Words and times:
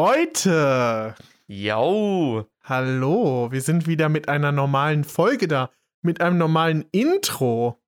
Leute, 0.00 1.16
Yo, 1.48 2.46
hallo, 2.62 3.50
wir 3.50 3.60
sind 3.60 3.88
wieder 3.88 4.08
mit 4.08 4.28
einer 4.28 4.52
normalen 4.52 5.02
Folge 5.02 5.48
da, 5.48 5.72
mit 6.02 6.20
einem 6.20 6.38
normalen 6.38 6.84
Intro. 6.92 7.82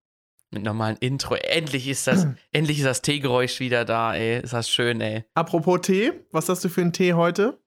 mit 0.51 0.65
normalen 0.65 0.97
Intro. 0.97 1.37
Endlich 1.37 1.87
ist 1.87 2.09
das, 2.09 2.27
endlich 2.51 2.79
ist 2.79 2.87
das 2.87 3.02
Teegeräusch 3.02 3.61
wieder 3.61 3.85
da, 3.85 4.12
ey. 4.12 4.41
Ist 4.41 4.55
das 4.55 4.69
schön, 4.69 5.01
ey. 5.01 5.25
Apropos 5.35 5.83
Tee, 5.83 6.11
was 6.33 6.49
hast 6.49 6.65
du 6.65 6.69
für 6.69 6.80
einen 6.80 6.93
Tee 6.93 7.12
heute? 7.12 7.62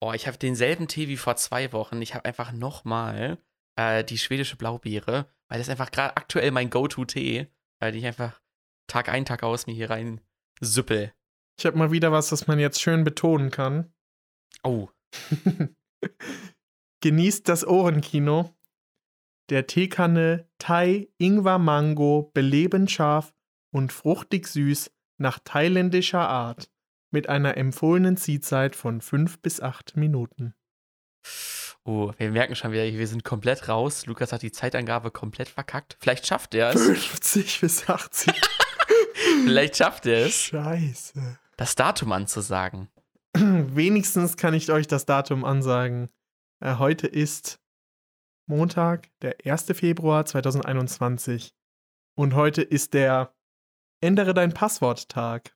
Oh, 0.00 0.14
ich 0.14 0.26
habe 0.26 0.38
denselben 0.38 0.88
Tee 0.88 1.08
wie 1.08 1.18
vor 1.18 1.36
zwei 1.36 1.70
Wochen. 1.74 2.00
Ich 2.00 2.14
habe 2.14 2.24
einfach 2.24 2.50
nochmal 2.50 3.36
äh, 3.76 4.04
die 4.04 4.16
schwedische 4.16 4.56
Blaubeere, 4.56 5.26
weil 5.48 5.58
das 5.58 5.68
einfach 5.68 5.90
gerade 5.90 6.16
aktuell 6.16 6.50
mein 6.50 6.70
Go-To-Tee, 6.70 7.46
weil 7.78 7.94
ich 7.94 8.06
einfach 8.06 8.40
Tag 8.86 9.10
ein, 9.10 9.26
Tag 9.26 9.42
aus 9.42 9.66
mir 9.66 9.74
hier 9.74 9.90
rein 9.90 10.22
süppel. 10.60 11.12
Ich 11.62 11.66
habe 11.66 11.78
mal 11.78 11.92
wieder 11.92 12.10
was, 12.10 12.32
was 12.32 12.48
man 12.48 12.58
jetzt 12.58 12.82
schön 12.82 13.04
betonen 13.04 13.52
kann. 13.52 13.94
Oh, 14.64 14.88
Genießt 17.02 17.48
das 17.48 17.64
Ohrenkino. 17.64 18.52
Der 19.48 19.68
Teekanne 19.68 20.50
Thai 20.58 21.08
Ingwer 21.18 21.60
Mango 21.60 22.32
belebend 22.34 22.90
scharf 22.90 23.32
und 23.70 23.92
fruchtig 23.92 24.48
süß 24.48 24.90
nach 25.18 25.38
thailändischer 25.38 26.28
Art 26.28 26.68
mit 27.12 27.28
einer 27.28 27.56
empfohlenen 27.56 28.16
Ziehzeit 28.16 28.74
von 28.74 29.00
5 29.00 29.38
bis 29.38 29.60
8 29.60 29.96
Minuten. 29.96 30.56
oh, 31.84 32.12
wir 32.16 32.32
merken 32.32 32.56
schon 32.56 32.72
wieder, 32.72 32.82
wir 32.82 33.06
sind 33.06 33.22
komplett 33.22 33.68
raus. 33.68 34.06
Lukas 34.06 34.32
hat 34.32 34.42
die 34.42 34.50
Zeitangabe 34.50 35.12
komplett 35.12 35.48
verkackt. 35.48 35.96
Vielleicht 36.00 36.26
schafft 36.26 36.56
er 36.56 36.70
es. 36.70 36.82
50 36.84 37.60
bis 37.60 37.88
80. 37.88 38.34
Vielleicht 39.44 39.76
schafft 39.76 40.06
er 40.06 40.26
es, 40.26 40.34
Scheiße. 40.34 41.38
Das 41.56 41.74
Datum 41.74 42.12
anzusagen. 42.12 42.88
Wenigstens 43.34 44.36
kann 44.36 44.54
ich 44.54 44.70
euch 44.70 44.86
das 44.86 45.06
Datum 45.06 45.44
ansagen. 45.44 46.10
Äh, 46.60 46.76
heute 46.76 47.06
ist 47.06 47.60
Montag, 48.46 49.08
der 49.22 49.36
1. 49.44 49.64
Februar 49.74 50.24
2021. 50.24 51.54
Und 52.14 52.34
heute 52.34 52.62
ist 52.62 52.94
der 52.94 53.34
Ändere 54.00 54.34
dein 54.34 54.52
Passwort-Tag. 54.52 55.54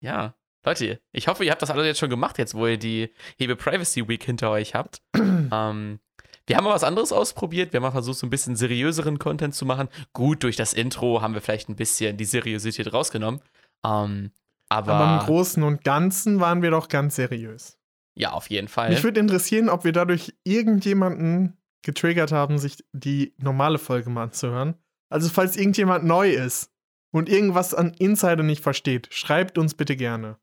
Ja. 0.00 0.34
Leute, 0.64 1.00
ich 1.12 1.28
hoffe, 1.28 1.44
ihr 1.44 1.52
habt 1.52 1.62
das 1.62 1.70
alle 1.70 1.86
jetzt 1.86 2.00
schon 2.00 2.10
gemacht, 2.10 2.36
jetzt 2.36 2.54
wo 2.54 2.66
ihr 2.66 2.78
die 2.78 3.14
Hebe 3.38 3.56
Privacy 3.56 4.08
Week 4.08 4.22
hinter 4.22 4.50
euch 4.50 4.74
habt. 4.74 5.02
ähm, 5.16 6.00
wir 6.46 6.56
haben 6.56 6.64
mal 6.64 6.74
was 6.74 6.82
anderes 6.82 7.12
ausprobiert. 7.12 7.72
Wir 7.72 7.78
haben 7.78 7.84
mal 7.84 7.92
versucht, 7.92 8.18
so 8.18 8.26
ein 8.26 8.30
bisschen 8.30 8.56
seriöseren 8.56 9.18
Content 9.18 9.54
zu 9.54 9.66
machen. 9.66 9.88
Gut, 10.14 10.42
durch 10.42 10.56
das 10.56 10.72
Intro 10.72 11.22
haben 11.22 11.34
wir 11.34 11.42
vielleicht 11.42 11.68
ein 11.68 11.76
bisschen 11.76 12.16
die 12.16 12.24
Seriosität 12.24 12.92
rausgenommen. 12.92 13.40
Ähm, 13.84 14.32
aber, 14.68 14.94
Aber 14.94 15.20
im 15.20 15.26
Großen 15.26 15.62
und 15.62 15.84
Ganzen 15.84 16.40
waren 16.40 16.62
wir 16.62 16.70
doch 16.70 16.88
ganz 16.88 17.16
seriös. 17.16 17.78
ja, 18.14 18.32
auf 18.32 18.50
jeden 18.50 18.68
Fall. 18.68 18.90
Mich 18.90 19.04
würde 19.04 19.20
interessieren, 19.20 19.68
ob 19.68 19.84
wir 19.84 19.92
dadurch 19.92 20.34
irgendjemanden 20.44 21.56
getriggert 21.82 22.32
haben, 22.32 22.58
sich 22.58 22.84
die 22.92 23.34
normale 23.38 23.78
Folge 23.78 24.10
mal 24.10 24.24
anzuhören. 24.24 24.74
Also, 25.10 25.28
falls 25.30 25.56
irgendjemand 25.56 26.04
neu 26.04 26.30
ist 26.30 26.70
und 27.12 27.28
irgendwas 27.28 27.72
an 27.74 27.94
Insider 27.98 28.42
nicht 28.42 28.62
versteht, 28.62 29.08
schreibt 29.14 29.56
uns 29.56 29.74
bitte 29.74 29.96
gerne. 29.96 30.36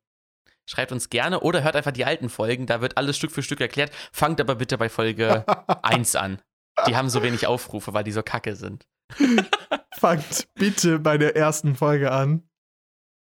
Schreibt 0.68 0.92
uns 0.92 1.10
gerne 1.10 1.42
oder 1.42 1.64
hört 1.64 1.76
einfach 1.76 1.92
die 1.92 2.06
alten 2.06 2.30
Folgen. 2.30 2.66
Da 2.66 2.82
wird 2.82 2.98
alles 2.98 3.18
Stück 3.18 3.32
für 3.32 3.44
Stück 3.44 3.62
erklärt. 3.62 3.92
Fangt 4.12 4.42
aber 4.42 4.56
bitte 4.56 4.78
bei 4.80 4.90
Folge 4.90 5.46
1 5.84 6.16
an. 6.16 6.42
Die 6.88 6.96
haben 6.96 7.10
so 7.10 7.22
wenig 7.22 7.46
Aufrufe, 7.46 7.94
weil 7.94 8.04
die 8.04 8.12
so 8.12 8.24
kacke 8.24 8.56
sind. 8.56 8.88
Fangt 9.94 10.48
bitte 10.56 10.98
bei 11.00 11.18
der 11.20 11.36
ersten 11.36 11.76
Folge 11.76 12.12
an. 12.12 12.50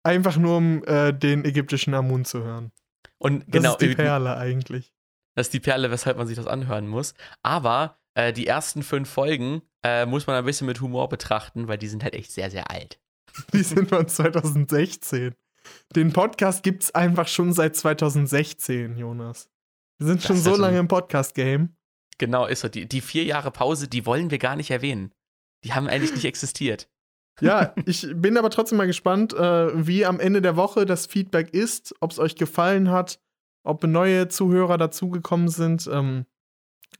Einfach 0.08 0.38
nur, 0.38 0.56
um 0.56 0.82
äh, 0.84 1.12
den 1.12 1.44
ägyptischen 1.44 1.92
Amun 1.92 2.24
zu 2.24 2.42
hören. 2.42 2.72
Und 3.18 3.40
Das 3.40 3.52
genau, 3.52 3.72
ist 3.72 3.82
die 3.82 3.94
Perle 3.94 4.38
eigentlich. 4.38 4.94
Das 5.34 5.48
ist 5.48 5.52
die 5.52 5.60
Perle, 5.60 5.90
weshalb 5.90 6.16
man 6.16 6.26
sich 6.26 6.36
das 6.36 6.46
anhören 6.46 6.88
muss. 6.88 7.12
Aber 7.42 7.98
äh, 8.14 8.32
die 8.32 8.46
ersten 8.46 8.82
fünf 8.82 9.10
Folgen 9.10 9.60
äh, 9.84 10.06
muss 10.06 10.26
man 10.26 10.36
ein 10.36 10.46
bisschen 10.46 10.66
mit 10.66 10.80
Humor 10.80 11.10
betrachten, 11.10 11.68
weil 11.68 11.76
die 11.76 11.88
sind 11.88 12.02
halt 12.02 12.14
echt 12.14 12.32
sehr, 12.32 12.50
sehr 12.50 12.70
alt. 12.70 12.98
Die 13.52 13.62
sind 13.62 13.90
von 13.90 14.08
2016. 14.08 15.34
Den 15.94 16.12
Podcast 16.14 16.62
gibt's 16.62 16.90
einfach 16.94 17.28
schon 17.28 17.52
seit 17.52 17.76
2016, 17.76 18.96
Jonas. 18.96 19.50
Wir 19.98 20.06
sind 20.06 20.20
Das 20.20 20.26
schon 20.26 20.36
so 20.38 20.50
also- 20.52 20.62
lange 20.62 20.78
im 20.78 20.88
Podcast-Game. 20.88 21.76
Genau, 22.16 22.46
ist 22.46 22.60
so. 22.60 22.68
Die, 22.68 22.88
die 22.88 23.02
vier 23.02 23.24
Jahre 23.24 23.50
Pause, 23.50 23.86
die 23.88 24.06
wollen 24.06 24.30
wir 24.30 24.38
gar 24.38 24.56
nicht 24.56 24.70
erwähnen. 24.70 25.12
Die 25.64 25.74
haben 25.74 25.86
eigentlich 25.86 26.14
nicht 26.14 26.24
existiert. 26.32 26.88
Ja, 27.40 27.74
ich 27.86 28.06
bin 28.14 28.36
aber 28.36 28.50
trotzdem 28.50 28.78
mal 28.78 28.86
gespannt, 28.86 29.32
äh, 29.32 29.86
wie 29.86 30.04
am 30.04 30.20
Ende 30.20 30.42
der 30.42 30.56
Woche 30.56 30.86
das 30.86 31.06
Feedback 31.06 31.54
ist, 31.54 31.94
ob 32.00 32.10
es 32.10 32.18
euch 32.18 32.36
gefallen 32.36 32.90
hat, 32.90 33.20
ob 33.64 33.84
neue 33.84 34.28
Zuhörer 34.28 34.78
dazugekommen 34.78 35.48
sind. 35.48 35.88
Ähm, 35.92 36.26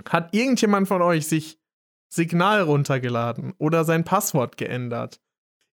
hat 0.08 0.34
irgendjemand 0.34 0.88
von 0.88 1.02
euch 1.02 1.26
sich 1.26 1.58
Signal 2.08 2.62
runtergeladen 2.62 3.54
oder 3.58 3.84
sein 3.84 4.04
Passwort 4.04 4.56
geändert? 4.56 5.20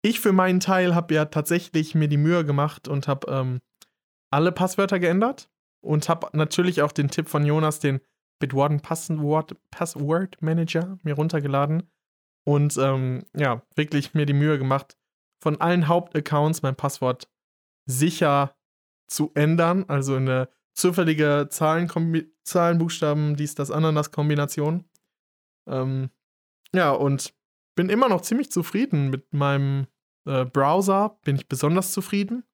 Ich 0.02 0.20
für 0.20 0.32
meinen 0.32 0.60
Teil 0.60 0.96
habe 0.96 1.14
ja 1.14 1.26
tatsächlich 1.26 1.96
mir 1.96 2.08
die 2.08 2.18
Mühe 2.18 2.46
gemacht 2.46 2.88
und 2.88 3.08
habe 3.08 3.32
ähm, 3.32 3.60
alle 4.32 4.52
Passwörter 4.52 5.00
geändert 5.00 5.50
und 5.82 6.08
habe 6.10 6.28
natürlich 6.34 6.82
auch 6.82 6.92
den 6.92 7.10
Tipp 7.10 7.30
von 7.30 7.46
Jonas, 7.46 7.80
den 7.80 8.00
Bitwarden 8.40 8.80
Passwort, 8.80 9.56
Password 9.72 10.42
Manager, 10.42 10.98
mir 11.04 11.16
runtergeladen 11.16 11.90
und 12.50 12.78
ähm, 12.78 13.28
ja, 13.38 13.62
wirklich 13.76 14.16
mir 14.16 14.26
die 14.26 14.34
Mühe 14.34 14.58
gemacht, 14.58 14.98
von 15.40 15.62
allen 15.62 15.88
Hauptaccounts 15.88 16.64
mein 16.64 16.76
Passwort 16.76 17.30
sicher 17.86 18.56
zu 19.08 19.30
ändern, 19.36 19.86
also 19.88 20.16
in 20.16 20.28
eine 20.28 20.50
zufällige 20.74 21.46
Zahlen, 21.52 21.88
Zahlen 22.44 22.80
Buchstaben, 22.80 23.36
dies, 23.36 23.54
das, 23.54 23.70
Ananas 23.70 24.12
Kombination. 24.12 24.90
Ähm, 25.68 26.10
ja, 26.74 26.90
und 26.90 27.36
bin 27.76 27.90
immer 27.90 28.10
noch 28.10 28.22
ziemlich 28.22 28.52
zufrieden 28.52 29.12
mit 29.12 29.32
meinem 29.32 29.86
äh, 30.26 30.44
Browser, 30.44 31.20
bin 31.24 31.36
ich 31.36 31.48
besonders 31.48 31.92
zufrieden. 31.92 32.46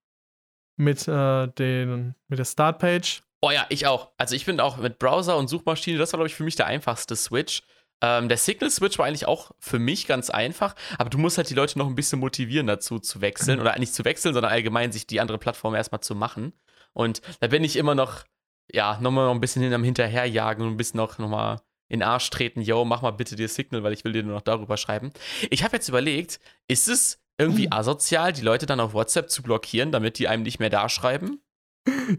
Mit, 0.76 1.08
äh, 1.08 1.48
den, 1.48 2.16
mit 2.28 2.38
der 2.38 2.44
Startpage. 2.44 3.24
Oh 3.42 3.50
ja, 3.50 3.66
ich 3.70 3.88
auch. 3.88 4.12
Also 4.18 4.36
ich 4.36 4.46
bin 4.46 4.60
auch 4.60 4.76
mit 4.76 5.00
Browser 5.00 5.38
und 5.38 5.48
Suchmaschine, 5.48 5.98
das 5.98 6.12
war, 6.12 6.18
glaube 6.18 6.28
ich, 6.28 6.36
für 6.36 6.44
mich 6.44 6.58
der 6.58 6.66
einfachste 6.66 7.16
Switch. 7.16 7.64
Ähm, 8.02 8.30
der 8.30 8.38
Signal-Switch 8.38 8.98
war 8.98 9.06
eigentlich 9.06 9.28
auch 9.28 9.52
für 9.60 9.80
mich 9.80 10.08
ganz 10.08 10.30
einfach, 10.30 10.76
aber 10.98 11.10
du 11.10 11.18
musst 11.18 11.38
halt 11.38 11.50
die 11.50 11.54
Leute 11.54 11.78
noch 11.80 11.88
ein 11.88 11.96
bisschen 11.96 12.20
motivieren 12.20 12.68
dazu 12.68 13.00
zu 13.00 13.22
wechseln. 13.22 13.60
Oder 13.60 13.78
nicht 13.80 13.94
zu 13.94 14.06
wechseln, 14.06 14.34
sondern 14.34 14.52
allgemein 14.52 14.92
sich 14.92 15.08
die 15.08 15.22
andere 15.22 15.38
Plattform 15.38 15.76
erstmal 15.76 16.02
zu 16.02 16.16
machen. 16.16 16.54
Und 16.94 17.22
da 17.40 17.48
bin 17.48 17.64
ich 17.64 17.76
immer 17.78 17.96
noch, 17.96 18.24
ja, 18.72 19.00
nochmal 19.00 19.26
noch 19.26 19.34
ein 19.34 19.42
bisschen 19.42 19.62
hin 19.62 19.74
am 19.74 19.84
Hinterherjagen 19.84 20.66
und 20.66 20.74
ein 20.74 20.78
bisschen 20.78 20.98
noch, 20.98 21.18
noch 21.18 21.30
mal 21.30 21.62
in 21.88 22.00
den 22.00 22.08
Arsch 22.08 22.30
treten, 22.30 22.62
yo, 22.62 22.84
mach 22.84 23.02
mal 23.02 23.12
bitte 23.12 23.36
dir 23.36 23.48
Signal, 23.48 23.84
weil 23.84 23.94
ich 23.94 24.04
will 24.04 24.14
dir 24.14 24.24
nur 24.24 24.36
noch 24.36 24.42
darüber 24.42 24.78
schreiben. 24.78 25.12
Ich 25.52 25.64
habe 25.64 25.76
jetzt 25.76 25.88
überlegt, 25.88 26.40
ist 26.68 26.88
es 26.88 27.22
irgendwie 27.38 27.72
asozial, 27.72 28.34
die 28.34 28.42
Leute 28.42 28.66
dann 28.66 28.80
auf 28.80 28.94
WhatsApp 28.94 29.30
zu 29.30 29.44
blockieren, 29.44 29.92
damit 29.92 30.18
die 30.18 30.28
einem 30.28 30.44
nicht 30.44 30.60
mehr 30.60 30.70
da 30.70 30.90
schreiben? 30.90 31.42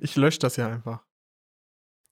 Ich 0.00 0.14
lösche 0.16 0.38
das 0.38 0.56
ja 0.56 0.68
einfach. 0.68 1.05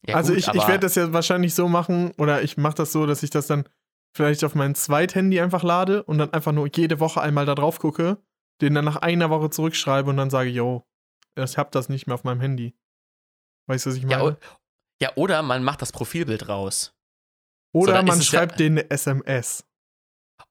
Ja, 0.06 0.16
also 0.16 0.32
gut, 0.32 0.40
ich, 0.40 0.48
ich 0.48 0.66
werde 0.68 0.80
das 0.80 0.94
ja 0.96 1.12
wahrscheinlich 1.12 1.54
so 1.54 1.68
machen, 1.68 2.12
oder 2.18 2.42
ich 2.42 2.56
mache 2.56 2.74
das 2.74 2.92
so, 2.92 3.06
dass 3.06 3.22
ich 3.22 3.30
das 3.30 3.46
dann 3.46 3.68
vielleicht 4.16 4.44
auf 4.44 4.54
mein 4.54 4.74
Zweithandy 4.74 5.40
einfach 5.40 5.62
lade 5.62 6.02
und 6.04 6.18
dann 6.18 6.32
einfach 6.32 6.52
nur 6.52 6.68
jede 6.74 7.00
Woche 7.00 7.20
einmal 7.20 7.46
da 7.46 7.54
drauf 7.54 7.78
gucke, 7.78 8.18
den 8.60 8.74
dann 8.74 8.84
nach 8.84 8.96
einer 8.96 9.30
Woche 9.30 9.50
zurückschreibe 9.50 10.10
und 10.10 10.16
dann 10.16 10.30
sage, 10.30 10.50
yo, 10.50 10.86
ich 11.36 11.58
hab 11.58 11.72
das 11.72 11.88
nicht 11.88 12.06
mehr 12.06 12.14
auf 12.14 12.24
meinem 12.24 12.40
Handy. 12.40 12.76
Weißt 13.66 13.86
du, 13.86 13.90
was 13.90 13.96
ich 13.96 14.04
meine? 14.04 14.22
Ja, 14.22 14.36
ja, 15.02 15.12
oder 15.16 15.42
man 15.42 15.64
macht 15.64 15.82
das 15.82 15.90
Profilbild 15.90 16.48
raus. 16.48 16.94
oder 17.74 17.98
ist 18.00 18.06
man 18.06 18.18
es 18.18 18.30
ja- 18.30 18.38
schreibt 18.38 18.60
denen 18.60 18.78
eine 18.78 18.90
SMS. 18.90 19.64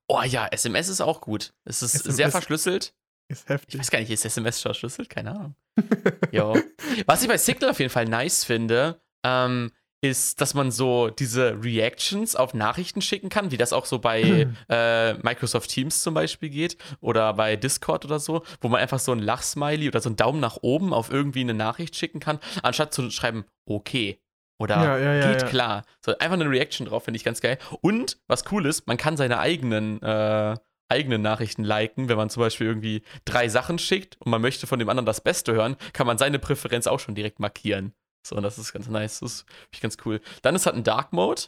Oh 0.09 0.21
ja, 0.23 0.47
SMS 0.47 0.89
ist 0.89 0.99
auch 1.01 1.21
gut. 1.21 1.53
Es 1.63 1.81
ist 1.81 1.95
SMS 1.95 2.15
sehr 2.17 2.31
verschlüsselt. 2.31 2.95
Ist 3.29 3.43
Ich 3.45 3.49
heftig. 3.49 3.79
weiß 3.79 3.89
gar 3.91 3.99
nicht, 3.99 4.09
ist 4.11 4.25
SMS 4.25 4.59
verschlüsselt? 4.61 5.09
Keine 5.09 5.31
Ahnung. 5.31 5.55
Jo. 6.31 6.57
Was 7.05 7.21
ich 7.21 7.27
bei 7.29 7.37
Signal 7.37 7.69
auf 7.71 7.79
jeden 7.79 7.89
Fall 7.91 8.05
nice 8.05 8.43
finde, 8.43 9.01
ähm, 9.23 9.71
ist, 10.03 10.41
dass 10.41 10.53
man 10.53 10.69
so 10.69 11.09
diese 11.09 11.63
Reactions 11.63 12.35
auf 12.35 12.53
Nachrichten 12.53 13.01
schicken 13.01 13.29
kann, 13.29 13.51
wie 13.51 13.57
das 13.57 13.71
auch 13.71 13.85
so 13.85 13.99
bei 13.99 14.47
äh, 14.69 15.13
Microsoft 15.13 15.69
Teams 15.69 16.01
zum 16.03 16.13
Beispiel 16.13 16.49
geht 16.49 16.77
oder 16.99 17.33
bei 17.33 17.55
Discord 17.55 18.03
oder 18.05 18.19
so, 18.19 18.43
wo 18.59 18.67
man 18.67 18.81
einfach 18.81 18.99
so 18.99 19.13
ein 19.13 19.19
Lachsmiley 19.19 19.87
oder 19.87 20.01
so 20.01 20.09
einen 20.09 20.17
Daumen 20.17 20.41
nach 20.41 20.57
oben 20.61 20.93
auf 20.93 21.09
irgendwie 21.09 21.41
eine 21.41 21.53
Nachricht 21.53 21.95
schicken 21.95 22.19
kann, 22.19 22.39
anstatt 22.61 22.93
zu 22.93 23.09
schreiben, 23.11 23.45
okay. 23.65 24.19
Oder 24.59 24.75
Ja, 24.83 24.97
ja, 24.97 25.13
ja, 25.15 25.31
geht 25.31 25.47
klar. 25.47 25.83
So 26.05 26.11
einfach 26.17 26.33
eine 26.39 26.49
Reaction 26.49 26.85
drauf, 26.85 27.05
finde 27.05 27.17
ich 27.17 27.23
ganz 27.23 27.41
geil. 27.41 27.57
Und 27.81 28.17
was 28.27 28.43
cool 28.51 28.65
ist, 28.65 28.87
man 28.87 28.97
kann 28.97 29.17
seine 29.17 29.39
eigenen, 29.39 30.01
äh, 30.01 30.55
eigenen 30.89 31.21
Nachrichten 31.21 31.63
liken, 31.63 32.07
wenn 32.07 32.17
man 32.17 32.29
zum 32.29 32.41
Beispiel 32.41 32.67
irgendwie 32.67 33.03
drei 33.25 33.47
Sachen 33.47 33.79
schickt 33.79 34.17
und 34.21 34.29
man 34.29 34.41
möchte 34.41 34.67
von 34.67 34.79
dem 34.79 34.89
anderen 34.89 35.05
das 35.05 35.21
Beste 35.21 35.53
hören, 35.53 35.75
kann 35.93 36.05
man 36.05 36.17
seine 36.17 36.39
Präferenz 36.39 36.87
auch 36.87 36.99
schon 36.99 37.15
direkt 37.15 37.39
markieren. 37.39 37.93
So, 38.25 38.35
und 38.35 38.43
das 38.43 38.57
ist 38.57 38.73
ganz 38.73 38.87
nice. 38.87 39.19
Das 39.19 39.31
ist 39.31 39.39
finde 39.41 39.69
ich 39.73 39.81
ganz 39.81 39.97
cool. 40.05 40.21
Dann 40.41 40.55
ist 40.55 40.65
halt 40.65 40.75
ein 40.75 40.83
Dark 40.83 41.11
Mode, 41.13 41.43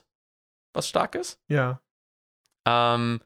was 0.73 0.87
stark 0.87 1.15
ist. 1.15 1.39
Ja. 1.47 1.81
Ähm, 2.67 3.21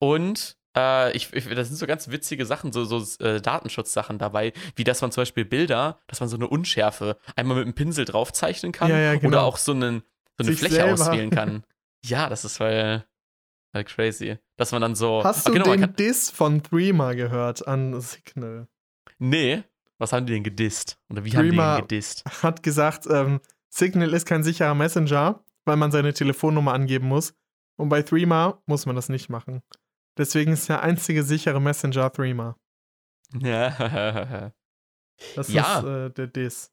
und 0.00 0.56
äh, 0.76 1.16
ich, 1.16 1.32
ich, 1.32 1.48
das 1.48 1.68
sind 1.68 1.76
so 1.76 1.86
ganz 1.86 2.08
witzige 2.08 2.46
Sachen, 2.46 2.72
so, 2.72 2.84
so 2.84 3.24
äh, 3.24 3.40
Datenschutzsachen 3.40 4.18
dabei, 4.18 4.52
wie 4.76 4.84
dass 4.84 5.00
man 5.02 5.12
zum 5.12 5.22
Beispiel 5.22 5.44
Bilder, 5.44 6.00
dass 6.08 6.20
man 6.20 6.28
so 6.28 6.36
eine 6.36 6.48
Unschärfe 6.48 7.16
einmal 7.36 7.56
mit 7.58 7.64
einem 7.66 7.74
Pinsel 7.74 8.04
draufzeichnen 8.04 8.72
kann 8.72 8.90
Ja, 8.90 8.98
ja, 8.98 9.14
genau. 9.14 9.28
oder 9.28 9.42
auch 9.44 9.56
so, 9.56 9.72
einen, 9.72 10.00
so 10.36 10.42
eine 10.44 10.50
Sich 10.50 10.58
Fläche 10.58 10.74
selber. 10.74 10.92
auswählen 10.94 11.30
kann. 11.30 11.64
ja, 12.04 12.28
das 12.28 12.44
ist 12.44 12.56
voll, 12.56 13.04
voll 13.72 13.84
crazy. 13.84 14.38
Dass 14.56 14.72
man 14.72 14.82
dann 14.82 14.94
so. 14.96 15.22
Hast 15.22 15.46
Ah, 15.46 15.50
du 15.50 15.54
genau, 15.58 15.70
den 15.72 15.80
kann, 15.80 15.96
Diss 15.96 16.30
von 16.30 16.62
Threema 16.62 17.14
gehört 17.14 17.66
an 17.68 18.00
Signal? 18.00 18.66
Nee, 19.18 19.62
was 19.98 20.12
haben 20.12 20.26
die 20.26 20.32
denn 20.32 20.42
gedisst? 20.44 20.98
Oder 21.10 21.24
wie 21.24 21.32
haben 21.36 21.50
die 21.50 21.56
denn 21.56 21.80
gedisst? 21.80 22.24
Hat 22.42 22.62
gesagt, 22.62 23.06
ähm, 23.10 23.40
Signal 23.70 24.12
ist 24.14 24.26
kein 24.26 24.42
sicherer 24.44 24.74
Messenger, 24.74 25.44
weil 25.64 25.76
man 25.76 25.90
seine 25.92 26.12
Telefonnummer 26.14 26.72
angeben 26.72 27.08
muss. 27.08 27.34
Und 27.76 27.88
bei 27.88 28.02
Threema 28.02 28.62
muss 28.66 28.86
man 28.86 28.94
das 28.96 29.08
nicht 29.08 29.28
machen. 29.28 29.62
Deswegen 30.16 30.52
ist 30.52 30.68
der 30.68 30.82
einzige 30.82 31.22
sichere 31.24 31.60
Messenger 31.60 32.12
Threema. 32.12 32.56
Ja. 33.40 34.52
Das 35.36 35.48
Ja. 35.48 35.78
ist 35.78 35.84
äh, 35.84 36.10
der 36.10 36.26
Diss. 36.28 36.70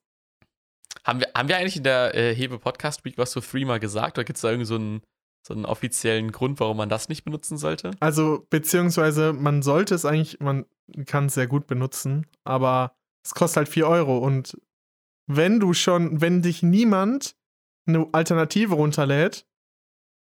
haben, 1.04 1.20
wir, 1.20 1.28
haben 1.34 1.48
wir 1.48 1.56
eigentlich 1.56 1.76
in 1.76 1.84
der 1.84 2.14
äh, 2.14 2.34
Hebe 2.34 2.58
Podcast 2.58 3.04
Week 3.04 3.16
was 3.18 3.32
zu 3.32 3.40
Threema 3.40 3.78
gesagt? 3.78 4.18
Oder 4.18 4.24
gibt 4.24 4.36
es 4.36 4.42
da 4.42 4.50
irgendwie 4.50 4.66
so 4.66 4.74
einen, 4.76 5.02
so 5.46 5.54
einen 5.54 5.64
offiziellen 5.64 6.30
Grund, 6.32 6.60
warum 6.60 6.76
man 6.76 6.88
das 6.88 7.08
nicht 7.08 7.24
benutzen 7.24 7.56
sollte? 7.56 7.92
Also, 8.00 8.46
beziehungsweise 8.50 9.32
man 9.32 9.62
sollte 9.62 9.94
es 9.94 10.04
eigentlich, 10.04 10.38
man 10.40 10.66
kann 11.06 11.26
es 11.26 11.34
sehr 11.34 11.46
gut 11.46 11.66
benutzen, 11.66 12.26
aber 12.44 12.94
es 13.24 13.34
kostet 13.34 13.58
halt 13.58 13.68
4 13.68 13.86
Euro. 13.86 14.18
Und 14.18 14.58
wenn 15.26 15.60
du 15.60 15.74
schon, 15.74 16.20
wenn 16.20 16.42
dich 16.42 16.62
niemand 16.62 17.36
eine 17.86 18.08
Alternative 18.12 18.74
runterlädt, 18.74 19.46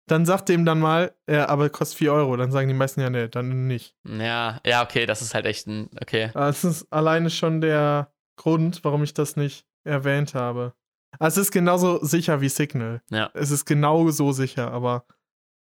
dann 0.08 0.26
sagt 0.26 0.50
dem 0.50 0.66
dann 0.66 0.80
mal, 0.80 1.16
ja, 1.30 1.48
aber 1.48 1.70
kostet 1.70 1.98
4 2.00 2.14
Euro. 2.14 2.36
Dann 2.36 2.52
sagen 2.52 2.68
die 2.68 2.74
meisten 2.74 3.02
ja, 3.02 3.10
nee, 3.10 3.28
dann 3.28 3.68
nicht. 3.68 3.96
Ja, 4.06 4.60
ja, 4.66 4.84
okay, 4.84 5.06
das 5.06 5.22
ist 5.22 5.34
halt 5.34 5.46
echt 5.46 5.68
ein. 5.68 5.90
Okay. 6.02 6.32
Das 6.34 6.64
ist 6.64 6.92
alleine 6.92 7.30
schon 7.30 7.62
der 7.62 8.14
Grund, 8.36 8.84
warum 8.84 9.04
ich 9.04 9.14
das 9.14 9.36
nicht 9.36 9.66
erwähnt 9.84 10.34
habe. 10.34 10.74
Also 11.20 11.42
es 11.42 11.48
ist 11.48 11.52
genauso 11.52 12.04
sicher 12.04 12.42
wie 12.42 12.50
Signal. 12.50 13.02
Ja. 13.10 13.30
Es 13.34 13.52
ist 13.52 13.66
genau 13.66 14.10
so 14.10 14.32
sicher, 14.32 14.72
aber 14.72 15.06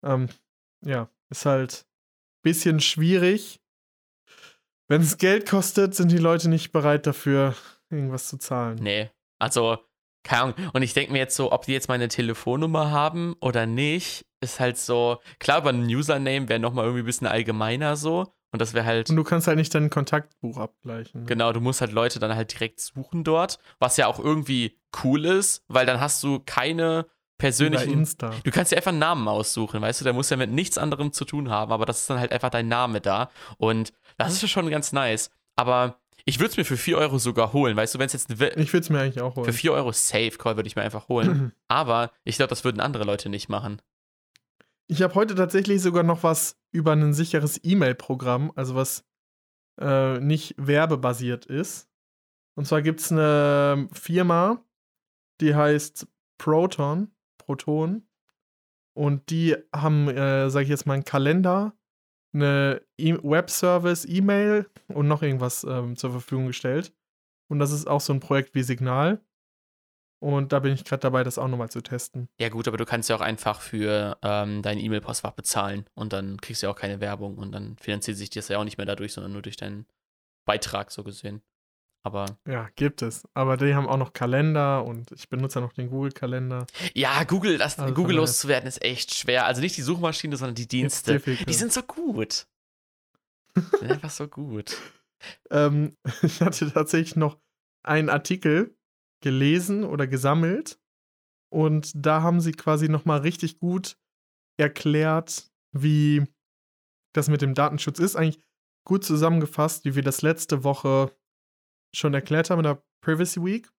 ähm, 0.03 0.29
ja, 0.83 1.09
ist 1.29 1.45
halt 1.45 1.85
ein 1.85 2.41
bisschen 2.43 2.79
schwierig. 2.79 3.60
Wenn 4.91 5.03
es 5.03 5.17
Geld 5.17 5.47
kostet, 5.47 5.95
sind 5.95 6.11
die 6.11 6.17
Leute 6.17 6.49
nicht 6.49 6.73
bereit 6.73 7.07
dafür, 7.07 7.55
irgendwas 7.89 8.27
zu 8.27 8.37
zahlen. 8.37 8.77
Nee. 8.81 9.09
Also, 9.39 9.77
keine 10.21 10.41
Ahnung. 10.41 10.55
Und 10.73 10.81
ich 10.81 10.93
denke 10.93 11.13
mir 11.13 11.19
jetzt 11.19 11.37
so, 11.37 11.53
ob 11.53 11.65
die 11.65 11.71
jetzt 11.71 11.87
meine 11.87 12.09
Telefonnummer 12.09 12.91
haben 12.91 13.33
oder 13.39 13.65
nicht, 13.65 14.25
ist 14.41 14.59
halt 14.59 14.77
so. 14.77 15.19
Klar, 15.39 15.59
über 15.59 15.69
einen 15.69 15.85
Username 15.85 16.49
wäre 16.49 16.59
nochmal 16.59 16.83
irgendwie 16.83 17.03
ein 17.03 17.05
bisschen 17.05 17.27
allgemeiner 17.27 17.95
so. 17.95 18.33
Und 18.51 18.61
das 18.61 18.73
wäre 18.73 18.85
halt. 18.85 19.09
Und 19.09 19.15
du 19.15 19.23
kannst 19.23 19.47
halt 19.47 19.55
nicht 19.55 19.73
dein 19.73 19.89
Kontaktbuch 19.89 20.57
abgleichen. 20.57 21.21
ne? 21.21 21.25
Genau, 21.25 21.53
du 21.53 21.61
musst 21.61 21.79
halt 21.79 21.93
Leute 21.93 22.19
dann 22.19 22.35
halt 22.35 22.51
direkt 22.51 22.81
suchen 22.81 23.23
dort, 23.23 23.59
was 23.79 23.95
ja 23.95 24.07
auch 24.07 24.19
irgendwie 24.19 24.77
cool 25.05 25.23
ist, 25.23 25.63
weil 25.69 25.85
dann 25.85 26.01
hast 26.01 26.21
du 26.21 26.41
keine 26.45 27.05
persönlichen. 27.41 27.91
Insta. 27.91 28.33
Du 28.43 28.51
kannst 28.51 28.71
dir 28.71 28.75
einfach 28.75 28.91
einen 28.91 28.99
Namen 28.99 29.27
aussuchen, 29.27 29.81
weißt 29.81 30.01
du, 30.01 30.03
der 30.03 30.13
muss 30.13 30.29
ja 30.29 30.37
mit 30.37 30.51
nichts 30.51 30.77
anderem 30.77 31.11
zu 31.11 31.25
tun 31.25 31.49
haben, 31.49 31.71
aber 31.71 31.85
das 31.85 32.01
ist 32.01 32.09
dann 32.09 32.19
halt 32.19 32.31
einfach 32.31 32.51
dein 32.51 32.67
Name 32.67 33.01
da. 33.01 33.31
Und 33.57 33.93
das 34.23 34.43
ist 34.43 34.49
schon 34.49 34.69
ganz 34.69 34.91
nice. 34.91 35.31
Aber 35.55 35.99
ich 36.25 36.39
würde 36.39 36.51
es 36.51 36.57
mir 36.57 36.65
für 36.65 36.77
4 36.77 36.97
Euro 36.97 37.17
sogar 37.17 37.53
holen, 37.53 37.75
weißt 37.75 37.95
du, 37.95 37.99
wenn 37.99 38.05
es 38.05 38.13
jetzt 38.13 38.29
eine 38.29 38.49
Ich 38.55 38.73
würde 38.73 38.83
es 38.83 38.89
mir 38.89 38.99
eigentlich 38.99 39.21
auch 39.21 39.33
für 39.33 39.41
holen. 39.41 39.53
4 39.53 39.73
Euro 39.73 39.91
Safe 39.91 40.31
Call 40.31 40.55
würde 40.55 40.67
ich 40.67 40.75
mir 40.75 40.83
einfach 40.83 41.09
holen. 41.09 41.51
aber 41.67 42.11
ich 42.23 42.35
glaube, 42.35 42.49
das 42.49 42.63
würden 42.63 42.79
andere 42.79 43.03
Leute 43.03 43.29
nicht 43.29 43.49
machen. 43.49 43.81
Ich 44.87 45.01
habe 45.01 45.15
heute 45.15 45.35
tatsächlich 45.35 45.81
sogar 45.81 46.03
noch 46.03 46.23
was 46.23 46.57
über 46.71 46.91
ein 46.91 47.13
sicheres 47.13 47.59
E-Mail-Programm, 47.63 48.51
also 48.55 48.75
was 48.75 49.05
äh, 49.79 50.19
nicht 50.19 50.55
werbebasiert 50.57 51.45
ist. 51.45 51.87
Und 52.55 52.65
zwar 52.65 52.81
gibt 52.81 52.99
es 52.99 53.11
eine 53.11 53.87
Firma, 53.93 54.63
die 55.39 55.55
heißt 55.55 56.07
Proton, 56.37 57.11
Proton. 57.37 58.07
Und 58.93 59.29
die 59.29 59.55
haben, 59.73 60.09
äh, 60.09 60.49
sage 60.49 60.63
ich 60.63 60.69
jetzt 60.69 60.85
mal, 60.85 60.95
einen 60.95 61.05
Kalender, 61.05 61.73
eine 62.33 62.81
e 62.97 63.17
Webservice, 63.21 64.05
E-Mail 64.05 64.69
und 64.87 65.07
noch 65.07 65.21
irgendwas 65.21 65.63
ähm, 65.63 65.95
zur 65.95 66.11
Verfügung 66.11 66.47
gestellt. 66.47 66.93
Und 67.49 67.59
das 67.59 67.71
ist 67.71 67.87
auch 67.87 68.01
so 68.01 68.13
ein 68.13 68.19
Projekt 68.19 68.55
wie 68.55 68.63
Signal. 68.63 69.21
Und 70.19 70.53
da 70.53 70.59
bin 70.59 70.73
ich 70.73 70.85
gerade 70.85 71.01
dabei, 71.01 71.23
das 71.23 71.39
auch 71.39 71.47
nochmal 71.47 71.71
zu 71.71 71.81
testen. 71.81 72.29
Ja, 72.39 72.49
gut, 72.49 72.67
aber 72.67 72.77
du 72.77 72.85
kannst 72.85 73.09
ja 73.09 73.15
auch 73.15 73.21
einfach 73.21 73.59
für 73.59 74.17
ähm, 74.21 74.61
dein 74.61 74.77
E-Mail-Postfach 74.77 75.31
bezahlen 75.31 75.85
und 75.95 76.13
dann 76.13 76.39
kriegst 76.39 76.61
du 76.61 76.67
ja 76.67 76.71
auch 76.71 76.77
keine 76.77 77.01
Werbung 77.01 77.37
und 77.37 77.51
dann 77.51 77.75
finanziert 77.77 78.17
sich 78.17 78.29
das 78.29 78.47
ja 78.47 78.59
auch 78.59 78.63
nicht 78.63 78.77
mehr 78.77 78.85
dadurch, 78.85 79.13
sondern 79.13 79.33
nur 79.33 79.41
durch 79.41 79.57
deinen 79.57 79.87
Beitrag 80.45 80.91
so 80.91 81.03
gesehen. 81.03 81.41
Aber 82.03 82.37
Ja, 82.47 82.69
gibt 82.75 83.01
es. 83.01 83.27
Aber 83.33 83.57
die 83.57 83.75
haben 83.75 83.87
auch 83.87 83.97
noch 83.97 84.13
Kalender 84.13 84.85
und 84.85 85.11
ich 85.11 85.29
benutze 85.29 85.59
ja 85.59 85.65
noch 85.65 85.73
den 85.73 85.89
Google-Kalender. 85.89 86.65
ja, 86.93 87.23
Google, 87.23 87.57
das, 87.57 87.77
Also 87.77 87.93
Google 87.93 88.15
loszuwerden 88.15 88.67
ist 88.67 88.81
echt 88.81 89.13
schwer. 89.13 89.45
Also 89.45 89.61
nicht 89.61 89.77
die 89.77 89.83
Suchmaschine, 89.83 90.35
sondern 90.35 90.55
die 90.55 90.67
Dienste. 90.67 91.19
Die 91.19 91.53
sind 91.53 91.71
so 91.71 91.83
gut. 91.83 92.47
Die 93.55 93.77
sind 93.77 93.91
einfach 93.91 94.09
so 94.09 94.27
gut. 94.27 94.77
ähm, 95.51 95.95
ich 96.23 96.41
hatte 96.41 96.71
tatsächlich 96.71 97.15
noch 97.15 97.39
einen 97.83 98.09
Artikel 98.09 98.75
gelesen 99.23 99.83
oder 99.83 100.07
gesammelt 100.07 100.79
und 101.53 101.91
da 101.95 102.21
haben 102.23 102.41
sie 102.41 102.53
quasi 102.53 102.89
nochmal 102.89 103.19
richtig 103.19 103.59
gut 103.59 103.97
erklärt, 104.57 105.51
wie 105.71 106.25
das 107.13 107.27
mit 107.27 107.41
dem 107.41 107.53
Datenschutz 107.53 107.99
ist. 107.99 108.15
Eigentlich 108.15 108.43
gut 108.87 109.03
zusammengefasst, 109.03 109.85
wie 109.85 109.95
wir 109.95 110.01
das 110.01 110.21
letzte 110.21 110.63
Woche 110.63 111.15
schon 111.95 112.13
erklärt 112.13 112.49
haben 112.49 112.59
in 112.59 112.63
der 112.63 112.83
Privacy 113.01 113.43
Week, 113.43 113.69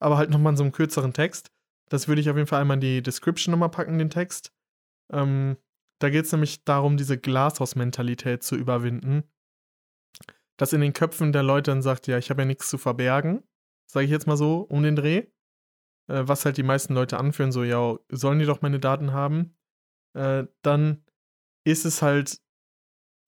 aber 0.00 0.16
halt 0.18 0.30
nochmal 0.30 0.52
in 0.52 0.56
so 0.56 0.64
einem 0.64 0.72
kürzeren 0.72 1.12
Text. 1.12 1.50
Das 1.90 2.08
würde 2.08 2.20
ich 2.20 2.28
auf 2.28 2.36
jeden 2.36 2.46
Fall 2.48 2.60
einmal 2.60 2.76
in 2.76 2.82
die 2.82 3.02
Description 3.02 3.52
nochmal 3.52 3.70
packen, 3.70 3.98
den 3.98 4.10
Text. 4.10 4.52
Ähm, 5.12 5.56
da 6.00 6.10
geht 6.10 6.26
es 6.26 6.32
nämlich 6.32 6.64
darum, 6.64 6.96
diese 6.96 7.18
Glashaus-Mentalität 7.18 8.42
zu 8.42 8.56
überwinden. 8.56 9.24
Dass 10.56 10.72
in 10.72 10.80
den 10.80 10.92
Köpfen 10.92 11.32
der 11.32 11.42
Leute 11.42 11.70
dann 11.70 11.82
sagt, 11.82 12.06
ja, 12.06 12.18
ich 12.18 12.30
habe 12.30 12.42
ja 12.42 12.46
nichts 12.46 12.68
zu 12.68 12.78
verbergen, 12.78 13.42
sage 13.90 14.04
ich 14.04 14.10
jetzt 14.10 14.26
mal 14.26 14.36
so, 14.36 14.60
um 14.60 14.82
den 14.82 14.96
Dreh. 14.96 15.26
Äh, 16.08 16.26
was 16.26 16.44
halt 16.44 16.56
die 16.56 16.62
meisten 16.62 16.94
Leute 16.94 17.18
anführen, 17.18 17.52
so, 17.52 17.64
ja, 17.64 17.98
sollen 18.10 18.38
die 18.38 18.46
doch 18.46 18.62
meine 18.62 18.80
Daten 18.80 19.12
haben. 19.12 19.56
Äh, 20.14 20.46
dann 20.62 21.04
ist 21.64 21.84
es 21.84 22.02
halt, 22.02 22.40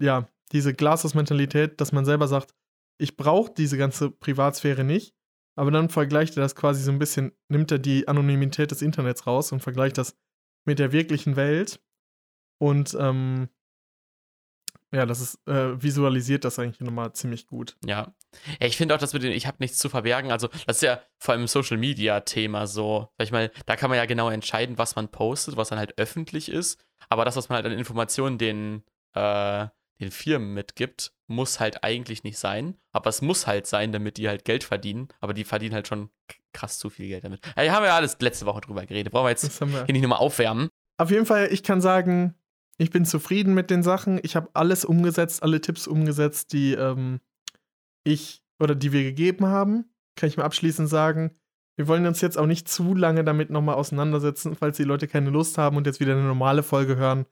ja, 0.00 0.28
diese 0.52 0.74
Glashaus-Mentalität, 0.74 1.80
dass 1.80 1.92
man 1.92 2.04
selber 2.04 2.26
sagt, 2.26 2.54
ich 3.00 3.16
brauche 3.16 3.52
diese 3.52 3.78
ganze 3.78 4.10
Privatsphäre 4.10 4.84
nicht, 4.84 5.14
aber 5.56 5.70
dann 5.70 5.88
vergleicht 5.88 6.36
er 6.36 6.42
das 6.42 6.54
quasi 6.54 6.82
so 6.82 6.92
ein 6.92 6.98
bisschen, 6.98 7.32
nimmt 7.48 7.70
er 7.72 7.78
die 7.78 8.08
Anonymität 8.08 8.70
des 8.70 8.82
Internets 8.82 9.26
raus 9.26 9.52
und 9.52 9.60
vergleicht 9.60 9.98
das 9.98 10.16
mit 10.66 10.78
der 10.78 10.92
wirklichen 10.92 11.36
Welt. 11.36 11.80
Und 12.58 12.96
ähm, 12.98 13.48
ja, 14.92 15.06
das 15.06 15.20
ist, 15.20 15.46
äh, 15.46 15.80
visualisiert 15.80 16.44
das 16.44 16.58
eigentlich 16.58 16.80
nochmal 16.80 17.12
ziemlich 17.12 17.46
gut. 17.46 17.76
Ja. 17.84 18.12
ja 18.58 18.66
ich 18.66 18.76
finde 18.76 18.94
auch, 18.94 18.98
dass 18.98 19.12
mit 19.12 19.22
den, 19.22 19.32
ich 19.32 19.46
habe 19.46 19.58
nichts 19.60 19.78
zu 19.78 19.88
verbergen. 19.88 20.32
Also, 20.32 20.48
das 20.66 20.78
ist 20.78 20.82
ja 20.82 21.00
vor 21.18 21.32
allem 21.32 21.42
im 21.42 21.48
Social 21.48 21.76
Media 21.76 22.20
Thema 22.20 22.66
so. 22.66 23.08
Sag 23.16 23.24
ich 23.24 23.32
mal, 23.32 23.52
da 23.66 23.76
kann 23.76 23.88
man 23.88 23.98
ja 23.98 24.06
genau 24.06 24.30
entscheiden, 24.30 24.78
was 24.78 24.96
man 24.96 25.08
postet, 25.08 25.56
was 25.56 25.68
dann 25.68 25.78
halt 25.78 25.96
öffentlich 25.98 26.50
ist. 26.50 26.84
Aber 27.08 27.24
das, 27.24 27.36
was 27.36 27.48
man 27.48 27.56
halt 27.56 27.66
an 27.66 27.72
Informationen 27.72 28.36
den, 28.36 28.82
äh, 29.14 29.68
den 30.00 30.10
Firmen 30.10 30.54
mitgibt, 30.54 31.12
muss 31.26 31.60
halt 31.60 31.84
eigentlich 31.84 32.24
nicht 32.24 32.38
sein. 32.38 32.76
Aber 32.92 33.10
es 33.10 33.22
muss 33.22 33.46
halt 33.46 33.66
sein, 33.66 33.92
damit 33.92 34.16
die 34.16 34.28
halt 34.28 34.44
Geld 34.44 34.64
verdienen. 34.64 35.08
Aber 35.20 35.34
die 35.34 35.44
verdienen 35.44 35.74
halt 35.74 35.88
schon 35.88 36.10
krass 36.52 36.78
zu 36.78 36.90
viel 36.90 37.08
Geld 37.08 37.24
damit. 37.24 37.40
Ja, 37.56 37.72
haben 37.72 37.82
wir 37.82 37.88
ja 37.88 37.96
alles 37.96 38.16
letzte 38.20 38.46
Woche 38.46 38.60
drüber 38.60 38.84
geredet. 38.86 39.12
Brauchen 39.12 39.26
wir 39.26 39.30
jetzt 39.30 39.60
wir. 39.60 39.84
hier 39.84 39.92
nicht 39.92 40.02
nochmal 40.02 40.18
aufwärmen. 40.18 40.68
Auf 40.98 41.10
jeden 41.10 41.26
Fall, 41.26 41.48
ich 41.52 41.62
kann 41.62 41.80
sagen, 41.80 42.34
ich 42.78 42.90
bin 42.90 43.04
zufrieden 43.04 43.54
mit 43.54 43.70
den 43.70 43.82
Sachen. 43.82 44.20
Ich 44.22 44.36
habe 44.36 44.50
alles 44.54 44.84
umgesetzt, 44.84 45.42
alle 45.42 45.60
Tipps 45.60 45.86
umgesetzt, 45.86 46.52
die 46.52 46.72
ähm, 46.72 47.20
ich 48.04 48.42
oder 48.58 48.74
die 48.74 48.92
wir 48.92 49.02
gegeben 49.02 49.46
haben. 49.46 49.84
Kann 50.16 50.28
ich 50.28 50.36
mal 50.36 50.44
abschließend 50.44 50.88
sagen. 50.88 51.36
Wir 51.76 51.88
wollen 51.88 52.06
uns 52.06 52.20
jetzt 52.20 52.36
auch 52.36 52.46
nicht 52.46 52.68
zu 52.68 52.94
lange 52.94 53.24
damit 53.24 53.50
nochmal 53.50 53.76
auseinandersetzen, 53.76 54.54
falls 54.54 54.76
die 54.76 54.84
Leute 54.84 55.08
keine 55.08 55.30
Lust 55.30 55.56
haben 55.56 55.76
und 55.76 55.86
jetzt 55.86 56.00
wieder 56.00 56.12
eine 56.12 56.24
normale 56.24 56.62
Folge 56.62 56.96
hören, 56.96 57.24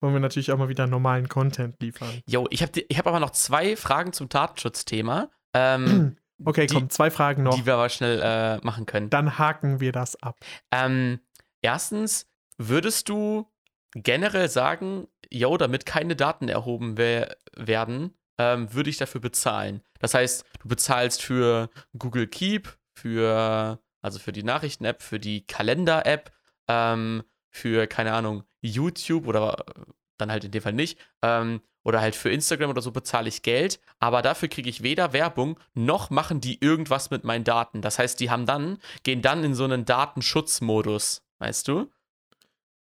wollen 0.00 0.14
wir 0.14 0.20
natürlich 0.20 0.52
auch 0.52 0.58
mal 0.58 0.68
wieder 0.68 0.86
normalen 0.86 1.28
Content 1.28 1.80
liefern. 1.80 2.20
Jo, 2.28 2.46
ich 2.50 2.62
habe 2.62 2.72
ich 2.88 2.98
hab 2.98 3.06
aber 3.06 3.20
noch 3.20 3.30
zwei 3.30 3.76
Fragen 3.76 4.12
zum 4.12 4.28
Datenschutzthema. 4.28 5.30
Ähm, 5.54 6.16
Okay, 6.44 6.66
die, 6.66 6.74
komm, 6.74 6.90
zwei 6.90 7.10
Fragen 7.10 7.42
noch. 7.42 7.54
Die 7.54 7.66
wir 7.66 7.74
aber 7.74 7.88
schnell 7.88 8.20
äh, 8.22 8.58
machen 8.64 8.86
können. 8.86 9.08
Dann 9.10 9.38
haken 9.38 9.80
wir 9.80 9.92
das 9.92 10.22
ab. 10.22 10.38
Ähm, 10.70 11.20
erstens, 11.62 12.28
würdest 12.58 13.08
du 13.08 13.50
generell 13.94 14.48
sagen, 14.48 15.08
yo, 15.30 15.56
damit 15.56 15.86
keine 15.86 16.16
Daten 16.16 16.48
erhoben 16.48 16.98
wer 16.98 17.36
werden, 17.56 18.14
ähm, 18.38 18.72
würde 18.74 18.90
ich 18.90 18.98
dafür 18.98 19.20
bezahlen? 19.20 19.82
Das 19.98 20.12
heißt, 20.12 20.44
du 20.60 20.68
bezahlst 20.68 21.22
für 21.22 21.70
Google 21.96 22.26
Keep, 22.26 22.76
für, 22.94 23.78
also 24.02 24.18
für 24.18 24.32
die 24.32 24.42
Nachrichten-App, 24.42 25.02
für 25.02 25.18
die 25.18 25.46
Kalender-App, 25.46 26.32
ähm, 26.68 27.22
für, 27.50 27.86
keine 27.86 28.12
Ahnung, 28.12 28.44
YouTube 28.68 29.26
oder 29.26 29.64
äh, 29.68 29.82
dann 30.18 30.30
halt 30.30 30.44
in 30.44 30.50
dem 30.50 30.62
Fall 30.62 30.72
nicht. 30.72 30.98
Ähm, 31.22 31.60
oder 31.86 32.00
halt 32.00 32.16
für 32.16 32.30
Instagram 32.30 32.70
oder 32.70 32.82
so 32.82 32.90
bezahle 32.90 33.28
ich 33.28 33.42
Geld, 33.42 33.78
aber 34.00 34.20
dafür 34.20 34.48
kriege 34.48 34.68
ich 34.68 34.82
weder 34.82 35.12
Werbung 35.12 35.56
noch 35.74 36.10
machen 36.10 36.40
die 36.40 36.60
irgendwas 36.60 37.10
mit 37.10 37.22
meinen 37.22 37.44
Daten. 37.44 37.80
Das 37.80 38.00
heißt, 38.00 38.18
die 38.18 38.28
haben 38.28 38.44
dann, 38.44 38.78
gehen 39.04 39.22
dann 39.22 39.44
in 39.44 39.54
so 39.54 39.62
einen 39.62 39.84
Datenschutzmodus, 39.84 41.22
weißt 41.38 41.68
du? 41.68 41.88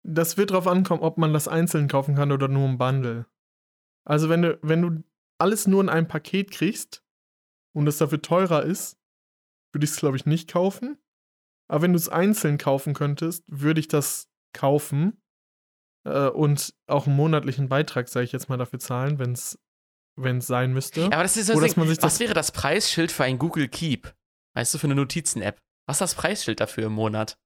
Das 0.02 0.36
wird 0.36 0.50
drauf 0.50 0.66
ankommen, 0.66 1.00
ob 1.00 1.16
man 1.16 1.32
das 1.32 1.48
einzeln 1.48 1.88
kaufen 1.88 2.16
kann 2.16 2.32
oder 2.32 2.48
nur 2.48 2.68
im 2.68 2.76
Bundle. 2.76 3.24
Also 4.04 4.28
wenn 4.28 4.42
du, 4.42 4.58
wenn 4.60 4.82
du 4.82 5.02
alles 5.38 5.66
nur 5.66 5.80
in 5.80 5.88
einem 5.88 6.08
Paket 6.08 6.50
kriegst 6.50 7.02
und 7.72 7.86
es 7.86 7.96
dafür 7.96 8.20
teurer 8.20 8.62
ist, 8.62 8.98
würde 9.72 9.84
ich 9.84 9.92
es, 9.92 9.96
glaube 9.96 10.18
ich, 10.18 10.26
nicht 10.26 10.50
kaufen. 10.50 10.98
Aber 11.66 11.80
wenn 11.80 11.94
du 11.94 11.96
es 11.96 12.10
einzeln 12.10 12.58
kaufen 12.58 12.92
könntest, 12.92 13.44
würde 13.46 13.80
ich 13.80 13.88
das 13.88 14.28
kaufen 14.52 15.21
äh, 16.04 16.28
und 16.28 16.74
auch 16.86 17.06
einen 17.06 17.16
monatlichen 17.16 17.68
Beitrag, 17.68 18.08
sage 18.08 18.24
ich 18.24 18.32
jetzt 18.32 18.48
mal, 18.48 18.56
dafür 18.58 18.78
zahlen, 18.78 19.18
wenn 19.18 19.32
es 19.32 19.58
sein 20.46 20.72
müsste. 20.72 21.00
Ja, 21.02 21.12
aber 21.12 21.22
das 21.22 21.36
ist 21.36 21.46
so 21.46 21.52
Oder 21.54 21.62
das 21.62 21.70
dass 21.70 21.76
man 21.76 21.86
Ding. 21.86 21.94
sich 21.94 22.02
Was 22.02 22.14
das- 22.14 22.20
wäre 22.20 22.34
das 22.34 22.52
Preisschild 22.52 23.10
für 23.12 23.24
ein 23.24 23.38
Google 23.38 23.68
Keep? 23.68 24.12
Weißt 24.54 24.74
du, 24.74 24.78
für 24.78 24.86
eine 24.86 24.94
Notizen-App? 24.96 25.58
Was 25.86 25.96
ist 25.96 26.00
das 26.00 26.14
Preisschild 26.14 26.60
dafür 26.60 26.86
im 26.86 26.92
Monat? 26.92 27.38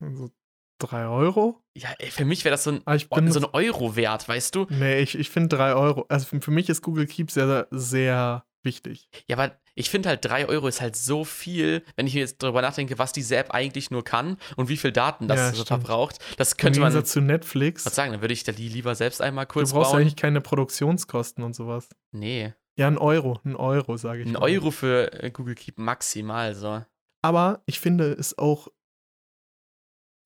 Also 0.00 0.30
drei 0.78 1.06
Euro? 1.06 1.62
Ja, 1.76 1.90
ey, 1.98 2.10
für 2.10 2.24
mich 2.24 2.44
wäre 2.44 2.52
das 2.52 2.64
so 2.64 2.72
ein, 2.72 2.82
Ah, 2.84 2.94
ich 2.94 3.08
bin 3.08 3.30
so 3.30 3.40
ein 3.40 3.46
Euro 3.52 3.96
wert, 3.96 4.28
weißt 4.28 4.54
du? 4.54 4.66
Nee, 4.68 5.00
ich, 5.00 5.16
ich 5.18 5.30
finde 5.30 5.56
drei 5.56 5.74
Euro. 5.74 6.04
Also 6.08 6.26
für, 6.26 6.40
für 6.40 6.50
mich 6.50 6.68
ist 6.68 6.82
Google 6.82 7.06
Keep 7.06 7.30
sehr, 7.30 7.68
sehr 7.70 8.44
wichtig. 8.62 9.08
Ja, 9.28 9.36
aber 9.38 9.56
ich 9.74 9.88
finde 9.90 10.10
halt 10.10 10.24
3 10.24 10.48
Euro 10.48 10.68
ist 10.68 10.80
halt 10.80 10.96
so 10.96 11.24
viel, 11.24 11.82
wenn 11.96 12.06
ich 12.06 12.14
mir 12.14 12.20
jetzt 12.20 12.42
darüber 12.42 12.60
nachdenke, 12.62 12.98
was 12.98 13.12
diese 13.12 13.36
App 13.36 13.52
eigentlich 13.52 13.90
nur 13.90 14.04
kann 14.04 14.36
und 14.56 14.68
wie 14.68 14.76
viel 14.76 14.92
Daten 14.92 15.28
das 15.28 15.56
Ja, 15.58 15.64
verbraucht. 15.64 16.18
Das 16.36 16.52
Im 16.52 16.58
könnte 16.58 16.80
man. 16.80 16.90
Gegensatz 16.90 17.12
zu 17.12 17.20
Netflix. 17.20 17.86
Was 17.86 17.94
sagen, 17.94 18.12
dann 18.12 18.20
würde 18.20 18.34
ich 18.34 18.44
da 18.44 18.52
die 18.52 18.68
lieber 18.68 18.94
selbst 18.94 19.22
einmal 19.22 19.46
Du 19.46 19.52
kurz 19.54 19.72
brauchst 19.72 19.92
bauen. 19.92 20.00
eigentlich 20.02 20.16
keine 20.16 20.40
Produktionskosten 20.40 21.42
und 21.42 21.54
sowas. 21.54 21.88
Nee. 22.10 22.52
Ja, 22.76 22.86
ein 22.86 22.98
Euro. 22.98 23.40
Ein 23.44 23.56
Euro, 23.56 23.96
sage 23.96 24.22
ich 24.22 24.26
Ein 24.28 24.32
mal. 24.32 24.42
Euro 24.42 24.70
für 24.70 25.12
äh, 25.22 25.30
Google 25.30 25.54
Keep 25.54 25.78
maximal 25.78 26.54
so. 26.54 26.84
Aber 27.22 27.62
ich 27.66 27.80
finde 27.80 28.12
es 28.12 28.36
auch 28.38 28.68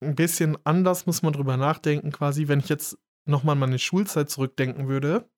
ein 0.01 0.15
bisschen 0.15 0.57
anders, 0.65 1.05
muss 1.05 1.21
man 1.21 1.33
drüber 1.33 1.57
nachdenken, 1.57 2.11
quasi, 2.11 2.47
wenn 2.47 2.59
ich 2.59 2.69
jetzt 2.69 2.97
nochmal 3.25 3.53
an 3.53 3.59
meine 3.59 3.79
Schulzeit 3.79 4.29
zurückdenken 4.29 4.87
würde, 4.87 5.29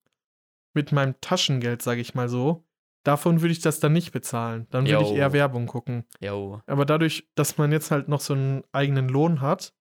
mit 0.74 0.92
meinem 0.92 1.20
Taschengeld, 1.20 1.82
sage 1.82 2.00
ich 2.00 2.14
mal 2.14 2.28
so, 2.28 2.64
davon 3.02 3.40
würde 3.40 3.52
ich 3.52 3.60
das 3.60 3.80
dann 3.80 3.92
nicht 3.92 4.12
bezahlen. 4.12 4.66
Dann 4.70 4.86
würde 4.86 5.04
ich 5.04 5.12
eher 5.12 5.32
Werbung 5.32 5.66
gucken. 5.66 6.04
Jo. 6.20 6.60
Aber 6.66 6.84
dadurch, 6.84 7.28
dass 7.34 7.58
man 7.58 7.72
jetzt 7.72 7.90
halt 7.90 8.08
noch 8.08 8.20
so 8.20 8.34
einen 8.34 8.62
eigenen 8.72 9.08
Lohn 9.08 9.40
hat, 9.40 9.74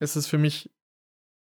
ist 0.00 0.16
es 0.16 0.26
für 0.26 0.38
mich 0.38 0.70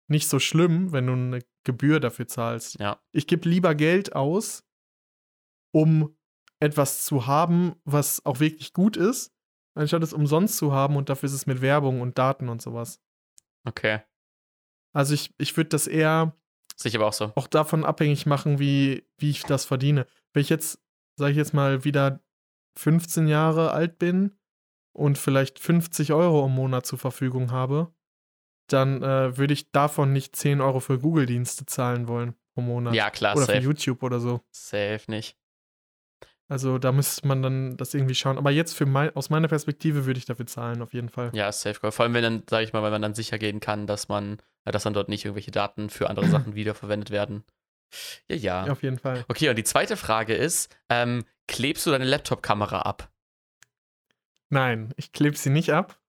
nicht 0.07 0.27
so 0.27 0.39
schlimm, 0.39 0.91
wenn 0.91 1.07
du 1.07 1.13
eine 1.13 1.39
Gebühr 1.63 1.99
dafür 1.99 2.27
zahlst. 2.27 2.79
Ja. 2.79 3.01
Ich 3.11 3.27
gebe 3.27 3.47
lieber 3.47 3.75
Geld 3.75 4.15
aus, 4.15 4.65
um 5.73 6.17
etwas 6.59 7.05
zu 7.05 7.27
haben, 7.27 7.75
was 7.85 8.25
auch 8.25 8.39
wirklich 8.39 8.73
gut 8.73 8.97
ist, 8.97 9.33
anstatt 9.73 10.03
es 10.03 10.13
umsonst 10.13 10.57
zu 10.57 10.73
haben 10.73 10.95
und 10.95 11.09
dafür 11.09 11.27
ist 11.27 11.33
es 11.33 11.47
mit 11.47 11.61
Werbung 11.61 12.01
und 12.01 12.17
Daten 12.17 12.49
und 12.49 12.61
sowas. 12.61 13.01
Okay. 13.63 14.01
Also 14.93 15.13
ich, 15.13 15.33
ich 15.37 15.55
würde 15.55 15.69
das 15.69 15.87
eher 15.87 16.35
Sehe 16.75 16.89
ich 16.89 16.95
aber 16.95 17.07
auch 17.07 17.13
so. 17.13 17.31
auch 17.35 17.47
davon 17.47 17.85
abhängig 17.85 18.25
machen, 18.25 18.59
wie, 18.59 19.07
wie 19.17 19.29
ich 19.29 19.43
das 19.43 19.65
verdiene. 19.65 20.07
Wenn 20.33 20.41
ich 20.41 20.49
jetzt, 20.49 20.79
sage 21.15 21.31
ich 21.31 21.37
jetzt 21.37 21.53
mal, 21.53 21.83
wieder 21.83 22.21
15 22.77 23.27
Jahre 23.27 23.71
alt 23.71 23.99
bin 23.99 24.37
und 24.93 25.17
vielleicht 25.17 25.59
50 25.59 26.13
Euro 26.13 26.45
im 26.45 26.53
Monat 26.53 26.85
zur 26.85 26.99
Verfügung 26.99 27.51
habe, 27.51 27.93
dann 28.67 29.03
äh, 29.03 29.37
würde 29.37 29.53
ich 29.53 29.71
davon 29.71 30.13
nicht 30.13 30.35
10 30.35 30.61
Euro 30.61 30.79
für 30.79 30.99
Google-Dienste 30.99 31.65
zahlen 31.65 32.07
wollen 32.07 32.35
pro 32.53 32.61
Monat. 32.61 32.93
Ja, 32.93 33.09
klar, 33.09 33.35
Oder 33.35 33.45
für 33.45 33.53
safe. 33.53 33.63
YouTube 33.63 34.03
oder 34.03 34.19
so. 34.19 34.41
Safe 34.51 35.01
nicht. 35.07 35.37
Also 36.47 36.77
da 36.77 36.91
müsste 36.91 37.25
man 37.27 37.41
dann 37.41 37.77
das 37.77 37.93
irgendwie 37.93 38.15
schauen. 38.15 38.37
Aber 38.37 38.51
jetzt 38.51 38.73
für 38.73 38.85
mein, 38.85 39.15
aus 39.15 39.29
meiner 39.29 39.47
Perspektive 39.47 40.05
würde 40.05 40.17
ich 40.17 40.25
dafür 40.25 40.45
zahlen, 40.47 40.81
auf 40.81 40.93
jeden 40.93 41.07
Fall. 41.07 41.31
Ja, 41.33 41.49
safe. 41.51 41.79
Goal. 41.79 41.93
Vor 41.93 42.03
allem, 42.03 42.13
wenn 42.13 42.23
dann, 42.23 42.43
sage 42.49 42.65
ich 42.65 42.73
mal, 42.73 42.83
weil 42.83 42.91
man 42.91 43.01
dann 43.01 43.13
sicher 43.13 43.37
gehen 43.37 43.61
kann, 43.61 43.87
dass 43.87 44.09
man, 44.09 44.37
äh, 44.65 44.71
dass 44.71 44.83
dann 44.83 44.93
dort 44.93 45.07
nicht 45.07 45.23
irgendwelche 45.23 45.51
Daten 45.51 45.89
für 45.89 46.09
andere 46.09 46.27
Sachen 46.29 46.55
wiederverwendet 46.55 47.09
werden. 47.09 47.45
Ja, 48.29 48.35
ja. 48.35 48.71
Auf 48.71 48.83
jeden 48.83 48.99
Fall. 48.99 49.25
Okay, 49.27 49.49
und 49.49 49.55
die 49.57 49.63
zweite 49.63 49.97
Frage 49.97 50.33
ist: 50.33 50.75
ähm, 50.89 51.25
Klebst 51.47 51.85
du 51.85 51.91
deine 51.91 52.05
Laptop-Kamera 52.05 52.83
ab? 52.83 53.11
Nein, 54.49 54.93
ich 54.97 55.11
klebe 55.11 55.35
sie 55.37 55.49
nicht 55.49 55.73
ab. 55.73 56.01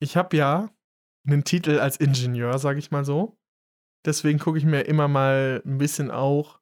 Ich 0.00 0.16
habe 0.16 0.36
ja 0.36 0.70
einen 1.26 1.44
Titel 1.44 1.78
als 1.78 1.98
Ingenieur, 1.98 2.58
sage 2.58 2.78
ich 2.78 2.90
mal 2.90 3.04
so. 3.04 3.38
Deswegen 4.04 4.38
gucke 4.38 4.58
ich 4.58 4.64
mir 4.64 4.82
immer 4.82 5.06
mal 5.06 5.62
ein 5.64 5.78
bisschen 5.78 6.10
auch 6.10 6.60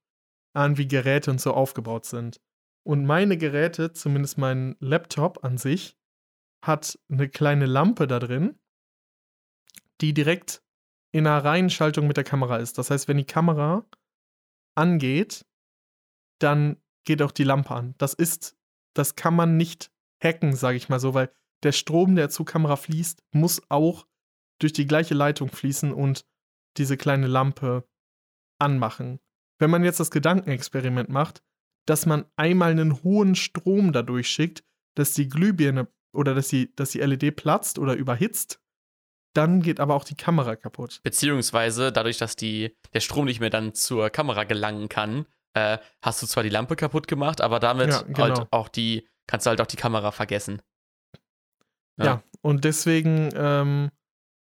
an, 0.54 0.76
wie 0.76 0.88
Geräte 0.88 1.30
und 1.30 1.40
so 1.40 1.54
aufgebaut 1.54 2.04
sind. 2.04 2.40
Und 2.86 3.06
meine 3.06 3.36
Geräte, 3.36 3.92
zumindest 3.92 4.36
mein 4.36 4.76
Laptop 4.80 5.44
an 5.44 5.56
sich, 5.56 5.96
hat 6.64 6.98
eine 7.10 7.28
kleine 7.28 7.66
Lampe 7.66 8.06
da 8.06 8.18
drin, 8.18 8.58
die 10.00 10.12
direkt 10.12 10.62
in 11.12 11.26
einer 11.26 11.42
Reihenschaltung 11.42 12.06
mit 12.06 12.16
der 12.16 12.24
Kamera 12.24 12.58
ist. 12.58 12.78
Das 12.78 12.90
heißt, 12.90 13.08
wenn 13.08 13.16
die 13.16 13.24
Kamera 13.24 13.86
angeht, 14.80 15.46
dann 16.40 16.78
geht 17.04 17.22
auch 17.22 17.32
die 17.32 17.44
Lampe 17.44 17.74
an. 17.74 17.94
Das 17.98 18.14
ist, 18.14 18.56
das 18.94 19.14
kann 19.14 19.36
man 19.36 19.56
nicht 19.56 19.92
hacken, 20.22 20.56
sage 20.56 20.76
ich 20.76 20.88
mal 20.88 20.98
so, 20.98 21.14
weil 21.14 21.30
der 21.62 21.72
Strom, 21.72 22.16
der 22.16 22.30
zur 22.30 22.46
Kamera 22.46 22.76
fließt, 22.76 23.22
muss 23.32 23.62
auch 23.68 24.06
durch 24.58 24.72
die 24.72 24.86
gleiche 24.86 25.14
Leitung 25.14 25.50
fließen 25.50 25.92
und 25.92 26.24
diese 26.78 26.96
kleine 26.96 27.26
Lampe 27.26 27.86
anmachen. 28.58 29.20
Wenn 29.58 29.70
man 29.70 29.84
jetzt 29.84 30.00
das 30.00 30.10
Gedankenexperiment 30.10 31.10
macht, 31.10 31.42
dass 31.86 32.06
man 32.06 32.24
einmal 32.36 32.70
einen 32.70 33.02
hohen 33.02 33.34
Strom 33.34 33.92
dadurch 33.92 34.28
schickt, 34.28 34.64
dass 34.96 35.12
die 35.12 35.28
Glühbirne 35.28 35.88
oder 36.12 36.34
dass 36.34 36.48
die, 36.48 36.74
dass 36.74 36.90
die 36.90 37.00
LED 37.00 37.36
platzt 37.36 37.78
oder 37.78 37.94
überhitzt, 37.94 38.60
dann 39.34 39.62
geht 39.62 39.80
aber 39.80 39.94
auch 39.94 40.04
die 40.04 40.16
Kamera 40.16 40.56
kaputt. 40.56 41.00
Beziehungsweise 41.02 41.92
dadurch, 41.92 42.18
dass 42.18 42.36
die, 42.36 42.76
der 42.92 43.00
Strom 43.00 43.26
nicht 43.26 43.40
mehr 43.40 43.50
dann 43.50 43.74
zur 43.74 44.10
Kamera 44.10 44.44
gelangen 44.44 44.88
kann, 44.88 45.26
äh, 45.54 45.78
hast 46.02 46.22
du 46.22 46.26
zwar 46.26 46.42
die 46.42 46.48
Lampe 46.48 46.76
kaputt 46.76 47.08
gemacht, 47.08 47.40
aber 47.40 47.60
damit 47.60 47.90
Ja, 47.90 48.02
genau. 48.02 48.18
halt 48.18 48.46
auch 48.52 48.68
die, 48.68 49.08
kannst 49.26 49.46
du 49.46 49.50
halt 49.50 49.60
auch 49.60 49.66
die 49.66 49.76
Kamera 49.76 50.10
vergessen. 50.12 50.62
Ja, 51.98 52.04
Ja. 52.04 52.22
und 52.42 52.64
deswegen 52.64 53.30
ähm, 53.34 53.90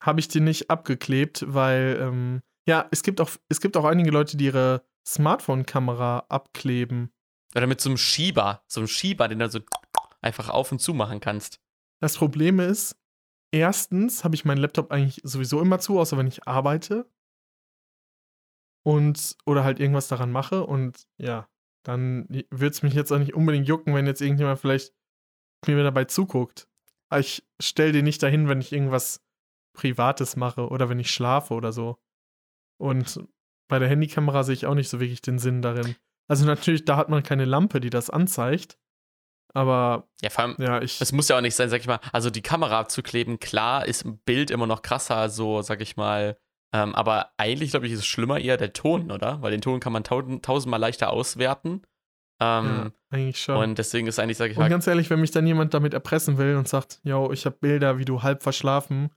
habe 0.02 0.20
ich 0.20 0.28
die 0.28 0.40
nicht 0.40 0.70
abgeklebt, 0.70 1.46
weil 1.48 1.98
ähm, 2.02 2.42
ja, 2.68 2.88
es 2.92 3.04
gibt 3.04 3.20
auch 3.22 3.32
es 3.50 3.60
gibt 3.62 3.76
auch 3.78 3.86
einige 3.86 4.12
Leute, 4.12 4.38
die 4.38 4.46
ihre 4.46 4.84
Smartphone-Kamera 5.06 6.26
abkleben. 6.30 7.12
Oder 7.56 7.68
mit 7.68 7.82
so 7.82 7.90
einem 7.90 7.98
Schieber, 7.98 8.64
so 8.68 8.80
einem 8.80 8.88
Schieber, 8.88 9.28
den 9.28 9.40
du 9.40 9.50
so 9.50 9.60
einfach 10.22 10.50
auf 10.50 10.72
und 10.72 10.80
zu 10.80 10.94
machen 10.94 11.20
kannst. 11.20 11.60
Das 12.00 12.18
Problem 12.18 12.60
ist, 12.60 12.96
erstens 13.54 14.24
habe 14.24 14.36
ich 14.36 14.46
meinen 14.46 14.58
Laptop 14.58 14.92
eigentlich 14.92 15.22
sowieso 15.24 15.62
immer 15.62 15.80
zu, 15.80 16.00
außer 16.00 16.18
wenn 16.18 16.28
ich 16.28 16.48
arbeite. 16.48 17.08
Und, 18.86 19.38
oder 19.46 19.64
halt 19.64 19.80
irgendwas 19.80 20.10
daran 20.10 20.32
mache. 20.32 20.66
Und 20.66 21.08
ja, 21.18 21.48
dann 21.86 22.28
würde 22.28 22.74
es 22.74 22.84
mich 22.84 22.94
jetzt 22.94 23.12
auch 23.14 23.20
nicht 23.20 23.34
unbedingt 23.34 23.68
jucken, 23.68 23.94
wenn 23.94 24.08
jetzt 24.08 24.22
irgendjemand 24.22 24.60
vielleicht 24.60 24.94
mir 25.66 25.82
dabei 25.84 26.06
zuguckt. 26.06 26.68
Aber 27.10 27.22
ich 27.22 27.48
stelle 27.62 27.94
den 27.94 28.04
nicht 28.04 28.22
dahin, 28.22 28.50
wenn 28.50 28.60
ich 28.60 28.74
irgendwas 28.74 29.24
Privates 29.74 30.36
mache 30.36 30.68
oder 30.68 30.90
wenn 30.90 31.00
ich 31.00 31.12
schlafe 31.12 31.54
oder 31.54 31.72
so. 31.72 31.98
Und 32.78 33.24
bei 33.70 33.80
der 33.80 33.88
Handykamera 33.88 34.44
sehe 34.44 34.56
ich 34.56 34.66
auch 34.66 34.76
nicht 34.76 34.90
so 34.90 35.00
wirklich 35.00 35.22
den 35.22 35.40
Sinn 35.40 35.62
darin. 35.62 35.96
Also 36.28 36.46
natürlich, 36.46 36.84
da 36.84 36.98
hat 36.98 37.10
man 37.10 37.24
keine 37.24 37.46
Lampe, 37.46 37.80
die 37.80 37.90
das 37.90 38.10
anzeigt. 38.10 38.78
Aber 39.54 40.08
Ja, 40.22 40.30
vor 40.30 40.46
allem, 40.46 40.56
ja, 40.60 40.82
ich. 40.82 41.00
es 41.00 41.12
muss 41.12 41.28
ja 41.30 41.38
auch 41.38 41.42
nicht 41.42 41.56
sein, 41.56 41.70
sag 41.70 41.80
ich 41.82 41.88
mal, 41.88 42.00
also 42.12 42.30
die 42.30 42.42
Kamera 42.42 42.80
abzukleben, 42.80 43.40
klar, 43.40 43.86
ist 43.86 44.04
im 44.04 44.18
Bild 44.20 44.50
immer 44.52 44.66
noch 44.68 44.82
krasser, 44.82 45.30
so, 45.30 45.62
sag 45.62 45.82
ich 45.82 45.96
mal. 45.96 46.38
Ähm, 46.74 46.96
aber 46.96 47.32
eigentlich, 47.38 47.70
glaube 47.70 47.86
ich, 47.86 47.94
ist 47.94 48.00
es 48.00 48.08
schlimmer 48.08 48.40
eher 48.40 48.58
der 48.58 48.74
Ton, 48.74 49.12
oder? 49.12 49.42
Weil 49.44 49.52
den 49.52 49.62
Ton 49.62 49.80
kann 49.80 49.94
man 49.94 50.04
tausend, 50.04 50.44
tausendmal 50.44 50.80
leichter 50.80 51.12
auswerten. 51.12 51.84
ja, 52.42 52.60
Ähm, 52.60 52.94
eigentlich 53.12 53.40
schon. 53.40 53.58
Und 53.58 53.78
deswegen 53.78 54.08
ist 54.08 54.18
eigentlich, 54.18 54.38
sag 54.38 54.50
ich 54.50 54.58
Und 54.58 54.64
mal, 54.64 54.70
ganz 54.70 54.88
ehrlich, 54.88 55.12
wenn 55.12 55.22
mich 55.22 55.30
dann 55.30 55.46
jemand 55.46 55.76
damit 55.76 55.94
erpressen 55.94 56.40
will 56.40 56.56
und 56.56 56.68
sagt, 56.68 57.00
yo, 57.04 57.32
ich 57.32 57.46
habe 57.46 57.56
Bilder, 57.60 58.00
wie 58.00 58.06
du 58.06 58.24
halb 58.24 58.42
verschlafen 58.42 59.12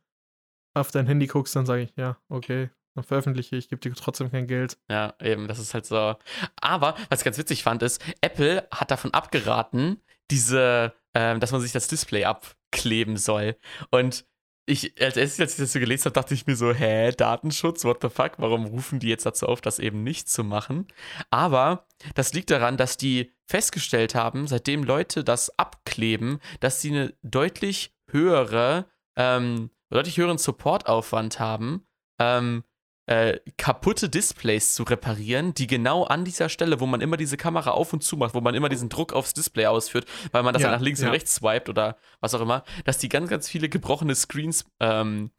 auf 0.74 0.90
dein 0.90 1.06
Handy 1.06 1.26
guckst, 1.26 1.56
dann 1.56 1.64
sage 1.64 1.84
ich, 1.84 1.94
ja, 1.96 2.18
okay, 2.28 2.68
dann 2.94 3.04
veröffentliche 3.04 3.56
ich, 3.56 3.70
gebe 3.70 3.80
dir 3.80 3.94
trotzdem 3.94 4.30
kein 4.30 4.46
Geld. 4.46 4.78
Ja, 4.90 5.14
eben, 5.22 5.48
das 5.48 5.58
ist 5.58 5.72
halt 5.72 5.86
so. 5.86 6.16
Aber, 6.60 6.94
was 7.08 7.20
ich 7.20 7.24
ganz 7.24 7.38
witzig 7.38 7.62
fand, 7.62 7.82
ist, 7.82 8.02
Apple 8.20 8.68
hat 8.70 8.90
davon 8.90 9.14
abgeraten, 9.14 10.02
diese, 10.30 10.94
ähm, 11.14 11.40
dass 11.40 11.52
man 11.52 11.60
sich 11.60 11.72
das 11.72 11.88
Display 11.88 12.24
abkleben 12.24 13.16
soll. 13.16 13.56
Und 13.90 14.26
ich, 14.68 15.00
als 15.00 15.16
erstes, 15.16 15.40
als 15.40 15.52
ich 15.52 15.58
das 15.58 15.72
so 15.72 15.78
gelesen 15.78 16.06
habe, 16.06 16.14
dachte 16.14 16.34
ich 16.34 16.46
mir 16.46 16.56
so, 16.56 16.72
hä, 16.72 17.12
Datenschutz, 17.12 17.84
what 17.84 17.98
the 18.02 18.08
fuck? 18.08 18.32
Warum 18.38 18.66
rufen 18.66 18.98
die 18.98 19.08
jetzt 19.08 19.24
dazu 19.24 19.46
auf, 19.46 19.60
das 19.60 19.78
eben 19.78 20.02
nicht 20.02 20.28
zu 20.28 20.42
machen? 20.42 20.88
Aber 21.30 21.86
das 22.14 22.32
liegt 22.32 22.50
daran, 22.50 22.76
dass 22.76 22.96
die 22.96 23.32
festgestellt 23.46 24.16
haben, 24.16 24.48
seitdem 24.48 24.82
Leute 24.82 25.22
das 25.22 25.56
abkleben, 25.56 26.40
dass 26.58 26.80
sie 26.80 26.90
eine 26.90 27.14
deutlich 27.22 27.94
höhere, 28.10 28.86
ähm, 29.14 29.70
deutlich 29.90 30.16
höheren 30.16 30.38
Supportaufwand 30.38 31.38
haben, 31.38 31.86
ähm, 32.18 32.64
äh, 33.06 33.38
kaputte 33.56 34.08
Displays 34.08 34.74
zu 34.74 34.82
reparieren, 34.82 35.54
die 35.54 35.66
genau 35.66 36.04
an 36.04 36.24
dieser 36.24 36.48
Stelle, 36.48 36.80
wo 36.80 36.86
man 36.86 37.00
immer 37.00 37.16
diese 37.16 37.36
Kamera 37.36 37.70
auf 37.70 37.92
und 37.92 38.02
zu 38.02 38.16
macht, 38.16 38.34
wo 38.34 38.40
man 38.40 38.54
immer 38.54 38.68
diesen 38.68 38.88
Druck 38.88 39.12
aufs 39.12 39.32
Display 39.32 39.66
ausführt, 39.66 40.06
weil 40.32 40.42
man 40.42 40.52
das 40.52 40.62
Ja, 40.62 40.70
dann 40.70 40.78
nach 40.78 40.84
links 40.84 41.00
ja. 41.00 41.06
und 41.06 41.14
rechts 41.14 41.36
swiped 41.36 41.68
oder 41.68 41.98
was 42.20 42.34
auch 42.34 42.40
immer, 42.40 42.64
dass 42.84 42.98
die 42.98 43.08
ganz, 43.08 43.30
ganz 43.30 43.48
viele 43.48 43.68
gebrochene 43.68 44.14
Screens 44.14 44.64
ähm, 44.80 45.30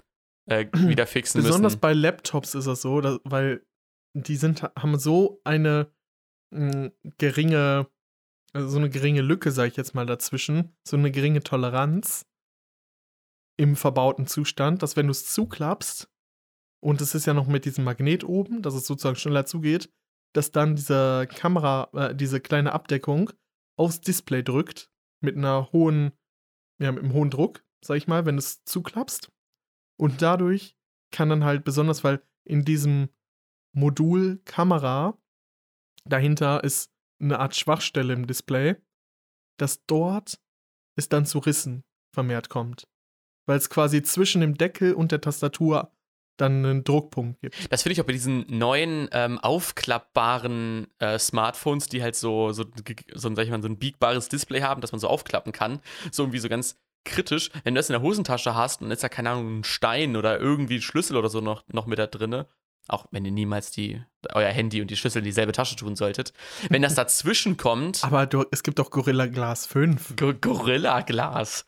äh, 0.50 0.68
wieder 0.74 1.06
fixen 1.06 1.42
Besonders 1.42 1.74
müssen. 1.74 1.82
bei 1.82 1.94
Laptops 1.94 2.56
ist 2.56 2.68
das 2.68 2.82
so, 2.82 3.02
dass, 3.02 3.20
weil 3.26 3.66
die 4.14 4.38
sind, 4.38 4.64
haben 4.64 4.98
so 4.98 5.42
eine 5.44 5.92
mh, 6.52 6.92
geringe, 7.18 7.88
also 8.54 8.70
so 8.70 8.78
eine 8.78 8.90
geringe 8.90 9.22
Lücke, 9.22 9.52
sag 9.52 9.68
ich 9.68 9.76
jetzt 9.76 9.94
mal, 9.94 10.06
dazwischen, 10.06 10.76
so 10.88 10.96
eine 10.96 11.12
geringe 11.12 11.44
Toleranz 11.44 12.26
im 13.60 13.76
verbauten 13.76 14.26
Zustand, 14.26 14.84
dass 14.84 14.96
wenn 14.96 15.08
du 15.08 15.12
es 15.12 15.26
zuklappst, 15.26 16.10
und 16.88 17.02
es 17.02 17.14
ist 17.16 17.26
ja 17.26 17.34
noch 17.34 17.48
mit 17.48 17.66
diesem 17.66 17.84
Magnet 17.84 18.24
oben, 18.24 18.62
dass 18.62 18.74
es 18.74 18.88
sozusagen 18.88 19.18
schneller 19.18 19.46
zugeht, 19.46 19.92
dass 20.34 20.54
dann 20.54 20.78
diese 20.78 21.28
Kamera, 21.28 21.90
äh, 21.92 22.16
diese 22.16 22.40
kleine 22.40 22.72
Abdeckung 22.72 23.30
aufs 23.78 24.00
Display 24.00 24.42
drückt 24.42 24.90
mit 25.20 25.36
einer 25.36 25.70
hohen, 25.74 26.14
ja, 26.82 26.94
mit 26.94 27.04
einem 27.04 27.12
hohen 27.12 27.30
Druck, 27.30 27.66
sag 27.84 27.98
ich 27.98 28.08
mal, 28.08 28.26
wenn 28.26 28.38
es 28.38 28.64
zuklappst. 28.64 29.30
Und 30.00 30.22
dadurch 30.22 30.78
kann 31.12 31.28
dann 31.28 31.44
halt 31.44 31.66
besonders, 31.66 32.06
weil 32.06 32.24
in 32.46 32.64
diesem 32.64 33.10
Modul 33.76 34.42
Kamera 34.46 35.22
dahinter 36.06 36.64
ist 36.64 36.90
eine 37.20 37.40
Art 37.40 37.54
Schwachstelle 37.54 38.14
im 38.14 38.28
Display, 38.28 38.78
dass 39.60 39.86
dort 39.88 40.42
es 40.96 41.10
dann 41.10 41.26
zu 41.26 41.40
Rissen 41.40 41.84
vermehrt 42.14 42.48
kommt. 42.48 42.88
Weil 43.46 43.58
es 43.58 43.70
quasi 43.70 44.04
zwischen 44.04 44.40
dem 44.40 44.56
Deckel 44.56 44.94
und 44.94 45.12
der 45.12 45.20
Tastatur 45.20 45.92
dann 46.38 46.66
einen 46.66 46.84
Druckpunkt 46.84 47.42
gibt. 47.42 47.56
Das 47.72 47.84
finde 47.84 47.94
ich 47.94 48.02
auch 48.02 48.06
bei 48.06 48.14
diesen 48.14 48.46
neuen 48.48 49.10
ähm, 49.12 49.40
aufklappbaren 49.40 50.88
äh, 51.00 51.20
Smartphones, 51.20 51.88
die 51.88 52.02
halt 52.02 52.16
so, 52.16 52.52
so, 52.52 52.66
so, 53.14 53.28
ein, 53.28 53.36
sag 53.36 53.46
ich 53.46 53.52
mal, 53.52 53.62
so 53.62 53.68
ein 53.68 53.78
biegbares 53.78 54.30
Display 54.30 54.62
haben, 54.62 54.82
das 54.82 54.92
man 54.92 55.00
so 55.00 55.08
aufklappen 55.08 55.52
kann. 55.52 55.80
So 56.12 56.24
irgendwie 56.24 56.40
so 56.40 56.50
ganz 56.50 56.80
kritisch. 57.06 57.50
Wenn 57.64 57.74
du 57.74 57.80
das 57.80 57.90
in 57.90 57.94
der 57.94 58.02
Hosentasche 58.02 58.56
hast 58.56 58.82
und 58.82 58.92
ist 58.92 59.04
da, 59.04 59.10
keine 59.10 59.32
Ahnung, 59.32 59.60
ein 59.60 59.64
Stein 59.64 60.16
oder 60.16 60.40
irgendwie 60.40 60.76
ein 60.76 60.82
Schlüssel 60.82 61.18
oder 61.18 61.30
so 61.30 61.42
noch, 61.42 61.64
noch 61.72 61.86
mit 61.88 62.00
da 62.00 62.08
drinne, 62.08 62.48
auch 62.88 63.06
wenn 63.12 63.26
ihr 63.26 63.32
niemals 63.32 63.72
die, 63.72 64.02
euer 64.34 64.50
Handy 64.50 64.82
und 64.82 64.90
die 64.90 64.98
Schlüssel 64.98 65.20
in 65.20 65.26
dieselbe 65.26 65.52
Tasche 65.52 65.76
tun 65.76 65.96
solltet, 65.96 66.34
wenn 66.70 66.82
das 66.82 66.96
dazwischen 66.96 67.58
kommt, 67.58 68.04
Aber 68.04 68.26
du, 68.26 68.46
es 68.52 68.64
gibt 68.64 68.80
doch 68.80 68.92
Gorilla 68.92 69.28
Glass 69.28 69.66
5. 69.66 70.16
Go 70.16 70.34
Gorilla 70.34 71.02
Glas. 71.02 71.66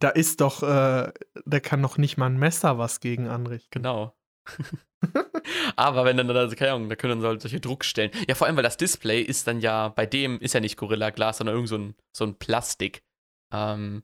Da 0.00 0.08
ist 0.08 0.40
doch, 0.40 0.62
äh, 0.62 1.12
da 1.44 1.60
kann 1.60 1.80
noch 1.80 1.98
nicht 1.98 2.16
mal 2.16 2.26
ein 2.26 2.38
Messer 2.38 2.78
was 2.78 3.00
gegen 3.00 3.28
anrichten. 3.28 3.68
Genau. 3.70 4.14
Aber 5.76 6.04
wenn 6.04 6.16
dann, 6.16 6.30
also, 6.30 6.56
keine 6.56 6.72
Ahnung, 6.72 6.88
da 6.88 6.96
können 6.96 7.20
dann 7.20 7.40
solche 7.40 7.60
Druckstellen. 7.60 8.10
Ja, 8.28 8.34
vor 8.34 8.46
allem, 8.46 8.56
weil 8.56 8.62
das 8.62 8.76
Display 8.76 9.20
ist 9.20 9.46
dann 9.46 9.60
ja, 9.60 9.88
bei 9.88 10.06
dem 10.06 10.40
ist 10.40 10.54
ja 10.54 10.60
nicht 10.60 10.76
Gorilla 10.76 11.10
Glas, 11.10 11.38
sondern 11.38 11.56
irgend 11.56 11.68
so 11.68 11.76
ein, 11.76 11.94
so 12.12 12.24
ein 12.24 12.38
Plastik. 12.38 13.02
Ähm, 13.52 14.02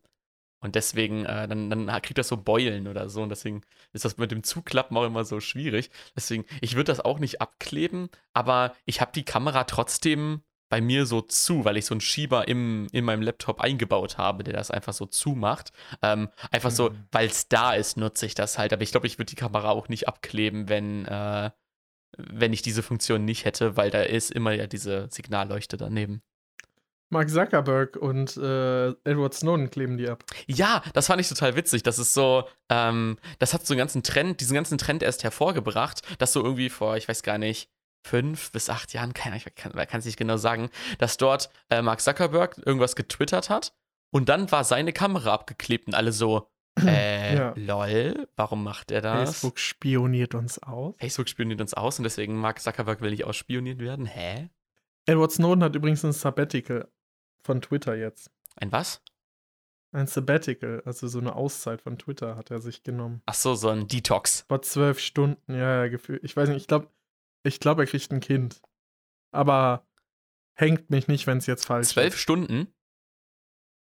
und 0.65 0.75
deswegen, 0.75 1.25
äh, 1.27 1.47
dann, 1.47 1.71
dann 1.71 1.87
kriegt 2.03 2.19
das 2.19 2.29
so 2.29 2.37
Beulen 2.37 2.89
oder 2.89 3.09
so. 3.09 3.23
Und 3.23 3.29
deswegen 3.29 3.61
ist 3.93 4.05
das 4.05 4.17
mit 4.17 4.31
dem 4.33 4.43
Zuklappen 4.43 4.97
auch 4.97 5.05
immer 5.05 5.25
so 5.25 5.39
schwierig. 5.41 5.91
Deswegen, 6.17 6.45
ich 6.61 6.75
würde 6.75 6.91
das 6.91 7.01
auch 7.01 7.19
nicht 7.21 7.41
abkleben, 7.41 8.09
aber 8.33 8.75
ich 8.87 9.01
habe 9.01 9.13
die 9.15 9.25
Kamera 9.25 9.65
trotzdem 9.65 10.43
bei 10.71 10.81
mir 10.81 11.07
so 11.07 11.21
zu, 11.21 11.65
weil 11.65 11.77
ich 11.77 11.85
so 11.87 11.95
einen 11.95 12.01
Schieber 12.01 12.49
im, 12.49 12.89
in 12.91 13.05
meinem 13.05 13.23
Laptop 13.23 13.61
eingebaut 13.61 14.19
habe, 14.19 14.43
der 14.43 14.55
das 14.55 14.71
einfach 14.73 14.95
so 14.95 15.07
zumacht. 15.07 15.71
Ähm, 16.03 16.31
einfach 16.51 16.71
so, 16.73 16.91
Mhm. 16.91 17.07
weil 17.13 17.27
es 17.29 17.49
da 17.49 17.75
ist, 17.75 17.97
nutze 17.97 18.27
ich 18.27 18.35
das 18.35 18.59
halt. 18.59 18.73
Aber 18.73 18.83
ich 18.83 18.91
glaube, 18.91 19.07
ich 19.07 19.19
würde 19.19 19.31
die 19.31 19.37
Kamera 19.37 19.71
auch 19.71 19.89
nicht 19.89 20.09
abkleben, 20.09 20.69
wenn, 20.69 21.05
äh, 21.07 21.51
wenn 22.17 22.53
ich 22.53 22.63
diese 22.63 22.83
Funktion 22.83 23.25
nicht 23.25 23.45
hätte, 23.45 23.77
weil 23.77 23.91
da 23.91 24.03
ist 24.03 24.31
immer 24.33 24.53
ja 24.53 24.67
diese 24.67 25.09
Signalleuchte 25.11 25.77
daneben. 25.77 26.23
Mark 27.15 27.31
Zuckerberg 27.31 27.97
und 27.97 28.37
äh, 28.37 28.89
Edward 29.05 29.33
Snowden 29.35 29.71
kleben 29.71 29.97
die 29.97 30.09
ab. 30.09 30.23
Ja, 30.47 30.83
das 30.93 31.07
fand 31.07 31.21
ich 31.21 31.29
total 31.29 31.57
witzig. 31.57 31.83
Das 31.83 31.99
ist 31.99 32.13
so, 32.13 32.45
ähm, 32.69 33.17
das 33.39 33.55
hat 33.55 33.67
so 33.67 33.73
einen 33.75 33.79
ganzen 33.79 34.03
Trend, 34.03 34.41
diesen 34.41 34.55
ganzen 34.55 34.77
Trend 34.77 35.03
erst 35.03 35.25
hervorgebracht, 35.25 36.03
dass 36.19 36.33
so 36.33 36.43
irgendwie 36.45 36.69
vor, 36.69 36.97
ich 36.97 37.09
weiß 37.09 37.23
gar 37.23 37.39
nicht, 37.39 37.71
fünf 38.07 38.53
bis 38.53 38.69
acht 38.69 38.93
Jahren, 38.93 39.15
keine 39.15 39.37
Ahnung, 39.37 39.47
ich 39.47 39.89
kann 39.89 39.99
es 40.01 40.05
nicht 40.05 40.19
genau 40.19 40.37
sagen, 40.37 40.69
dass 40.99 41.17
dort 41.17 41.49
äh, 41.71 41.81
Mark 41.81 42.03
Zuckerberg 42.03 42.61
irgendwas 42.67 42.97
getwittert 42.97 43.49
hat 43.49 43.73
und 44.11 44.29
dann 44.29 44.53
war 44.53 44.63
seine 44.65 44.93
Kamera 44.93 45.33
abgeklebt 45.33 45.87
und 45.87 45.95
alle 45.95 46.13
so, 46.13 46.51
äh, 46.85 47.37
Ja. 47.37 47.55
lol, 47.57 48.29
warum 48.37 48.63
macht 48.63 48.91
er 48.91 49.01
das? 49.01 49.31
Facebook 49.31 49.59
spioniert 49.59 50.35
uns 50.35 50.63
aus. 50.63 50.95
Facebook 50.99 51.29
spioniert 51.31 51.61
uns 51.63 51.73
aus 51.73 51.99
und 51.99 52.03
deswegen 52.05 52.37
Mark 52.37 52.61
Zuckerberg 52.61 53.01
will 53.01 53.11
nicht 53.11 53.25
ausspioniert 53.25 53.79
werden. 53.79 54.05
Hä? 54.05 54.51
Edward 55.07 55.33
Snowden 55.33 55.63
hat 55.65 55.75
übrigens 55.77 56.05
ein 56.05 56.13
Sabbatical 56.13 56.89
von 57.45 57.61
Twitter 57.61 57.95
jetzt. 57.95 58.31
Ein 58.57 58.73
was? 58.73 59.03
Ein 59.93 60.09
Sabbatical, 60.09 60.83
also 60.85 61.07
so 61.07 61.21
eine 61.21 61.37
Auszeit 61.37 61.83
von 61.83 61.99
Twitter 61.99 62.37
hat 62.37 62.51
er 62.51 62.61
sich 62.61 62.83
genommen. 62.83 63.23
Ach 63.27 63.35
so, 63.35 63.55
so 63.55 63.69
ein 63.69 63.87
Detox. 63.87 64.45
Vor 64.49 64.63
zwölf 64.63 64.99
Stunden, 64.99 65.55
ja, 65.55 65.85
ja, 65.85 65.89
gefühlt. 65.89 66.25
Ich 66.25 66.37
weiß 66.37 66.49
nicht, 66.49 66.63
ich 66.63 66.67
glaube, 66.67 66.91
ich 67.45 67.61
glaube, 67.61 67.83
er 67.83 67.87
kriegt 67.87 68.11
ein 68.11 68.21
Kind. 68.21 68.61
Aber 69.31 69.87
hängt 70.55 70.91
mich 70.91 71.07
nicht, 71.07 71.27
wenn 71.27 71.39
es 71.39 71.47
jetzt 71.47 71.67
falsch 71.67 71.89
Zwölf 71.89 72.15
ist. 72.15 72.21
Stunden? 72.21 72.75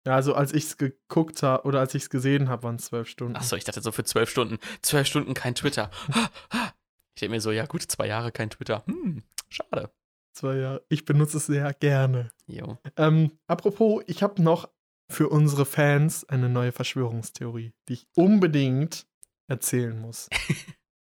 Ja, 0.05 0.17
also 0.17 0.35
als 0.35 0.53
ich 0.53 0.65
es 0.65 0.77
geguckt 0.77 1.45
habe 1.45 1.65
oder 1.67 1.79
als 1.79 1.95
ich 1.95 2.03
es 2.03 2.11
gesehen 2.11 2.49
habe, 2.49 2.65
waren 2.65 2.77
es 2.77 2.87
zwölf 2.87 3.09
Stunden. 3.09 3.37
Ach 3.37 3.45
so, 3.45 3.55
ich 3.55 3.63
dachte 3.63 3.81
so 3.81 3.93
für 3.93 4.03
zwölf 4.03 4.29
Stunden. 4.29 4.59
Zwölf 4.81 5.07
Stunden 5.07 5.35
kein 5.35 5.55
Twitter. 5.55 5.91
Ich 7.15 7.21
denke 7.21 7.35
mir 7.35 7.41
so, 7.43 7.53
ja 7.53 7.67
gut, 7.67 7.83
zwei 7.83 8.07
Jahre 8.07 8.33
kein 8.33 8.49
Twitter. 8.49 8.85
Hm, 8.87 9.23
schade. 9.51 9.93
Zwei 10.33 10.57
Jahre. 10.57 10.85
Ich 10.89 11.05
benutze 11.05 11.37
es 11.37 11.47
sehr 11.47 11.73
gerne. 11.75 12.31
Jo. 12.47 12.79
Ähm, 12.97 13.39
apropos, 13.47 14.03
ich 14.07 14.23
habe 14.23 14.43
noch 14.43 14.69
für 15.09 15.29
unsere 15.29 15.67
Fans 15.67 16.25
eine 16.29 16.49
neue 16.49 16.73
Verschwörungstheorie, 16.73 17.73
die 17.89 17.93
ich 17.93 18.07
unbedingt 18.17 19.07
erzählen 19.47 19.99
muss. 20.01 20.31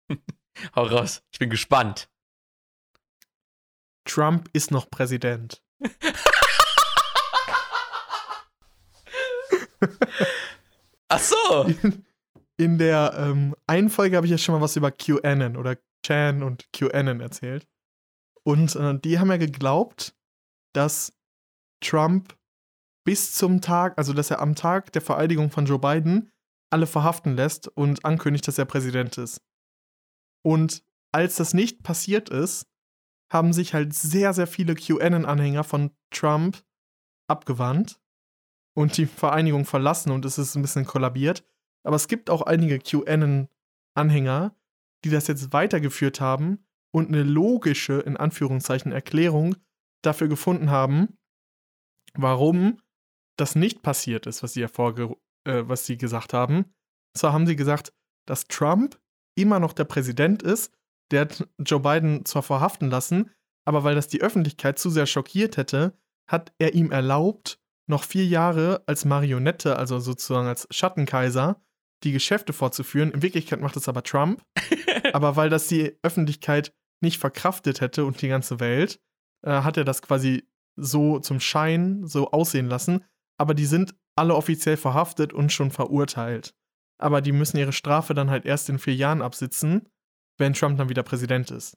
Hau 0.74 0.82
raus. 0.82 1.22
Ich 1.30 1.38
bin 1.38 1.50
gespannt. 1.50 2.11
Trump 4.04 4.48
ist 4.52 4.70
noch 4.72 4.90
Präsident. 4.90 5.62
Ach 11.08 11.20
so. 11.20 11.66
In 12.56 12.78
der 12.78 13.14
ähm, 13.16 13.54
einen 13.66 13.90
Folge 13.90 14.16
habe 14.16 14.26
ich 14.26 14.32
ja 14.32 14.38
schon 14.38 14.54
mal 14.54 14.61
was 14.61 14.76
über 14.76 14.90
QAnon 14.90 15.56
oder 15.56 15.76
Chan 16.04 16.42
und 16.42 16.72
QAnon 16.72 17.20
erzählt. 17.20 17.66
Und 18.44 18.74
äh, 18.76 18.98
die 18.98 19.18
haben 19.18 19.31
ja 19.31 19.37
geglaubt, 19.37 20.14
dass 20.74 21.12
Trump 21.81 22.37
bis 23.05 23.35
zum 23.35 23.61
Tag, 23.61 23.98
also 23.98 24.12
dass 24.12 24.31
er 24.31 24.40
am 24.40 24.55
Tag 24.55 24.92
der 24.92 25.02
Vereidigung 25.02 25.50
von 25.50 25.66
Joe 25.66 25.78
Biden 25.78 26.31
alle 26.70 26.87
verhaften 26.87 27.37
lässt 27.37 27.68
und 27.68 28.05
ankündigt, 28.05 28.46
dass 28.48 28.59
er 28.59 28.64
Präsident 28.64 29.18
ist. 29.18 29.42
Und 30.44 30.85
als 31.12 31.37
das 31.37 31.52
nicht 31.52 31.83
passiert 31.83 32.31
ist, 32.31 32.66
haben 33.33 33.52
sich 33.52 33.74
halt 33.74 33.94
sehr, 33.94 34.33
sehr 34.33 34.46
viele 34.46 34.74
QAnon-Anhänger 34.74 35.64
von 35.64 35.90
Trump 36.11 36.62
abgewandt 37.28 38.00
und 38.74 38.96
die 38.96 39.07
Vereinigung 39.07 39.64
verlassen 39.64 40.11
und 40.11 40.24
es 40.24 40.38
ist 40.38 40.55
ein 40.55 40.62
bisschen 40.62 40.85
kollabiert. 40.85 41.44
Aber 41.85 41.96
es 41.96 42.09
gibt 42.09 42.31
auch 42.31 42.42
einige 42.42 42.78
QAnon-Anhänger, 42.78 44.55
die 45.05 45.11
das 45.11 45.26
jetzt 45.26 45.52
weitergeführt 45.52 46.20
haben 46.20 46.64
und 46.94 47.09
eine 47.09 47.22
logische, 47.22 48.00
in 48.00 48.16
Anführungszeichen, 48.16 48.92
Erklärung 48.92 49.57
dafür 50.02 50.28
gefunden 50.28 50.70
haben, 50.70 51.16
warum 52.14 52.81
das 53.38 53.55
nicht 53.55 53.83
passiert 53.83 54.26
ist, 54.26 54.42
was 54.42 54.52
sie, 54.52 54.61
hervorge 54.61 55.16
äh, 55.44 55.62
was 55.66 55.87
sie 55.87 55.96
gesagt 55.96 56.33
haben. 56.35 56.57
Und 56.59 57.18
zwar 57.18 57.33
haben 57.33 57.46
sie 57.46 57.57
gesagt, 57.57 57.92
dass 58.26 58.46
Trump 58.46 59.00
immer 59.35 59.59
noch 59.59 59.72
der 59.72 59.85
Präsident 59.85 60.42
ist. 60.42 60.72
Der 61.11 61.22
hat 61.22 61.48
Joe 61.59 61.81
Biden 61.81 62.24
zwar 62.24 62.42
verhaften 62.42 62.90
lassen, 62.90 63.31
aber 63.64 63.85
weil 63.85 63.94
das 63.94 64.09
die 64.09 64.20
Öffentlichkeit 64.20 64.78
zu 64.78 64.90
sehr 64.90 65.07
schockiert 65.07 65.57
hätte, 65.57 65.96
hat 66.28 66.52
er 66.59 66.74
ihm 66.74 66.90
erlaubt, 66.90 67.59
noch 67.88 68.05
vier 68.05 68.26
Jahre 68.26 68.83
als 68.87 69.05
Marionette, 69.05 69.76
also 69.76 69.98
sozusagen 69.98 70.46
als 70.46 70.68
Schattenkaiser, 70.70 71.61
die 72.05 72.12
Geschäfte 72.12 72.52
fortzuführen. 72.52 73.11
In 73.11 73.22
Wirklichkeit 73.22 73.61
macht 73.61 73.76
es 73.76 73.88
aber 73.88 74.02
Trump. 74.02 74.42
aber 75.12 75.37
weil 75.37 75.50
das 75.50 75.68
die 75.68 75.98
Öffentlichkeit 76.02 76.72
nicht 77.02 77.18
verkraftet 77.18 77.80
hätte 77.80 78.04
und 78.04 78.20
die 78.22 78.28
ganze 78.28 78.60
Welt, 78.60 79.00
äh, 79.44 79.62
hat 79.62 79.76
er 79.76 79.84
das 79.84 80.02
quasi 80.02 80.48
so 80.76 81.18
zum 81.18 81.40
Schein 81.40 82.06
so 82.06 82.30
aussehen 82.30 82.68
lassen. 82.68 83.04
Aber 83.38 83.54
die 83.54 83.66
sind 83.66 83.94
alle 84.16 84.34
offiziell 84.34 84.76
verhaftet 84.76 85.32
und 85.32 85.52
schon 85.52 85.70
verurteilt. 85.70 86.54
Aber 86.98 87.20
die 87.20 87.32
müssen 87.32 87.56
ihre 87.56 87.72
Strafe 87.72 88.14
dann 88.14 88.30
halt 88.30 88.44
erst 88.44 88.68
in 88.68 88.78
vier 88.78 88.94
Jahren 88.94 89.22
absitzen, 89.22 89.88
wenn 90.38 90.54
Trump 90.54 90.78
dann 90.78 90.88
wieder 90.88 91.02
Präsident 91.02 91.50
ist. 91.50 91.76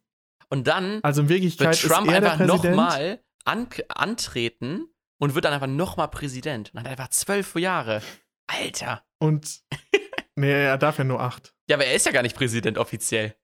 Und 0.49 0.67
dann 0.67 0.99
Also 1.03 1.21
in 1.21 1.29
Wirklichkeit 1.29 1.81
wird 1.81 1.91
Trump 1.91 2.09
einfach 2.09 2.39
nochmal 2.39 3.23
an 3.45 3.67
antreten 3.89 4.87
und 5.19 5.33
wird 5.33 5.45
dann 5.45 5.53
einfach 5.53 5.67
nochmal 5.67 6.09
Präsident. 6.09 6.71
Und 6.73 6.81
hat 6.81 6.87
einfach 6.87 7.09
zwölf 7.09 7.55
Jahre. 7.55 8.01
Alter. 8.47 9.03
Und 9.19 9.61
nee, 10.35 10.51
er 10.51 10.77
darf 10.77 10.97
ja 10.97 11.03
nur 11.03 11.19
acht. 11.19 11.55
Ja, 11.69 11.77
aber 11.77 11.85
er 11.85 11.95
ist 11.95 12.05
ja 12.05 12.11
gar 12.11 12.21
nicht 12.21 12.35
Präsident 12.35 12.77
offiziell. 12.77 13.35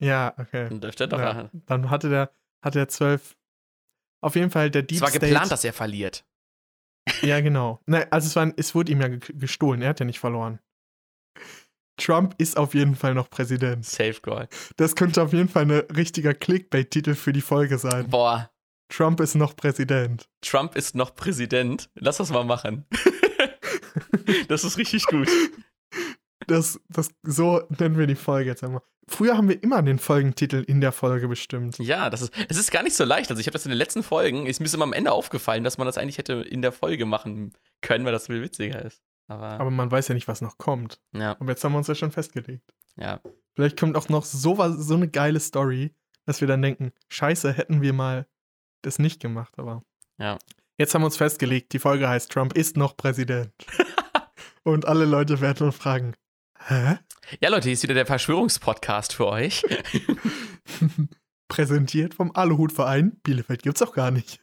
Ja, 0.00 0.34
okay. 0.38 0.68
Dann 0.68 0.80
dürfte 0.80 1.04
er 1.04 1.08
doch. 1.08 1.18
Ja, 1.18 1.50
dann 1.66 1.90
hatte 1.90 2.08
der, 2.08 2.30
hatte 2.64 2.78
der 2.78 2.88
zwölf. 2.88 3.36
Auf 4.22 4.34
jeden 4.34 4.50
Fall 4.50 4.70
der 4.70 4.82
Deep 4.82 4.96
es 4.96 5.02
war 5.02 5.08
State. 5.10 5.26
geplant, 5.26 5.50
dass 5.52 5.64
er 5.64 5.72
verliert. 5.72 6.24
Ja, 7.22 7.40
genau. 7.40 7.80
Nein, 7.86 8.06
also 8.10 8.26
es, 8.26 8.36
war, 8.36 8.52
es 8.56 8.74
wurde 8.74 8.92
ihm 8.92 9.00
ja 9.00 9.08
ge- 9.08 9.34
gestohlen. 9.36 9.82
Er 9.82 9.90
hat 9.90 10.00
ja 10.00 10.06
nicht 10.06 10.20
verloren. 10.20 10.58
Trump 11.98 12.34
ist 12.38 12.56
auf 12.56 12.74
jeden 12.74 12.94
Fall 12.96 13.14
noch 13.14 13.28
Präsident. 13.28 13.84
Safe 13.84 14.20
Goal. 14.22 14.48
Das 14.76 14.96
könnte 14.96 15.22
auf 15.22 15.32
jeden 15.32 15.48
Fall 15.48 15.64
ein 15.64 15.70
richtiger 15.70 16.32
Clickbait-Titel 16.34 17.14
für 17.14 17.32
die 17.32 17.42
Folge 17.42 17.76
sein. 17.78 18.08
Boah, 18.08 18.50
Trump 18.90 19.20
ist 19.20 19.34
noch 19.34 19.54
Präsident. 19.54 20.28
Trump 20.40 20.76
ist 20.76 20.94
noch 20.94 21.14
Präsident. 21.14 21.90
Lass 21.94 22.16
das 22.16 22.30
mal 22.30 22.44
machen. 22.44 22.86
das 24.48 24.64
ist 24.64 24.78
richtig 24.78 25.04
gut. 25.06 25.28
Das, 26.46 26.80
das, 26.88 27.10
so 27.22 27.62
nennen 27.78 27.98
wir 27.98 28.06
die 28.06 28.14
Folge 28.14 28.50
jetzt 28.50 28.64
einmal. 28.64 28.82
Früher 29.08 29.36
haben 29.36 29.48
wir 29.48 29.60
immer 29.62 29.82
den 29.82 29.98
Folgentitel 29.98 30.62
in 30.66 30.80
der 30.80 30.92
Folge 30.92 31.26
bestimmt. 31.26 31.78
Ja, 31.78 32.10
das 32.10 32.22
ist, 32.22 32.32
es 32.48 32.56
ist 32.56 32.70
gar 32.70 32.82
nicht 32.82 32.94
so 32.94 33.04
leicht. 33.04 33.30
Also 33.30 33.40
ich 33.40 33.46
habe 33.46 33.54
das 33.54 33.66
in 33.66 33.70
den 33.70 33.78
letzten 33.78 34.02
Folgen, 34.02 34.46
ist 34.46 34.60
mir 34.60 34.72
immer 34.72 34.84
am 34.84 34.92
Ende 34.92 35.12
aufgefallen, 35.12 35.64
dass 35.64 35.78
man 35.78 35.86
das 35.86 35.98
eigentlich 35.98 36.18
hätte 36.18 36.34
in 36.34 36.62
der 36.62 36.70
Folge 36.72 37.06
machen 37.06 37.52
können, 37.80 38.04
weil 38.04 38.12
das 38.12 38.26
viel 38.26 38.40
witziger 38.40 38.84
ist. 38.84 39.02
Aber, 39.26 39.60
Aber 39.60 39.70
man 39.70 39.90
weiß 39.90 40.08
ja 40.08 40.14
nicht, 40.14 40.28
was 40.28 40.40
noch 40.40 40.58
kommt. 40.58 41.00
ja, 41.12 41.36
Aber 41.40 41.50
jetzt 41.50 41.62
haben 41.64 41.72
wir 41.72 41.78
uns 41.78 41.88
ja 41.88 41.94
schon 41.94 42.12
festgelegt. 42.12 42.72
ja. 42.96 43.20
Vielleicht 43.56 43.78
kommt 43.78 43.96
auch 43.96 44.08
noch 44.08 44.24
so, 44.24 44.58
was, 44.58 44.76
so 44.76 44.94
eine 44.94 45.08
geile 45.08 45.40
Story, 45.40 45.92
dass 46.24 46.40
wir 46.40 46.46
dann 46.46 46.62
denken, 46.62 46.92
scheiße, 47.08 47.52
hätten 47.52 47.82
wir 47.82 47.92
mal 47.92 48.26
das 48.82 48.98
nicht 49.00 49.20
gemacht, 49.20 49.54
aber. 49.58 49.82
Ja. 50.18 50.38
Jetzt 50.78 50.94
haben 50.94 51.02
wir 51.02 51.06
uns 51.06 51.16
festgelegt, 51.16 51.72
die 51.72 51.78
Folge 51.80 52.08
heißt 52.08 52.30
Trump 52.30 52.54
ist 52.56 52.76
noch 52.76 52.96
Präsident. 52.96 53.52
Und 54.62 54.86
alle 54.86 55.04
Leute 55.04 55.40
werden 55.40 55.66
uns 55.66 55.76
fragen, 55.76 56.14
hä? 56.68 56.98
Ja, 57.40 57.48
Leute, 57.48 57.64
hier 57.64 57.72
ist 57.72 57.82
wieder 57.82 57.94
der 57.94 58.06
Verschwörungspodcast 58.06 59.14
für 59.14 59.26
euch. 59.26 59.62
Präsentiert 61.48 62.14
vom 62.14 62.34
Aluhutverein. 62.34 63.20
Bielefeld 63.22 63.62
gibt's 63.62 63.82
auch 63.82 63.92
gar 63.92 64.10
nicht. 64.10 64.40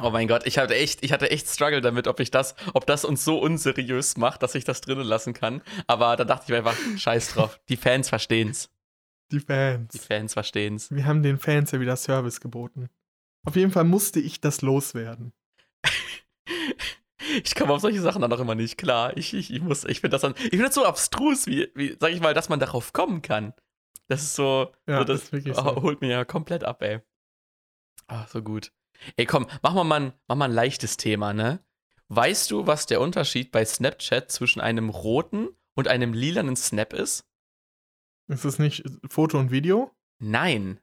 Oh 0.00 0.10
mein 0.10 0.28
Gott, 0.28 0.46
ich 0.46 0.58
hatte 0.58 0.76
echt, 0.76 1.02
ich 1.04 1.12
hatte 1.12 1.30
echt 1.30 1.48
Struggle 1.48 1.80
damit, 1.80 2.06
ob 2.06 2.20
ich 2.20 2.30
das, 2.30 2.54
ob 2.72 2.86
das 2.86 3.04
uns 3.04 3.24
so 3.24 3.38
unseriös 3.38 4.16
macht, 4.16 4.42
dass 4.44 4.54
ich 4.54 4.64
das 4.64 4.80
drinnen 4.80 5.06
lassen 5.06 5.34
kann. 5.34 5.60
Aber 5.88 6.14
da 6.16 6.24
dachte 6.24 6.44
ich 6.44 6.50
mir 6.50 6.58
einfach, 6.58 6.76
scheiß 6.96 7.34
drauf. 7.34 7.60
Die 7.68 7.76
Fans 7.76 8.08
verstehen's. 8.08 8.70
Die 9.32 9.38
Die 9.38 9.44
Fans. 9.44 10.04
Fans 10.04 10.32
verstehen's. 10.32 10.90
Wir 10.90 11.04
haben 11.04 11.22
den 11.22 11.38
Fans 11.38 11.72
ja 11.72 11.80
wieder 11.80 11.96
Service 11.96 12.40
geboten. 12.40 12.88
Auf 13.44 13.56
jeden 13.56 13.72
Fall 13.72 13.84
musste 13.84 14.20
ich 14.20 14.40
das 14.40 14.62
loswerden. 14.62 15.32
Ich 17.44 17.54
komme 17.54 17.72
auf 17.72 17.80
solche 17.80 18.00
Sachen 18.00 18.22
dann 18.22 18.32
auch 18.32 18.40
immer 18.40 18.54
nicht 18.54 18.78
klar. 18.78 19.16
Ich, 19.16 19.34
ich, 19.34 19.52
ich 19.52 19.60
muss, 19.60 19.84
ich 19.84 20.00
finde 20.00 20.14
das 20.14 20.22
dann, 20.22 20.34
ich 20.36 20.50
finde 20.50 20.66
das 20.66 20.74
so 20.74 20.84
abstrus, 20.84 21.46
wie, 21.46 21.70
wie, 21.74 21.96
sag 21.98 22.12
ich 22.12 22.20
mal, 22.20 22.34
dass 22.34 22.48
man 22.48 22.60
darauf 22.60 22.92
kommen 22.92 23.22
kann. 23.22 23.52
Das 24.08 24.22
ist 24.22 24.34
so, 24.34 24.72
Ja, 24.86 24.98
so 24.98 25.04
das 25.04 25.30
das 25.30 25.44
so. 25.44 25.76
holt 25.82 26.00
mir 26.00 26.10
ja 26.10 26.24
komplett 26.24 26.64
ab, 26.64 26.80
ey. 26.82 27.00
Ah, 28.06 28.26
so 28.28 28.42
gut. 28.42 28.72
Ey, 29.16 29.26
komm, 29.26 29.46
mach 29.62 29.74
mal, 29.74 29.84
mal, 29.84 30.00
ein- 30.00 30.12
mach 30.28 30.36
mal 30.36 30.46
ein 30.46 30.52
leichtes 30.54 30.96
Thema, 30.96 31.32
ne? 31.32 31.62
Weißt 32.08 32.50
du, 32.50 32.66
was 32.66 32.86
der 32.86 33.00
Unterschied 33.00 33.52
bei 33.52 33.64
Snapchat 33.64 34.30
zwischen 34.32 34.60
einem 34.60 34.88
roten 34.88 35.48
und 35.74 35.88
einem 35.88 36.14
lilanen 36.14 36.56
Snap 36.56 36.92
ist? 36.94 37.26
Ist 38.28 38.44
das 38.44 38.58
nicht 38.58 38.82
Foto 39.10 39.38
und 39.38 39.50
Video? 39.50 39.90
Nein. 40.18 40.80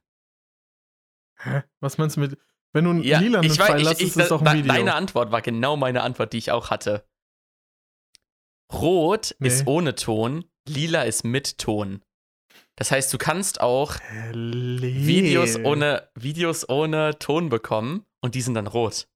Hä? 1.37 1.63
Was 1.79 1.97
meinst 1.97 2.15
du 2.17 2.21
mit. 2.21 2.37
Wenn 2.75 2.83
du 2.83 2.89
einen 2.91 3.03
Ja, 3.03 3.19
lilanen 3.19 3.49
ich 3.49 3.57
Pfeil 3.57 3.87
hast, 3.87 4.01
ist 4.01 4.19
das 4.19 4.27
doch 4.27 4.41
ein 4.41 4.45
da- 4.45 4.53
Video. 4.53 4.73
Deine 4.73 4.95
Antwort 4.95 5.31
war 5.31 5.41
genau 5.41 5.77
meine 5.77 6.01
Antwort, 6.03 6.33
die 6.33 6.37
ich 6.39 6.51
auch 6.51 6.71
hatte. 6.71 7.07
Rot 8.73 9.33
Nee. 9.39 9.47
ist 9.47 9.65
ohne 9.65 9.95
Ton, 9.95 10.43
lila 10.67 11.03
ist 11.03 11.23
mit 11.23 11.57
Ton. 11.57 12.03
Das 12.75 12.91
heißt, 12.91 13.13
du 13.13 13.17
kannst 13.17 13.61
auch 13.61 13.95
Videos 14.33 15.55
ohne, 15.57 16.09
Videos 16.15 16.67
ohne 16.67 17.17
Ton 17.17 17.47
bekommen 17.47 18.05
und 18.21 18.35
die 18.35 18.41
sind 18.41 18.55
dann 18.55 18.67
rot. 18.67 19.07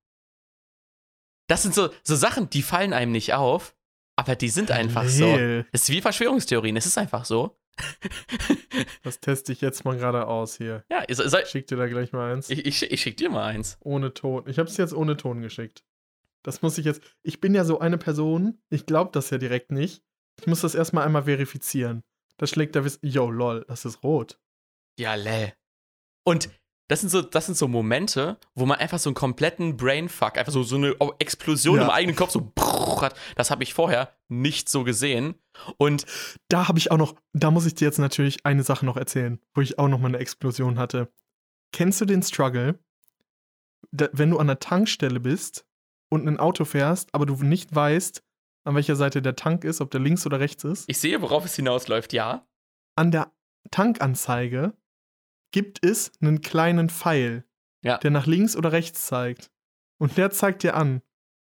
Das 1.49 1.63
sind 1.63 1.75
so, 1.75 1.89
so 2.03 2.15
Sachen, 2.15 2.49
die 2.49 2.61
fallen 2.61 2.93
einem 2.93 3.11
nicht 3.11 3.33
auf, 3.33 3.75
aber 4.17 4.35
die 4.37 4.49
sind 4.49 4.71
einfach 4.71 5.05
so. 5.09 5.25
Leel. 5.35 5.67
Es 5.73 5.81
ist 5.83 5.89
wie 5.89 5.99
Verschwörungstheorien, 6.01 6.77
es 6.77 6.85
ist 6.85 6.97
einfach 6.97 7.25
so. 7.25 7.59
Das 9.03 9.19
teste 9.19 9.51
ich 9.51 9.61
jetzt 9.61 9.83
mal 9.85 9.97
gerade 9.97 10.27
aus 10.27 10.57
hier. 10.57 10.83
ja, 10.89 11.03
ihr 11.07 11.19
Ich 11.19 11.49
schick 11.49 11.67
dir 11.67 11.77
da 11.77 11.87
gleich 11.87 12.11
mal 12.11 12.33
eins. 12.33 12.49
ich, 12.49 12.65
ich, 12.65 12.91
ich 12.91 13.01
schick 13.01 13.17
dir 13.17 13.29
mal 13.29 13.45
eins. 13.45 13.77
ohne 13.81 14.13
Ton. 14.13 14.43
Ich 14.47 14.59
habe 14.59 14.69
es 14.69 14.77
jetzt 14.77 14.93
ohne 14.93 15.17
Ton 15.17 15.41
geschickt. 15.41 15.83
Das 16.43 16.61
muss 16.61 16.77
ich 16.77 16.85
jetzt. 16.85 17.01
Ich 17.23 17.41
bin 17.41 17.53
ja 17.53 17.65
so 17.65 17.79
eine 17.79 17.97
Person, 17.97 18.61
ich 18.69 18.85
glaube 18.85 19.11
das 19.13 19.29
ja 19.29 19.37
direkt 19.37 19.71
nicht. 19.71 20.03
Ich 20.39 20.47
muss 20.47 20.61
das 20.61 20.75
erstmal 20.75 21.05
einmal 21.05 21.23
verifizieren. 21.23 22.03
Das 22.37 22.49
schlägt 22.51 22.75
da 22.75 22.85
Wissen. 22.85 23.05
Yo, 23.05 23.29
lol, 23.29 23.65
das 23.67 23.83
ist 23.83 24.03
rot. 24.03 24.39
Ja, 24.97 25.15
lä. 25.15 25.51
Und 26.23 26.49
das 26.89 26.99
sind 27.01 27.09
so, 27.09 27.21
das 27.21 27.45
sind 27.45 27.55
so 27.57 27.67
Momente, 27.67 28.37
wo 28.55 28.65
man 28.65 28.77
einfach 28.79 28.99
so 28.99 29.09
einen 29.09 29.15
kompletten 29.15 29.77
Brainfuck, 29.77 30.37
einfach 30.37 30.51
so, 30.51 30.63
so 30.63 30.75
eine 30.75 30.95
Explosion 31.19 31.77
Ja. 31.77 31.83
im 31.85 31.89
eigenen 31.89 32.15
Kopf 32.17 32.31
so 32.31 32.51
hat. 33.01 33.15
Das 33.37 33.49
habe 33.51 33.63
ich 33.63 33.73
vorher 33.73 34.13
nicht 34.27 34.67
so 34.67 34.83
gesehen. 34.83 35.35
Und 35.77 36.05
Da 36.49 36.67
habe 36.67 36.79
ich 36.79 36.91
auch 36.91 36.97
noch, 36.97 37.15
da 37.31 37.51
muss 37.51 37.65
ich 37.65 37.75
dir 37.75 37.85
jetzt 37.85 37.99
natürlich 37.99 38.45
eine 38.45 38.63
Sache 38.63 38.85
noch 38.85 38.97
erzählen, 38.97 39.39
wo 39.53 39.61
ich 39.61 39.79
auch 39.79 39.87
noch 39.87 39.99
mal 39.99 40.07
eine 40.09 40.17
Explosion 40.17 40.77
hatte. 40.79 41.09
Kennst 41.71 42.01
du 42.01 42.05
den 42.05 42.23
Struggle, 42.23 42.79
da, 43.91 44.09
wenn 44.11 44.31
du 44.31 44.39
an 44.39 44.47
der 44.47 44.59
Tankstelle 44.59 45.19
bist 45.19 45.65
und 46.09 46.27
ein 46.27 46.39
Auto 46.39 46.65
fährst, 46.65 47.13
aber 47.13 47.25
du 47.27 47.35
nicht 47.43 47.73
weißt, 47.73 48.23
an 48.65 48.75
welcher 48.75 48.95
Seite 48.95 49.21
der 49.21 49.35
Tank 49.35 49.63
ist, 49.63 49.79
ob 49.79 49.91
der 49.91 49.99
links 50.01 50.25
oder 50.25 50.39
rechts 50.39 50.63
ist? 50.63 50.85
ich 50.89 50.97
sehe, 50.97 51.21
worauf 51.21 51.45
es 51.45 51.55
hinausläuft, 51.55 52.13
ja. 52.13 52.47
an 52.95 53.11
der 53.11 53.31
Tankanzeige 53.71 54.73
gibt 55.51 55.83
es 55.85 56.11
einen 56.21 56.41
kleinen 56.41 56.89
Pfeil, 56.89 57.43
Ja. 57.83 57.97
der 57.97 58.11
nach 58.11 58.25
links 58.27 58.55
oder 58.55 58.71
rechts 58.71 59.05
zeigt. 59.07 59.51
Und 59.99 60.17
der 60.17 60.31
zeigt 60.31 60.63
dir 60.63 60.75
an, 60.75 61.01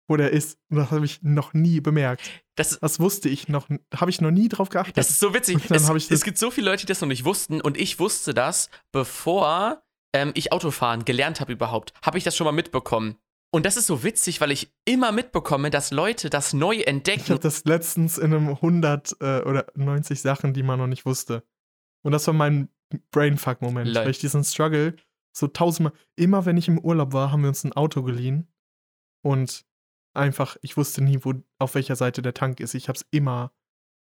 wo 0.08 0.16
der 0.18 0.32
ist. 0.32 0.60
Und 0.70 0.78
das 0.78 0.92
habe 0.92 1.06
ich 1.06 1.22
noch 1.24 1.54
nie 1.54 1.82
bemerkt. 1.82 2.30
Das, 2.56 2.80
Das 2.80 3.00
wusste 3.00 3.28
ich 3.30 3.48
noch, 3.50 3.68
habe 3.94 4.12
ich 4.12 4.22
noch 4.22 4.32
nie 4.32 4.48
drauf 4.50 4.70
geachtet. 4.70 4.98
Das 4.98 5.10
ist 5.10 5.20
so 5.20 5.34
witzig. 5.34 5.58
Es, 5.70 5.90
ich 5.90 6.12
es 6.12 6.24
gibt 6.24 6.38
so 6.38 6.52
viele 6.52 6.70
Leute, 6.70 6.86
die 6.86 6.92
das 6.92 7.02
noch 7.02 7.08
nicht 7.08 7.26
wussten 7.26 7.60
und 7.62 7.78
ich 7.78 8.00
wusste 8.00 8.34
das, 8.34 8.70
bevor 8.92 9.84
ähm, 10.14 10.32
ich 10.36 10.52
Autofahren 10.54 11.06
gelernt 11.06 11.40
habe 11.42 11.52
überhaupt. 11.54 11.94
Habe 12.04 12.18
ich 12.18 12.24
das 12.24 12.36
schon 12.36 12.46
mal 12.46 12.52
mitbekommen. 12.52 13.18
Und 13.52 13.66
das 13.66 13.78
ist 13.78 13.88
so 13.88 14.04
witzig, 14.04 14.42
weil 14.42 14.52
ich 14.52 14.74
immer 14.86 15.12
mitbekomme, 15.12 15.70
dass 15.70 15.92
Leute 15.92 16.30
das 16.30 16.54
neu 16.54 16.76
ich 16.76 16.88
entdecken. 16.88 17.30
habe 17.30 17.40
das 17.40 17.64
letztens 17.66 18.18
in 18.18 18.34
einem 18.34 18.50
100 18.50 19.16
äh, 19.22 19.42
oder 19.42 19.68
90 19.76 20.22
Sachen, 20.22 20.54
die 20.54 20.64
man 20.64 20.78
noch 20.80 20.88
nicht 20.88 21.06
wusste. 21.06 21.44
Und 22.04 22.12
das 22.12 22.28
war 22.28 22.34
mein 22.34 22.70
Brainfuck-Moment, 23.12 23.96
weil 23.96 24.10
ich 24.10 24.20
diesen 24.20 24.44
Struggle 24.44 24.96
so 25.32 25.48
tausendmal, 25.48 25.94
immer 26.16 26.46
wenn 26.46 26.58
ich 26.58 26.68
im 26.68 26.80
Urlaub 26.80 27.14
war, 27.14 27.32
haben 27.32 27.42
wir 27.42 27.50
uns 27.50 27.64
ein 27.64 27.74
Auto 27.74 28.04
geliehen 28.04 28.48
und 29.22 29.66
einfach, 30.14 30.56
ich 30.62 30.78
wusste 30.78 31.04
nie, 31.04 31.20
wo, 31.22 31.34
auf 31.60 31.76
welcher 31.76 31.96
Seite 31.96 32.22
der 32.22 32.34
Tank 32.34 32.60
ist. 32.60 32.74
Ich 32.74 32.88
habe 32.88 32.98
es 32.98 33.06
immer, 33.12 33.52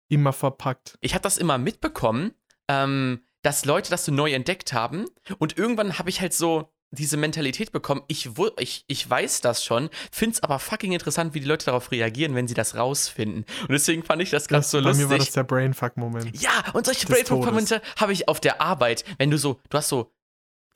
immer 0.10 0.34
verpackt. 0.34 0.98
Ich 1.02 1.14
habe 1.14 1.22
das 1.22 1.38
immer 1.38 1.58
mitbekommen, 1.58 2.34
ähm, 2.68 3.22
dass 3.42 3.66
Leute 3.66 3.92
das 3.92 4.06
so 4.06 4.12
neu 4.12 4.32
entdeckt 4.34 4.74
haben. 4.74 5.06
Und 5.38 5.58
irgendwann 5.58 6.00
habe 6.00 6.10
ich 6.10 6.20
halt 6.20 6.34
so 6.34 6.74
diese 6.92 7.18
Mentalität 7.18 7.72
bekommen, 7.72 8.02
ich, 8.08 8.38
wu- 8.38 8.50
ich, 8.58 8.84
ich 8.88 9.08
weiß 9.08 9.42
das 9.42 9.64
schon, 9.64 9.90
finde 10.12 10.34
es 10.36 10.44
aber 10.44 10.58
fucking 10.60 10.92
interessant, 10.92 11.34
wie 11.34 11.40
die 11.40 11.46
Leute 11.46 11.68
darauf 11.68 11.92
reagieren, 11.92 12.34
wenn 12.36 12.48
sie 12.48 12.56
das 12.56 12.76
rausfinden. 12.76 13.46
Und 13.62 13.70
deswegen 13.72 14.04
fand 14.04 14.22
ich 14.22 14.32
das 14.32 14.48
gerade 14.48 14.62
Das, 14.62 14.72
so 14.72 14.80
bei 14.80 14.86
lustig. 14.90 15.06
mir 15.06 15.10
war 15.12 15.18
das 15.20 15.32
der 15.32 15.44
Brainfuck-Moment. 15.44 16.42
Ja, 16.42 16.64
und 16.74 16.86
solche 16.86 17.06
Brainfuck-Momente 17.08 17.82
habe 17.98 18.14
ich 18.14 18.28
auf 18.28 18.40
der 18.40 18.60
Arbeit. 18.62 19.04
Wenn 19.18 19.30
du 19.30 19.38
so, 19.38 19.60
du 19.70 19.78
hast 19.78 19.90
so, 19.90 20.12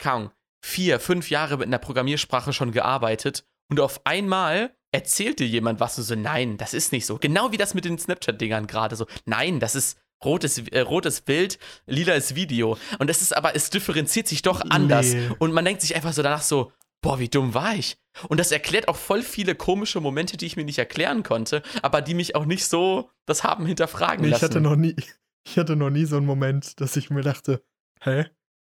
Ahnung, 0.04 0.32
vier, 0.64 1.00
fünf 1.00 1.30
Jahre 1.30 1.58
mit 1.58 1.68
einer 1.68 1.78
Programmiersprache 1.80 2.54
schon 2.54 2.72
gearbeitet 2.72 3.46
und 3.70 3.80
auf 3.80 4.06
einmal 4.06 4.76
erzählt 4.92 5.40
dir 5.40 5.48
jemand 5.48 5.80
was, 5.80 5.96
du 5.96 6.04
so, 6.04 6.14
nein, 6.16 6.58
das 6.58 6.74
ist 6.76 6.92
nicht 6.92 7.06
so. 7.08 7.18
Genau 7.18 7.52
wie 7.52 7.58
das 7.58 7.74
mit 7.74 7.86
den 7.86 7.98
Snapchat-Dingern 7.98 8.68
gerade 8.68 8.96
so. 8.96 9.08
Nein, 9.26 9.60
das 9.60 9.74
ist 9.76 9.98
rotes, 10.26 10.58
äh, 10.58 10.80
rotes 10.82 11.22
Bild, 11.22 11.60
lila 11.86 12.14
ist 12.14 12.36
Video. 12.36 12.78
Und 13.00 13.10
es 13.10 13.22
ist 13.22 13.36
aber, 13.36 13.56
es 13.56 13.70
differenziert 13.70 14.28
sich 14.28 14.42
doch 14.42 14.62
anders. 14.70 15.14
Nee. 15.14 15.30
Und 15.40 15.54
man 15.54 15.66
denkt 15.66 15.82
sich 15.82 15.96
einfach 15.96 16.14
so 16.14 16.22
danach 16.24 16.42
so, 16.42 16.72
boah, 17.02 17.20
wie 17.20 17.30
dumm 17.30 17.54
war 17.54 17.76
ich. 17.76 17.98
Und 18.30 18.40
das 18.40 18.52
erklärt 18.52 18.88
auch 18.88 18.96
voll 18.96 19.22
viele 19.24 19.56
komische 19.56 20.00
Momente, 20.00 20.38
die 20.38 20.46
ich 20.46 20.56
mir 20.56 20.64
nicht 20.66 20.78
erklären 20.80 21.24
konnte, 21.24 21.62
aber 21.82 22.02
die 22.02 22.14
mich 22.14 22.36
auch 22.36 22.46
nicht 22.46 22.66
so 22.66 23.10
das 23.26 23.44
haben 23.44 23.66
hinterfragen 23.66 24.22
Nee, 24.22 24.28
ich 24.28 24.32
lassen. 24.34 24.46
hatte 24.46 24.62
noch 24.62 24.76
nie, 24.76 24.96
ich 25.46 25.58
hatte 25.58 25.76
noch 25.76 25.90
nie 25.90 26.06
so 26.06 26.18
einen 26.18 26.26
Moment, 26.26 26.80
dass 26.80 26.96
ich 26.96 27.10
mir 27.10 27.22
dachte, 27.22 27.64
hä? 28.02 28.26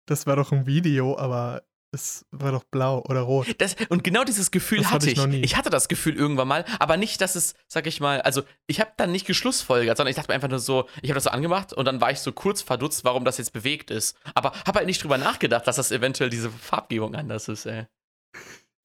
Das 0.05 0.25
war 0.25 0.35
doch 0.35 0.51
ein 0.51 0.65
Video, 0.65 1.17
aber 1.17 1.63
es 1.91 2.25
war 2.31 2.51
doch 2.51 2.63
blau 2.63 3.03
oder 3.09 3.21
rot. 3.21 3.47
Das, 3.57 3.75
und 3.89 4.03
genau 4.03 4.23
dieses 4.23 4.51
Gefühl 4.51 4.79
Das 4.79 4.91
hatte 4.91 5.07
ich 5.07 5.13
ich. 5.13 5.17
noch 5.17 5.27
nie. 5.27 5.41
Ich 5.41 5.55
hatte 5.57 5.69
das 5.69 5.87
Gefühl 5.87 6.15
irgendwann 6.15 6.47
mal, 6.47 6.65
aber 6.79 6.97
nicht, 6.97 7.19
dass 7.21 7.35
es, 7.35 7.55
sag 7.67 7.87
ich 7.87 7.99
mal, 7.99 8.21
also 8.21 8.43
ich 8.67 8.79
habe 8.79 8.91
dann 8.97 9.11
nicht 9.11 9.25
geschlussfolgert, 9.25 9.97
sondern 9.97 10.11
ich 10.11 10.15
dachte 10.15 10.29
mir 10.29 10.35
einfach 10.35 10.49
nur 10.49 10.59
so, 10.59 10.87
ich 11.01 11.09
habe 11.09 11.15
das 11.15 11.23
so 11.25 11.29
angemacht 11.31 11.73
und 11.73 11.85
dann 11.85 11.99
war 12.01 12.11
ich 12.11 12.19
so 12.19 12.31
kurz 12.31 12.61
verdutzt, 12.61 13.03
warum 13.03 13.25
das 13.25 13.37
jetzt 13.37 13.53
bewegt 13.53 13.89
ist. 13.91 14.15
Aber 14.35 14.51
habe 14.67 14.77
halt 14.79 14.85
nicht 14.87 15.03
drüber 15.03 15.17
nachgedacht, 15.17 15.65
dass 15.67 15.77
das 15.77 15.91
eventuell 15.91 16.29
diese 16.29 16.49
Farbgebung 16.51 17.15
anders 17.15 17.47
ist, 17.47 17.65
ey. 17.65 17.87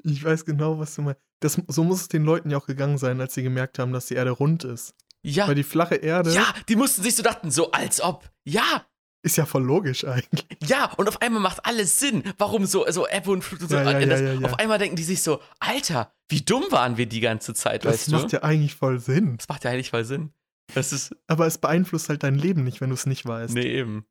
Ich 0.03 0.23
weiß 0.25 0.45
genau, 0.45 0.79
was 0.79 0.95
du 0.95 1.03
meinst. 1.03 1.21
Das, 1.41 1.61
so 1.69 1.85
muss 1.85 2.01
es 2.03 2.09
den 2.09 2.25
Leuten 2.25 2.51
ja 2.51 2.59
auch 2.59 2.67
gegangen 2.67 2.99
sein, 2.99 3.21
als 3.21 3.35
sie 3.35 3.43
gemerkt 3.43 3.79
haben, 3.79 3.93
dass 3.93 4.07
die 4.07 4.15
Erde 4.15 4.31
rund 4.31 4.65
ist. 4.65 4.95
Ja, 5.23 5.49
Weil 5.49 5.55
die 5.55 5.63
flache 5.63 5.95
Erde, 5.95 6.33
ja, 6.33 6.45
die 6.69 6.77
mussten 6.77 7.03
sich 7.03 7.17
so 7.17 7.23
dachten, 7.23 7.51
so 7.51 7.71
als 7.71 8.03
ob. 8.03 8.31
Ja, 8.45 8.85
Ist 9.25 9.37
ja 9.37 9.47
voll 9.47 9.63
logisch 9.63 10.05
eigentlich. 10.05 10.47
Ja, 10.67 10.93
und 10.93 11.09
auf 11.09 11.23
einmal 11.23 11.41
macht 11.41 11.65
alles 11.65 11.99
Sinn. 11.99 12.23
Warum 12.37 12.67
so, 12.67 12.85
so 12.91 13.09
Ebbe 13.09 13.31
und 13.31 13.43
Flut 13.43 13.63
und 13.63 13.71
so. 13.71 13.77
Ja, 13.77 13.99
ja, 13.99 14.05
das, 14.07 14.21
ja. 14.21 14.39
Auf 14.47 14.59
einmal 14.59 14.79
denken 14.79 14.97
die 14.97 15.03
sich 15.03 15.23
so, 15.23 15.41
Alter, 15.61 16.13
wie 16.29 16.43
dumm 16.43 16.65
waren 16.71 16.99
wir 16.99 17.07
die 17.07 17.21
ganze 17.21 17.55
Zeit, 17.55 17.87
Das 17.87 17.95
weißt 17.95 18.11
macht 18.11 18.33
du? 18.33 18.37
ja 18.37 18.43
eigentlich 18.43 18.75
voll 18.75 18.99
Sinn. 18.99 19.39
Das 19.39 19.49
macht 19.49 19.65
ja 19.65 19.71
eigentlich 19.71 19.89
voll 19.91 20.05
Sinn. 20.05 20.35
Das 20.75 20.93
ist, 20.93 21.17
Aber 21.27 21.47
es 21.47 21.57
beeinflusst 21.57 22.11
halt 22.11 22.23
dein 22.23 22.35
Leben 22.35 22.65
nicht, 22.65 22.83
wenn 22.83 22.91
du 22.91 22.95
es 22.95 23.07
nicht 23.07 23.25
weißt. 23.25 23.55
nee, 23.55 23.63
eben. 23.63 24.05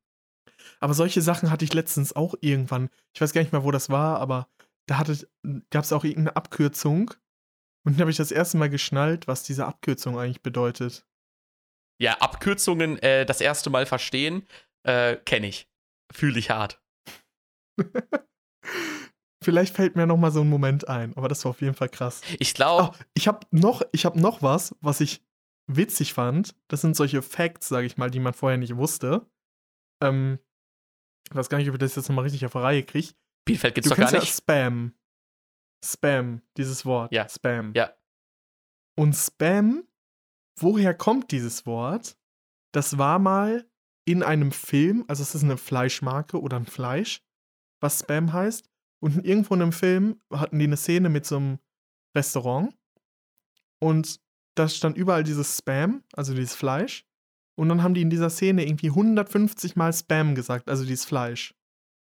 Aber 0.79 0.95
solche 0.95 1.21
Sachen 1.21 1.51
hatte 1.51 1.63
ich 1.63 1.73
letztens 1.73 2.15
auch 2.15 2.33
irgendwann. 2.41 2.89
Ich 3.13 3.21
weiß 3.21 3.33
gar 3.33 3.41
nicht 3.41 3.51
mehr, 3.53 3.63
wo 3.63 3.69
das 3.71 3.91
war, 3.91 4.19
aber 4.19 4.47
da 4.87 5.03
gab 5.69 5.83
es 5.83 5.93
auch 5.93 6.03
irgendeine 6.03 6.35
Abkürzung. 6.35 7.11
Und 7.85 7.93
dann 7.93 8.01
habe 8.01 8.11
ich 8.11 8.17
das 8.17 8.31
erste 8.31 8.57
Mal 8.57 8.69
geschnallt, 8.69 9.27
was 9.27 9.43
diese 9.43 9.65
Abkürzung 9.67 10.17
eigentlich 10.17 10.41
bedeutet. 10.41 11.05
Ja, 12.01 12.13
Abkürzungen 12.19 12.97
äh, 12.99 13.25
das 13.27 13.41
erste 13.41 13.69
Mal 13.69 13.85
verstehen, 13.85 14.47
äh, 14.83 15.17
kenne 15.17 15.47
ich. 15.47 15.69
Fühle 16.13 16.39
ich 16.39 16.49
hart. 16.49 16.81
Vielleicht 19.43 19.75
fällt 19.75 19.95
mir 19.95 20.07
noch 20.07 20.17
mal 20.17 20.31
so 20.31 20.41
ein 20.41 20.49
Moment 20.49 20.87
ein, 20.87 21.15
aber 21.17 21.27
das 21.27 21.43
war 21.43 21.49
auf 21.49 21.61
jeden 21.61 21.73
Fall 21.75 21.89
krass. 21.89 22.21
Ich 22.39 22.53
glaube, 22.53 22.91
Oh, 22.93 23.03
ich 23.13 23.27
habe 23.27 23.45
noch, 23.51 23.81
ich 23.91 24.05
habe 24.05 24.19
noch 24.19 24.41
was, 24.41 24.75
was 24.79 25.01
ich 25.01 25.21
witzig 25.67 26.13
fand. 26.13 26.55
Das 26.69 26.81
sind 26.81 26.95
solche 26.95 27.21
Facts, 27.21 27.67
sage 27.67 27.85
ich 27.85 27.97
mal, 27.97 28.09
die 28.09 28.19
man 28.21 28.33
vorher 28.33 28.57
nicht 28.57 28.77
wusste. 28.77 29.29
Ähm, 30.01 30.39
ich 31.29 31.35
weiß 31.35 31.49
gar 31.49 31.57
nicht, 31.57 31.67
ob 31.67 31.75
ich 31.75 31.79
das 31.79 31.95
jetzt 31.95 32.07
noch 32.07 32.15
mal 32.15 32.21
richtig 32.21 32.45
auf 32.45 32.53
die 32.53 32.57
Reihe 32.57 32.83
kriege. 32.83 33.09
Bielefeld 33.45 33.75
gibt's 33.75 33.89
Du 33.89 33.95
doch 33.95 33.97
gar 33.97 34.09
kennst 34.09 34.13
ja 34.13 34.19
nicht. 34.21 34.35
Spam. 34.35 34.93
Spam, 35.83 36.41
dieses 36.55 36.85
Wort. 36.85 37.11
Ja. 37.11 37.27
Spam. 37.27 37.73
Ja. 37.75 37.93
Und 38.97 39.13
Spam, 39.13 39.85
woher 40.57 40.93
kommt 40.93 41.31
dieses 41.31 41.65
Wort? 41.65 42.17
Das 42.73 42.97
war 42.97 43.19
mal 43.19 43.69
in 44.05 44.23
einem 44.23 44.51
Film, 44.51 45.05
also 45.07 45.23
es 45.23 45.35
ist 45.35 45.43
eine 45.43 45.57
Fleischmarke 45.57 46.39
oder 46.41 46.57
ein 46.57 46.65
Fleisch, 46.65 47.21
was 47.79 47.99
Spam 47.99 48.33
heißt. 48.33 48.69
Und 48.99 49.25
irgendwo 49.25 49.53
in 49.55 49.61
einem 49.61 49.71
Film 49.73 50.21
hatten 50.31 50.59
die 50.59 50.65
eine 50.65 50.77
Szene 50.77 51.09
mit 51.09 51.25
so 51.25 51.37
einem 51.37 51.59
Restaurant. 52.15 52.75
Und 53.79 54.21
da 54.55 54.69
stand 54.69 54.97
überall 54.97 55.23
dieses 55.23 55.57
Spam, 55.57 56.03
also 56.13 56.33
dieses 56.33 56.55
Fleisch. 56.55 57.05
Und 57.55 57.69
dann 57.69 57.83
haben 57.83 57.93
die 57.93 58.01
in 58.01 58.09
dieser 58.09 58.29
Szene 58.29 58.65
irgendwie 58.65 58.89
150 58.89 59.75
Mal 59.75 59.93
Spam 59.93 60.35
gesagt, 60.35 60.69
also 60.69 60.85
dieses 60.85 61.05
Fleisch. 61.05 61.53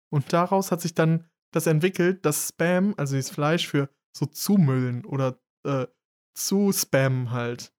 Und 0.09 0.33
daraus 0.33 0.71
hat 0.71 0.81
sich 0.81 0.93
dann 0.93 1.25
das 1.51 1.67
entwickelt, 1.67 2.25
dass 2.25 2.49
Spam, 2.49 2.93
also 2.97 3.15
dieses 3.15 3.31
Fleisch 3.31 3.67
für 3.67 3.89
so 4.15 4.25
zumüllen 4.25 5.05
oder 5.05 5.39
äh, 5.63 5.87
zu 6.33 6.71
Spam 6.71 7.31
halt 7.31 7.73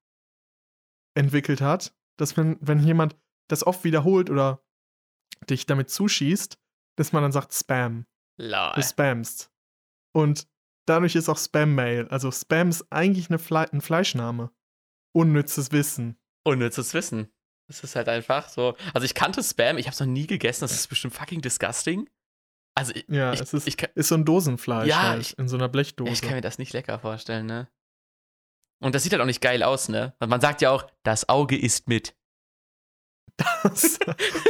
entwickelt 1.15 1.61
hat. 1.61 1.95
Dass 2.17 2.37
wenn, 2.37 2.57
wenn 2.61 2.81
jemand 2.81 3.17
das 3.49 3.67
oft 3.67 3.85
wiederholt 3.85 4.31
oder 4.31 4.63
dich 5.49 5.67
damit 5.67 5.91
zuschießt, 5.91 6.59
dass 6.97 7.13
man 7.13 7.23
dann 7.23 7.33
sagt 7.33 7.53
Spam. 7.55 8.07
Lol. 8.39 8.73
Du 8.75 8.83
spamst. 8.83 9.51
Und 10.15 10.49
dadurch 10.87 11.17
ist 11.17 11.29
auch 11.29 11.39
Spam-Mail. 11.39 12.09
Also 12.09 12.31
Spam 12.31 12.71
ist 12.71 12.87
eigentlich 12.91 13.31
eine 13.31 13.39
Fle 13.39 13.71
ein 13.73 13.81
Fleischname. 13.81 14.51
Unnützes 15.13 15.73
Wissen. 15.73 16.19
Unnützes 16.45 16.95
Wissen. 16.95 17.33
Das 17.69 17.83
ist 17.85 17.97
halt 17.97 18.09
einfach 18.09 18.49
so. 18.49 18.77
Also 18.95 19.05
ich 19.05 19.15
kannte 19.15 19.43
Spam, 19.43 19.77
ich 19.77 19.87
habe 19.87 19.93
es 19.95 20.01
noch 20.01 20.07
nie 20.07 20.27
gegessen, 20.27 20.63
das 20.63 20.73
ist 20.73 20.89
bestimmt 20.89 21.15
fucking 21.15 21.41
disgusting. 21.41 22.09
Also 22.75 22.95
ich, 22.95 23.05
Ja, 23.09 23.33
ich, 23.33 23.41
es 23.41 23.53
ist, 23.53 23.67
ich, 23.67 23.77
ist 23.95 24.09
so 24.09 24.15
ein 24.15 24.25
Dosenfleisch 24.25 24.89
Ja, 24.89 25.03
halt, 25.11 25.33
in 25.33 25.49
so 25.49 25.57
einer 25.57 25.69
Blechdose. 25.69 26.13
ich 26.13 26.23
kann 26.23 26.33
mir 26.35 26.41
das 26.41 26.59
nicht 26.59 26.73
lecker 26.73 26.99
vorstellen, 26.99 27.47
ne? 27.47 27.69
Und 28.81 28.95
das 28.95 29.03
sieht 29.03 29.13
halt 29.13 29.21
auch 29.21 29.27
nicht 29.27 29.41
geil 29.41 29.63
aus, 29.65 29.89
ne? 29.89 30.15
Man 30.21 30.41
sagt 30.41 30.63
ja 30.63 30.71
auch, 30.71 30.87
das 31.03 31.29
Auge 31.29 31.59
isst 31.59 31.89
mit. 31.89 32.17
Das, 33.37 33.99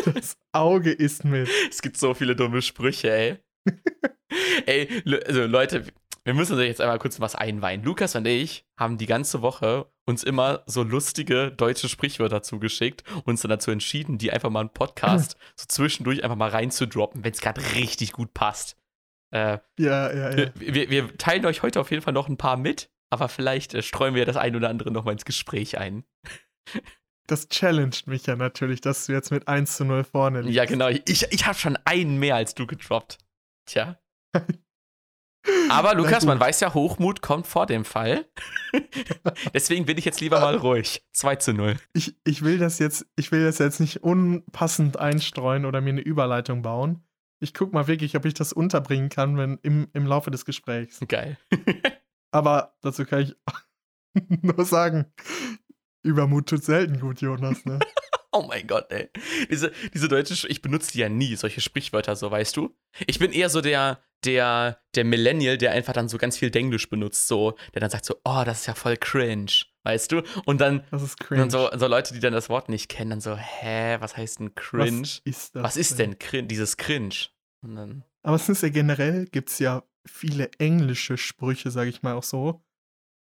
das 0.05 0.37
Auge 0.53 0.93
ist 0.93 1.25
mit. 1.25 1.49
Es 1.71 1.83
gibt 1.83 1.97
so 1.97 2.15
viele 2.15 2.37
dumme 2.37 2.63
Sprüche, 2.63 3.11
ey. 3.11 3.39
ey, 4.67 5.03
also 5.27 5.47
Leute, 5.47 5.85
wir 6.25 6.35
müssen 6.35 6.53
uns 6.53 6.63
jetzt 6.63 6.81
einmal 6.81 6.99
kurz 6.99 7.21
was 7.21 7.35
einweihen. 7.35 7.83
Lukas 7.83 8.15
und 8.15 8.27
ich 8.27 8.67
haben 8.79 8.99
die 8.99 9.07
ganze 9.07 9.41
Woche 9.41 9.91
uns 10.05 10.23
immer 10.25 10.63
so 10.67 10.83
lustige 10.83 11.51
deutsche 11.51 11.89
Sprichwörter 11.89 12.43
zugeschickt 12.43 13.03
und 13.15 13.29
uns 13.29 13.43
dann 13.43 13.51
dazu 13.51 13.71
entschieden, 13.71 14.19
die 14.19 14.31
einfach 14.31 14.51
mal 14.51 14.63
im 14.63 14.71
Podcast 14.71 15.37
so 15.57 15.65
zwischendurch 15.69 16.25
einfach 16.25 16.37
mal 16.37 16.51
reinzudroppen, 16.51 17.25
wenn 17.25 17.33
es 17.33 17.41
gerade 17.41 17.63
richtig 17.77 18.13
gut 18.13 18.35
passt. 18.35 18.77
Äh, 19.31 19.59
Ja, 19.79 20.13
ja, 20.13 20.37
ja. 20.37 20.51
wir, 20.55 20.91
wir, 20.91 21.17
teilen 21.17 21.47
euch 21.47 21.63
heute 21.63 21.81
auf 21.81 21.91
jeden 21.91 22.03
Fall 22.03 22.13
noch 22.13 22.29
ein 22.29 22.37
paar 22.37 22.57
mit, 22.57 22.91
aber 23.11 23.29
vielleicht 23.29 23.75
äh, 23.75 23.83
streuen 23.83 24.15
wir 24.15 24.27
das 24.27 24.37
ein 24.37 24.57
oder 24.57 24.69
andere 24.69 24.91
noch 24.91 25.05
mal 25.05 25.13
ins 25.13 25.25
Gespräch 25.25 25.79
ein. 25.79 26.05
Das 27.29 27.49
challenged 27.49 28.07
mich 28.07 28.27
ja 28.27 28.37
natürlich, 28.37 28.81
dass 28.81 29.07
du 29.07 29.13
jetzt 29.13 29.31
mit 29.31 29.49
1 29.49 29.77
zu 29.77 29.85
0 29.85 30.03
vorne 30.05 30.41
liegst. 30.41 30.57
Ja, 30.57 30.65
genau. 30.65 30.89
Ich, 30.89 31.31
ich 31.31 31.47
habe 31.47 31.59
schon 31.59 31.79
einen 31.85 32.19
mehr 32.19 32.37
als 32.37 32.55
du 32.55 32.67
gedroppt. 32.67 33.19
Tja. 33.67 34.01
Aber 35.71 35.95
Lukas, 35.95 36.25
man 36.25 36.41
weiß 36.41 36.61
ja, 36.61 36.73
Hochmut 36.73 37.21
kommt 37.21 37.47
vor 37.47 37.67
dem 37.67 37.85
Fall. 37.85 38.27
Deswegen 39.55 39.85
bin 39.85 39.99
ich 39.99 40.07
jetzt 40.07 40.21
lieber 40.21 40.41
mal 40.41 40.57
ruhig. 40.57 41.07
2 41.13 41.37
zu 41.37 41.53
0. 41.53 41.77
Ich, 41.93 42.17
ich 42.25 42.43
will 42.43 42.59
das 42.59 42.79
jetzt, 42.79 43.07
ich 43.17 43.31
will 43.31 43.45
das 43.45 43.59
jetzt 43.59 43.79
nicht 43.79 44.03
unpassend 44.03 44.99
einstreuen 44.99 45.67
oder 45.67 45.81
mir 45.83 45.91
eine 45.91 46.01
Überleitung 46.01 46.63
bauen. 46.63 47.05
Ich 47.41 47.53
guck 47.55 47.73
mal 47.73 47.87
wirklich, 47.87 48.17
ob 48.17 48.25
ich 48.25 48.35
das 48.35 48.55
unterbringen 48.55 49.11
kann, 49.11 49.37
wenn 49.37 49.59
im, 49.63 49.89
im 49.93 50.07
Laufe 50.07 50.31
des 50.31 50.45
Gesprächs. 50.45 51.01
Geil. 51.07 51.39
Aber 52.31 52.75
dazu 52.81 53.05
kann 53.05 53.21
ich 53.21 53.37
nur 54.43 54.65
sagen, 54.65 55.13
Übermut 56.09 56.49
tut 56.49 56.65
selten 56.65 56.99
gut, 57.01 57.21
Jonas, 57.21 57.65
ne? 57.65 57.79
Oh 58.31 58.43
mein 58.47 58.67
Gott, 58.67 58.93
ey. 58.93 59.09
Diese, 59.51 59.73
diese 59.95 60.07
deutsche, 60.07 60.35
Sch- 60.35 60.47
ich 60.51 60.61
benutze 60.61 60.93
die 60.93 60.99
ja 60.99 61.09
nie, 61.09 61.35
solche 61.35 61.63
Sprichwörter, 61.63 62.15
so 62.15 62.31
weißt 62.31 62.59
du. 62.59 62.77
Ich 63.07 63.19
bin 63.19 63.33
eher 63.33 63.49
so 63.49 63.63
der, 63.63 64.01
der, 64.23 64.79
der 64.95 65.05
Millennial, 65.05 65.57
der 65.57 65.73
einfach 65.73 65.95
dann 65.95 66.11
so 66.11 66.19
ganz 66.19 66.37
viel 66.37 66.51
Denglisch 66.51 66.91
benutzt, 66.91 67.27
so, 67.27 67.57
der 67.73 67.81
dann 67.81 67.89
sagt 67.89 68.05
so, 68.05 68.17
oh, 68.25 68.43
das 68.45 68.61
ist 68.61 68.67
ja 68.67 68.75
voll 68.75 68.99
cringe, 68.99 69.51
weißt 69.85 70.13
du? 70.13 70.23
Und 70.45 70.61
dann, 70.61 70.85
und 70.91 71.39
dann 71.39 71.51
so, 71.51 71.71
so 71.75 71.87
Leute, 71.87 72.13
die 72.13 72.21
dann 72.21 72.35
das 72.35 72.51
Wort 72.51 72.69
nicht 72.69 72.91
kennen, 72.91 73.11
dann 73.11 73.21
so, 73.23 73.35
hä, 73.35 73.97
was 74.01 74.15
heißt 74.19 74.41
denn 74.41 74.55
cringe? 74.55 75.01
Was 75.01 75.23
ist 75.25 75.57
das? 75.57 75.63
Was 75.65 75.77
ist 75.79 75.99
denn 75.99 76.19
crin 76.19 76.49
dieses 76.49 76.77
cringe? 76.77 77.15
Aber 78.23 78.37
es 78.37 78.47
ist 78.51 78.63
ja 78.63 78.69
generell, 78.69 79.25
gibt 79.25 79.49
es 79.49 79.59
ja 79.59 79.85
viele 80.07 80.51
englische 80.59 81.17
Sprüche, 81.17 81.71
sage 81.71 81.89
ich 81.89 82.03
mal 82.03 82.13
auch 82.13 82.23
so, 82.23 82.63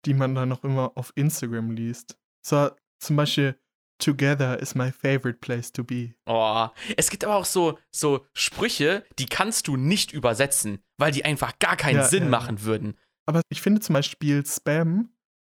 die 0.07 0.15
man 0.15 0.37
dann 0.37 0.49
noch 0.49 0.63
immer 0.63 0.93
auf 0.95 1.13
Instagram 1.17 1.73
liest. 1.73 2.17
So, 2.43 2.71
zum 2.99 3.17
Beispiel, 3.17 3.59
Together 3.99 4.59
is 4.61 4.75
my 4.75 4.91
favorite 4.91 5.39
place 5.39 5.71
to 5.73 5.85
be. 5.85 6.15
oh. 6.27 6.67
Es 6.97 7.09
gibt 7.09 7.25
aber 7.25 7.37
auch 7.37 7.45
so, 7.45 7.79
so 7.93 8.27
Sprüche, 8.35 9.05
die 9.19 9.27
kannst 9.27 9.69
du 9.69 9.77
nicht 9.77 10.13
übersetzen, 10.13 10.83
weil 10.99 11.13
die 11.13 11.25
einfach 11.25 11.59
gar 11.61 11.77
keinen 11.77 11.99
Ja, 11.99 12.05
Sinn 12.05 12.25
ja, 12.25 12.29
machen 12.29 12.63
würden. 12.65 12.99
Aber 13.27 13.43
ich 13.49 13.63
finde 13.63 13.81
zum 13.81 13.95
Beispiel 13.95 14.45
Spam 14.45 15.11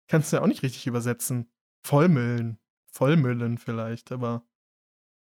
kannst 0.08 0.32
du 0.32 0.36
ja 0.36 0.42
auch 0.42 0.46
nicht 0.46 0.62
richtig 0.62 0.86
übersetzen. 0.86 1.50
Vollmüllen. 1.84 2.58
Vollmüllen 2.92 3.58
vielleicht, 3.58 4.12
aber 4.12 4.46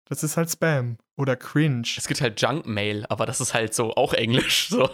das 0.08 0.24
ist 0.24 0.36
halt 0.36 0.50
Spam. 0.50 0.98
Oder 1.16 1.36
Cringe. 1.36 1.86
Es 1.96 2.08
gibt 2.08 2.20
halt 2.20 2.40
Junk-Mail, 2.42 3.06
aber 3.08 3.26
das 3.26 3.40
ist 3.40 3.54
halt 3.54 3.74
so 3.74 3.94
auch 3.94 4.12
Englisch, 4.12 4.68
so. 4.68 4.90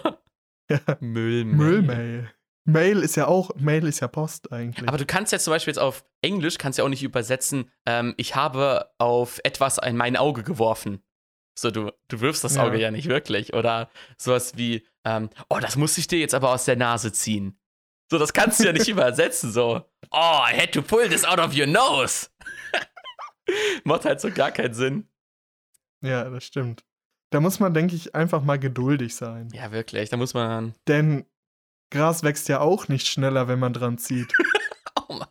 Ja. 0.71 0.79
Müllmail. 1.01 1.57
Müllmail. 1.57 2.31
Mail 2.65 2.99
ist 2.99 3.17
ja 3.17 3.27
auch, 3.27 3.51
Mail 3.57 3.87
ist 3.87 4.01
ja 4.01 4.09
Post 4.09 4.53
eigentlich. 4.53 4.87
Aber 4.89 4.99
du 4.99 5.07
kannst 5.07 5.33
jetzt 5.33 5.45
zum 5.45 5.53
Beispiel 5.53 5.73
jetzt 5.73 5.79
auf 5.79 6.05
Englisch, 6.23 6.59
kannst 6.59 6.79
ja 6.79 6.85
auch 6.85 6.89
nicht 6.89 7.03
übersetzen, 7.03 7.71
ähm, 7.87 8.15
ich 8.17 8.35
habe 8.37 8.91
auf 8.99 9.41
etwas 9.45 9.79
in 9.79 9.97
mein 9.97 10.17
Auge 10.17 10.43
geworfen. 10.43 11.03
So, 11.59 11.71
du, 11.71 11.91
du 12.09 12.21
wirfst 12.21 12.45
das 12.45 12.57
Ja. 12.57 12.65
Auge 12.65 12.79
ja 12.79 12.91
nicht 12.91 13.09
wirklich. 13.09 13.55
Oder 13.55 13.91
sowas 14.19 14.57
wie, 14.57 14.87
ähm, 15.05 15.31
oh, 15.49 15.59
das 15.61 15.77
muss 15.77 15.99
ich 15.99 16.07
dir 16.07 16.19
jetzt 16.19 16.35
aber 16.35 16.51
aus 16.51 16.65
der 16.65 16.77
Nase 16.77 17.13
ziehen. 17.13 17.59
So, 18.11 18.19
das 18.19 18.33
kannst 18.33 18.61
du 18.61 18.65
ja 18.65 18.73
nicht 18.73 18.89
übersetzen, 18.89 19.53
so. 19.53 19.83
Oh, 20.11 20.41
I 20.49 20.57
had 20.59 20.73
to 20.73 20.83
pull 20.83 21.09
this 21.09 21.25
out 21.25 21.39
of 21.39 21.57
your 21.57 21.67
nose. 21.67 22.29
Macht 23.85 24.05
halt 24.05 24.21
so 24.21 24.31
gar 24.31 24.51
keinen 24.53 24.75
Sinn. 24.75 25.09
ja, 26.03 26.29
das 26.29 26.45
stimmt. 26.45 26.85
Da 27.33 27.41
muss 27.41 27.61
man, 27.61 27.73
denke 27.75 27.95
ich, 27.95 28.15
einfach 28.15 28.43
mal 28.43 28.59
geduldig 28.59 29.15
sein. 29.15 29.49
Ja, 29.53 29.71
wirklich, 29.71 30.11
da 30.11 30.17
muss 30.17 30.35
man. 30.35 30.75
Denn 30.89 31.27
Gras 31.91 32.23
wächst 32.23 32.49
ja 32.49 32.61
auch 32.61 32.89
nicht 32.89 33.07
schneller, 33.09 33.49
wenn 33.49 33.59
man 33.59 33.73
dran 33.73 33.99
zieht. 33.99 34.33
Oh, 35.09 35.15
Mann. 35.15 35.29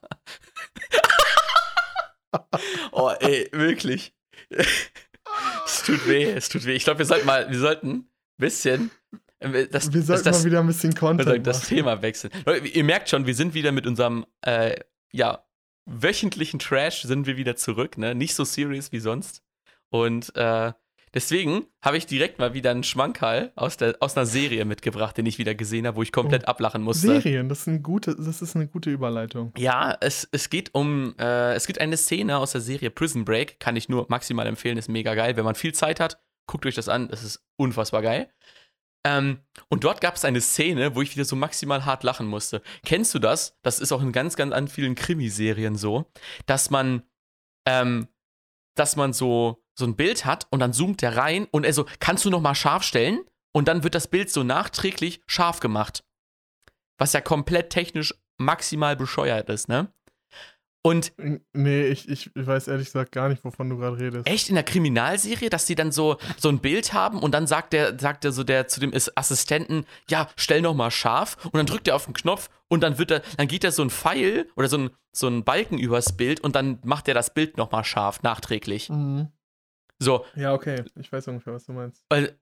oh 2.91 3.11
ey, 3.19 3.49
wirklich. 3.51 4.13
es 4.49 5.83
tut 5.85 6.07
weh, 6.07 6.23
es 6.31 6.49
tut 6.49 6.65
weh. 6.65 6.73
Ich 6.73 6.83
glaube, 6.85 6.99
wir 6.99 7.05
sollten 7.05 7.25
mal, 7.25 7.49
wir 7.51 7.59
sollten 7.59 7.89
ein 7.91 8.09
bisschen. 8.37 8.91
äh, 9.39 9.67
Das, 9.67 9.91
Wir 9.93 10.01
sollten 10.01 10.23
das, 10.23 10.39
mal 10.39 10.45
wieder 10.45 10.59
ein 10.61 10.67
bisschen 10.67 10.95
Content 10.95 11.45
das 11.45 11.57
machen. 11.63 11.67
Thema 11.69 12.01
wechseln. 12.01 12.31
Leute, 12.45 12.67
Ihr 12.67 12.83
merkt 12.83 13.09
schon, 13.09 13.25
wir 13.25 13.35
sind 13.35 13.53
wieder 13.53 13.71
mit 13.71 13.85
unserem, 13.85 14.25
äh, 14.41 14.79
ja, 15.11 15.45
wöchentlichen 15.85 16.59
Trash 16.59 17.01
sind 17.03 17.27
wir 17.27 17.35
wieder 17.37 17.55
zurück, 17.55 17.97
ne? 17.97 18.15
Nicht 18.15 18.35
so 18.35 18.43
serious 18.45 18.91
wie 18.91 18.99
sonst. 18.99 19.43
Und 19.89 20.35
äh, 20.35 20.71
deswegen 21.13 21.65
habe 21.81 21.97
ich 21.97 22.05
direkt 22.05 22.39
mal 22.39 22.53
wieder 22.53 22.71
einen 22.71 22.83
Schmankerl 22.83 23.51
aus, 23.55 23.77
der, 23.77 23.95
aus 23.99 24.17
einer 24.17 24.25
Serie 24.25 24.65
mitgebracht, 24.65 25.17
den 25.17 25.25
ich 25.25 25.37
wieder 25.37 25.55
gesehen 25.55 25.87
habe, 25.87 25.97
wo 25.97 26.03
ich 26.03 26.11
komplett 26.11 26.47
ablachen 26.47 26.81
musste. 26.81 27.07
Serien, 27.07 27.49
das 27.49 27.61
ist, 27.61 27.67
eine 27.67 27.81
gute, 27.81 28.15
das 28.15 28.41
ist 28.41 28.55
eine 28.55 28.67
gute 28.67 28.89
Überleitung. 28.89 29.53
Ja, 29.57 29.97
es, 30.01 30.27
es 30.31 30.49
geht 30.49 30.73
um, 30.73 31.15
äh, 31.19 31.53
es 31.53 31.67
gibt 31.67 31.81
eine 31.81 31.97
Szene 31.97 32.37
aus 32.37 32.51
der 32.51 32.61
Serie 32.61 32.89
Prison 32.89 33.25
Break, 33.25 33.59
kann 33.59 33.75
ich 33.75 33.89
nur 33.89 34.05
maximal 34.09 34.47
empfehlen, 34.47 34.77
ist 34.77 34.89
mega 34.89 35.15
geil. 35.15 35.35
Wenn 35.35 35.45
man 35.45 35.55
viel 35.55 35.73
Zeit 35.73 35.99
hat 35.99 36.19
Guckt 36.49 36.65
euch 36.65 36.73
das 36.73 36.89
an, 36.89 37.09
das 37.09 37.23
ist 37.23 37.45
unfassbar 37.57 38.01
geil. 38.01 38.33
Ähm, 39.05 39.41
und 39.69 39.83
dort 39.83 40.01
gab 40.01 40.15
es 40.15 40.25
eine 40.25 40.41
Szene, 40.41 40.95
wo 40.95 41.03
ich 41.03 41.15
wieder 41.15 41.23
so 41.23 41.35
maximal 41.35 41.85
hart 41.85 42.03
lachen 42.03 42.25
musste. 42.25 42.63
Kennst 42.83 43.13
du 43.13 43.19
das? 43.19 43.59
Das 43.61 43.79
ist 43.79 43.91
auch 43.91 44.01
in 44.01 44.11
ganz, 44.11 44.35
ganz 44.35 44.51
an 44.51 44.67
vielen 44.67 44.95
Krimiserien 44.95 45.75
so, 45.75 46.11
dass 46.47 46.71
man, 46.71 47.03
ähm, 47.67 48.07
dass 48.75 48.95
man 48.95 49.13
so, 49.13 49.63
so 49.79 49.85
ein 49.85 49.95
Bild 49.95 50.25
hat 50.25 50.47
und 50.51 50.59
dann 50.59 50.73
zoomt 50.73 51.01
der 51.01 51.17
rein 51.17 51.47
und 51.51 51.65
er 51.65 51.73
so, 51.73 51.85
kannst 51.99 52.25
du 52.25 52.29
noch 52.29 52.41
mal 52.41 52.55
scharf 52.55 52.83
stellen? 52.83 53.21
Und 53.51 53.67
dann 53.67 53.83
wird 53.83 53.95
das 53.95 54.07
Bild 54.07 54.29
so 54.29 54.43
nachträglich 54.43 55.21
scharf 55.25 55.59
gemacht. 55.59 56.03
Was 56.99 57.13
ja 57.13 57.21
komplett 57.21 57.71
technisch 57.71 58.13
maximal 58.37 58.95
bescheuert 58.95 59.49
ist, 59.49 59.67
ne? 59.69 59.91
Und 60.81 61.11
nee, 61.51 61.87
ich, 61.87 62.07
ich 62.07 62.31
weiß 62.33 62.69
ehrlich 62.69 62.87
gesagt 62.87 63.11
gar 63.11 63.27
nicht, 63.27 63.43
wovon 63.43 63.69
du 63.69 63.77
gerade 63.77 63.99
redest. 63.99 64.27
Echt 64.27 64.47
in 64.47 64.55
der 64.55 64.63
Kriminalserie, 64.63 65.49
dass 65.49 65.65
die 65.65 65.75
dann 65.75 65.91
so, 65.91 66.17
so 66.37 66.47
ein 66.47 66.59
Bild 66.59 66.93
haben 66.93 67.19
und 67.19 67.33
dann 67.33 67.47
sagt 67.47 67.73
der, 67.73 67.99
sagt 67.99 68.23
der 68.23 68.31
so 68.31 68.45
der 68.45 68.69
zu 68.69 68.79
dem 68.79 68.93
Assistenten, 69.15 69.85
ja, 70.09 70.29
stell 70.37 70.61
noch 70.61 70.73
mal 70.73 70.89
scharf 70.89 71.35
und 71.45 71.55
dann 71.55 71.65
drückt 71.65 71.89
er 71.89 71.95
auf 71.95 72.05
den 72.05 72.13
Knopf 72.13 72.49
und 72.69 72.81
dann 72.81 72.97
wird 72.97 73.11
er, 73.11 73.21
dann 73.35 73.49
geht 73.49 73.65
da 73.65 73.71
so 73.71 73.81
ein 73.81 73.89
Pfeil 73.89 74.47
oder 74.55 74.69
so 74.69 74.77
ein, 74.77 74.89
so 75.11 75.27
ein 75.27 75.43
Balken 75.43 75.77
übers 75.77 76.15
Bild 76.15 76.39
und 76.39 76.55
dann 76.55 76.79
macht 76.85 77.09
er 77.09 77.13
das 77.13 77.33
Bild 77.33 77.57
noch 77.57 77.71
mal 77.71 77.83
scharf, 77.83 78.21
nachträglich. 78.21 78.89
Mhm. 78.89 79.27
So. 79.99 80.25
Ja, 80.35 80.53
okay. 80.53 80.83
Ich 80.95 81.11
weiß 81.11 81.27
ungefähr, 81.27 81.53
was 81.53 81.65
du 81.65 81.73
meinst. 81.73 82.03
Weil, 82.09 82.39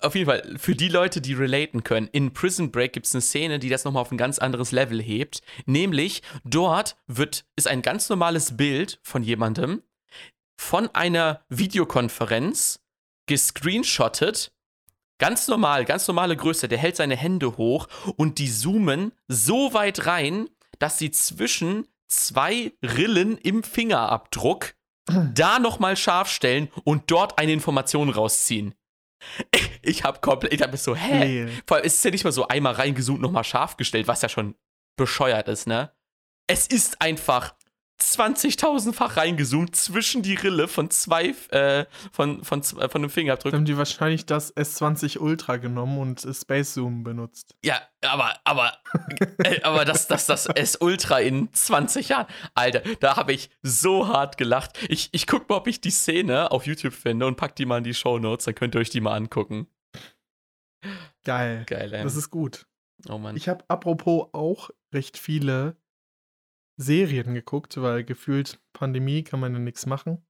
auf 0.00 0.14
jeden 0.14 0.26
Fall, 0.26 0.56
für 0.58 0.74
die 0.74 0.88
Leute, 0.88 1.20
die 1.20 1.34
relaten 1.34 1.84
können, 1.84 2.08
in 2.12 2.32
Prison 2.32 2.72
Break 2.72 2.94
gibt 2.94 3.06
es 3.06 3.14
eine 3.14 3.20
Szene, 3.20 3.58
die 3.58 3.68
das 3.68 3.84
nochmal 3.84 4.00
auf 4.00 4.10
ein 4.10 4.18
ganz 4.18 4.38
anderes 4.38 4.72
Level 4.72 5.02
hebt. 5.02 5.42
Nämlich, 5.66 6.22
dort 6.44 6.96
wird, 7.06 7.44
ist 7.56 7.68
ein 7.68 7.82
ganz 7.82 8.08
normales 8.08 8.56
Bild 8.56 8.98
von 9.02 9.22
jemandem 9.22 9.82
von 10.56 10.88
einer 10.94 11.44
Videokonferenz 11.48 12.80
gescreenshottet. 13.26 14.52
Ganz 15.18 15.48
normal, 15.48 15.84
ganz 15.84 16.08
normale 16.08 16.36
Größe. 16.36 16.68
Der 16.68 16.78
hält 16.78 16.96
seine 16.96 17.16
Hände 17.16 17.56
hoch 17.56 17.88
und 18.16 18.38
die 18.38 18.50
zoomen 18.50 19.12
so 19.28 19.74
weit 19.74 20.06
rein, 20.06 20.48
dass 20.78 20.98
sie 20.98 21.10
zwischen 21.10 21.86
zwei 22.08 22.72
Rillen 22.82 23.38
im 23.38 23.62
Fingerabdruck 23.62 24.74
da 25.06 25.58
nochmal 25.58 25.96
scharf 25.96 26.28
stellen 26.28 26.68
und 26.84 27.10
dort 27.10 27.38
eine 27.38 27.52
Information 27.52 28.10
rausziehen. 28.10 28.74
Ich 29.86 30.02
hab 30.02 30.22
komplett, 30.22 30.54
ich 30.54 30.62
hab 30.62 30.72
es 30.72 30.82
so, 30.82 30.96
hä? 30.96 31.44
Nee. 31.44 31.52
Vor 31.66 31.76
allem 31.76 31.84
ist 31.84 31.98
es 31.98 32.04
ja 32.04 32.10
nicht 32.10 32.24
mal 32.24 32.32
so 32.32 32.48
einmal 32.48 32.72
reingezoomt, 32.72 33.20
nochmal 33.20 33.44
scharf 33.44 33.76
gestellt, 33.76 34.08
was 34.08 34.22
ja 34.22 34.30
schon 34.30 34.54
bescheuert 34.96 35.46
ist, 35.48 35.66
ne? 35.66 35.92
Es 36.46 36.66
ist 36.66 37.02
einfach 37.02 37.54
20.000-fach 38.00 39.16
reingezoomt 39.16 39.76
zwischen 39.76 40.22
die 40.22 40.34
Rille 40.34 40.68
von 40.68 40.90
zwei, 40.90 41.34
äh, 41.50 41.86
von, 42.12 42.44
von, 42.44 42.62
von, 42.62 42.90
von 42.90 43.02
einem 43.02 43.10
Fingerabdruck. 43.10 43.52
Haben 43.52 43.64
die 43.64 43.76
wahrscheinlich 43.76 44.26
das 44.26 44.54
S20 44.56 45.18
Ultra 45.18 45.56
genommen 45.56 45.98
und 45.98 46.20
Space 46.20 46.74
Zoom 46.74 47.04
benutzt. 47.04 47.54
Ja, 47.64 47.80
aber, 48.02 48.34
aber, 48.44 48.72
äh, 49.44 49.62
aber 49.62 49.84
das, 49.84 50.06
das, 50.06 50.26
das 50.26 50.46
S 50.46 50.76
Ultra 50.76 51.20
in 51.20 51.52
20 51.52 52.08
Jahren. 52.08 52.26
Alter, 52.54 52.82
da 53.00 53.16
habe 53.16 53.32
ich 53.32 53.50
so 53.62 54.08
hart 54.08 54.36
gelacht. 54.36 54.78
Ich, 54.88 55.08
ich 55.12 55.26
guck 55.26 55.48
mal, 55.48 55.56
ob 55.56 55.66
ich 55.66 55.80
die 55.80 55.90
Szene 55.90 56.50
auf 56.50 56.66
YouTube 56.66 56.94
finde 56.94 57.26
und 57.26 57.36
pack 57.36 57.56
die 57.56 57.66
mal 57.66 57.78
in 57.78 57.84
die 57.84 57.94
Show 57.94 58.18
Notes, 58.18 58.46
dann 58.46 58.54
könnt 58.54 58.74
ihr 58.74 58.80
euch 58.80 58.90
die 58.90 59.00
mal 59.00 59.14
angucken. 59.14 59.68
Geil. 61.24 61.64
Geil, 61.66 61.92
ey. 61.92 62.02
Das 62.02 62.16
ist 62.16 62.30
gut. 62.30 62.66
Oh 63.08 63.18
Mann. 63.18 63.36
Ich 63.36 63.48
habe 63.48 63.64
apropos 63.68 64.28
auch 64.32 64.70
recht 64.92 65.18
viele 65.18 65.76
Serien 66.76 67.34
geguckt, 67.34 67.80
weil 67.80 68.04
gefühlt 68.04 68.60
Pandemie 68.72 69.22
kann 69.22 69.40
man 69.40 69.52
ja 69.52 69.58
nichts 69.58 69.86
machen. 69.86 70.24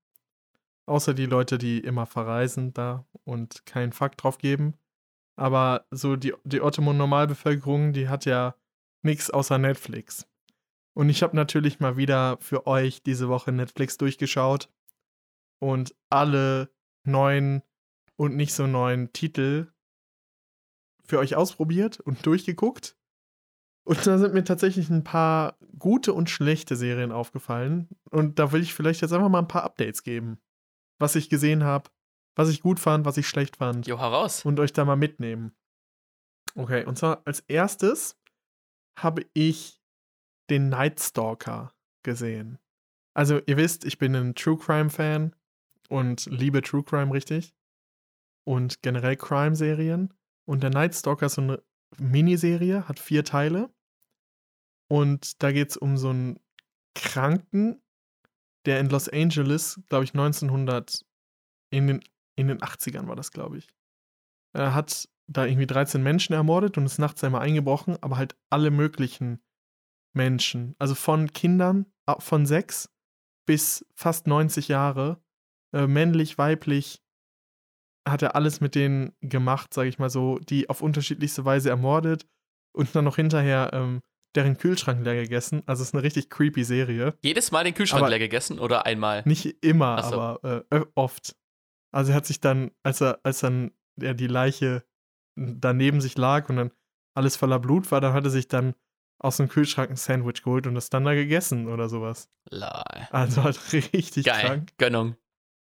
Außer 0.86 1.14
die 1.14 1.26
Leute, 1.26 1.56
die 1.56 1.78
immer 1.78 2.06
verreisen 2.06 2.74
da 2.74 3.06
und 3.24 3.64
keinen 3.64 3.92
Fakt 3.92 4.22
drauf 4.22 4.38
geben. 4.38 4.74
Aber 5.36 5.86
so 5.90 6.16
die, 6.16 6.34
die 6.44 6.60
Ottoman-Normalbevölkerung, 6.60 7.92
die 7.92 8.08
hat 8.08 8.24
ja 8.24 8.54
nichts 9.02 9.30
außer 9.30 9.58
Netflix. 9.58 10.28
Und 10.94 11.08
ich 11.08 11.22
habe 11.22 11.34
natürlich 11.34 11.80
mal 11.80 11.96
wieder 11.96 12.38
für 12.40 12.66
euch 12.66 13.02
diese 13.02 13.28
Woche 13.28 13.50
Netflix 13.50 13.96
durchgeschaut 13.96 14.70
und 15.58 15.94
alle 16.08 16.70
neuen 17.04 17.62
und 18.16 18.36
nicht 18.36 18.54
so 18.54 18.66
neuen 18.66 19.12
Titel 19.12 19.72
für 21.04 21.18
euch 21.18 21.34
ausprobiert 21.34 22.00
und 22.00 22.24
durchgeguckt. 22.24 22.96
Und 23.84 24.06
da 24.06 24.18
sind 24.18 24.32
mir 24.32 24.44
tatsächlich 24.44 24.88
ein 24.88 25.04
paar 25.04 25.58
gute 25.78 26.14
und 26.14 26.30
schlechte 26.30 26.74
Serien 26.74 27.12
aufgefallen. 27.12 27.88
Und 28.10 28.38
da 28.38 28.50
will 28.50 28.62
ich 28.62 28.72
vielleicht 28.72 29.02
jetzt 29.02 29.12
einfach 29.12 29.28
mal 29.28 29.40
ein 29.40 29.48
paar 29.48 29.64
Updates 29.64 30.02
geben. 30.02 30.38
Was 30.98 31.16
ich 31.16 31.28
gesehen 31.28 31.64
habe, 31.64 31.90
was 32.34 32.48
ich 32.48 32.62
gut 32.62 32.80
fand, 32.80 33.04
was 33.04 33.18
ich 33.18 33.28
schlecht 33.28 33.56
fand. 33.56 33.86
Jo, 33.86 33.98
heraus. 33.98 34.44
Und 34.44 34.58
euch 34.58 34.72
da 34.72 34.84
mal 34.84 34.96
mitnehmen. 34.96 35.54
Okay, 36.56 36.84
und 36.84 36.96
zwar 36.96 37.22
als 37.26 37.40
erstes 37.40 38.18
habe 38.98 39.26
ich 39.34 39.82
den 40.50 40.68
Night 40.68 41.00
Stalker 41.00 41.72
gesehen. 42.02 42.58
Also, 43.12 43.40
ihr 43.46 43.56
wisst, 43.56 43.84
ich 43.84 43.98
bin 43.98 44.14
ein 44.14 44.34
True 44.34 44.58
Crime 44.58 44.90
Fan 44.90 45.34
und 45.88 46.26
liebe 46.26 46.62
True 46.62 46.82
Crime 46.82 47.12
richtig. 47.12 47.54
Und 48.44 48.82
generell 48.82 49.16
Crime-Serien. 49.16 50.12
Und 50.46 50.62
der 50.62 50.70
Night 50.70 50.94
Stalker 50.94 51.26
ist 51.26 51.34
so 51.34 51.42
eine 51.42 51.62
Miniserie, 51.98 52.88
hat 52.88 52.98
vier 52.98 53.24
Teile. 53.24 53.72
Und 54.88 55.42
da 55.42 55.52
geht 55.52 55.70
es 55.70 55.76
um 55.76 55.96
so 55.96 56.10
einen 56.10 56.38
Kranken, 56.94 57.82
der 58.66 58.80
in 58.80 58.88
Los 58.88 59.08
Angeles, 59.08 59.80
glaube 59.88 60.04
ich, 60.04 60.14
1900, 60.14 61.04
in 61.70 61.86
den, 61.86 62.04
in 62.36 62.48
den 62.48 62.58
80ern 62.58 63.08
war 63.08 63.16
das, 63.16 63.30
glaube 63.30 63.58
ich. 63.58 63.68
Er 64.54 64.74
hat 64.74 65.08
da 65.26 65.46
irgendwie 65.46 65.66
13 65.66 66.02
Menschen 66.02 66.34
ermordet 66.34 66.76
und 66.78 66.86
ist 66.86 66.98
nachts 66.98 67.24
einmal 67.24 67.42
eingebrochen, 67.42 67.96
aber 68.02 68.16
halt 68.16 68.36
alle 68.50 68.70
möglichen 68.70 69.42
Menschen. 70.14 70.74
Also 70.78 70.94
von 70.94 71.32
Kindern 71.32 71.86
von 72.18 72.46
sechs 72.46 72.90
bis 73.46 73.84
fast 73.94 74.26
90 74.26 74.68
Jahre, 74.68 75.22
äh, 75.72 75.86
männlich, 75.86 76.38
weiblich, 76.38 77.02
hat 78.06 78.22
er 78.22 78.36
alles 78.36 78.60
mit 78.60 78.74
denen 78.74 79.12
gemacht, 79.20 79.72
sage 79.72 79.88
ich 79.88 79.98
mal 79.98 80.10
so, 80.10 80.38
die 80.38 80.68
auf 80.68 80.82
unterschiedlichste 80.82 81.44
Weise 81.44 81.70
ermordet 81.70 82.26
und 82.72 82.94
dann 82.94 83.04
noch 83.04 83.16
hinterher 83.16 83.70
ähm, 83.72 84.00
deren 84.34 84.58
Kühlschrank 84.58 85.04
leer 85.04 85.14
gegessen. 85.14 85.62
Also 85.66 85.82
es 85.82 85.88
ist 85.88 85.94
eine 85.94 86.02
richtig 86.02 86.28
creepy 86.28 86.64
Serie. 86.64 87.14
Jedes 87.22 87.50
Mal 87.50 87.64
den 87.64 87.74
Kühlschrank 87.74 88.02
aber 88.02 88.10
leer 88.10 88.18
gegessen 88.18 88.58
oder 88.58 88.84
einmal? 88.84 89.22
Nicht 89.24 89.64
immer, 89.64 90.02
so. 90.02 90.20
aber 90.20 90.64
äh, 90.70 90.80
oft. 90.94 91.36
Also 91.92 92.12
er 92.12 92.16
hat 92.16 92.26
sich 92.26 92.40
dann, 92.40 92.72
als 92.82 93.00
er, 93.00 93.20
als 93.22 93.40
dann 93.40 93.70
ja, 94.00 94.12
die 94.12 94.26
Leiche 94.26 94.84
daneben 95.36 96.00
sich 96.00 96.16
lag 96.18 96.48
und 96.48 96.56
dann 96.56 96.70
alles 97.16 97.36
voller 97.36 97.60
Blut 97.60 97.90
war, 97.90 98.00
dann 98.00 98.12
hat 98.12 98.24
er 98.24 98.30
sich 98.30 98.48
dann 98.48 98.74
aus 99.20 99.36
dem 99.36 99.48
Kühlschrank 99.48 99.90
ein 99.90 99.96
Sandwich 99.96 100.42
geholt 100.42 100.66
und 100.66 100.74
das 100.74 100.90
dann 100.90 101.04
da 101.04 101.14
gegessen 101.14 101.68
oder 101.68 101.88
sowas. 101.88 102.28
Lol. 102.50 102.68
Also 103.10 103.44
halt 103.44 103.72
richtig 103.92 104.26
Geil. 104.26 104.44
krank. 104.44 104.72
Gönnung. 104.78 105.16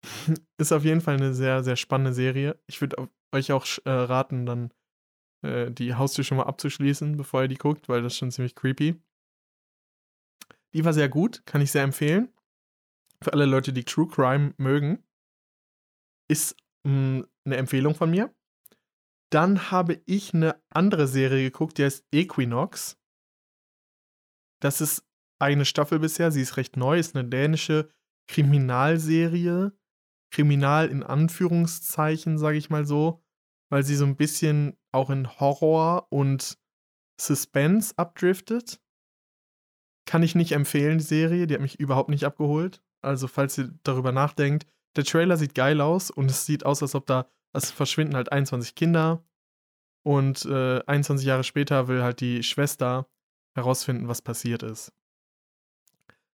Ist 0.58 0.72
auf 0.72 0.84
jeden 0.84 1.00
Fall 1.00 1.16
eine 1.16 1.34
sehr, 1.34 1.62
sehr 1.62 1.76
spannende 1.76 2.12
Serie. 2.12 2.58
Ich 2.66 2.80
würde 2.80 3.08
euch 3.32 3.52
auch 3.52 3.66
äh, 3.84 3.90
raten, 3.90 4.46
dann 4.46 4.72
äh, 5.42 5.70
die 5.70 5.94
Haustür 5.94 6.24
schon 6.24 6.38
mal 6.38 6.44
abzuschließen, 6.44 7.16
bevor 7.16 7.42
ihr 7.42 7.48
die 7.48 7.56
guckt, 7.56 7.88
weil 7.88 8.02
das 8.02 8.14
ist 8.14 8.18
schon 8.18 8.30
ziemlich 8.30 8.54
creepy. 8.54 9.00
Die 10.74 10.84
war 10.84 10.92
sehr 10.92 11.08
gut, 11.08 11.44
kann 11.46 11.60
ich 11.60 11.70
sehr 11.70 11.82
empfehlen. 11.82 12.32
Für 13.22 13.32
alle 13.32 13.46
Leute, 13.46 13.72
die 13.72 13.84
True 13.84 14.08
Crime 14.08 14.54
mögen. 14.58 15.02
Ist 16.28 16.56
mh, 16.84 16.92
hm, 16.92 17.26
eine 17.44 17.56
Empfehlung 17.56 17.94
von 17.94 18.10
mir. 18.10 18.34
Dann 19.30 19.70
habe 19.70 20.02
ich 20.06 20.34
eine 20.34 20.62
andere 20.70 21.08
Serie 21.08 21.44
geguckt, 21.44 21.78
die 21.78 21.84
heißt 21.84 22.06
Equinox. 22.12 22.98
Das 24.60 24.80
ist 24.80 25.04
eine 25.38 25.64
Staffel 25.64 25.98
bisher, 25.98 26.30
sie 26.30 26.42
ist 26.42 26.56
recht 26.56 26.76
neu, 26.76 26.98
ist 26.98 27.16
eine 27.16 27.28
dänische 27.28 27.90
Kriminalserie. 28.28 29.72
Kriminal 30.36 30.88
in 30.88 31.02
Anführungszeichen, 31.02 32.36
sage 32.36 32.58
ich 32.58 32.68
mal 32.68 32.84
so, 32.84 33.22
weil 33.70 33.84
sie 33.84 33.96
so 33.96 34.04
ein 34.04 34.16
bisschen 34.16 34.76
auch 34.92 35.08
in 35.08 35.40
Horror 35.40 36.08
und 36.12 36.58
Suspense 37.18 37.94
abdriftet. 37.96 38.78
Kann 40.04 40.22
ich 40.22 40.34
nicht 40.34 40.52
empfehlen, 40.52 40.98
die 40.98 41.04
Serie, 41.04 41.46
die 41.46 41.54
hat 41.54 41.62
mich 41.62 41.80
überhaupt 41.80 42.10
nicht 42.10 42.24
abgeholt. 42.24 42.82
Also, 43.00 43.28
falls 43.28 43.56
ihr 43.56 43.72
darüber 43.82 44.12
nachdenkt, 44.12 44.66
der 44.96 45.04
Trailer 45.04 45.38
sieht 45.38 45.54
geil 45.54 45.80
aus 45.80 46.10
und 46.10 46.30
es 46.30 46.44
sieht 46.44 46.66
aus, 46.66 46.82
als 46.82 46.94
ob 46.94 47.06
da, 47.06 47.30
es 47.54 47.70
verschwinden 47.70 48.14
halt 48.14 48.30
21 48.30 48.74
Kinder 48.74 49.24
und 50.02 50.44
äh, 50.44 50.82
21 50.86 51.26
Jahre 51.26 51.44
später 51.44 51.88
will 51.88 52.02
halt 52.02 52.20
die 52.20 52.42
Schwester 52.42 53.08
herausfinden, 53.54 54.06
was 54.06 54.20
passiert 54.20 54.62
ist. 54.62 54.92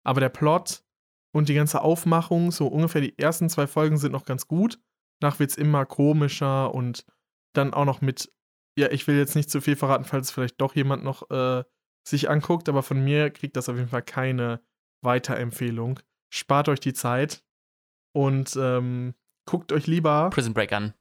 Aber 0.04 0.22
der 0.22 0.30
Plot 0.30 0.86
und 1.32 1.50
die 1.50 1.54
ganze 1.54 1.82
Aufmachung, 1.82 2.52
so 2.52 2.68
ungefähr 2.68 3.02
die 3.02 3.18
ersten 3.18 3.50
zwei 3.50 3.68
Folgen 3.68 3.98
sind 3.98 4.12
noch 4.12 4.26
ganz 4.26 4.48
gut. 4.48 4.80
Nach 5.22 5.40
wird 5.40 5.52
es 5.52 5.58
immer 5.58 5.86
komischer 5.86 6.74
und 6.74 7.06
dann 7.54 7.74
auch 7.74 7.86
noch 7.86 8.02
mit, 8.02 8.32
ja, 8.78 8.90
ich 8.92 9.08
will 9.08 9.18
jetzt 9.18 9.36
nicht 9.36 9.50
zu 9.50 9.62
viel 9.62 9.76
verraten, 9.76 10.06
falls 10.06 10.32
vielleicht 10.32 10.60
doch 10.62 10.76
jemand 10.76 11.04
noch 11.04 11.30
äh, 11.30 11.64
sich 12.08 12.30
anguckt, 12.30 12.70
aber 12.70 12.84
von 12.84 13.04
mir 13.04 13.30
kriegt 13.30 13.58
das 13.58 13.70
auf 13.70 13.76
jeden 13.76 13.90
Fall 13.90 14.02
keine 14.02 14.62
Weiterempfehlung. 15.04 16.00
Spart 16.34 16.70
euch 16.70 16.80
die 16.80 16.94
Zeit 16.94 17.44
und 18.16 18.56
ähm, 18.56 19.16
guckt 19.46 19.72
euch 19.72 19.88
lieber 19.88 20.30
Prison 20.30 20.54
Break 20.54 20.74
an. 20.74 20.94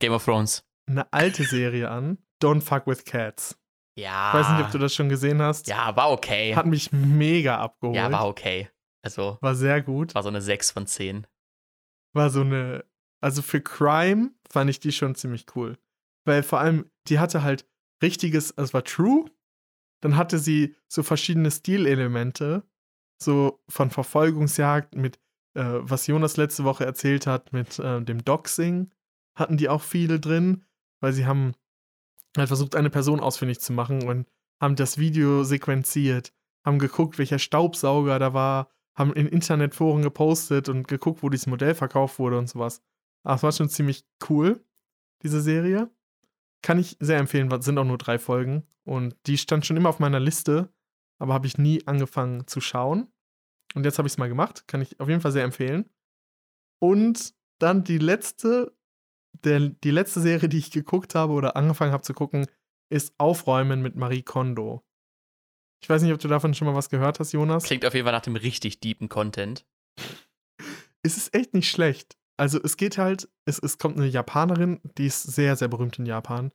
Game 0.00 0.12
of 0.12 0.24
Thrones. 0.24 0.64
eine 0.86 1.12
alte 1.12 1.44
Serie 1.44 1.90
an. 1.90 2.18
Don't 2.42 2.60
Fuck 2.60 2.86
with 2.86 3.04
Cats. 3.04 3.56
Ja. 3.96 4.28
Ich 4.28 4.40
weiß 4.40 4.56
nicht, 4.56 4.64
ob 4.66 4.70
du 4.72 4.78
das 4.78 4.94
schon 4.94 5.08
gesehen 5.08 5.40
hast. 5.42 5.68
Ja, 5.68 5.94
war 5.94 6.10
okay. 6.10 6.56
Hat 6.56 6.66
mich 6.66 6.90
mega 6.92 7.58
abgeholt. 7.58 7.96
Ja, 7.96 8.10
war 8.10 8.26
okay. 8.26 8.68
Also, 9.02 9.38
War 9.40 9.54
sehr 9.54 9.82
gut. 9.82 10.14
war 10.14 10.22
so 10.22 10.28
eine 10.28 10.40
6 10.40 10.70
von 10.70 10.86
10. 10.86 11.26
War 12.14 12.30
so 12.30 12.42
eine. 12.42 12.84
Also 13.20 13.42
für 13.42 13.60
Crime 13.60 14.32
fand 14.48 14.70
ich 14.70 14.80
die 14.80 14.92
schon 14.92 15.14
ziemlich 15.14 15.46
cool. 15.54 15.78
Weil 16.24 16.42
vor 16.42 16.60
allem, 16.60 16.90
die 17.08 17.18
hatte 17.18 17.42
halt 17.42 17.68
richtiges, 18.02 18.56
also 18.56 18.68
es 18.68 18.74
war 18.74 18.84
true. 18.84 19.26
Dann 20.00 20.16
hatte 20.16 20.38
sie 20.38 20.76
so 20.88 21.02
verschiedene 21.02 21.50
Stilelemente. 21.50 22.64
So 23.22 23.62
von 23.68 23.90
Verfolgungsjagd 23.90 24.96
mit, 24.96 25.18
äh, 25.54 25.62
was 25.64 26.08
Jonas 26.08 26.36
letzte 26.36 26.64
Woche 26.64 26.84
erzählt 26.84 27.26
hat, 27.28 27.52
mit 27.52 27.78
äh, 27.78 28.02
dem 28.02 28.24
Doxing, 28.24 28.90
hatten 29.36 29.56
die 29.56 29.68
auch 29.68 29.82
viele 29.82 30.18
drin, 30.18 30.64
weil 31.00 31.12
sie 31.12 31.26
haben 31.26 31.54
halt 32.36 32.48
versucht, 32.48 32.74
eine 32.74 32.90
Person 32.90 33.20
ausfindig 33.20 33.60
zu 33.60 33.72
machen 33.72 34.08
und 34.08 34.28
haben 34.60 34.74
das 34.74 34.98
Video 34.98 35.44
sequenziert, 35.44 36.32
haben 36.64 36.80
geguckt, 36.80 37.18
welcher 37.18 37.38
Staubsauger 37.38 38.18
da 38.18 38.34
war, 38.34 38.70
haben 38.94 39.12
in 39.14 39.26
Internetforen 39.26 40.02
gepostet 40.02 40.68
und 40.68 40.86
geguckt, 40.86 41.22
wo 41.22 41.28
dieses 41.28 41.46
Modell 41.46 41.74
verkauft 41.74 42.18
wurde 42.18 42.38
und 42.38 42.48
sowas. 42.48 42.82
Aber 43.22 43.36
es 43.36 43.42
war 43.42 43.52
schon 43.52 43.68
ziemlich 43.68 44.04
cool, 44.28 44.64
diese 45.22 45.40
Serie. 45.40 45.90
Kann 46.62 46.78
ich 46.78 46.96
sehr 47.00 47.18
empfehlen, 47.18 47.50
sind 47.62 47.78
auch 47.78 47.84
nur 47.84 47.98
drei 47.98 48.18
Folgen. 48.18 48.66
Und 48.84 49.16
die 49.26 49.38
stand 49.38 49.64
schon 49.64 49.76
immer 49.76 49.88
auf 49.88 50.00
meiner 50.00 50.20
Liste, 50.20 50.72
aber 51.18 51.34
habe 51.34 51.46
ich 51.46 51.58
nie 51.58 51.86
angefangen 51.86 52.46
zu 52.46 52.60
schauen. 52.60 53.12
Und 53.74 53.84
jetzt 53.84 53.98
habe 53.98 54.06
ich 54.06 54.14
es 54.14 54.18
mal 54.18 54.28
gemacht. 54.28 54.66
Kann 54.66 54.82
ich 54.82 55.00
auf 55.00 55.08
jeden 55.08 55.20
Fall 55.20 55.32
sehr 55.32 55.44
empfehlen. 55.44 55.88
Und 56.80 57.34
dann 57.58 57.84
die 57.84 57.98
letzte, 57.98 58.76
der, 59.44 59.60
die 59.60 59.90
letzte 59.90 60.20
Serie, 60.20 60.48
die 60.48 60.58
ich 60.58 60.70
geguckt 60.70 61.14
habe 61.14 61.32
oder 61.32 61.56
angefangen 61.56 61.92
habe 61.92 62.02
zu 62.02 62.12
gucken, 62.12 62.46
ist 62.90 63.14
Aufräumen 63.18 63.80
mit 63.80 63.96
Marie 63.96 64.22
Kondo. 64.22 64.84
Ich 65.82 65.88
weiß 65.88 66.02
nicht, 66.02 66.12
ob 66.12 66.20
du 66.20 66.28
davon 66.28 66.54
schon 66.54 66.66
mal 66.66 66.76
was 66.76 66.90
gehört 66.90 67.18
hast, 67.18 67.32
Jonas. 67.32 67.64
Klingt 67.64 67.84
auf 67.84 67.94
jeden 67.94 68.04
Fall 68.04 68.12
nach 68.12 68.22
dem 68.22 68.36
richtig 68.36 68.78
deepen 68.80 69.08
Content. 69.08 69.66
Es 71.02 71.16
ist 71.16 71.34
echt 71.34 71.54
nicht 71.54 71.70
schlecht. 71.70 72.16
Also 72.36 72.60
es 72.62 72.76
geht 72.76 72.98
halt, 72.98 73.28
es, 73.44 73.58
es 73.58 73.78
kommt 73.78 73.96
eine 73.96 74.06
Japanerin, 74.06 74.80
die 74.96 75.06
ist 75.06 75.22
sehr, 75.22 75.56
sehr 75.56 75.68
berühmt 75.68 75.98
in 75.98 76.06
Japan. 76.06 76.52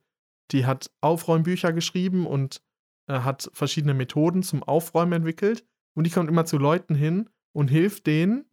Die 0.50 0.64
hat 0.64 0.90
Aufräumbücher 1.02 1.74
geschrieben 1.74 2.26
und 2.26 2.62
äh, 3.08 3.20
hat 3.20 3.50
verschiedene 3.52 3.92
Methoden 3.92 4.42
zum 4.42 4.62
Aufräumen 4.62 5.12
entwickelt. 5.12 5.66
Und 5.94 6.04
die 6.04 6.10
kommt 6.10 6.30
immer 6.30 6.46
zu 6.46 6.56
Leuten 6.56 6.94
hin 6.94 7.28
und 7.52 7.68
hilft 7.68 8.06
denen, 8.06 8.46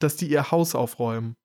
dass 0.00 0.16
die 0.16 0.30
ihr 0.30 0.50
Haus 0.50 0.74
aufräumen. 0.74 1.36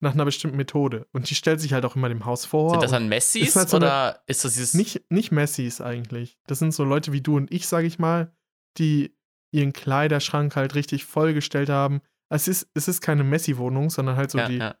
Nach 0.00 0.12
einer 0.12 0.24
bestimmten 0.24 0.56
Methode. 0.56 1.06
Und 1.12 1.30
die 1.30 1.34
stellt 1.34 1.60
sich 1.60 1.72
halt 1.72 1.84
auch 1.84 1.96
immer 1.96 2.08
dem 2.08 2.24
Haus 2.26 2.44
vor. 2.44 2.70
Sind 2.70 2.82
das 2.82 2.90
dann 2.90 3.08
Messis 3.08 3.48
ist 3.48 3.56
halt 3.56 3.68
so 3.70 3.76
eine- 3.76 3.86
oder 3.86 4.22
ist 4.26 4.44
das 4.44 4.54
dieses. 4.54 4.74
nicht, 4.74 5.04
nicht 5.10 5.30
Messis 5.32 5.80
eigentlich. 5.80 6.38
Das 6.46 6.58
sind 6.58 6.74
so 6.74 6.84
Leute 6.84 7.12
wie 7.12 7.20
du 7.22 7.36
und 7.36 7.50
ich, 7.52 7.66
sag 7.66 7.84
ich 7.84 7.98
mal, 7.98 8.34
die 8.76 9.16
ihren 9.52 9.72
Kleiderschrank 9.72 10.56
halt 10.56 10.74
richtig 10.74 11.04
vollgestellt 11.04 11.68
haben. 11.70 12.00
Es 12.28 12.48
ist, 12.48 12.68
es 12.74 12.88
ist 12.88 13.00
keine 13.00 13.22
Messi-Wohnung, 13.24 13.88
sondern 13.88 14.16
halt 14.16 14.30
so 14.32 14.38
ja, 14.38 14.48
die 14.48 14.56
ja. 14.56 14.74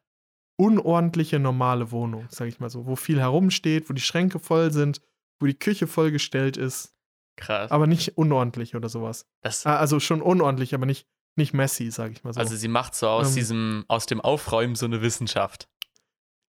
unordentliche, 0.56 1.38
normale 1.38 1.90
Wohnung, 1.90 2.26
sag 2.30 2.48
ich 2.48 2.60
mal 2.60 2.70
so, 2.70 2.86
wo 2.86 2.96
viel 2.96 3.18
herumsteht, 3.20 3.88
wo 3.88 3.94
die 3.94 4.02
Schränke 4.02 4.38
voll 4.38 4.72
sind, 4.72 5.00
wo 5.40 5.46
die 5.46 5.58
Küche 5.58 5.86
vollgestellt 5.86 6.56
ist, 6.56 6.94
Krass. 7.36 7.70
aber 7.70 7.86
nicht 7.86 8.16
unordentlich 8.16 8.74
oder 8.74 8.88
sowas. 8.88 9.26
Das, 9.42 9.66
Ah, 9.66 9.76
Also 9.78 10.00
schon 10.00 10.22
unordentlich, 10.22 10.74
aber 10.74 10.86
nicht, 10.86 11.06
nicht 11.36 11.52
Messi, 11.54 11.90
sag 11.90 12.12
ich 12.12 12.24
mal 12.24 12.32
so. 12.32 12.40
also 12.40 12.54
sie 12.56 12.68
macht 12.68 12.94
so 12.94 13.08
aus 13.08 13.30
Ähm. 13.30 13.34
diesem, 13.34 13.84
aus 13.88 14.06
dem 14.06 14.20
Aufräumen 14.20 14.74
so 14.74 14.86
eine 14.86 15.02
Wissenschaft. 15.02 15.68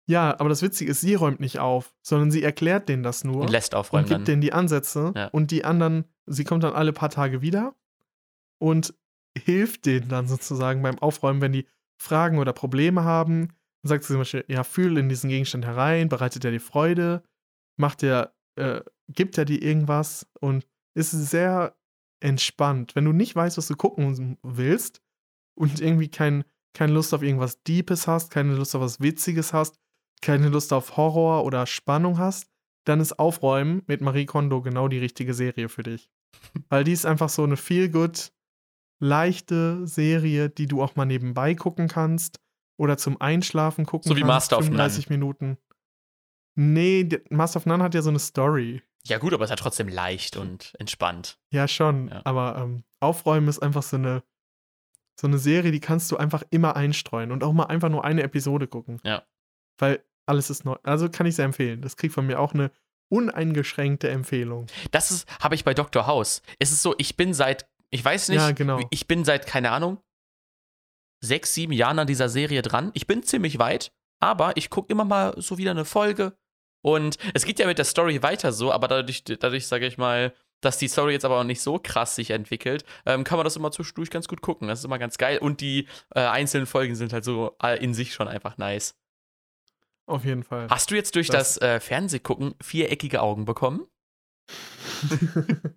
ja, 0.08 0.40
aber 0.40 0.50
das 0.50 0.62
Witzige 0.62 0.92
ist, 0.92 1.02
sie 1.02 1.16
räumt 1.16 1.40
nicht 1.40 1.60
auf, 1.60 1.94
sondern 2.04 2.30
sie 2.32 2.44
erklärt 2.44 2.88
denen 2.90 3.02
das 3.04 3.24
nur. 3.24 3.42
Und 3.42 3.50
lässt 3.50 3.74
und 3.74 3.80
aufräumen 3.80 4.06
gibt 4.06 4.20
dann. 4.20 4.26
denen 4.26 4.42
die 4.42 4.54
Ansätze 4.54 5.12
Ja. 5.16 5.28
und 5.30 5.50
die 5.52 5.66
anderen, 5.66 6.06
sie 6.28 6.44
kommt 6.44 6.64
dann 6.64 6.74
alle 6.74 6.94
paar 6.94 7.10
Tage 7.10 7.42
wieder 7.42 7.74
und 8.60 8.94
hilft 9.38 9.86
denen 9.86 10.08
dann 10.10 10.28
sozusagen 10.28 10.82
beim 10.82 11.00
Aufräumen, 11.00 11.42
wenn 11.42 11.52
die 11.54 11.68
Fragen 12.02 12.38
oder 12.38 12.54
Probleme 12.54 13.04
haben. 13.04 13.48
Dann 13.82 13.90
sagt 13.90 14.04
sie 14.04 14.10
zum 14.14 14.20
Beispiel, 14.20 14.46
ja, 14.48 14.64
fühl 14.64 14.98
in 14.98 15.10
diesen 15.10 15.30
Gegenstand 15.30 15.66
herein, 15.66 16.08
bereitet 16.10 16.46
er 16.46 16.52
dir 16.52 16.62
Freude, 16.62 17.24
macht 17.78 18.04
er, 18.04 18.34
äh, 18.56 18.82
gibt 19.10 19.38
er 19.38 19.46
dir 19.46 19.62
irgendwas 19.62 20.28
und 20.40 20.66
ist 20.94 21.12
sehr 21.12 21.76
entspannt. 22.20 22.96
Wenn 22.96 23.06
du 23.06 23.12
nicht 23.12 23.36
weißt, 23.36 23.58
was 23.58 23.68
du 23.68 23.76
gucken 23.76 24.38
willst 24.44 25.02
und 25.56 25.82
irgendwie 25.82 26.10
kein, 26.10 26.44
keine 26.74 26.94
Lust 26.94 27.14
auf 27.14 27.22
irgendwas 27.24 27.64
Deepes 27.64 28.08
hast, 28.08 28.32
keine 28.32 28.56
Lust 28.56 28.76
auf 28.76 28.82
was 28.82 29.00
Witziges 29.00 29.54
hast, 29.54 29.80
keine 30.22 30.50
Lust 30.50 30.74
auf 30.74 30.98
Horror 30.98 31.44
oder 31.46 31.66
Spannung 31.66 32.18
hast, 32.18 32.50
dann 32.86 33.00
ist 33.00 33.20
Aufräumen 33.20 33.84
mit 33.88 34.02
Marie 34.02 34.26
Kondo 34.26 34.62
genau 34.62 34.88
die 34.88 35.00
richtige 35.00 35.34
Serie 35.34 35.70
für 35.70 35.84
dich. 35.84 36.10
Weil 36.70 36.84
die 36.84 36.92
ist 36.92 37.06
einfach 37.06 37.30
so 37.30 37.44
eine 37.44 37.58
feel-good, 37.58 38.32
leichte 39.00 39.86
Serie, 39.88 40.50
die 40.50 40.68
du 40.68 40.82
auch 40.82 40.96
mal 40.96 41.06
nebenbei 41.06 41.56
gucken 41.56 41.88
kannst 41.88 42.40
oder 42.78 42.98
zum 42.98 43.20
Einschlafen 43.20 43.86
gucken 43.86 44.10
So 44.10 44.16
wie 44.16 44.22
kannst. 44.22 44.52
Master 44.52 44.58
of 44.58 44.66
None. 44.66 44.78
35 44.78 45.10
Minuten. 45.10 45.58
Nee, 46.56 47.10
Master 47.30 47.58
of 47.58 47.66
None 47.66 47.84
hat 47.84 47.94
ja 47.94 48.02
so 48.02 48.10
eine 48.10 48.20
Story. 48.20 48.82
Ja, 49.08 49.18
gut, 49.20 49.34
aber 49.34 49.44
es 49.44 49.50
ist 49.50 49.58
ja 49.58 49.64
trotzdem 49.64 49.88
leicht 49.88 50.36
und 50.36 50.74
entspannt. 50.80 51.38
Ja, 51.52 51.68
schon. 51.68 52.08
Ja. 52.10 52.22
Aber 52.24 52.58
ähm, 52.58 52.84
Aufräumen 53.00 53.48
ist 53.48 53.60
einfach 53.60 53.84
so 53.84 53.98
eine, 53.98 54.24
so 55.20 55.28
eine 55.28 55.38
Serie, 55.38 55.72
die 55.72 55.80
kannst 55.80 56.12
du 56.12 56.18
einfach 56.18 56.44
immer 56.50 56.76
einstreuen 56.76 57.32
und 57.32 57.44
auch 57.44 57.54
mal 57.54 57.66
einfach 57.66 57.90
nur 57.90 58.04
eine 58.04 58.24
Episode 58.24 58.68
gucken. 58.68 59.00
Ja. 59.04 59.24
Weil 59.78 60.04
alles 60.26 60.50
ist 60.50 60.66
neu. 60.66 60.76
Also 60.84 61.10
kann 61.10 61.28
ich 61.28 61.36
sehr 61.36 61.46
empfehlen. 61.46 61.82
Das 61.82 61.98
kriegt 61.98 62.14
von 62.14 62.26
mir 62.26 62.40
auch 62.40 62.54
eine 62.54 62.72
uneingeschränkte 63.10 64.10
Empfehlung. 64.10 64.66
Das 64.92 65.12
ist, 65.12 65.28
habe 65.42 65.56
ich 65.56 65.64
bei 65.64 65.74
Dr. 65.74 66.08
House. 66.08 66.42
Es 66.60 66.72
ist 66.72 66.82
so, 66.82 66.96
ich 66.98 67.16
bin 67.16 67.34
seit, 67.34 67.70
ich 67.92 68.04
weiß 68.04 68.30
nicht, 68.30 68.38
Ja, 68.40 68.52
genau. 68.52 68.80
ich 68.90 69.08
bin 69.08 69.24
seit, 69.24 69.46
keine 69.46 69.72
Ahnung, 69.72 70.02
sechs, 71.24 71.54
sieben 71.54 71.74
Jahren 71.74 72.00
an 72.00 72.08
dieser 72.08 72.30
Serie 72.30 72.62
dran. 72.62 72.92
Ich 72.94 73.08
bin 73.08 73.24
ziemlich 73.24 73.60
weit, 73.60 73.94
aber 74.20 74.58
ich 74.58 74.70
gucke 74.70 74.92
immer 74.92 75.06
mal 75.06 75.34
so 75.40 75.58
wieder 75.58 75.72
eine 75.72 75.86
Folge. 75.86 76.38
Und 76.86 77.18
es 77.34 77.46
geht 77.46 77.58
ja 77.58 77.66
mit 77.66 77.80
der 77.80 77.86
Story 77.86 78.22
weiter 78.22 78.52
so, 78.52 78.72
aber 78.72 78.88
dadurch, 78.88 79.24
dadurch 79.24 79.66
sage 79.66 79.88
ich 79.88 79.98
mal, 79.98 80.34
dass 80.62 80.78
die 80.78 80.88
Story 80.88 81.14
jetzt 81.14 81.26
aber 81.26 81.40
auch 81.40 81.44
nicht 81.44 81.60
so 81.62 81.80
krass 81.80 82.16
sich 82.16 82.30
entwickelt, 82.30 82.86
ähm, 83.08 83.24
kann 83.24 83.38
man 83.40 83.44
das 83.44 83.56
immer 83.56 83.72
zwischendurch 83.72 84.12
ganz 84.12 84.28
gut 84.28 84.42
gucken. 84.42 84.68
Das 84.68 84.80
ist 84.80 84.86
immer 84.86 85.00
ganz 85.00 85.18
geil. 85.18 85.40
Und 85.40 85.62
die 85.62 85.88
äh, 86.14 86.20
einzelnen 86.20 86.68
Folgen 86.68 86.94
sind 86.96 87.12
halt 87.12 87.24
so 87.24 87.56
äh, 87.64 87.84
in 87.84 87.96
sich 87.96 88.14
schon 88.14 88.28
einfach 88.28 88.58
nice. 88.60 88.96
Auf 90.08 90.26
jeden 90.26 90.44
Fall. 90.44 90.68
Hast 90.70 90.92
du 90.92 90.96
jetzt 90.96 91.16
durch 91.16 91.28
das, 91.28 91.56
Das- 91.56 91.68
äh, 91.68 91.80
Fernsehgucken 91.80 92.54
viereckige 92.62 93.22
Augen 93.24 93.46
bekommen? 93.46 93.88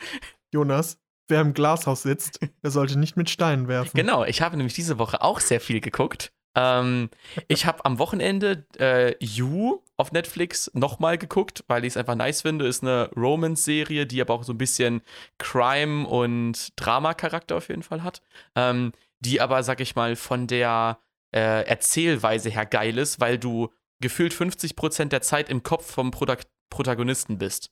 Jonas, 0.52 0.98
wer 1.28 1.40
im 1.42 1.54
Glashaus 1.54 2.02
sitzt, 2.02 2.40
der 2.64 2.70
sollte 2.72 2.98
nicht 2.98 3.16
mit 3.16 3.30
Steinen 3.30 3.68
werfen. 3.68 3.92
Genau, 3.94 4.24
ich 4.24 4.42
habe 4.42 4.56
nämlich 4.56 4.74
diese 4.74 4.98
Woche 4.98 5.22
auch 5.22 5.38
sehr 5.38 5.60
viel 5.60 5.80
geguckt. 5.80 6.32
Ähm, 6.56 7.10
ich 7.46 7.66
habe 7.66 7.84
am 7.84 7.98
Wochenende 8.00 8.66
äh, 8.78 9.14
You 9.24 9.82
auf 10.00 10.12
Netflix 10.12 10.70
nochmal 10.74 11.18
geguckt, 11.18 11.64
weil 11.68 11.84
ich 11.84 11.92
es 11.92 11.96
einfach 11.96 12.14
nice 12.14 12.42
finde. 12.42 12.66
Ist 12.66 12.82
eine 12.82 13.10
Romance-Serie, 13.14 14.06
die 14.06 14.20
aber 14.20 14.34
auch 14.34 14.44
so 14.44 14.52
ein 14.52 14.58
bisschen 14.58 15.02
Crime- 15.38 16.06
und 16.06 16.72
Drama-Charakter 16.76 17.56
auf 17.56 17.68
jeden 17.68 17.82
Fall 17.82 18.02
hat. 18.02 18.22
Ähm, 18.56 18.92
die 19.20 19.40
aber, 19.40 19.62
sag 19.62 19.80
ich 19.80 19.94
mal, 19.96 20.16
von 20.16 20.46
der 20.46 20.98
äh, 21.32 21.66
Erzählweise 21.66 22.48
her 22.50 22.66
geil 22.66 22.98
ist, 22.98 23.20
weil 23.20 23.38
du 23.38 23.68
gefühlt 24.00 24.32
50% 24.32 25.06
der 25.06 25.22
Zeit 25.22 25.50
im 25.50 25.62
Kopf 25.62 25.90
vom 25.90 26.10
Protagonisten 26.10 27.38
bist. 27.38 27.70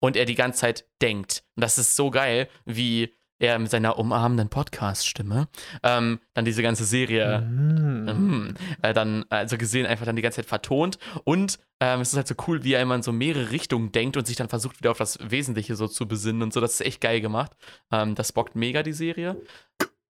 Und 0.00 0.16
er 0.16 0.24
die 0.24 0.34
ganze 0.34 0.60
Zeit 0.60 0.84
denkt. 1.00 1.44
Und 1.56 1.62
das 1.62 1.78
ist 1.78 1.96
so 1.96 2.10
geil, 2.10 2.48
wie 2.64 3.14
er 3.38 3.58
mit 3.58 3.70
seiner 3.70 3.98
umarmenden 3.98 4.48
Podcast-Stimme 4.48 5.48
ähm, 5.82 6.20
dann 6.34 6.44
diese 6.44 6.62
ganze 6.62 6.84
Serie 6.84 7.40
Mm. 7.40 8.04
Mhm. 8.06 8.54
Äh, 8.82 8.92
dann, 8.92 9.24
also 9.28 9.58
gesehen, 9.58 9.86
einfach 9.86 10.06
dann 10.06 10.16
die 10.16 10.22
ganze 10.22 10.36
Zeit 10.36 10.46
vertont. 10.46 10.98
Und 11.24 11.58
ähm, 11.80 12.00
es 12.00 12.10
ist 12.10 12.16
halt 12.16 12.28
so 12.28 12.34
cool, 12.46 12.64
wie 12.64 12.74
er 12.74 12.82
immer 12.82 12.94
in 12.94 13.02
so 13.02 13.12
mehrere 13.12 13.50
Richtungen 13.50 13.92
denkt 13.92 14.16
und 14.16 14.26
sich 14.26 14.36
dann 14.36 14.48
versucht, 14.48 14.78
wieder 14.78 14.90
auf 14.90 14.98
das 14.98 15.18
Wesentliche 15.30 15.76
so 15.76 15.88
zu 15.88 16.06
besinnen 16.08 16.42
und 16.42 16.52
so. 16.52 16.60
Das 16.60 16.74
ist 16.74 16.80
echt 16.86 17.00
geil 17.00 17.20
gemacht. 17.20 17.52
Ähm, 17.92 18.14
das 18.14 18.32
bockt 18.32 18.56
mega, 18.56 18.82
die 18.82 18.92
Serie. 18.92 19.40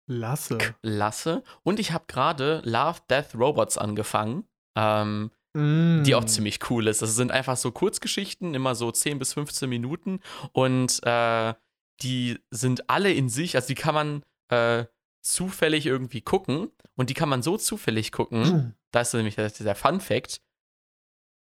Lasse. 0.08 0.58
Lasse. 0.82 1.44
Und 1.64 1.80
ich 1.80 1.92
habe 1.92 2.06
gerade 2.08 2.62
Love, 2.64 3.00
Death, 3.10 3.36
Robots 3.36 3.78
angefangen. 3.78 4.46
Ähm, 4.78 5.32
Mm. 5.56 6.04
die 6.04 6.16
auch 6.16 6.26
ziemlich 6.26 6.60
cool 6.70 6.86
ist. 6.90 7.02
Das 7.02 7.16
sind 7.16 7.32
einfach 7.32 7.56
so 7.56 7.72
Kurzgeschichten, 7.72 8.54
immer 8.54 8.76
so 8.76 8.92
10 8.92 9.20
bis 9.20 9.32
15 9.32 9.70
Minuten 9.70 10.20
und 10.52 11.00
äh, 11.04 11.54
die 12.02 12.40
sind 12.52 12.90
alle 12.90 13.14
in 13.14 13.30
sich, 13.30 13.56
also 13.56 13.68
die 13.68 13.76
kann 13.76 13.96
man 13.96 14.24
äh, 14.50 14.86
zufällig 15.22 15.86
irgendwie 15.86 16.22
gucken 16.22 16.72
und 16.96 17.10
die 17.10 17.14
kann 17.14 17.30
man 17.30 17.42
so 17.42 17.58
zufällig 17.58 18.12
gucken, 18.12 18.42
Mm. 18.42 18.76
das 18.92 19.10
ist 19.10 19.14
nämlich 19.16 19.36
der, 19.36 19.50
der 19.50 19.76
Fun 19.76 20.00
Fact, 20.00 20.42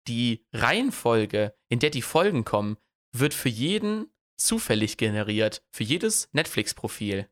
die 0.08 0.46
Reihenfolge, 0.54 1.54
in 1.70 1.80
der 1.80 1.90
die 1.90 2.02
Folgen 2.02 2.46
kommen, 2.46 2.78
wird 3.14 3.34
für 3.34 3.50
jeden 3.50 4.08
zufällig 4.40 4.98
generiert, 4.98 5.64
für 5.72 5.84
jedes 5.84 6.30
Netflix-Profil. 6.34 7.28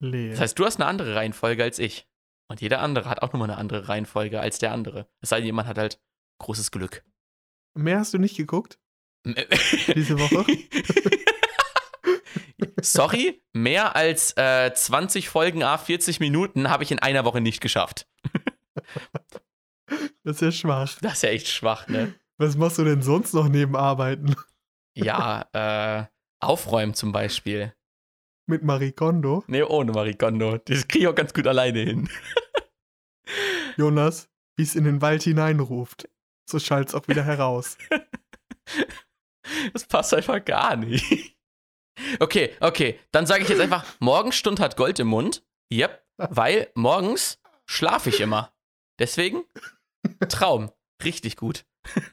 Das 0.00 0.40
heißt, 0.40 0.58
du 0.58 0.64
hast 0.64 0.76
eine 0.76 0.86
andere 0.86 1.14
Reihenfolge 1.14 1.62
als 1.62 1.78
ich. 1.78 2.06
Und 2.50 2.60
jeder 2.60 2.80
andere 2.80 3.08
hat 3.10 3.20
auch 3.22 3.32
nochmal 3.32 3.50
eine 3.50 3.58
andere 3.58 3.88
Reihenfolge 3.88 4.40
als 4.40 4.58
der 4.58 4.72
andere. 4.72 5.08
Es 5.20 5.28
sei 5.30 5.36
denn, 5.38 5.46
jemand 5.46 5.68
hat 5.68 5.76
halt 5.76 6.00
großes 6.40 6.70
Glück. 6.70 7.04
Mehr 7.74 7.98
hast 7.98 8.14
du 8.14 8.18
nicht 8.18 8.36
geguckt 8.36 8.78
diese 9.24 10.18
Woche? 10.18 10.46
Sorry, 12.80 13.42
mehr 13.52 13.96
als 13.96 14.36
äh, 14.36 14.72
20 14.72 15.28
Folgen 15.28 15.62
A 15.62 15.78
40 15.78 16.20
Minuten 16.20 16.70
habe 16.70 16.84
ich 16.84 16.92
in 16.92 16.98
einer 16.98 17.24
Woche 17.24 17.40
nicht 17.40 17.60
geschafft. 17.60 18.06
Das 20.22 20.36
ist 20.36 20.42
ja 20.42 20.52
schwach. 20.52 20.98
Das 21.00 21.14
ist 21.14 21.22
ja 21.22 21.30
echt 21.30 21.48
schwach, 21.48 21.88
ne? 21.88 22.14
Was 22.36 22.58
machst 22.58 22.76
du 22.76 22.84
denn 22.84 23.00
sonst 23.00 23.32
noch 23.32 23.48
neben 23.48 23.74
Arbeiten? 23.74 24.36
Ja, 24.94 25.46
äh, 25.52 26.06
aufräumen 26.40 26.92
zum 26.92 27.12
Beispiel. 27.12 27.74
Mit 28.46 28.62
Marie 28.62 28.92
Kondo? 28.92 29.44
Nee, 29.46 29.62
ohne 29.62 29.92
Marie 29.92 30.14
Kondo. 30.14 30.58
Das 30.58 30.86
kriege 30.86 31.04
ich 31.04 31.08
auch 31.08 31.14
ganz 31.14 31.32
gut 31.32 31.46
alleine 31.46 31.80
hin. 31.80 32.10
Jonas, 33.78 34.28
wie 34.56 34.64
es 34.64 34.74
in 34.74 34.84
den 34.84 35.00
Wald 35.00 35.22
hineinruft. 35.22 36.08
So 36.48 36.58
schallt 36.58 36.88
es 36.88 36.94
auch 36.94 37.08
wieder 37.08 37.24
heraus. 37.24 37.78
Das 39.72 39.86
passt 39.86 40.12
einfach 40.12 40.44
gar 40.44 40.76
nicht. 40.76 41.37
Okay, 42.20 42.50
okay. 42.60 42.98
Dann 43.12 43.26
sage 43.26 43.42
ich 43.42 43.48
jetzt 43.48 43.60
einfach, 43.60 43.84
Morgenstund 44.00 44.60
hat 44.60 44.76
Gold 44.76 44.98
im 44.98 45.08
Mund. 45.08 45.44
Yep. 45.72 46.02
Weil 46.16 46.70
morgens 46.74 47.38
schlafe 47.66 48.08
ich 48.08 48.20
immer. 48.20 48.52
Deswegen 48.98 49.44
Traum. 50.28 50.70
Richtig 51.04 51.36
gut. 51.36 51.64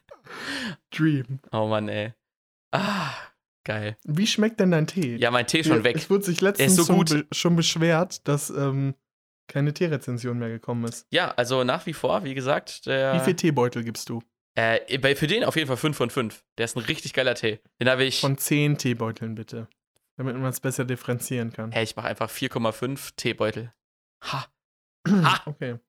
Dream. 0.92 1.40
Oh 1.52 1.68
Mann, 1.68 1.88
ey. 1.88 2.14
Ah, 2.72 3.14
geil. 3.64 3.98
Wie 4.04 4.28
schmeckt 4.28 4.60
denn 4.60 4.72
dein 4.72 4.88
Tee? 4.88 5.16
Ja, 5.16 5.32
mein 5.32 5.48
Tee 5.48 5.60
ist 5.60 5.68
schon 5.68 5.84
weg. 5.84 5.96
Es 5.96 6.10
wurde 6.10 6.26
sich 6.26 6.42
letztens 6.42 6.76
so 6.76 6.86
schon, 6.86 7.06
be 7.06 7.28
schon, 7.32 7.56
beschwert, 7.56 8.28
dass 8.28 8.50
ähm, 8.50 8.96
keine 9.48 9.74
Teerezension 9.74 10.38
mehr 10.38 10.50
gekommen 10.50 10.86
ist. 10.86 11.08
Ja, 11.12 11.32
also 11.32 11.64
nach 11.64 11.86
wie 11.86 11.94
vor, 11.94 12.24
wie 12.24 12.36
gesagt. 12.36 12.82
Wie 12.86 13.20
viel 13.24 13.36
Teebeutel 13.36 13.84
gibst 13.84 14.10
du? 14.10 14.22
Äh, 14.56 15.16
für 15.16 15.28
den 15.28 15.44
auf 15.44 15.56
jeden 15.56 15.68
Fall 15.68 15.78
5 15.78 15.98
von 15.98 16.10
5. 16.10 16.44
Der 16.58 16.66
ist 16.66 16.78
ein 16.78 16.84
richtig 16.84 17.14
geiler 17.14 17.36
Tee. 17.36 17.60
Den 17.80 17.90
habe 17.90 18.06
ich. 18.06 18.22
Von 18.22 18.38
10 18.38 18.78
Teebeuteln 18.78 19.36
bitte. 19.36 19.68
Damit 20.18 20.36
man 20.36 20.46
es 20.46 20.62
besser 20.62 20.86
differenzieren 20.86 21.52
kann. 21.52 21.72
Hä, 21.72 21.78
hey, 21.78 21.84
ich 21.84 21.96
mache 21.96 22.08
einfach 22.08 22.30
4,5 22.30 23.16
Teebeutel. 23.18 23.74
Ha. 24.24 24.48
ha. 25.08 25.42
Okay. 25.46 25.80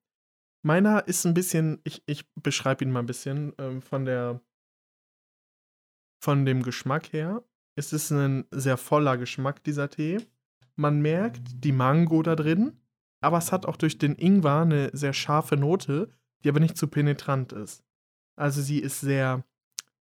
Meiner 0.63 1.07
ist 1.07 1.25
ein 1.25 1.33
bisschen, 1.33 1.79
ich, 1.85 2.03
ich 2.07 2.25
beschreibe 2.35 2.83
ihn 2.83 2.91
mal 2.91 2.99
ein 2.99 3.05
bisschen, 3.05 3.53
ähm, 3.57 3.81
von 3.81 4.03
der, 4.03 4.41
von 6.21 6.45
dem 6.45 6.61
Geschmack 6.61 7.13
her. 7.13 7.43
Es 7.75 7.93
ist 7.93 8.11
ein 8.11 8.45
sehr 8.51 8.75
voller 8.75 9.17
Geschmack, 9.17 9.63
dieser 9.63 9.89
Tee. 9.89 10.17
Man 10.75 10.99
merkt 10.99 11.41
die 11.63 11.71
Mango 11.71 12.21
da 12.21 12.35
drin, 12.35 12.81
aber 13.21 13.37
es 13.37 13.53
hat 13.53 13.65
auch 13.65 13.77
durch 13.77 13.97
den 13.97 14.15
Ingwer 14.15 14.61
eine 14.61 14.89
sehr 14.93 15.13
scharfe 15.13 15.55
Note, 15.55 16.09
die 16.43 16.49
aber 16.49 16.59
nicht 16.59 16.77
zu 16.77 16.87
penetrant 16.87 17.53
ist. 17.53 17.86
Also 18.37 18.61
sie 18.61 18.79
ist 18.79 19.01
sehr 19.01 19.43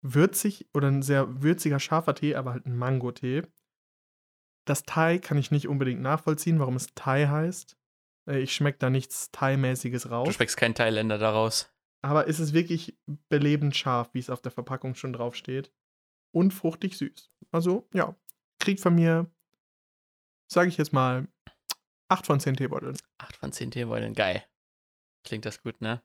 würzig 0.02 0.68
oder 0.74 0.88
ein 0.88 1.02
sehr 1.02 1.42
würziger, 1.42 1.80
scharfer 1.80 2.16
Tee, 2.16 2.36
aber 2.36 2.54
halt 2.54 2.66
ein 2.66 2.78
Mango-Tee. 2.78 3.44
Das 4.66 4.84
Thai 4.84 5.18
kann 5.18 5.38
ich 5.38 5.52
nicht 5.52 5.68
unbedingt 5.68 6.02
nachvollziehen, 6.02 6.60
warum 6.60 6.76
es 6.76 6.94
Thai 6.96 7.28
heißt. 7.28 7.78
Äh, 8.28 8.40
ich 8.40 8.54
schmecke 8.54 8.78
da 8.80 8.90
nichts 8.90 9.32
Thai-mäßiges 9.32 10.10
raus. 10.10 10.28
Du 10.28 10.34
schmeckst 10.34 10.58
kein 10.58 10.76
Thailänder 10.76 11.18
daraus. 11.18 11.74
Aber 12.04 12.28
es 12.28 12.40
ist 12.40 12.54
wirklich 12.54 12.98
belebend 13.30 13.76
scharf, 13.76 14.10
wie 14.14 14.20
es 14.20 14.30
auf 14.30 14.42
der 14.42 14.52
Verpackung 14.52 14.96
schon 14.96 15.14
draufsteht. 15.14 15.72
Und 16.32 16.52
fruchtig 16.52 16.98
süß. 16.98 17.30
Also, 17.52 17.88
ja, 17.94 18.16
kriegt 18.60 18.80
von 18.80 18.96
mir, 18.96 19.30
sage 20.48 20.70
ich 20.70 20.78
jetzt 20.78 20.94
mal, 20.94 21.28
8 22.08 22.26
von 22.26 22.40
10 22.40 22.56
Teebeuteln. 22.56 22.98
8 23.18 23.36
von 23.36 23.52
10 23.52 23.72
Teebeuteln, 23.72 24.14
geil. 24.14 24.44
Klingt 25.24 25.46
das 25.46 25.62
gut, 25.62 25.82
ne? 25.82 26.02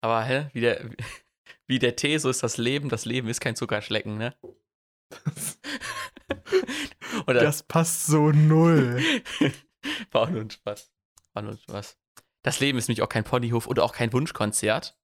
Aber 0.00 0.22
hä, 0.24 0.48
wie 0.52 0.60
der, 0.60 0.90
wie 1.66 1.78
der 1.78 1.96
Tee, 1.96 2.18
so 2.18 2.30
ist 2.30 2.42
das 2.42 2.56
Leben. 2.56 2.88
Das 2.88 3.04
Leben 3.04 3.28
ist 3.28 3.40
kein 3.40 3.56
Zuckerschlecken, 3.56 4.16
ne? 4.18 4.34
Oder, 7.26 7.40
das 7.40 7.62
passt 7.62 8.06
so 8.06 8.30
null. 8.30 9.02
War 10.10 10.30
nur 10.30 10.42
ein 10.42 10.50
Spaß. 10.50 10.90
War 11.32 11.42
nur 11.42 11.52
ein 11.52 11.58
Spaß. 11.58 11.96
Das 12.42 12.60
Leben 12.60 12.78
ist 12.78 12.88
nämlich 12.88 13.02
auch 13.02 13.08
kein 13.08 13.24
Ponyhof 13.24 13.66
oder 13.66 13.84
auch 13.84 13.92
kein 13.92 14.12
Wunschkonzert. 14.12 14.96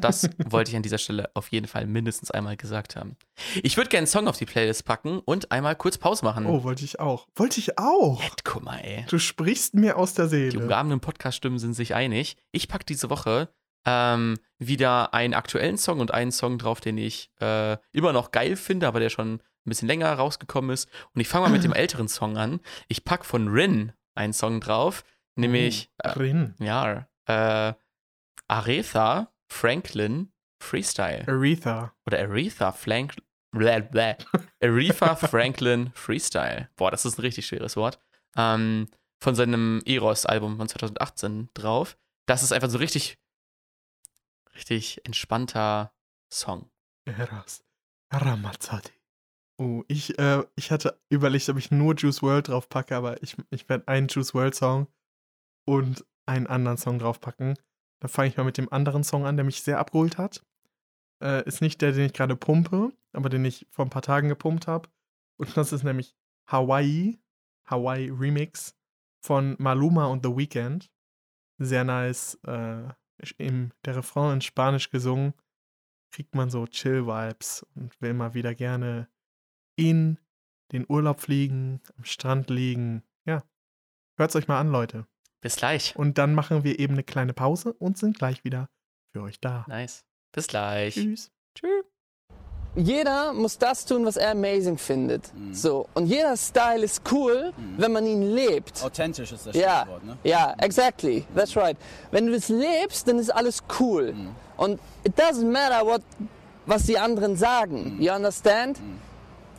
Das 0.00 0.28
wollte 0.38 0.70
ich 0.70 0.76
an 0.76 0.82
dieser 0.82 0.98
Stelle 0.98 1.30
auf 1.34 1.48
jeden 1.52 1.66
Fall 1.66 1.86
mindestens 1.86 2.30
einmal 2.30 2.56
gesagt 2.56 2.96
haben. 2.96 3.16
Ich 3.62 3.76
würde 3.76 3.88
gerne 3.88 4.00
einen 4.00 4.06
Song 4.06 4.28
auf 4.28 4.36
die 4.36 4.44
Playlist 4.44 4.84
packen 4.84 5.20
und 5.20 5.52
einmal 5.52 5.74
kurz 5.74 5.98
Pause 5.98 6.24
machen. 6.24 6.46
Oh, 6.46 6.64
wollte 6.64 6.84
ich 6.84 7.00
auch. 7.00 7.26
Wollte 7.34 7.60
ich 7.60 7.78
auch. 7.78 8.22
Jetzt, 8.22 8.44
guck 8.44 8.62
mal, 8.62 8.78
ey. 8.78 9.06
Du 9.08 9.18
sprichst 9.18 9.74
mir 9.74 9.96
aus 9.96 10.14
der 10.14 10.28
Seele. 10.28 10.50
Die 10.50 10.58
umgabenden 10.58 11.00
Podcast-Stimmen 11.00 11.58
sind 11.58 11.74
sich 11.74 11.94
einig. 11.94 12.36
Ich 12.52 12.68
packe 12.68 12.84
diese 12.84 13.10
Woche 13.10 13.48
ähm, 13.86 14.36
wieder 14.58 15.14
einen 15.14 15.32
aktuellen 15.32 15.78
Song 15.78 16.00
und 16.00 16.12
einen 16.12 16.32
Song 16.32 16.58
drauf, 16.58 16.80
den 16.80 16.98
ich 16.98 17.30
äh, 17.40 17.76
immer 17.92 18.12
noch 18.12 18.32
geil 18.32 18.56
finde, 18.56 18.86
aber 18.88 19.00
der 19.00 19.10
schon 19.10 19.34
ein 19.34 19.40
bisschen 19.64 19.88
länger 19.88 20.12
rausgekommen 20.12 20.70
ist. 20.70 20.90
Und 21.14 21.20
ich 21.20 21.28
fange 21.28 21.46
mal 21.46 21.52
mit 21.52 21.64
dem 21.64 21.72
älteren 21.72 22.08
Song 22.08 22.36
an. 22.36 22.60
Ich 22.88 23.04
packe 23.04 23.24
von 23.24 23.48
Rin 23.48 23.92
einen 24.14 24.32
Song 24.32 24.60
drauf, 24.60 25.04
nämlich 25.36 25.90
oh, 26.04 26.10
Rin. 26.10 26.54
Äh, 26.58 26.64
ja, 26.64 27.06
äh, 27.26 27.74
Aretha 28.48 29.32
Franklin 29.48 30.32
Freestyle. 30.60 31.24
Aretha. 31.26 31.94
Oder 32.06 32.20
Aretha 32.20 32.72
Frank 32.72 33.16
Aretha 33.52 34.16
Franklin 35.16 35.90
Freestyle. 35.94 36.68
Boah, 36.76 36.90
das 36.90 37.04
ist 37.04 37.18
ein 37.18 37.22
richtig 37.22 37.46
schweres 37.46 37.76
Wort. 37.76 38.00
Ähm, 38.36 38.88
von 39.22 39.34
seinem 39.34 39.80
Eros-Album 39.86 40.56
von 40.58 40.68
2018 40.68 41.50
drauf. 41.54 41.96
Das 42.26 42.42
ist 42.42 42.52
einfach 42.52 42.68
so 42.68 42.78
richtig 42.78 43.18
richtig 44.56 45.04
entspannter 45.04 45.92
Song. 46.32 46.70
Eras 47.04 47.64
Ramazzotti. 48.12 48.92
Oh, 49.58 49.84
ich, 49.88 50.18
äh, 50.18 50.44
ich 50.54 50.70
hatte 50.70 51.00
überlegt, 51.08 51.48
ob 51.48 51.56
ich 51.56 51.70
nur 51.70 51.94
Juice 51.94 52.22
World 52.22 52.48
draufpacke, 52.48 52.94
aber 52.94 53.22
ich, 53.22 53.36
ich 53.50 53.68
werde 53.68 53.88
einen 53.88 54.08
Juice 54.08 54.34
World 54.34 54.54
Song 54.54 54.86
und 55.66 56.04
einen 56.26 56.46
anderen 56.46 56.76
Song 56.76 56.98
draufpacken. 56.98 57.54
Da 58.00 58.08
fange 58.08 58.28
ich 58.28 58.36
mal 58.36 58.44
mit 58.44 58.58
dem 58.58 58.70
anderen 58.72 59.04
Song 59.04 59.24
an, 59.24 59.36
der 59.36 59.44
mich 59.44 59.62
sehr 59.62 59.78
abgeholt 59.78 60.18
hat. 60.18 60.44
Äh, 61.22 61.46
ist 61.46 61.62
nicht 61.62 61.80
der, 61.80 61.92
den 61.92 62.06
ich 62.06 62.12
gerade 62.12 62.36
pumpe, 62.36 62.92
aber 63.12 63.30
den 63.30 63.44
ich 63.44 63.66
vor 63.70 63.86
ein 63.86 63.90
paar 63.90 64.02
Tagen 64.02 64.28
gepumpt 64.28 64.66
habe. 64.66 64.90
Und 65.38 65.56
das 65.56 65.72
ist 65.72 65.84
nämlich 65.84 66.14
Hawaii, 66.46 67.18
Hawaii 67.66 68.10
Remix 68.10 68.76
von 69.22 69.56
Maluma 69.58 70.06
und 70.06 70.24
The 70.24 70.36
Weeknd. 70.36 70.90
Sehr 71.58 71.84
nice, 71.84 72.34
äh, 72.44 72.88
im, 73.38 73.72
der 73.84 73.96
Refrain 73.96 74.34
in 74.34 74.40
Spanisch 74.40 74.90
gesungen, 74.90 75.34
kriegt 76.10 76.34
man 76.34 76.50
so 76.50 76.66
Chill-Vibes 76.66 77.66
und 77.74 78.00
will 78.00 78.14
mal 78.14 78.34
wieder 78.34 78.54
gerne 78.54 79.08
in 79.76 80.18
den 80.72 80.86
Urlaub 80.88 81.20
fliegen, 81.20 81.80
am 81.96 82.04
Strand 82.04 82.50
liegen. 82.50 83.02
Ja, 83.24 83.42
hört's 84.16 84.36
euch 84.36 84.48
mal 84.48 84.60
an, 84.60 84.70
Leute. 84.70 85.06
Bis 85.40 85.56
gleich. 85.56 85.94
Und 85.96 86.18
dann 86.18 86.34
machen 86.34 86.64
wir 86.64 86.78
eben 86.78 86.94
eine 86.94 87.04
kleine 87.04 87.34
Pause 87.34 87.72
und 87.74 87.98
sind 87.98 88.18
gleich 88.18 88.44
wieder 88.44 88.68
für 89.12 89.22
euch 89.22 89.40
da. 89.40 89.64
Nice. 89.68 90.04
Bis 90.32 90.48
gleich. 90.48 90.94
Tschüss. 90.94 91.30
Jeder 92.76 93.32
muss 93.32 93.56
das 93.56 93.86
tun, 93.86 94.04
was 94.04 94.18
er 94.18 94.32
amazing 94.32 94.76
findet. 94.76 95.32
Mhm. 95.34 95.54
So. 95.54 95.88
Und 95.94 96.06
jeder 96.06 96.36
Style 96.36 96.84
ist 96.84 97.00
cool, 97.10 97.52
mhm. 97.56 97.74
wenn 97.78 97.92
man 97.92 98.06
ihn 98.06 98.34
lebt. 98.34 98.82
Authentisch 98.84 99.32
ist 99.32 99.46
das 99.46 99.56
ja. 99.56 99.86
Wort, 99.88 100.04
ne? 100.04 100.18
Ja, 100.24 100.54
exactly. 100.58 101.24
That's 101.34 101.56
right. 101.56 101.76
Wenn 102.10 102.26
du 102.26 102.34
es 102.34 102.48
lebst, 102.48 103.08
dann 103.08 103.18
ist 103.18 103.30
alles 103.30 103.62
cool. 103.80 104.12
Mhm. 104.12 104.28
Und 104.58 104.80
it 105.04 105.18
doesn't 105.18 105.50
matter 105.50 105.86
what, 105.86 106.02
was 106.66 106.84
die 106.84 106.98
anderen 106.98 107.36
sagen. 107.36 107.96
Mhm. 107.96 108.02
You 108.02 108.12
understand? 108.12 108.78
Mhm. 108.78 108.98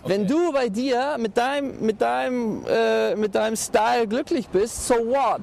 Okay. 0.03 0.13
Wenn 0.13 0.28
du 0.28 0.51
bei 0.53 0.70
dir 0.70 1.18
mit 1.18 1.36
deinem, 1.36 1.82
mit 1.82 1.99
deinem, 1.99 2.63
äh, 2.68 3.15
mit 3.15 3.34
deinem 3.34 3.55
Style 3.55 4.07
glücklich 4.07 4.47
bist, 4.47 4.88
so 4.88 4.93
what? 4.93 5.41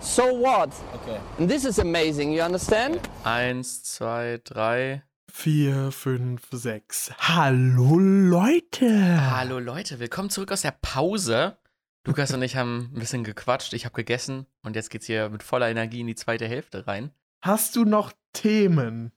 So 0.00 0.24
what? 0.24 0.68
Okay. 0.92 1.18
And 1.38 1.50
this 1.50 1.64
is 1.64 1.78
amazing, 1.78 2.32
you 2.32 2.42
understand? 2.42 2.96
Okay. 2.96 3.08
Eins, 3.24 3.82
zwei, 3.82 4.38
drei. 4.44 5.02
4, 5.36 5.90
5, 5.90 6.42
6. 6.52 7.12
Hallo 7.18 7.98
Leute! 7.98 9.30
Hallo 9.32 9.58
Leute, 9.58 9.98
willkommen 9.98 10.30
zurück 10.30 10.52
aus 10.52 10.62
der 10.62 10.70
Pause. 10.70 11.58
Lukas 12.06 12.32
und 12.32 12.40
ich 12.40 12.56
haben 12.56 12.92
ein 12.94 13.00
bisschen 13.00 13.24
gequatscht, 13.24 13.74
ich 13.74 13.84
habe 13.84 13.96
gegessen 13.96 14.46
und 14.62 14.76
jetzt 14.76 14.90
geht's 14.90 15.06
hier 15.06 15.28
mit 15.28 15.42
voller 15.42 15.68
Energie 15.68 16.00
in 16.00 16.06
die 16.06 16.14
zweite 16.14 16.46
Hälfte 16.46 16.86
rein. 16.86 17.10
Hast 17.42 17.74
du 17.74 17.84
noch 17.84 18.12
Themen? 18.32 19.12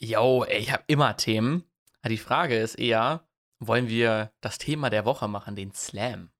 Yo, 0.00 0.44
ey, 0.44 0.58
ich 0.58 0.72
habe 0.72 0.82
immer 0.88 1.16
Themen. 1.16 1.64
Die 2.06 2.18
Frage 2.18 2.58
ist 2.58 2.74
eher, 2.74 3.26
wollen 3.60 3.88
wir 3.88 4.32
das 4.42 4.58
Thema 4.58 4.90
der 4.90 5.06
Woche 5.06 5.28
machen, 5.28 5.54
den 5.54 5.72
Slam? 5.72 6.30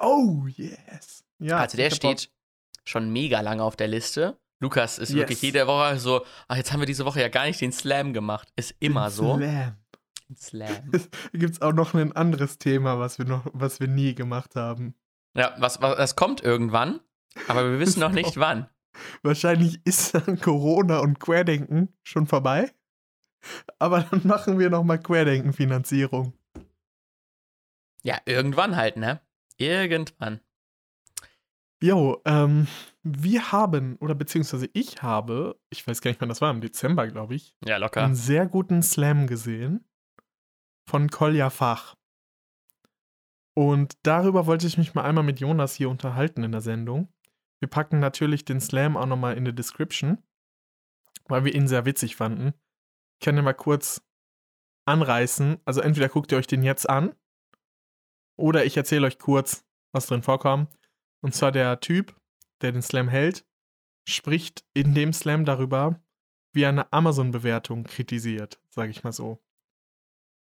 Oh, 0.00 0.46
yes. 0.46 1.24
Ja, 1.38 1.58
also 1.58 1.76
der 1.76 1.90
steht 1.90 2.32
schon 2.84 3.12
mega 3.12 3.42
lange 3.42 3.62
auf 3.62 3.76
der 3.76 3.88
Liste. 3.88 4.40
Lukas 4.64 4.98
ist 4.98 5.10
yes. 5.10 5.18
wirklich 5.18 5.42
jede 5.42 5.66
Woche 5.66 5.98
so, 5.98 6.24
ach, 6.48 6.56
jetzt 6.56 6.72
haben 6.72 6.80
wir 6.80 6.86
diese 6.86 7.04
Woche 7.04 7.20
ja 7.20 7.28
gar 7.28 7.44
nicht 7.44 7.60
den 7.60 7.70
Slam 7.70 8.14
gemacht. 8.14 8.48
Ist 8.56 8.74
immer 8.80 9.08
den 9.08 9.12
so. 9.12 9.36
Slam. 9.36 9.76
Slam. 10.34 10.90
Gibt 11.34 11.52
es 11.52 11.60
auch 11.60 11.74
noch 11.74 11.92
ein 11.92 12.12
anderes 12.16 12.56
Thema, 12.58 12.98
was 12.98 13.18
wir 13.18 13.26
noch, 13.26 13.46
was 13.52 13.78
wir 13.78 13.88
nie 13.88 14.14
gemacht 14.14 14.56
haben. 14.56 14.94
Ja, 15.36 15.54
was, 15.58 15.82
was 15.82 15.96
das 15.96 16.16
kommt 16.16 16.42
irgendwann, 16.42 17.00
aber 17.46 17.70
wir 17.70 17.78
wissen 17.86 18.00
noch 18.00 18.12
nicht 18.12 18.38
wann. 18.38 18.70
Wahrscheinlich 19.22 19.84
ist 19.84 20.14
dann 20.14 20.40
Corona 20.40 21.00
und 21.00 21.20
Querdenken 21.20 21.92
schon 22.02 22.26
vorbei. 22.26 22.72
Aber 23.78 24.00
dann 24.00 24.26
machen 24.26 24.58
wir 24.58 24.70
nochmal 24.70 24.98
Querdenken-Finanzierung. 24.98 26.32
Ja, 28.02 28.18
irgendwann 28.24 28.76
halt, 28.76 28.96
ne? 28.96 29.20
Irgendwann. 29.58 30.40
Jo, 31.84 32.22
ähm, 32.24 32.66
wir 33.02 33.52
haben, 33.52 33.96
oder 33.96 34.14
beziehungsweise 34.14 34.70
ich 34.72 35.02
habe, 35.02 35.60
ich 35.68 35.86
weiß 35.86 36.00
gar 36.00 36.10
nicht 36.10 36.18
wann 36.18 36.30
das 36.30 36.40
war, 36.40 36.50
im 36.50 36.62
Dezember, 36.62 37.06
glaube 37.08 37.34
ich, 37.34 37.54
Ja, 37.62 37.76
locker. 37.76 38.02
einen 38.02 38.14
sehr 38.14 38.46
guten 38.46 38.82
Slam 38.82 39.26
gesehen 39.26 39.84
von 40.88 41.10
Kolja 41.10 41.50
Fach. 41.50 41.94
Und 43.54 43.98
darüber 44.02 44.46
wollte 44.46 44.66
ich 44.66 44.78
mich 44.78 44.94
mal 44.94 45.04
einmal 45.04 45.24
mit 45.24 45.40
Jonas 45.40 45.74
hier 45.74 45.90
unterhalten 45.90 46.42
in 46.42 46.52
der 46.52 46.62
Sendung. 46.62 47.12
Wir 47.60 47.68
packen 47.68 47.98
natürlich 47.98 48.46
den 48.46 48.62
Slam 48.62 48.96
auch 48.96 49.04
nochmal 49.04 49.36
in 49.36 49.44
die 49.44 49.54
Description, 49.54 50.22
weil 51.26 51.44
wir 51.44 51.54
ihn 51.54 51.68
sehr 51.68 51.84
witzig 51.84 52.16
fanden. 52.16 52.54
Ich 53.20 53.26
kann 53.26 53.36
den 53.36 53.44
mal 53.44 53.52
kurz 53.52 54.02
anreißen. 54.86 55.58
Also 55.66 55.82
entweder 55.82 56.08
guckt 56.08 56.32
ihr 56.32 56.38
euch 56.38 56.46
den 56.46 56.62
jetzt 56.62 56.88
an 56.88 57.14
oder 58.38 58.64
ich 58.64 58.74
erzähle 58.74 59.06
euch 59.06 59.18
kurz, 59.18 59.66
was 59.92 60.06
drin 60.06 60.22
vorkommt. 60.22 60.70
Und 61.24 61.34
zwar 61.34 61.52
der 61.52 61.80
Typ, 61.80 62.14
der 62.60 62.72
den 62.72 62.82
Slam 62.82 63.08
hält, 63.08 63.46
spricht 64.06 64.62
in 64.74 64.92
dem 64.92 65.14
Slam 65.14 65.46
darüber, 65.46 65.98
wie 66.52 66.64
er 66.64 66.68
eine 66.68 66.92
Amazon-Bewertung 66.92 67.84
kritisiert, 67.84 68.60
sage 68.68 68.90
ich 68.90 69.04
mal 69.04 69.12
so. 69.12 69.42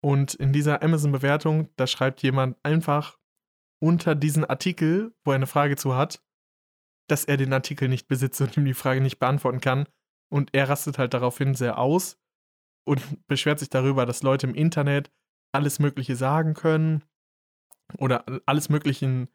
Und 0.03 0.33
in 0.33 0.51
dieser 0.51 0.83
Amazon-Bewertung, 0.83 1.69
da 1.77 1.87
schreibt 1.87 2.21
jemand 2.21 2.57
einfach 2.63 3.17
unter 3.81 4.13
diesen 4.13 4.43
Artikel, 4.43 5.15
wo 5.23 5.31
er 5.31 5.35
eine 5.35 5.47
Frage 5.47 5.77
zu 5.77 5.95
hat, 5.95 6.21
dass 7.07 7.23
er 7.23 7.37
den 7.37 7.53
Artikel 7.53 7.87
nicht 7.87 8.09
besitzt 8.09 8.41
und 8.41 8.57
ihm 8.57 8.65
die 8.65 8.73
Frage 8.73 8.99
nicht 8.99 9.19
beantworten 9.19 9.61
kann. 9.61 9.87
Und 10.29 10.53
er 10.53 10.67
rastet 10.67 10.97
halt 10.97 11.13
daraufhin 11.13 11.55
sehr 11.55 11.77
aus 11.77 12.19
und 12.85 13.25
beschwert 13.27 13.59
sich 13.59 13.69
darüber, 13.69 14.05
dass 14.05 14.21
Leute 14.21 14.47
im 14.47 14.53
Internet 14.53 15.13
alles 15.53 15.79
Mögliche 15.79 16.17
sagen 16.17 16.53
können 16.53 17.05
oder 17.97 18.25
alles 18.45 18.67
möglichen, 18.67 19.29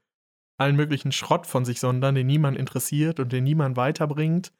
allen 0.59 0.77
möglichen 0.77 1.13
Schrott 1.13 1.47
von 1.47 1.65
sich 1.65 1.81
sondern, 1.81 2.15
den 2.15 2.27
niemand 2.27 2.59
interessiert 2.59 3.21
und 3.21 3.33
den 3.33 3.45
niemand 3.45 3.77
weiterbringt. 3.77 4.53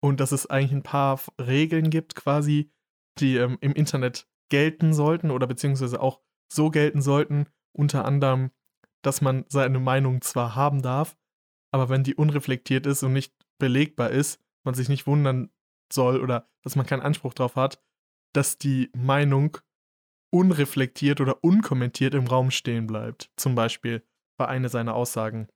Und 0.00 0.20
dass 0.20 0.32
es 0.32 0.48
eigentlich 0.48 0.72
ein 0.72 0.82
paar 0.82 1.20
Regeln 1.40 1.90
gibt, 1.90 2.14
quasi, 2.14 2.70
die 3.18 3.36
ähm, 3.36 3.58
im 3.60 3.72
Internet 3.72 4.28
gelten 4.50 4.92
sollten 4.92 5.30
oder 5.30 5.46
beziehungsweise 5.46 6.00
auch 6.00 6.20
so 6.52 6.70
gelten 6.70 7.02
sollten, 7.02 7.46
unter 7.72 8.04
anderem, 8.04 8.50
dass 9.02 9.20
man 9.20 9.44
seine 9.48 9.80
Meinung 9.80 10.20
zwar 10.20 10.54
haben 10.54 10.82
darf, 10.82 11.16
aber 11.72 11.88
wenn 11.88 12.04
die 12.04 12.14
unreflektiert 12.14 12.86
ist 12.86 13.02
und 13.02 13.12
nicht 13.12 13.34
belegbar 13.58 14.10
ist, 14.10 14.40
man 14.64 14.74
sich 14.74 14.88
nicht 14.88 15.06
wundern 15.06 15.50
soll 15.92 16.20
oder 16.20 16.48
dass 16.62 16.76
man 16.76 16.86
keinen 16.86 17.02
Anspruch 17.02 17.34
darauf 17.34 17.56
hat, 17.56 17.82
dass 18.34 18.58
die 18.58 18.90
Meinung 18.94 19.58
unreflektiert 20.30 21.20
oder 21.20 21.42
unkommentiert 21.42 22.14
im 22.14 22.26
Raum 22.26 22.50
stehen 22.50 22.86
bleibt. 22.86 23.30
Zum 23.36 23.54
Beispiel 23.54 24.02
bei 24.36 24.46
einer 24.46 24.68
seiner 24.68 24.94
Aussagen. 24.94 25.48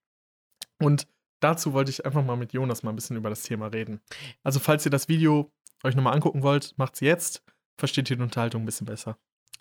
Und 0.80 1.06
dazu 1.40 1.72
wollte 1.72 1.90
ich 1.90 2.04
einfach 2.04 2.24
mal 2.24 2.36
mit 2.36 2.52
Jonas 2.52 2.82
mal 2.82 2.90
ein 2.90 2.96
bisschen 2.96 3.16
über 3.16 3.30
das 3.30 3.42
Thema 3.42 3.68
reden. 3.68 4.00
Also, 4.42 4.60
falls 4.60 4.84
ihr 4.84 4.90
das 4.90 5.08
Video 5.08 5.50
euch 5.82 5.94
nochmal 5.94 6.14
angucken 6.14 6.42
wollt, 6.42 6.74
macht's 6.76 7.00
jetzt. 7.00 7.42
Versteht 7.78 8.10
ihr 8.10 8.16
die 8.16 8.22
Unterhaltung 8.22 8.62
ein 8.62 8.66
bisschen 8.66 8.86
besser. 8.86 9.16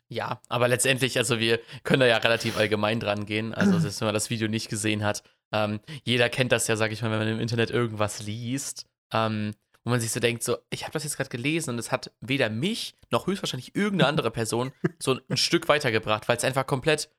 Ja, 0.09 0.41
aber 0.49 0.67
letztendlich, 0.67 1.17
also 1.17 1.39
wir 1.39 1.59
können 1.83 1.99
da 1.99 2.07
ja 2.07 2.17
relativ 2.17 2.57
allgemein 2.57 2.99
dran 2.99 3.25
gehen. 3.25 3.53
Also, 3.53 3.79
selbst 3.79 4.01
wenn 4.01 4.07
man 4.07 4.15
das 4.15 4.29
Video 4.29 4.47
nicht 4.47 4.69
gesehen 4.69 5.03
hat, 5.03 5.23
ähm, 5.51 5.79
jeder 6.03 6.29
kennt 6.29 6.51
das 6.51 6.67
ja, 6.67 6.75
sag 6.75 6.91
ich 6.91 7.01
mal, 7.01 7.11
wenn 7.11 7.19
man 7.19 7.27
im 7.27 7.39
Internet 7.39 7.69
irgendwas 7.69 8.21
liest, 8.23 8.85
ähm, 9.11 9.53
wo 9.83 9.91
man 9.91 10.01
sich 10.01 10.11
so 10.11 10.19
denkt, 10.19 10.43
so, 10.43 10.57
ich 10.69 10.83
habe 10.83 10.93
das 10.93 11.03
jetzt 11.03 11.15
gerade 11.15 11.29
gelesen 11.29 11.71
und 11.71 11.79
es 11.79 11.91
hat 11.91 12.11
weder 12.21 12.49
mich 12.49 12.95
noch 13.11 13.27
höchstwahrscheinlich 13.27 13.75
irgendeine 13.75 14.09
andere 14.09 14.31
Person 14.31 14.71
so 14.99 15.19
ein 15.29 15.37
Stück 15.37 15.67
weitergebracht, 15.67 16.27
weil 16.27 16.37
es 16.37 16.43
einfach 16.43 16.67
komplett 16.67 17.09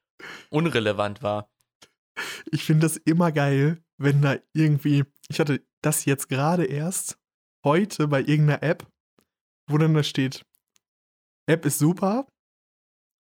unrelevant 0.50 1.22
war. 1.22 1.48
Ich 2.50 2.64
finde 2.64 2.86
das 2.86 2.96
immer 2.96 3.32
geil, 3.32 3.82
wenn 3.98 4.22
da 4.22 4.36
irgendwie, 4.52 5.04
ich 5.28 5.40
hatte 5.40 5.64
das 5.82 6.04
jetzt 6.04 6.28
gerade 6.28 6.64
erst 6.64 7.18
heute 7.64 8.08
bei 8.08 8.20
irgendeiner 8.20 8.62
App, 8.62 8.86
wo 9.68 9.78
dann 9.78 9.94
da 9.94 10.02
steht, 10.02 10.44
App 11.46 11.64
ist 11.66 11.78
super, 11.78 12.26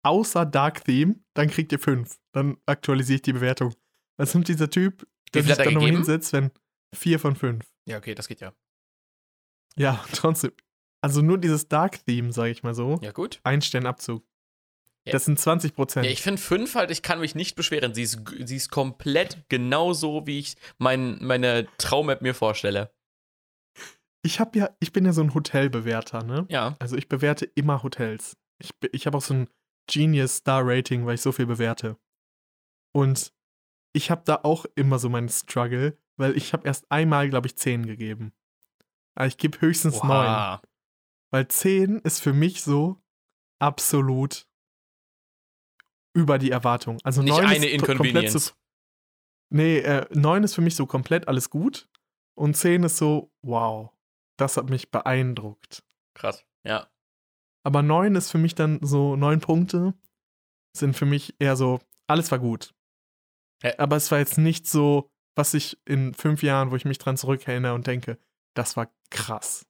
außer 0.04 0.46
Dark 0.46 0.84
Theme, 0.86 1.16
dann 1.34 1.50
kriegt 1.50 1.72
ihr 1.72 1.80
fünf. 1.80 2.20
Dann 2.34 2.58
aktualisiere 2.66 3.16
ich 3.16 3.22
die 3.22 3.34
Bewertung. 3.34 3.74
Was 4.18 4.34
nimmt 4.34 4.48
dieser 4.48 4.70
Typ, 4.70 5.08
der 5.34 5.44
sich 5.44 5.56
dann 5.56 5.74
noch 5.74 5.86
hinsetzt, 5.86 6.34
wenn 6.34 6.52
vier 6.94 7.20
von 7.20 7.36
fünf. 7.36 7.72
Ja, 7.88 7.98
okay, 7.98 8.16
das 8.16 8.28
geht 8.28 8.42
ja. 8.42 8.54
Ja, 9.78 10.04
trotzdem. 10.14 10.52
Also 11.04 11.22
nur 11.22 11.38
dieses 11.38 11.68
Dark 11.68 12.06
Theme, 12.06 12.32
sage 12.32 12.52
ich 12.52 12.64
mal 12.64 12.76
so. 12.76 13.00
Ja, 13.02 13.12
gut. 13.12 13.40
Ein 13.44 13.62
Sternabzug. 13.62 14.24
Ja. 15.06 15.14
Das 15.14 15.26
sind 15.26 15.40
20 15.40 15.74
Prozent. 15.74 16.06
Ja, 16.06 16.12
ich 16.12 16.22
finde 16.22 16.40
fünf 16.42 16.76
halt, 16.76 16.92
ich 16.92 17.02
kann 17.02 17.20
mich 17.20 17.34
nicht 17.34 17.56
beschweren. 17.56 17.96
Sie 17.96 18.04
ist, 18.04 18.22
sie 18.46 18.56
ist 18.56 18.70
komplett 18.70 19.50
genauso, 19.50 20.28
wie 20.28 20.40
ich 20.40 20.56
mein, 20.78 21.18
meine 21.22 21.68
Traum-App 21.78 22.22
mir 22.22 22.36
vorstelle. 22.36 22.94
ich 24.24 24.40
habe 24.40 24.60
ja, 24.60 24.70
ich 24.80 24.94
bin 24.94 25.06
ja 25.06 25.14
so 25.14 25.22
ein 25.22 25.34
Hotelbewerter, 25.34 26.24
ne? 26.24 26.46
Ja. 26.50 26.76
Also 26.80 26.96
ich 26.98 27.10
bewerte 27.10 27.46
immer 27.46 27.82
Hotels. 27.82 28.38
Ich, 28.60 28.72
ich 28.92 29.08
habe 29.08 29.18
auch 29.18 29.24
so 29.24 29.34
ein 29.34 29.50
Genius 29.88 30.38
Star 30.38 30.62
Rating, 30.64 31.06
weil 31.08 31.16
ich 31.16 31.22
so 31.22 31.32
viel 31.32 31.48
bewerte. 31.48 31.98
Und 32.94 33.34
ich 33.94 34.12
habe 34.12 34.22
da 34.24 34.42
auch 34.44 34.66
immer 34.76 35.00
so 35.00 35.10
meinen 35.10 35.30
Struggle, 35.30 35.98
weil 36.18 36.38
ich 36.38 36.54
habe 36.54 36.68
erst 36.68 36.90
einmal, 36.92 37.30
glaube 37.30 37.48
ich, 37.48 37.58
10 37.58 37.88
gegeben. 37.88 38.34
Aber 39.16 39.28
ich 39.28 39.38
gebe 39.38 39.60
höchstens 39.60 40.04
9. 40.04 40.12
Oha. 40.12 40.62
Weil 41.32 41.48
10 41.48 42.00
ist 42.00 42.22
für 42.22 42.34
mich 42.34 42.62
so 42.62 43.02
absolut 43.60 44.48
über 46.14 46.38
die 46.38 46.52
Erwartung. 46.52 47.00
Also 47.04 47.22
Nicht 47.22 47.34
9 47.34 47.46
eine 47.46 47.66
ist 47.68 47.86
komplett 47.86 48.00
Inconvenience. 48.00 48.46
so, 48.46 48.52
Nee, 49.54 49.80
äh, 49.80 50.06
9 50.12 50.44
ist 50.44 50.56
für 50.56 50.62
mich 50.62 50.76
so 50.76 50.86
komplett 50.86 51.28
alles 51.28 51.50
gut. 51.50 51.90
Und 52.36 52.56
10 52.56 52.84
ist 52.84 52.98
so, 52.98 53.32
wow, 53.42 53.92
das 54.38 54.58
hat 54.58 54.70
mich 54.70 54.92
beeindruckt. 54.92 55.84
Krass. 56.16 56.46
Ja. 56.66 56.90
Aber 57.64 57.84
9 57.84 58.16
ist 58.16 58.32
für 58.32 58.38
mich 58.38 58.56
dann 58.56 58.80
so, 58.82 59.16
9 59.16 59.42
Punkte 59.42 59.94
sind 60.76 60.96
für 60.96 61.06
mich 61.06 61.36
eher 61.40 61.58
so, 61.58 61.82
alles 62.08 62.32
war 62.32 62.40
gut. 62.40 62.74
Ja. 63.62 63.78
Aber 63.78 63.98
es 63.98 64.10
war 64.10 64.20
jetzt 64.20 64.38
nicht 64.38 64.68
so, 64.68 65.12
was 65.36 65.54
ich 65.54 65.78
in 65.86 66.14
fünf 66.14 66.44
Jahren, 66.44 66.72
wo 66.72 66.76
ich 66.78 66.86
mich 66.86 66.98
dran 66.98 67.18
zurückerinnere 67.18 67.74
und 67.74 67.88
denke, 67.88 68.18
das 68.56 68.78
war 68.78 68.90
krass. 69.10 69.66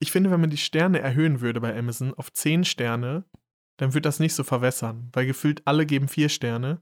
Ich 0.00 0.10
finde, 0.10 0.30
wenn 0.32 0.40
man 0.40 0.50
die 0.50 0.58
Sterne 0.58 0.98
erhöhen 0.98 1.40
würde 1.40 1.60
bei 1.60 1.76
Amazon 1.76 2.12
auf 2.14 2.32
10 2.32 2.64
Sterne, 2.64 3.24
dann 3.76 3.94
wird 3.94 4.04
das 4.06 4.20
nicht 4.20 4.34
so 4.34 4.44
verwässern, 4.44 5.10
weil 5.12 5.26
gefühlt 5.26 5.62
alle 5.66 5.86
geben 5.86 6.08
4 6.08 6.28
Sterne. 6.28 6.80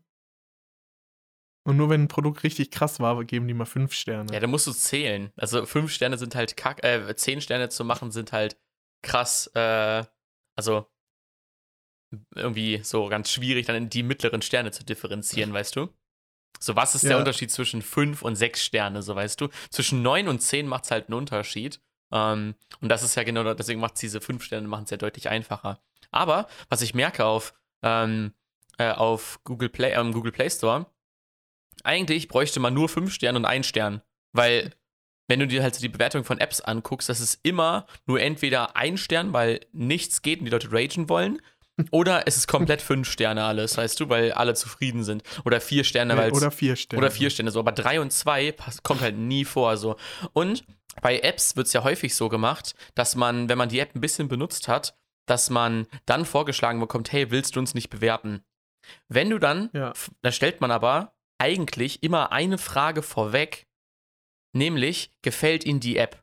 Und 1.65 1.77
nur 1.77 1.89
wenn 1.91 2.03
ein 2.03 2.09
Produkt 2.09 2.43
richtig 2.43 2.71
krass 2.71 2.99
war, 2.99 3.23
geben 3.25 3.47
die 3.47 3.55
mal 3.55 3.67
5 3.67 3.93
Sterne. 3.95 4.33
Ja, 4.33 4.41
da 4.41 4.47
musst 4.49 4.67
du 4.67 4.73
zählen. 4.73 5.33
Also 5.37 5.65
fünf 5.65 5.93
Sterne 5.93 6.19
sind 6.19 6.35
halt 6.35 6.57
kack, 6.57 6.83
äh, 6.85 7.15
zehn 7.15 7.41
Sterne 7.41 7.69
zu 7.69 7.85
machen 7.85 8.11
sind 8.11 8.33
halt 8.33 8.59
krass, 9.03 9.47
äh, 9.55 10.05
also 10.57 10.87
irgendwie 12.35 12.81
so 12.83 13.09
ganz 13.09 13.31
schwierig, 13.31 13.67
dann 13.67 13.77
in 13.77 13.89
die 13.91 14.03
mittleren 14.03 14.43
Sterne 14.43 14.71
zu 14.73 14.85
differenzieren, 14.85 15.53
weißt 15.55 15.77
du? 15.77 15.89
So, 16.59 16.77
was 16.77 16.95
ist 16.95 17.05
der 17.05 17.13
Ja. 17.13 17.19
Unterschied 17.19 17.51
zwischen 17.51 17.81
fünf 17.81 18.23
und 18.23 18.37
sechs 18.37 18.63
Sterne, 18.65 19.03
so 19.03 19.15
weißt 19.15 19.41
du? 19.41 19.49
Zwischen 19.71 20.03
neun 20.03 20.29
und 20.29 20.41
zehn 20.41 20.67
macht 20.67 20.85
es 20.85 20.91
halt 20.91 21.09
einen 21.09 21.15
Unterschied. 21.15 21.81
Ähm, 22.13 22.55
und 22.81 22.89
das 22.89 23.03
ist 23.03 23.15
ja 23.15 23.23
genau, 23.23 23.55
deswegen 23.55 23.81
macht 23.81 24.01
diese 24.03 24.21
fünf 24.21 24.45
Sterne 24.45 24.69
machen 24.69 24.85
es 24.85 24.91
ja 24.91 24.97
deutlich 24.97 25.29
einfacher. 25.29 25.81
Aber 26.13 26.47
was 26.69 26.83
ich 26.83 26.95
merke 26.95 27.25
auf, 27.25 27.53
ähm, 27.83 28.33
äh, 28.79 28.91
auf 28.93 29.41
Google 29.45 29.69
Play, 29.69 29.93
ähm, 29.95 30.13
Google 30.13 30.33
Play 30.33 30.49
Store, 30.51 30.87
eigentlich 31.85 32.29
bräuchte 32.29 32.61
man 32.61 32.75
nur 32.75 32.89
fünf 32.89 33.13
Sterne 33.13 33.39
und 33.39 33.45
einen 33.45 33.65
Stern. 33.65 34.03
Weil, 34.33 34.73
wenn 35.29 35.41
du 35.41 35.47
dir 35.47 35.63
halt 35.63 35.75
so 35.75 35.81
die 35.81 35.89
Bewertung 35.89 36.25
von 36.25 36.39
Apps 36.39 36.61
anguckst, 36.61 37.09
das 37.09 37.21
ist 37.21 37.41
immer 37.43 37.87
nur 38.07 38.21
entweder 38.21 38.77
ein 38.77 38.97
Stern, 38.97 39.33
weil 39.33 39.61
nichts 39.73 40.23
geht 40.23 40.39
und 40.39 40.45
die 40.47 40.51
Leute 40.51 40.71
ragen 40.73 41.09
wollen, 41.09 41.41
oder 41.91 42.27
es 42.27 42.37
ist 42.37 42.47
komplett 42.49 42.83
fünf 42.83 43.11
Sterne 43.11 43.45
alles, 43.45 43.77
weißt 43.79 43.99
du, 43.99 44.09
weil 44.11 44.33
alle 44.33 44.55
zufrieden 44.55 45.05
sind. 45.05 45.23
Oder 45.45 45.61
vier 45.61 45.85
Sterne, 45.85 46.17
weil 46.17 46.31
oder 46.33 46.51
4 46.51 46.77
Sterne. 46.77 46.99
oder 47.03 47.11
vier 47.11 47.31
Sterne 47.31 47.51
so, 47.51 47.59
aber 47.61 47.73
drei 47.73 48.01
und 48.01 48.13
zwei 48.13 48.53
pass- 48.53 48.83
kommt 48.83 49.01
halt 49.01 49.17
nie 49.17 49.45
vor 49.47 49.77
so. 49.79 49.97
Und 50.35 50.65
bei 51.01 51.19
Apps 51.21 51.57
wird 51.57 51.67
es 51.67 51.73
ja 51.73 51.83
häufig 51.83 52.15
so 52.15 52.29
gemacht, 52.29 52.75
dass 52.95 53.17
man, 53.17 53.49
wenn 53.49 53.57
man 53.57 53.71
die 53.71 53.79
App 53.81 53.95
ein 53.95 54.03
bisschen 54.03 54.29
benutzt 54.29 54.69
hat, 54.69 54.95
dass 55.33 55.49
man 55.49 55.87
dann 56.05 56.27
vorgeschlagen 56.27 56.79
bekommt, 56.79 57.11
hey, 57.11 57.31
willst 57.31 57.57
du 57.57 57.61
uns 57.61 57.73
nicht 57.73 57.89
bewerten? 57.89 58.45
Wenn 59.09 59.31
du 59.31 59.39
dann, 59.39 59.71
Ja. 59.73 59.95
da 60.21 60.31
stellt 60.31 60.61
man 60.61 60.71
aber 60.71 61.15
eigentlich 61.39 62.03
immer 62.03 62.33
eine 62.33 62.59
Frage 62.59 63.01
vorweg, 63.03 63.67
nämlich, 64.53 65.11
gefällt 65.23 65.65
Ihnen 65.65 65.81
die 65.81 65.97
App? 65.97 66.23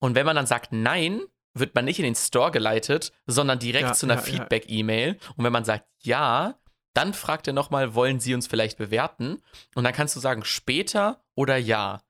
Und 0.00 0.14
wenn 0.14 0.24
man 0.24 0.34
dann 0.36 0.46
sagt 0.46 0.72
nein, 0.72 1.20
wird 1.52 1.74
man 1.74 1.84
nicht 1.84 1.98
in 1.98 2.04
den 2.06 2.14
Store 2.14 2.50
geleitet, 2.50 3.12
sondern 3.26 3.58
direkt 3.58 3.88
Ja, 3.88 3.92
zu 3.92 4.06
einer 4.06 4.14
ja. 4.14 4.22
Feedback-E-Mail. 4.22 5.18
Und 5.36 5.44
wenn 5.44 5.52
man 5.52 5.64
sagt 5.64 5.86
ja, 6.02 6.58
dann 6.94 7.12
fragt 7.12 7.46
er 7.48 7.52
nochmal, 7.52 7.94
wollen 7.94 8.18
Sie 8.18 8.34
uns 8.34 8.46
vielleicht 8.46 8.78
bewerten? 8.78 9.42
Und 9.74 9.84
dann 9.84 9.92
kannst 9.92 10.16
du 10.16 10.20
sagen 10.20 10.44
später 10.44 11.22
oder 11.34 11.56
ja. 11.58 12.00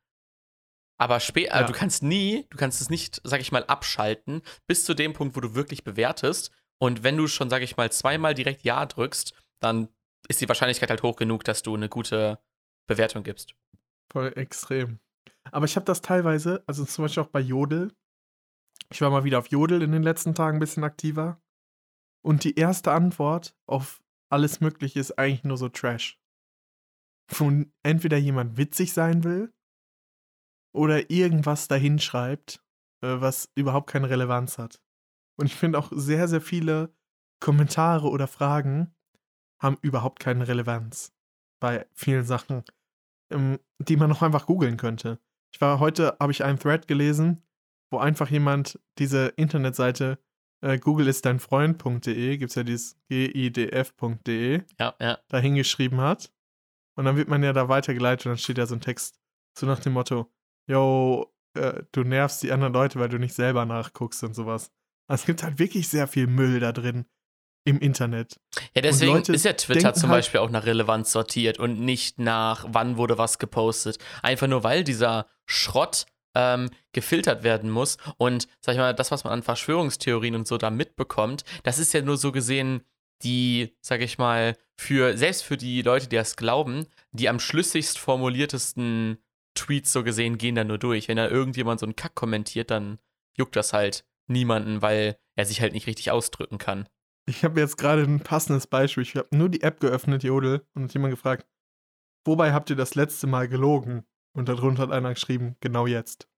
Aber 1.01 1.21
später, 1.21 1.61
Ja. 1.61 1.67
du 1.67 1.73
kannst 1.73 2.03
nie, 2.03 2.47
du 2.51 2.57
kannst 2.57 2.81
es 2.81 2.91
nicht, 2.91 3.21
sag 3.25 3.41
ich 3.41 3.53
mal, 3.53 3.65
abschalten, 3.65 4.43
bis 4.67 4.85
zu 4.85 4.95
dem 4.95 5.13
Punkt, 5.13 5.37
wo 5.37 5.41
du 5.41 5.55
wirklich 5.55 5.85
bewertest. 5.85 6.51
Und 6.79 7.03
wenn 7.05 7.17
du 7.17 7.29
schon, 7.29 7.51
sag 7.51 7.63
ich 7.63 7.77
mal, 7.77 7.91
zweimal 7.93 8.35
direkt 8.35 8.65
Ja 8.65 8.85
drückst, 8.85 9.33
dann 9.61 9.89
ist 10.29 10.41
die 10.41 10.49
Wahrscheinlichkeit 10.49 10.91
halt 10.91 11.03
hoch 11.03 11.17
genug, 11.17 11.45
dass 11.45 11.63
du 11.63 11.75
eine 11.75 11.89
gute 11.89 12.41
Bewertung 12.89 13.23
gibst. 13.23 13.55
Voll 14.13 14.33
extrem. 14.37 14.99
Aber 15.53 15.65
ich 15.67 15.77
habe 15.77 15.87
das 15.87 16.03
teilweise, 16.03 16.63
also 16.67 16.85
zum 16.85 17.05
Beispiel 17.05 17.23
auch 17.23 17.29
bei 17.29 17.41
Jodel. 17.41 17.93
Ich 18.91 19.01
war 19.01 19.11
mal 19.11 19.25
wieder 19.25 19.39
auf 19.39 19.49
Jodel 19.49 19.83
in 19.83 19.93
den 19.93 20.03
letzten 20.03 20.35
Tagen 20.35 20.57
ein 20.57 20.61
bisschen 20.61 20.85
aktiver. 20.85 21.41
Und 22.23 22.45
die 22.45 22.57
erste 22.57 22.93
Antwort 22.93 23.55
auf 23.67 24.03
alles 24.31 24.61
Mögliche 24.61 24.99
ist 24.99 25.19
eigentlich 25.19 25.45
nur 25.45 25.57
so 25.57 25.69
Trash. 25.69 26.19
Wo 27.31 27.53
entweder 27.83 28.17
jemand 28.17 28.57
witzig 28.57 28.93
sein 28.93 29.23
will 29.25 29.53
oder 30.75 31.11
irgendwas 31.11 31.69
dahin 31.69 31.99
schreibt, 31.99 32.63
äh, 33.03 33.21
was 33.21 33.51
überhaupt 33.55 33.91
keine 33.91 34.11
Relevanz 34.11 34.59
hat. 34.59 34.81
Und 35.37 35.47
ich 35.47 35.55
finde 35.55 35.79
auch 35.79 35.91
sehr, 35.93 36.29
sehr 36.29 36.41
viele 36.41 36.95
Kommentare 37.41 38.09
oder 38.09 38.27
Fragen 38.27 38.95
haben 39.61 39.79
überhaupt 39.83 40.21
keine 40.21 40.47
Relevanz 40.47 41.13
bei 41.61 41.87
vielen 41.93 42.25
Sachen, 42.25 42.65
ähm, 43.33 43.59
die 43.79 43.97
man 43.97 44.11
noch 44.11 44.23
einfach 44.23 44.47
googeln 44.47 44.77
könnte. 44.77 45.21
Ich 45.53 45.61
war 45.61 45.81
heute, 45.81 46.17
habe 46.21 46.33
ich 46.33 46.45
einen 46.45 46.59
Thread 46.59 46.87
gelesen, 46.87 47.43
wo 47.91 47.99
einfach 47.99 48.31
jemand 48.31 48.79
diese 48.99 49.29
Internetseite 49.29 50.19
äh, 50.61 50.79
Google 50.79 51.09
ist 51.09 51.25
dein 51.25 51.39
Freund.de, 51.39 52.37
gibt 52.37 52.51
es 52.51 52.57
ja 52.57 52.65
dieses 52.65 52.97
gidf.de, 53.09 54.63
Ja, 54.79 54.95
ja. 55.01 55.19
da 55.29 55.39
hingeschrieben 55.39 56.01
hat. 56.01 56.33
Und 56.97 57.05
dann 57.05 57.17
wird 57.17 57.29
man 57.29 57.43
ja 57.45 57.53
da 57.53 57.69
weitergeleitet 57.69 58.27
und 58.27 58.31
dann 58.31 58.39
steht 58.39 58.59
da 58.59 58.67
so 58.67 58.75
ein 58.75 58.81
Text, 58.81 59.21
so 59.57 59.67
nach 59.67 59.79
dem 59.79 59.93
Motto, 59.93 60.33
yo, 60.69 61.33
äh, 61.55 61.83
du 61.93 62.05
nervst 62.05 62.43
die 62.43 62.53
anderen 62.53 62.73
Leute, 62.73 63.01
weil 63.01 63.09
du 63.09 63.19
nicht 63.19 63.35
selber 63.35 63.65
nachguckst 63.65 64.23
und 64.23 64.35
sowas. 64.35 64.71
Also 65.09 65.23
es 65.23 65.27
gibt 65.27 65.43
halt 65.43 65.59
wirklich 65.59 65.89
sehr 65.89 66.07
viel 66.07 66.27
Müll 66.27 66.61
da 66.61 66.73
drin 66.73 67.07
im 67.65 67.81
Internet. 67.81 68.41
Ja, 68.75 68.83
deswegen 68.83 69.19
ist 69.19 69.45
ja 69.45 69.53
Twitter 69.55 69.93
zum 69.95 70.11
halt- 70.11 70.19
Beispiel 70.19 70.41
auch 70.41 70.51
nach 70.51 70.65
Relevanz 70.65 71.13
sortiert 71.13 71.59
und 71.59 71.81
nicht 71.81 72.19
nach, 72.19 72.67
wann 72.69 72.97
wurde 72.97 73.19
was 73.19 73.39
gepostet. 73.39 73.99
Einfach 74.23 74.47
nur, 74.47 74.65
weil 74.65 74.85
dieser 74.85 75.27
Schrott 75.47 76.07
ähm, 76.35 76.71
gefiltert 76.93 77.43
werden 77.43 77.71
muss. 77.71 77.97
Und 78.17 78.49
sag 78.61 78.75
ich 78.75 78.79
mal, 78.79 78.95
das, 78.95 79.11
was 79.11 79.25
man 79.25 79.33
an 79.33 79.43
Verschwörungstheorien 79.43 80.35
und 80.35 80.47
so 80.47 80.57
da 80.57 80.71
mitbekommt, 80.71 81.45
das 81.63 81.79
ist 81.79 81.93
ja 81.93 82.01
nur 82.03 82.17
so 82.17 82.33
gesehen 82.33 82.83
die, 83.23 83.77
sag 83.81 84.01
ich 84.01 84.19
mal, 84.19 84.57
für, 84.77 85.17
selbst 85.17 85.43
für 85.43 85.57
die 85.57 85.83
Leute, 85.83 86.09
die 86.09 86.17
das 86.17 86.37
glauben, 86.37 86.87
die 87.11 87.29
am 87.29 87.41
schlüssigst 87.41 87.99
formuliertesten 87.99 89.19
Tweets 89.59 89.93
so 89.93 90.05
gesehen 90.05 90.39
gehen 90.39 90.55
da 90.55 90.65
nur 90.65 90.79
durch. 90.79 91.09
Wenn 91.09 91.17
da 91.17 91.29
irgendjemand 91.29 91.81
so 91.81 91.87
einen 91.87 91.97
Kack 91.97 92.15
kommentiert, 92.15 92.71
dann 92.71 92.99
juckt 93.37 93.57
das 93.57 93.73
halt 93.73 94.07
niemanden, 94.29 94.83
weil 94.83 95.19
er 95.37 95.45
sich 95.45 95.61
halt 95.61 95.73
nicht 95.73 95.87
richtig 95.87 96.11
ausdrücken 96.11 96.59
kann. 96.59 96.89
Ich 97.27 97.45
habe 97.45 97.61
jetzt 97.61 97.77
gerade 97.77 98.03
ein 98.03 98.21
passendes 98.21 98.67
Beispiel. 98.67 99.03
Ich 99.03 99.17
habe 99.17 99.37
nur 99.37 99.49
die 99.49 99.63
App 99.63 99.81
geöffnet, 99.81 100.23
Jodel, 100.23 100.67
und 100.75 100.85
hat 100.85 100.95
jemand 100.95 101.13
gefragt, 101.13 101.47
wobei 102.25 102.53
habt 102.53 102.71
ihr 102.71 102.77
das 102.77 102.95
letzte 102.95 103.27
Mal 103.27 103.49
gelogen? 103.49 104.05
Und 104.35 104.49
darunter 104.49 104.83
hat 104.83 104.93
einer 104.93 105.15
geschrieben, 105.15 105.57
genau 105.61 105.87
jetzt. 105.87 106.29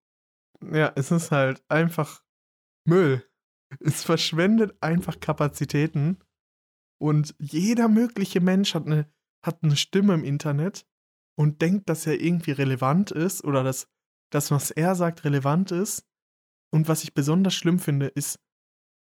Ja, 0.63 0.93
es 0.97 1.11
ist 1.11 1.31
halt 1.31 1.63
einfach 1.69 2.25
Müll. 2.85 3.25
Es 3.79 4.03
verschwendet 4.03 4.77
einfach 4.81 5.21
Kapazitäten. 5.21 6.19
Und 6.99 7.35
jeder 7.39 7.89
mögliche 7.89 8.41
Mensch 8.41 8.75
hat 8.75 8.87
eine, 8.87 9.13
hat 9.45 9.63
eine 9.63 9.77
Stimme 9.77 10.15
im 10.15 10.25
Internet 10.25 10.87
und 11.41 11.63
denkt, 11.63 11.89
dass 11.89 12.07
er 12.07 12.21
irgendwie 12.21 12.51
relevant 12.51 13.13
ist 13.13 13.43
oder 13.45 13.65
dass 13.65 13.89
das, 14.31 14.51
was 14.51 14.71
er 14.71 14.95
sagt, 14.95 15.25
relevant 15.25 15.73
ist. 15.73 16.07
Und 16.71 16.87
was 16.87 17.03
ich 17.03 17.15
besonders 17.15 17.55
schlimm 17.55 17.79
finde, 17.79 18.09
ist, 18.09 18.39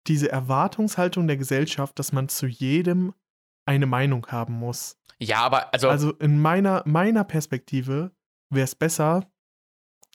diese 0.06 0.32
Erwartungshaltung 0.32 1.26
der 1.26 1.36
Gesellschaft, 1.36 1.98
dass 1.98 2.12
man 2.12 2.30
zu 2.30 2.46
jedem 2.46 3.12
eine 3.66 3.84
Meinung 3.84 4.26
haben 4.28 4.54
muss. 4.54 4.98
Ja, 5.18 5.40
aber 5.40 5.74
also, 5.74 5.90
Also 5.90 6.12
in 6.14 6.40
meiner, 6.40 6.82
meiner 6.86 7.24
Perspektive 7.24 8.10
wäre 8.48 8.64
es 8.64 8.74
besser, 8.74 9.30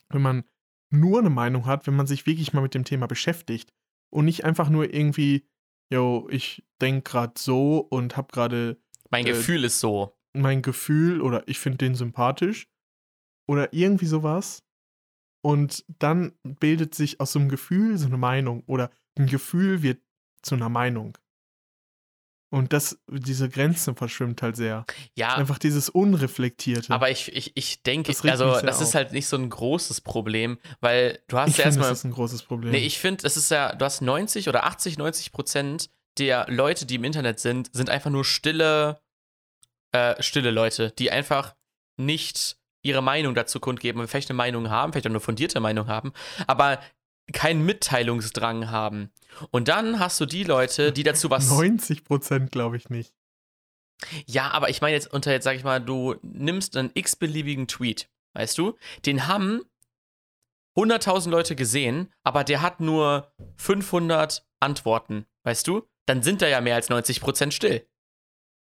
wenn 0.09 0.23
man 0.23 0.45
nur 0.91 1.19
eine 1.19 1.29
Meinung 1.29 1.67
hat, 1.67 1.85
wenn 1.85 1.95
man 1.95 2.07
sich 2.07 2.25
wirklich 2.25 2.53
mal 2.53 2.61
mit 2.61 2.73
dem 2.73 2.85
Thema 2.85 3.05
beschäftigt 3.05 3.71
und 4.11 4.25
nicht 4.25 4.45
einfach 4.45 4.69
nur 4.69 4.91
irgendwie, 4.91 5.47
yo, 5.93 6.27
ich 6.31 6.65
denke 6.81 7.11
gerade 7.11 7.33
so 7.37 7.77
und 7.77 8.17
habe 8.17 8.29
gerade 8.31 8.81
mein 9.11 9.27
äh, 9.27 9.29
Gefühl 9.29 9.63
ist 9.63 9.79
so. 9.79 10.18
Mein 10.33 10.61
Gefühl 10.61 11.21
oder 11.21 11.47
ich 11.47 11.59
finde 11.59 11.77
den 11.79 11.95
sympathisch 11.95 12.67
oder 13.47 13.73
irgendwie 13.73 14.05
sowas. 14.05 14.63
Und 15.41 15.85
dann 15.99 16.33
bildet 16.43 16.93
sich 16.95 17.19
aus 17.21 17.31
so 17.31 17.39
einem 17.39 17.49
Gefühl 17.49 17.97
so 17.97 18.07
eine 18.07 18.17
Meinung 18.17 18.63
oder 18.67 18.91
ein 19.17 19.27
Gefühl 19.27 19.81
wird 19.81 20.01
zu 20.41 20.55
einer 20.55 20.69
Meinung. 20.69 21.17
Und 22.51 22.73
das, 22.73 22.99
diese 23.07 23.47
Grenze 23.47 23.93
verschwimmt 23.93 24.41
halt 24.41 24.55
sehr. 24.55 24.83
Ja, 25.15 25.35
Einfach 25.35 25.59
dieses 25.59 25.87
Unreflektierte. 25.87 26.91
aber 26.91 27.11
ich, 27.11 27.31
ich, 27.35 27.51
ich 27.55 27.83
denke, 27.83 28.11
Das 28.11 28.25
also 28.25 28.59
das 28.65 28.81
ist 28.81 28.89
auf. 28.89 28.93
halt 28.95 29.11
nicht 29.13 29.27
so 29.27 29.37
ein 29.37 29.49
großes 29.51 30.01
Problem, 30.01 30.57
weil 30.81 31.19
du 31.27 31.37
hast 31.37 31.49
ich 31.51 31.57
ja 31.57 31.65
erstmal. 31.65 31.89
das 31.89 31.99
ist 31.99 32.05
ein 32.05 32.11
großes 32.11 32.41
Problem. 32.43 32.71
Nee, 32.71 32.79
ich 32.85 32.97
finde, 32.97 33.25
es 33.27 33.37
ist 33.37 33.51
ja, 33.51 33.75
du 33.75 33.85
hast 33.85 34.01
90 34.01 34.49
oder 34.49 34.63
80, 34.65 34.97
90 34.97 35.31
Prozent 35.31 35.91
der 36.17 36.47
Leute, 36.49 36.87
die 36.87 36.95
im 36.95 37.03
Internet 37.03 37.39
sind, 37.39 37.69
sind 37.71 37.91
einfach 37.91 38.09
nur 38.09 38.25
stille, 38.25 38.99
äh, 39.91 40.21
stille 40.21 40.51
Leute, 40.51 40.91
die 40.91 41.11
einfach 41.11 41.55
nicht 41.97 42.57
ihre 42.81 43.01
Meinung 43.01 43.35
dazu 43.35 43.59
kundgeben 43.59 43.99
und 43.99 44.07
vielleicht 44.07 44.29
eine 44.29 44.37
Meinung 44.37 44.69
haben, 44.69 44.93
vielleicht 44.93 45.07
auch 45.07 45.11
eine 45.11 45.19
fundierte 45.19 45.59
Meinung 45.59 45.87
haben, 45.87 46.13
aber 46.47 46.79
keinen 47.33 47.65
Mitteilungsdrang 47.65 48.71
haben. 48.71 49.11
Und 49.51 49.67
dann 49.67 49.99
hast 49.99 50.19
du 50.19 50.25
die 50.25 50.43
Leute, 50.43 50.91
die 50.91 51.03
dazu 51.03 51.29
was. 51.29 51.49
90 51.49 52.03
Prozent 52.03 52.51
glaube 52.51 52.77
ich 52.77 52.89
nicht. 52.89 53.13
Ja, 54.25 54.51
aber 54.51 54.69
ich 54.69 54.81
meine 54.81 54.95
jetzt 54.95 55.11
unter 55.13 55.31
jetzt, 55.31 55.43
sag 55.43 55.55
ich 55.55 55.63
mal, 55.63 55.79
du 55.79 56.15
nimmst 56.21 56.77
einen 56.77 56.91
x-beliebigen 56.93 57.67
Tweet, 57.67 58.09
weißt 58.33 58.57
du? 58.57 58.77
Den 59.05 59.27
haben 59.27 59.61
100.000 60.77 61.29
Leute 61.29 61.55
gesehen, 61.55 62.13
aber 62.23 62.45
der 62.45 62.61
hat 62.61 62.79
nur 62.79 63.33
500 63.57 64.47
Antworten, 64.61 65.25
weißt 65.43 65.67
du? 65.67 65.85
Dann 66.05 66.23
sind 66.23 66.41
da 66.41 66.47
ja 66.47 66.61
mehr 66.61 66.75
als 66.75 66.89
90% 66.89 67.51
still. 67.51 67.85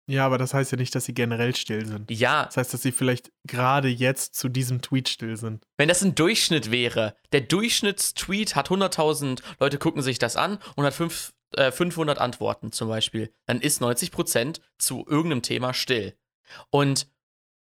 Ja, 0.07 0.27
aber 0.27 0.37
das 0.37 0.53
heißt 0.53 0.73
ja 0.73 0.77
nicht, 0.77 0.95
dass 0.95 1.07
sie 1.07 1.15
generell 1.15 1.57
still 1.57 1.87
sind. 1.87 2.11
Ja, 2.11 2.45
Das 2.45 2.59
heißt, 2.59 2.75
dass 2.75 2.83
sie 2.83 2.93
vielleicht 2.93 3.33
gerade 3.47 3.89
jetzt 3.89 4.35
zu 4.35 4.49
diesem 4.49 4.83
Tweet 4.83 5.09
still 5.09 5.37
sind. 5.37 5.65
wenn 5.79 5.89
das 5.89 6.03
ein 6.03 6.15
Durchschnitt 6.15 6.71
wäre, 6.71 7.17
der 7.33 7.41
Durchschnittstweet 7.41 8.55
hat 8.55 8.69
100.000 8.69 9.41
Leute 9.61 9.79
gucken 9.79 10.03
sich 10.03 10.19
das 10.19 10.37
an 10.37 10.59
und 10.77 10.85
hat 10.85 10.95
fünf, 10.95 11.33
äh, 11.57 11.73
500 11.73 12.19
Antworten 12.19 12.71
zum 12.71 12.89
Beispiel, 12.89 13.33
dann 13.47 13.61
ist 13.61 13.81
90% 13.81 14.61
zu 14.79 15.07
irgendeinem 15.09 15.43
Thema 15.43 15.73
still. 15.73 16.15
Und 16.71 17.07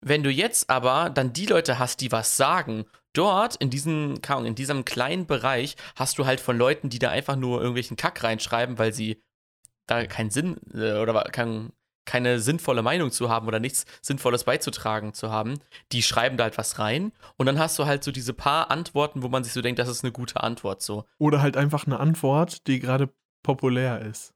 wenn 0.00 0.24
du 0.24 0.30
jetzt 0.30 0.68
aber 0.68 1.10
dann 1.10 1.32
die 1.32 1.46
Leute 1.46 1.78
hast, 1.78 2.00
die 2.00 2.10
was 2.10 2.36
sagen, 2.36 2.86
dort 3.12 3.54
in 3.56 3.70
diesem, 3.70 4.14
in 4.44 4.54
diesem 4.56 4.84
kleinen 4.84 5.26
Bereich 5.26 5.76
hast 5.94 6.18
du 6.18 6.26
halt 6.26 6.40
von 6.40 6.58
Leuten, 6.58 6.88
die 6.88 6.98
da 6.98 7.10
einfach 7.10 7.36
nur 7.36 7.60
irgendwelchen 7.60 7.96
Kack 7.96 8.24
reinschreiben, 8.24 8.78
weil 8.78 8.92
sie 8.92 9.22
da 9.86 10.04
keinen 10.06 10.30
Sinn 10.30 10.56
äh, 10.74 10.94
oder 10.98 11.22
kein, 11.24 11.72
keine 12.04 12.40
sinnvolle 12.40 12.82
Meinung 12.82 13.10
zu 13.10 13.28
haben 13.28 13.46
oder 13.46 13.60
nichts 13.60 13.84
Sinnvolles 14.00 14.44
beizutragen 14.44 15.14
zu 15.14 15.30
haben, 15.30 15.58
die 15.92 16.02
schreiben 16.02 16.36
da 16.36 16.44
halt 16.44 16.58
was 16.58 16.78
rein 16.78 17.12
und 17.36 17.46
dann 17.46 17.58
hast 17.58 17.78
du 17.78 17.86
halt 17.86 18.02
so 18.02 18.10
diese 18.10 18.32
paar 18.32 18.70
Antworten, 18.70 19.22
wo 19.22 19.28
man 19.28 19.44
sich 19.44 19.52
so 19.52 19.62
denkt, 19.62 19.78
das 19.78 19.88
ist 19.88 20.04
eine 20.04 20.12
gute 20.12 20.42
Antwort 20.42 20.82
so. 20.82 21.04
Oder 21.18 21.40
halt 21.40 21.56
einfach 21.56 21.86
eine 21.86 22.00
Antwort, 22.00 22.66
die 22.66 22.80
gerade 22.80 23.12
populär 23.42 24.00
ist. 24.00 24.34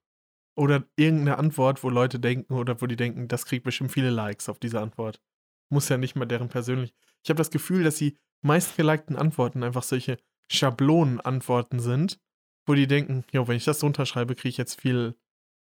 Oder 0.56 0.84
irgendeine 0.96 1.38
Antwort, 1.38 1.82
wo 1.82 1.90
Leute 1.90 2.18
denken 2.18 2.54
oder 2.54 2.80
wo 2.80 2.86
die 2.86 2.96
denken, 2.96 3.28
das 3.28 3.44
kriegt 3.44 3.64
bestimmt 3.64 3.92
viele 3.92 4.10
Likes 4.10 4.48
auf 4.48 4.58
diese 4.58 4.80
Antwort. 4.80 5.20
Muss 5.68 5.88
ja 5.88 5.98
nicht 5.98 6.16
mal 6.16 6.26
deren 6.26 6.48
persönlich. 6.48 6.94
Ich 7.22 7.30
habe 7.30 7.38
das 7.38 7.50
Gefühl, 7.50 7.84
dass 7.84 7.96
die 7.96 8.16
meistgelikten 8.42 9.16
Antworten 9.16 9.64
einfach 9.64 9.82
solche 9.82 10.18
Schablonen-Antworten 10.50 11.80
sind, 11.80 12.20
wo 12.66 12.74
die 12.74 12.86
denken, 12.86 13.24
jo, 13.32 13.48
wenn 13.48 13.56
ich 13.56 13.64
das 13.64 13.80
so 13.80 13.86
unterschreibe, 13.86 14.34
kriege 14.34 14.50
ich 14.50 14.56
jetzt 14.56 14.80
viel, 14.80 15.16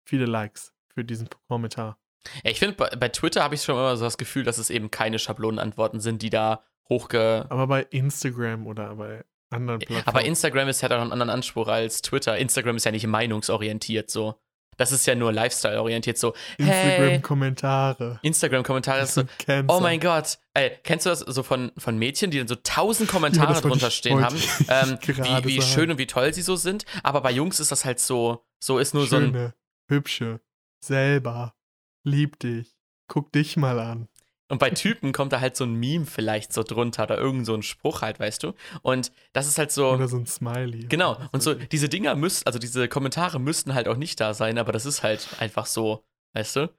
viele 0.06 0.26
Likes 0.26 0.72
für 0.93 1.03
diesen 1.03 1.29
Kommentar. 1.47 1.97
Ja, 2.43 2.51
ich 2.51 2.59
finde, 2.59 2.75
bei, 2.75 2.89
bei 2.89 3.09
Twitter 3.09 3.43
habe 3.43 3.55
ich 3.55 3.63
schon 3.63 3.75
immer 3.75 3.97
so 3.97 4.05
das 4.05 4.17
Gefühl, 4.17 4.43
dass 4.43 4.57
es 4.57 4.69
eben 4.69 4.91
keine 4.91 5.19
Schablonenantworten 5.19 5.99
sind, 5.99 6.21
die 6.21 6.29
da 6.29 6.63
hochge... 6.89 7.45
Aber 7.49 7.67
bei 7.67 7.83
Instagram 7.83 8.67
oder 8.67 8.95
bei 8.95 9.23
anderen 9.49 9.79
Plattformen. 9.79 10.07
Aber 10.07 10.23
Instagram 10.23 10.67
ist 10.67 10.81
ja 10.81 10.89
doch 10.89 10.99
einen 10.99 11.11
anderen 11.11 11.29
Anspruch 11.29 11.67
als 11.67 12.01
Twitter. 12.01 12.37
Instagram 12.37 12.77
ist 12.77 12.85
ja 12.85 12.91
nicht 12.91 13.07
meinungsorientiert 13.07 14.09
so. 14.09 14.39
Das 14.77 14.91
ist 14.91 15.05
ja 15.05 15.13
nur 15.13 15.31
Lifestyle-orientiert 15.31 16.17
so. 16.17 16.33
Hey, 16.57 16.65
Instagram-Kommentare. 16.65 18.19
Instagram-Kommentare 18.23 19.01
ist 19.01 19.13
so. 19.13 19.23
Oh 19.67 19.79
mein 19.79 19.99
Gott. 19.99 20.39
Ey, 20.55 20.71
kennst 20.83 21.05
du 21.05 21.11
das 21.11 21.19
so 21.19 21.43
von, 21.43 21.71
von 21.77 21.97
Mädchen, 21.97 22.31
die 22.31 22.39
dann 22.39 22.47
so 22.47 22.55
tausend 22.55 23.09
Kommentare 23.09 23.53
wollte 23.53 23.67
drunter 23.67 23.91
stehen 23.91 24.23
haben, 24.23 24.41
ähm, 24.67 24.97
wie, 25.05 25.45
wie 25.45 25.61
schön 25.61 25.91
und 25.91 25.99
wie 25.99 26.07
toll 26.07 26.33
sie 26.33 26.41
so 26.41 26.55
sind? 26.55 26.85
Aber 27.03 27.21
bei 27.21 27.31
Jungs 27.31 27.59
ist 27.59 27.71
das 27.71 27.85
halt 27.85 27.99
so, 27.99 28.45
so 28.59 28.79
ist 28.79 28.93
nur 28.93 29.05
so 29.05 29.17
ein, 29.17 29.25
Schöne, 29.25 29.53
hübsche, 29.89 30.39
selber, 30.84 31.55
lieb 32.03 32.39
dich, 32.39 32.77
guck 33.07 33.31
dich 33.31 33.57
mal 33.57 33.79
an. 33.79 34.07
Und 34.49 34.59
bei 34.59 34.69
Typen 34.69 35.13
kommt 35.13 35.34
da 35.34 35.39
halt 35.39 35.55
so 35.55 35.63
ein 35.63 35.73
Meme 35.73 36.05
vielleicht 36.05 36.53
so 36.53 36.63
drunter 36.63 37.03
oder 37.03 37.17
irgend 37.17 37.45
so 37.45 37.55
ein 37.55 37.63
Spruch 37.63 38.01
halt, 38.01 38.19
weißt 38.19 38.43
du? 38.43 38.53
Und 38.81 39.11
das 39.31 39.47
ist 39.47 39.57
halt 39.57 39.71
so. 39.71 39.91
Oder 39.91 40.07
so 40.07 40.17
ein 40.17 40.27
Smiley. 40.27 40.86
Genau. 40.88 41.17
Und 41.31 41.41
so, 41.41 41.55
diese 41.55 41.89
Dinger 41.89 42.15
müssten, 42.15 42.45
also 42.45 42.59
diese 42.59 42.88
Kommentare 42.88 43.39
müssten 43.39 43.73
halt 43.73 43.88
auch 43.88 43.97
nicht 43.97 44.19
da 44.19 44.34
sein, 44.34 44.59
aber 44.59 44.71
das 44.71 44.86
ist 44.86 45.01
halt 45.01 45.27
einfach 45.39 45.65
so, 45.65 46.05
weißt 46.34 46.57
du? 46.57 46.73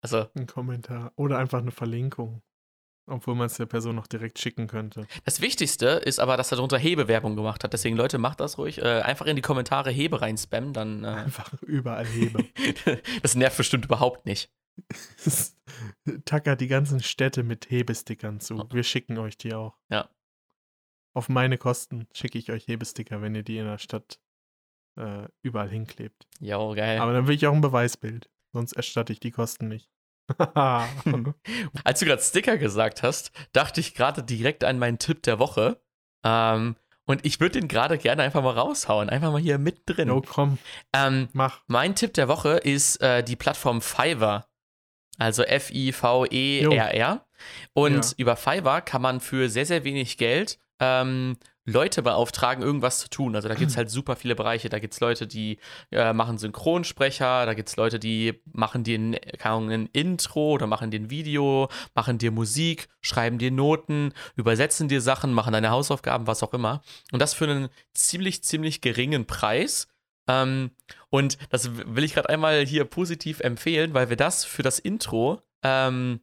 Also. 0.00 0.28
Ein 0.34 0.46
Kommentar. 0.46 1.12
Oder 1.16 1.38
einfach 1.38 1.58
eine 1.58 1.72
Verlinkung. 1.72 2.40
Obwohl 3.10 3.34
man 3.34 3.46
es 3.46 3.56
der 3.56 3.66
Person 3.66 3.96
noch 3.96 4.06
direkt 4.06 4.38
schicken 4.38 4.68
könnte. 4.68 5.06
Das 5.24 5.40
Wichtigste 5.40 5.86
ist 5.86 6.20
aber, 6.20 6.36
dass 6.36 6.52
er 6.52 6.56
darunter 6.56 6.78
Hebewerbung 6.78 7.34
gemacht 7.34 7.64
hat. 7.64 7.72
Deswegen, 7.72 7.96
Leute, 7.96 8.18
macht 8.18 8.38
das 8.38 8.56
ruhig. 8.56 8.78
Äh, 8.78 9.00
einfach 9.00 9.26
in 9.26 9.34
die 9.34 9.42
Kommentare 9.42 9.90
Hebe 9.90 10.20
rein 10.20 10.38
spammen, 10.38 10.72
dann. 10.72 11.02
Äh, 11.02 11.08
Einfach 11.08 11.52
überall 11.62 12.06
Hebe. 12.06 12.46
das 13.22 13.34
nervt 13.34 13.56
bestimmt 13.56 13.86
überhaupt 13.86 14.26
nicht. 14.26 14.52
Tackert 16.24 16.60
die 16.60 16.68
ganzen 16.68 17.02
Städte 17.02 17.42
mit 17.42 17.68
Hebestickern 17.68 18.38
zu. 18.38 18.64
Wir 18.70 18.84
schicken 18.84 19.18
euch 19.18 19.36
die 19.36 19.54
auch. 19.54 19.76
Ja. 19.88 20.08
Auf 21.12 21.28
meine 21.28 21.58
Kosten 21.58 22.06
schicke 22.14 22.38
ich 22.38 22.52
euch 22.52 22.68
Hebesticker, 22.68 23.20
wenn 23.20 23.34
ihr 23.34 23.42
die 23.42 23.58
in 23.58 23.66
der 23.66 23.78
Stadt 23.78 24.20
äh, 24.96 25.26
überall 25.42 25.68
hinklebt. 25.68 26.28
Jo, 26.38 26.74
geil. 26.74 27.00
Aber 27.00 27.12
dann 27.12 27.26
will 27.26 27.34
ich 27.34 27.46
auch 27.48 27.54
ein 27.54 27.60
Beweisbild. 27.60 28.30
Sonst 28.52 28.72
erstatte 28.74 29.12
ich 29.12 29.18
die 29.18 29.32
Kosten 29.32 29.66
nicht. 29.66 29.90
Als 31.84 32.00
du 32.00 32.06
gerade 32.06 32.22
Sticker 32.22 32.56
gesagt 32.58 33.02
hast, 33.02 33.32
dachte 33.52 33.80
ich 33.80 33.94
gerade 33.94 34.22
direkt 34.22 34.64
an 34.64 34.78
meinen 34.78 34.98
Tipp 34.98 35.22
der 35.22 35.38
Woche. 35.38 35.80
Ähm, 36.24 36.76
und 37.06 37.24
ich 37.24 37.40
würde 37.40 37.58
den 37.58 37.68
gerade 37.68 37.98
gerne 37.98 38.22
einfach 38.22 38.42
mal 38.42 38.56
raushauen. 38.56 39.08
Einfach 39.10 39.32
mal 39.32 39.40
hier 39.40 39.58
mittendrin. 39.58 40.08
no, 40.08 40.20
komm, 40.22 40.58
Ähm, 40.94 41.28
mach. 41.32 41.60
mein 41.66 41.94
Tipp 41.96 42.14
der 42.14 42.28
Woche 42.28 42.50
ist 42.58 43.00
äh, 43.02 43.22
die 43.24 43.36
Plattform 43.36 43.80
Fiverr. 43.82 44.46
Also 45.18 45.42
F-I-V-E-R-R. 45.42 47.26
Und 47.72 48.04
Ja. 48.04 48.12
über 48.16 48.36
Fiverr 48.36 48.80
kann 48.82 49.02
man 49.02 49.20
für 49.20 49.48
sehr, 49.48 49.66
sehr 49.66 49.84
wenig 49.84 50.18
Geld 50.18 50.58
ähm, 50.78 51.36
Leute 51.66 52.02
beauftragen, 52.02 52.62
irgendwas 52.64 53.00
zu 53.00 53.10
tun. 53.10 53.36
Also 53.36 53.48
da 53.48 53.54
gibt 53.54 53.70
es 53.70 53.76
halt 53.76 53.90
super 53.90 54.16
viele 54.16 54.34
Bereiche. 54.34 54.68
Da 54.68 54.78
gibt 54.78 54.94
es 54.94 55.00
Leute, 55.00 55.26
die 55.26 55.58
äh, 55.90 56.12
machen 56.12 56.38
Synchronsprecher, 56.38 57.46
da 57.46 57.54
gibt 57.54 57.68
es 57.68 57.76
Leute, 57.76 57.98
die 57.98 58.40
machen 58.52 58.82
dir 58.82 58.98
ein, 58.98 59.16
keine 59.38 59.54
Ahnung, 59.56 59.70
ein 59.70 59.86
Intro 59.92 60.52
oder 60.52 60.66
machen 60.66 60.90
dir 60.90 61.00
ein 61.00 61.10
Video, 61.10 61.68
machen 61.94 62.18
dir 62.18 62.30
Musik, 62.30 62.88
schreiben 63.02 63.38
dir 63.38 63.50
Noten, 63.50 64.12
übersetzen 64.36 64.88
dir 64.88 65.00
Sachen, 65.00 65.32
machen 65.32 65.52
deine 65.52 65.70
Hausaufgaben, 65.70 66.26
was 66.26 66.42
auch 66.42 66.54
immer. 66.54 66.82
Und 67.12 67.20
das 67.20 67.34
für 67.34 67.44
einen 67.44 67.68
ziemlich, 67.92 68.42
ziemlich 68.42 68.80
geringen 68.80 69.26
Preis. 69.26 69.86
Ähm, 70.28 70.70
und 71.10 71.36
das 71.50 71.70
will 71.74 72.04
ich 72.04 72.14
gerade 72.14 72.30
einmal 72.30 72.64
hier 72.64 72.84
positiv 72.84 73.40
empfehlen, 73.40 73.92
weil 73.94 74.08
wir 74.08 74.16
das 74.16 74.44
für 74.44 74.62
das 74.62 74.78
Intro 74.78 75.42
ähm, 75.62 76.20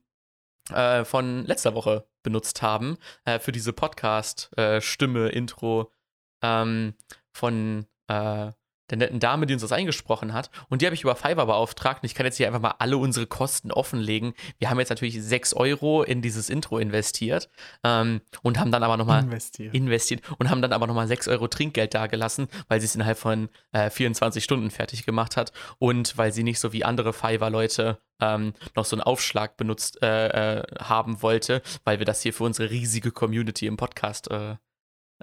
äh, 0.71 1.05
von 1.05 1.45
letzter 1.45 1.75
Woche 1.75 2.07
benutzt 2.28 2.61
haben, 2.61 2.97
äh, 3.23 3.39
für 3.39 3.53
diese 3.53 3.71
Podcast-Stimme, 3.71 5.30
Intro 5.30 5.93
ähm, 6.41 6.93
von 7.32 7.86
äh, 8.09 8.51
der 8.89 8.97
netten 8.97 9.19
Dame, 9.19 9.45
die 9.45 9.53
uns 9.53 9.61
das 9.61 9.71
eingesprochen 9.71 10.33
hat. 10.33 10.49
Und 10.69 10.81
die 10.81 10.85
habe 10.85 10.95
ich 10.95 11.03
über 11.03 11.15
Fiverr 11.15 11.45
beauftragt. 11.45 12.03
Und 12.03 12.05
ich 12.07 12.15
kann 12.15 12.25
jetzt 12.25 12.38
hier 12.38 12.47
einfach 12.47 12.61
mal 12.61 12.75
alle 12.79 12.97
unsere 12.97 13.27
Kosten 13.27 13.71
offenlegen. 13.71 14.33
Wir 14.59 14.69
haben 14.69 14.79
jetzt 14.79 14.89
natürlich 14.89 15.21
6 15.21 15.53
Euro 15.53 16.03
in 16.03 16.21
dieses 16.21 16.49
Intro 16.49 16.77
investiert 16.77 17.49
ähm, 17.83 18.21
und 18.43 18.59
haben 18.59 18.71
dann 18.71 18.83
aber 18.83 18.97
nochmal 18.97 19.23
Investieren. 19.23 19.73
investiert 19.73 20.21
und 20.38 20.49
haben 20.49 20.61
dann 20.61 20.73
aber 20.73 20.88
nochmal 20.88 21.07
6 21.07 21.27
Euro 21.27 21.47
Trinkgeld 21.47 21.93
dagelassen, 21.93 22.47
weil 22.67 22.79
sie 22.79 22.85
es 22.85 22.95
innerhalb 22.95 23.17
von 23.17 23.49
äh, 23.71 23.89
24 23.89 24.43
Stunden 24.43 24.71
fertig 24.71 25.05
gemacht 25.05 25.38
hat 25.38 25.51
und 25.79 26.17
weil 26.17 26.31
sie 26.31 26.43
nicht 26.43 26.59
so 26.59 26.73
wie 26.73 26.83
andere 26.83 27.13
Fiverr-Leute 27.13 27.99
ähm, 28.21 28.53
noch 28.75 28.85
so 28.85 28.95
einen 28.95 29.01
Aufschlag 29.01 29.57
benutzt 29.57 30.01
äh, 30.01 30.59
äh, 30.59 30.63
haben 30.79 31.21
wollte, 31.21 31.61
weil 31.83 31.99
wir 31.99 32.05
das 32.05 32.21
hier 32.21 32.33
für 32.33 32.43
unsere 32.43 32.69
riesige 32.69 33.11
Community 33.11 33.67
im 33.67 33.77
Podcast 33.77 34.31
äh, 34.31 34.55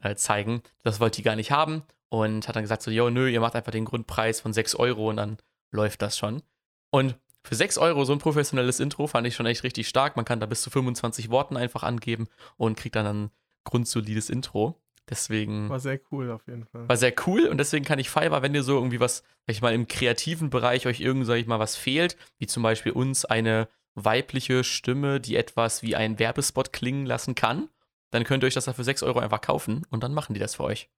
äh, 0.02 0.14
zeigen. 0.16 0.62
Das 0.82 1.00
wollte 1.00 1.16
die 1.16 1.22
gar 1.22 1.36
nicht 1.36 1.50
haben 1.50 1.82
und 2.20 2.46
hat 2.46 2.54
dann 2.54 2.62
gesagt 2.62 2.82
so, 2.82 2.90
jo, 2.90 3.10
nö, 3.10 3.28
ihr 3.28 3.40
macht 3.40 3.56
einfach 3.56 3.72
den 3.72 3.84
Grundpreis 3.84 4.40
von 4.40 4.52
6 4.52 4.76
Euro 4.76 5.10
und 5.10 5.16
dann 5.16 5.38
läuft 5.70 6.02
das 6.02 6.16
schon. 6.16 6.42
Und 6.90 7.16
für 7.42 7.56
6 7.56 7.78
Euro 7.78 8.04
so 8.04 8.12
ein 8.12 8.18
professionelles 8.18 8.80
Intro 8.80 9.06
fand 9.06 9.26
ich 9.26 9.34
schon 9.34 9.46
echt 9.46 9.64
richtig 9.64 9.88
stark. 9.88 10.16
Man 10.16 10.24
kann 10.24 10.40
da 10.40 10.46
bis 10.46 10.62
zu 10.62 10.70
25 10.70 11.28
Worten 11.30 11.56
einfach 11.56 11.82
angeben 11.82 12.28
und 12.56 12.78
kriegt 12.78 12.96
dann 12.96 13.06
ein 13.06 13.30
grundsolides 13.64 14.30
Intro. 14.30 14.80
Deswegen 15.10 15.68
War 15.68 15.80
sehr 15.80 16.00
cool 16.12 16.30
auf 16.30 16.46
jeden 16.46 16.64
Fall. 16.64 16.88
war 16.88 16.96
sehr 16.96 17.12
cool 17.26 17.46
und 17.46 17.58
deswegen 17.58 17.84
kann 17.84 17.98
ich 17.98 18.08
Fiverr, 18.08 18.40
wenn 18.40 18.54
ihr 18.54 18.62
so 18.62 18.74
irgendwie 18.74 19.00
was, 19.00 19.22
sag 19.46 19.54
ich 19.54 19.60
mal, 19.60 19.74
im 19.74 19.86
kreativen 19.86 20.48
Bereich 20.48 20.86
euch 20.86 21.00
irgend, 21.00 21.26
sag 21.26 21.36
ich 21.36 21.46
mal, 21.46 21.58
was 21.58 21.76
fehlt, 21.76 22.16
wie 22.38 22.46
zum 22.46 22.62
Beispiel 22.62 22.92
uns 22.92 23.26
eine 23.26 23.68
weibliche 23.94 24.64
Stimme, 24.64 25.20
die 25.20 25.36
etwas 25.36 25.82
wie 25.82 25.94
ein 25.94 26.18
Werbespot 26.18 26.72
klingen 26.72 27.04
lassen 27.04 27.34
kann, 27.34 27.68
dann 28.12 28.24
könnt 28.24 28.44
ihr 28.44 28.46
euch 28.46 28.54
das 28.54 28.64
da 28.64 28.72
für 28.72 28.84
6 28.84 29.02
Euro 29.02 29.18
einfach 29.18 29.42
kaufen 29.42 29.82
und 29.90 30.02
dann 30.02 30.14
machen 30.14 30.32
die 30.32 30.40
das 30.40 30.54
für 30.54 30.64
euch. 30.64 30.88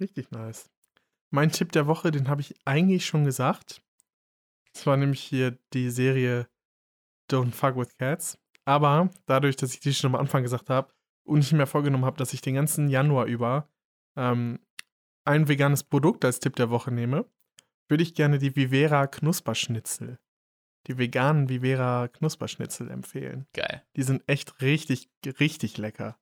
Richtig 0.00 0.30
nice. 0.30 0.70
Mein 1.30 1.50
Tipp 1.50 1.72
der 1.72 1.86
Woche, 1.86 2.10
den 2.10 2.28
habe 2.28 2.40
ich 2.40 2.54
eigentlich 2.64 3.06
schon 3.06 3.24
gesagt. 3.24 3.82
Das 4.72 4.86
war 4.86 4.96
nämlich 4.96 5.20
hier 5.20 5.58
die 5.72 5.90
Serie 5.90 6.48
Don't 7.30 7.52
Fuck 7.52 7.76
with 7.76 7.96
Cats. 7.98 8.38
Aber 8.64 9.10
dadurch, 9.26 9.56
dass 9.56 9.72
ich 9.72 9.80
die 9.80 9.94
schon 9.94 10.14
am 10.14 10.20
Anfang 10.20 10.42
gesagt 10.42 10.70
habe 10.70 10.92
und 11.24 11.40
ich 11.40 11.52
mir 11.52 11.66
vorgenommen 11.66 12.04
habe, 12.04 12.16
dass 12.16 12.32
ich 12.32 12.40
den 12.40 12.54
ganzen 12.54 12.88
Januar 12.88 13.26
über 13.26 13.68
ähm, 14.16 14.60
ein 15.24 15.48
veganes 15.48 15.84
Produkt 15.84 16.24
als 16.24 16.40
Tipp 16.40 16.56
der 16.56 16.70
Woche 16.70 16.90
nehme, 16.90 17.26
würde 17.88 18.02
ich 18.02 18.14
gerne 18.14 18.38
die 18.38 18.54
Vivera 18.54 19.06
Knusperschnitzel, 19.06 20.18
die 20.86 20.98
veganen 20.98 21.48
Vivera 21.48 22.08
Knusperschnitzel 22.08 22.90
empfehlen. 22.90 23.46
Geil. 23.54 23.82
Die 23.96 24.02
sind 24.02 24.22
echt 24.26 24.60
richtig, 24.60 25.10
richtig 25.24 25.78
lecker. 25.78 26.18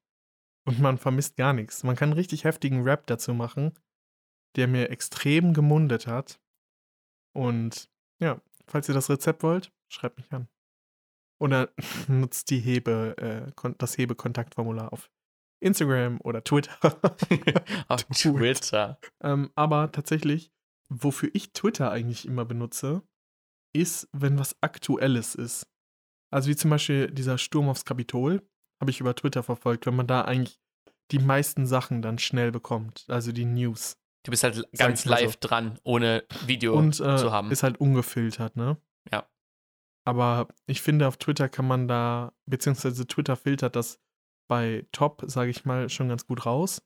Und 0.66 0.80
man 0.80 0.98
vermisst 0.98 1.36
gar 1.36 1.52
nichts. 1.52 1.84
Man 1.84 1.94
kann 1.96 2.10
einen 2.10 2.18
richtig 2.18 2.44
heftigen 2.44 2.82
Rap 2.82 3.06
dazu 3.06 3.32
machen, 3.32 3.72
der 4.56 4.66
mir 4.66 4.90
extrem 4.90 5.54
gemundet 5.54 6.06
hat. 6.06 6.40
Und 7.32 7.88
ja, 8.20 8.40
falls 8.66 8.88
ihr 8.88 8.94
das 8.94 9.08
Rezept 9.08 9.42
wollt, 9.42 9.72
schreibt 9.88 10.18
mich 10.18 10.32
an. 10.32 10.48
Oder 11.38 11.70
nutzt 12.08 12.50
die 12.50 12.58
Hebe, 12.58 13.16
äh, 13.18 13.72
das 13.78 13.96
Hebe-Kontaktformular 13.96 14.92
auf 14.92 15.10
Instagram 15.60 16.20
oder 16.22 16.42
Twitter. 16.44 16.76
Auf. 17.88 18.04
Twitter. 18.04 18.98
ähm, 19.22 19.50
aber 19.54 19.90
tatsächlich, 19.90 20.52
wofür 20.90 21.30
ich 21.32 21.52
Twitter 21.52 21.90
eigentlich 21.90 22.26
immer 22.26 22.44
benutze, 22.44 23.02
ist, 23.72 24.08
wenn 24.12 24.38
was 24.38 24.56
Aktuelles 24.60 25.34
ist. 25.34 25.66
Also 26.30 26.50
wie 26.50 26.56
zum 26.56 26.70
Beispiel 26.70 27.10
dieser 27.10 27.38
Sturm 27.38 27.68
aufs 27.68 27.84
Kapitol, 27.84 28.46
habe 28.80 28.90
ich 28.90 29.00
über 29.00 29.14
Twitter 29.14 29.42
verfolgt, 29.42 29.86
wenn 29.86 29.96
man 29.96 30.06
da 30.06 30.22
eigentlich 30.22 30.60
die 31.10 31.18
meisten 31.18 31.66
Sachen 31.66 32.02
dann 32.02 32.18
schnell 32.18 32.52
bekommt, 32.52 33.04
also 33.08 33.32
die 33.32 33.44
News. 33.44 33.96
Du 34.24 34.30
bist 34.30 34.42
halt 34.42 34.66
ganz 34.76 35.04
mal 35.06 35.18
so. 35.18 35.24
live 35.24 35.36
dran, 35.36 35.78
ohne 35.84 36.24
Video 36.46 36.76
Und 36.76 36.98
äh, 37.00 37.16
zu 37.16 37.30
haben. 37.30 37.50
ist 37.52 37.62
halt 37.62 37.78
ungefiltert, 37.78 38.56
ne? 38.56 38.76
Ja. 39.12 39.28
Aber 40.04 40.48
ich 40.66 40.82
finde, 40.82 41.06
auf 41.06 41.16
Twitter 41.16 41.48
kann 41.48 41.66
man 41.66 41.86
da, 41.86 42.32
beziehungsweise 42.44 43.06
Twitter 43.06 43.36
filtert 43.36 43.76
das 43.76 44.00
bei 44.48 44.86
Top, 44.92 45.22
sage 45.26 45.50
ich 45.50 45.64
mal, 45.64 45.88
schon 45.88 46.08
ganz 46.08 46.26
gut 46.26 46.44
raus. 46.44 46.82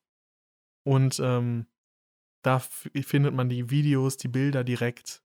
Und 0.84 1.18
ähm, 1.20 1.66
da 2.42 2.58
findet 2.58 3.34
man 3.34 3.48
die 3.48 3.70
Videos, 3.70 4.16
die 4.16 4.28
Bilder 4.28 4.64
direkt 4.64 5.22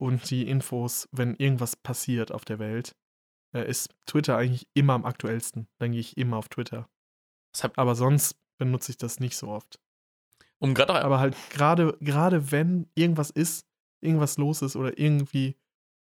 und 0.00 0.30
die 0.30 0.48
Infos, 0.48 1.08
wenn 1.12 1.34
irgendwas 1.34 1.76
passiert 1.76 2.32
auf 2.32 2.44
der 2.44 2.58
Welt. 2.58 2.96
Äh, 3.54 3.68
ist 3.68 3.94
Twitter 4.06 4.36
eigentlich 4.36 4.68
immer 4.74 4.94
am 4.94 5.04
aktuellsten. 5.04 5.68
Dann 5.78 5.92
gehe 5.92 6.00
ich 6.00 6.16
immer 6.16 6.36
auf 6.36 6.48
Twitter. 6.48 6.88
Aber 7.76 7.94
sonst 7.94 8.36
benutze 8.58 8.90
ich 8.90 8.98
das 8.98 9.20
nicht 9.20 9.36
so 9.36 9.48
oft. 9.48 9.80
um 10.58 10.74
gerade 10.74 11.04
Aber 11.04 11.20
halt 11.20 11.36
gerade, 11.50 11.96
gerade 12.00 12.50
wenn 12.50 12.90
irgendwas 12.94 13.30
ist, 13.30 13.66
irgendwas 14.00 14.38
los 14.38 14.62
ist 14.62 14.76
oder 14.76 14.98
irgendwie, 14.98 15.56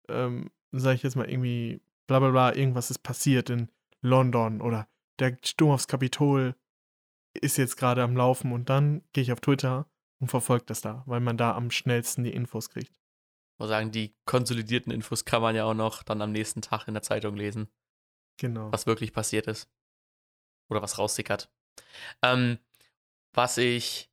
ähm, 0.07 0.51
sag 0.71 0.95
ich 0.95 1.03
jetzt 1.03 1.15
mal, 1.15 1.29
irgendwie, 1.29 1.81
bla 2.07 2.19
bla 2.19 2.29
bla, 2.29 2.55
irgendwas 2.55 2.91
ist 2.91 2.99
passiert 2.99 3.49
in 3.49 3.69
London 4.01 4.61
oder 4.61 4.87
der 5.19 5.37
Sturm 5.43 5.71
aufs 5.71 5.87
Kapitol 5.87 6.55
ist 7.39 7.57
jetzt 7.57 7.77
gerade 7.77 8.03
am 8.03 8.15
Laufen 8.15 8.51
und 8.51 8.69
dann 8.69 9.03
gehe 9.13 9.23
ich 9.23 9.31
auf 9.31 9.39
Twitter 9.39 9.89
und 10.19 10.27
verfolge 10.27 10.65
das 10.65 10.81
da, 10.81 11.03
weil 11.05 11.21
man 11.21 11.37
da 11.37 11.55
am 11.55 11.71
schnellsten 11.71 12.23
die 12.23 12.33
Infos 12.33 12.69
kriegt. 12.69 12.93
Muss 13.61 13.69
sagen, 13.69 13.91
die 13.91 14.15
konsolidierten 14.25 14.91
Infos 14.91 15.25
kann 15.25 15.41
man 15.41 15.55
ja 15.55 15.65
auch 15.65 15.73
noch 15.73 16.03
dann 16.03 16.21
am 16.21 16.31
nächsten 16.31 16.61
Tag 16.61 16.87
in 16.87 16.93
der 16.93 17.03
Zeitung 17.03 17.35
lesen. 17.35 17.69
Genau. 18.41 18.71
was 18.71 18.87
wirklich 18.87 19.13
passiert 19.13 19.45
ist. 19.47 19.69
Oder 20.69 20.81
was 20.81 20.97
raussickert. 20.97 21.51
Ähm, 22.23 22.57
was 23.33 23.57
ich. 23.57 24.09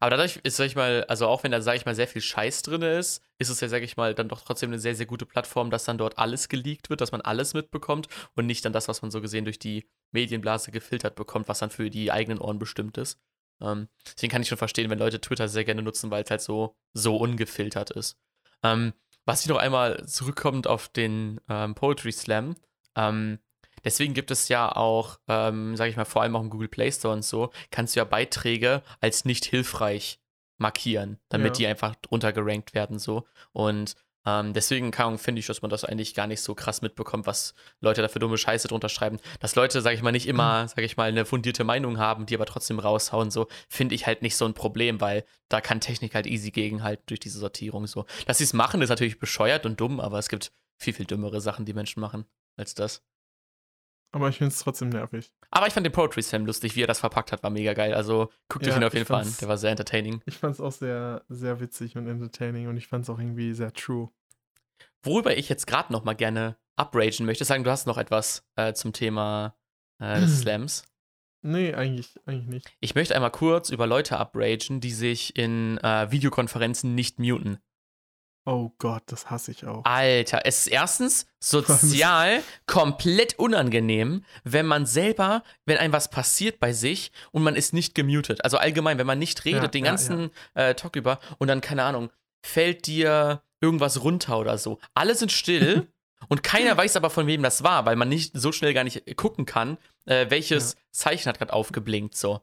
Aber 0.00 0.10
dadurch 0.10 0.36
ist, 0.42 0.56
sag 0.56 0.66
ich 0.66 0.76
mal, 0.76 1.04
also 1.04 1.26
auch 1.26 1.42
wenn 1.42 1.50
da, 1.50 1.62
sag 1.62 1.76
ich 1.76 1.86
mal, 1.86 1.94
sehr 1.94 2.06
viel 2.06 2.20
Scheiß 2.20 2.62
drin 2.62 2.82
ist, 2.82 3.22
ist 3.38 3.48
es 3.48 3.60
ja, 3.60 3.68
sag 3.68 3.82
ich 3.82 3.96
mal, 3.96 4.14
dann 4.14 4.28
doch 4.28 4.42
trotzdem 4.42 4.68
eine 4.70 4.78
sehr, 4.78 4.94
sehr 4.94 5.06
gute 5.06 5.24
Plattform, 5.24 5.70
dass 5.70 5.84
dann 5.84 5.96
dort 5.96 6.18
alles 6.18 6.50
geleakt 6.50 6.90
wird, 6.90 7.00
dass 7.00 7.10
man 7.10 7.22
alles 7.22 7.54
mitbekommt 7.54 8.06
und 8.34 8.44
nicht 8.44 8.64
dann 8.64 8.74
das, 8.74 8.86
was 8.86 9.00
man 9.00 9.10
so 9.10 9.22
gesehen 9.22 9.44
durch 9.44 9.58
die 9.58 9.88
Medienblase 10.12 10.70
gefiltert 10.70 11.14
bekommt, 11.14 11.48
was 11.48 11.60
dann 11.60 11.70
für 11.70 11.88
die 11.88 12.12
eigenen 12.12 12.38
Ohren 12.38 12.58
bestimmt 12.58 12.98
ist. 12.98 13.18
Ähm, 13.62 13.88
deswegen 14.14 14.30
kann 14.30 14.42
ich 14.42 14.48
schon 14.48 14.58
verstehen, 14.58 14.90
wenn 14.90 14.98
Leute 14.98 15.22
Twitter 15.22 15.48
sehr 15.48 15.64
gerne 15.64 15.82
nutzen, 15.82 16.10
weil 16.10 16.22
es 16.22 16.30
halt 16.30 16.42
so, 16.42 16.76
so 16.92 17.16
ungefiltert 17.16 17.90
ist. 17.90 18.18
Ähm, 18.62 18.92
was 19.24 19.42
ich 19.42 19.48
noch 19.48 19.58
einmal 19.58 20.06
zurückkommt 20.06 20.66
auf 20.66 20.88
den 20.88 21.40
ähm, 21.48 21.74
Poetry 21.74 22.12
Slam, 22.12 22.56
ähm, 22.96 23.38
deswegen 23.84 24.14
gibt 24.14 24.30
es 24.30 24.48
ja 24.48 24.74
auch, 24.74 25.18
ähm, 25.28 25.76
sage 25.76 25.90
ich 25.90 25.96
mal, 25.96 26.04
vor 26.04 26.22
allem 26.22 26.34
auch 26.36 26.40
im 26.40 26.50
Google 26.50 26.68
Play 26.68 26.90
Store 26.90 27.14
und 27.14 27.22
so, 27.24 27.50
kannst 27.70 27.94
du 27.94 28.00
ja 28.00 28.04
Beiträge 28.04 28.82
als 29.00 29.24
nicht 29.24 29.44
hilfreich 29.44 30.20
markieren, 30.56 31.18
damit 31.28 31.48
Ja. 31.54 31.58
die 31.58 31.66
einfach 31.68 31.94
drunter 31.96 32.32
gerankt 32.32 32.74
werden 32.74 32.98
so. 32.98 33.26
Und 33.52 33.94
ähm, 34.46 34.52
deswegen 34.52 34.92
finde 35.18 35.38
ich, 35.40 35.46
dass 35.46 35.62
man 35.62 35.70
das 35.70 35.84
eigentlich 35.84 36.14
gar 36.14 36.26
nicht 36.26 36.40
so 36.42 36.54
krass 36.54 36.82
mitbekommt, 36.82 37.26
was 37.26 37.54
Leute 37.80 38.02
da 38.02 38.08
für 38.08 38.18
dumme 38.18 38.36
Scheiße 38.38 38.68
drunter 38.68 38.88
schreiben. 38.88 39.18
Dass 39.40 39.54
Leute, 39.54 39.80
sage 39.80 39.96
ich 39.96 40.02
mal, 40.02 40.12
nicht 40.12 40.26
immer, 40.26 40.64
Mhm. 40.64 40.68
sage 40.68 40.82
ich 40.82 40.96
mal, 40.96 41.08
eine 41.08 41.24
fundierte 41.24 41.64
Meinung 41.64 41.98
haben, 41.98 42.26
die 42.26 42.34
aber 42.34 42.46
trotzdem 42.46 42.78
raushauen, 42.78 43.30
so, 43.30 43.48
finde 43.68 43.94
ich 43.94 44.06
halt 44.06 44.22
nicht 44.22 44.36
so 44.36 44.44
ein 44.44 44.54
Problem, 44.54 45.00
weil 45.00 45.24
da 45.48 45.60
kann 45.60 45.80
Technik 45.80 46.14
halt 46.14 46.26
easy 46.26 46.50
gegenhalten 46.50 47.04
durch 47.06 47.20
diese 47.20 47.38
Sortierung 47.38 47.86
so. 47.86 48.04
Dass 48.26 48.38
sie 48.38 48.44
es 48.44 48.52
machen, 48.52 48.82
ist 48.82 48.88
natürlich 48.90 49.18
bescheuert 49.18 49.64
und 49.66 49.80
dumm, 49.80 50.00
aber 50.00 50.18
es 50.18 50.28
gibt 50.28 50.52
viel, 50.76 50.92
viel 50.92 51.06
dümmere 51.06 51.40
Sachen, 51.40 51.64
die 51.64 51.74
Menschen 51.74 52.00
machen 52.00 52.24
als 52.56 52.74
das. 52.74 53.02
Aber 54.10 54.30
ich 54.30 54.38
finde 54.38 54.52
es 54.54 54.60
trotzdem 54.60 54.88
nervig. 54.88 55.30
Aber 55.50 55.66
ich 55.66 55.74
fand 55.74 55.84
den 55.84 55.92
Poetry 55.92 56.22
Slam 56.22 56.46
lustig, 56.46 56.74
wie 56.76 56.82
er 56.82 56.86
das 56.86 57.00
verpackt 57.00 57.30
hat, 57.30 57.42
war 57.42 57.50
mega 57.50 57.74
geil. 57.74 57.92
Also 57.92 58.30
guckt 58.48 58.64
euch 58.66 58.72
Ja, 58.72 58.78
ihn 58.78 58.84
auf 58.84 58.94
jeden 58.94 59.04
Fall 59.04 59.20
an. 59.22 59.34
Der 59.40 59.48
war 59.48 59.58
sehr 59.58 59.70
entertaining. 59.70 60.22
Ich 60.24 60.38
fand 60.38 60.54
es 60.54 60.60
auch 60.62 60.72
sehr, 60.72 61.24
sehr 61.28 61.60
witzig 61.60 61.96
und 61.98 62.06
entertaining 62.08 62.68
und 62.68 62.78
ich 62.78 62.86
fand 62.86 63.04
es 63.04 63.10
auch 63.10 63.18
irgendwie 63.18 63.52
sehr 63.52 63.70
true. 63.72 64.08
Worüber 65.02 65.36
ich 65.36 65.48
jetzt 65.48 65.66
gerade 65.66 65.92
noch 65.92 66.04
mal 66.04 66.14
gerne 66.14 66.56
upragen 66.80 67.26
möchte, 67.26 67.44
sagen, 67.44 67.64
du 67.64 67.70
hast 67.70 67.86
noch 67.86 67.98
etwas 67.98 68.44
äh, 68.56 68.72
zum 68.72 68.92
Thema 68.92 69.56
äh, 70.00 70.20
des 70.20 70.40
Slams. 70.42 70.84
Nee, 71.42 71.72
eigentlich, 71.74 72.14
eigentlich 72.26 72.48
nicht. 72.48 72.72
Ich 72.80 72.94
möchte 72.94 73.14
einmal 73.14 73.30
kurz 73.30 73.70
über 73.70 73.86
Leute 73.86 74.16
upragen, 74.18 74.80
die 74.80 74.90
sich 74.92 75.36
in 75.36 75.78
äh, 75.78 76.10
Videokonferenzen 76.10 76.94
nicht 76.94 77.18
muten. 77.20 77.58
Oh 78.44 78.70
Gott, 78.78 79.02
das 79.06 79.30
hasse 79.30 79.50
ich 79.50 79.66
auch. 79.66 79.84
Alter, 79.84 80.40
es 80.46 80.60
ist 80.60 80.66
erstens 80.68 81.26
sozial 81.38 82.42
komplett 82.66 83.38
unangenehm, 83.38 84.24
wenn 84.42 84.64
man 84.66 84.86
selber, 84.86 85.42
wenn 85.66 85.76
einem 85.76 85.92
was 85.92 86.08
passiert 86.10 86.58
bei 86.58 86.72
sich 86.72 87.12
und 87.30 87.42
man 87.42 87.56
ist 87.56 87.74
nicht 87.74 87.94
gemutet. 87.94 88.42
Also 88.44 88.56
allgemein, 88.56 88.98
wenn 88.98 89.06
man 89.06 89.18
nicht 89.18 89.44
redet, 89.44 89.62
Ja, 89.62 89.68
den 89.68 89.84
ja, 89.84 89.90
ganzen 89.90 90.30
Äh, 90.54 90.74
Talk 90.74 90.96
über 90.96 91.20
und 91.38 91.48
dann, 91.48 91.60
keine 91.60 91.82
Ahnung, 91.84 92.10
fällt 92.42 92.86
dir 92.86 93.42
irgendwas 93.60 94.02
runter 94.02 94.38
oder 94.38 94.58
so. 94.58 94.78
Alle 94.94 95.14
sind 95.14 95.32
still 95.32 95.88
und 96.28 96.42
keiner 96.42 96.76
weiß 96.76 96.96
aber, 96.96 97.10
von 97.10 97.26
wem 97.26 97.42
das 97.42 97.62
war, 97.62 97.86
weil 97.86 97.96
man 97.96 98.08
nicht 98.08 98.32
so 98.36 98.52
schnell 98.52 98.74
gar 98.74 98.84
nicht 98.84 99.16
gucken 99.16 99.46
kann, 99.46 99.78
äh, 100.06 100.26
welches 100.30 100.76
Zeichen 100.90 101.28
hat 101.28 101.38
gerade 101.38 101.52
aufgeblinkt, 101.52 102.16
so. 102.16 102.40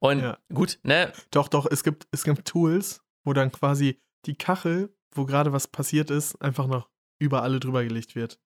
Und 0.00 0.20
Ja. 0.20 0.38
gut, 0.52 0.78
ne? 0.82 1.12
Doch, 1.30 1.48
doch, 1.48 1.66
es 1.70 1.82
gibt, 1.84 2.06
es 2.10 2.24
gibt 2.24 2.46
Tools, 2.46 3.02
wo 3.24 3.32
dann 3.32 3.52
quasi 3.52 4.00
die 4.26 4.34
Kachel, 4.34 4.94
wo 5.14 5.24
gerade 5.24 5.52
was 5.52 5.68
passiert 5.68 6.10
ist, 6.10 6.40
einfach 6.42 6.66
noch 6.66 6.88
über 7.18 7.42
alle 7.42 7.60
drüber 7.60 7.84
gelegt 7.84 8.14
wird. 8.14 8.38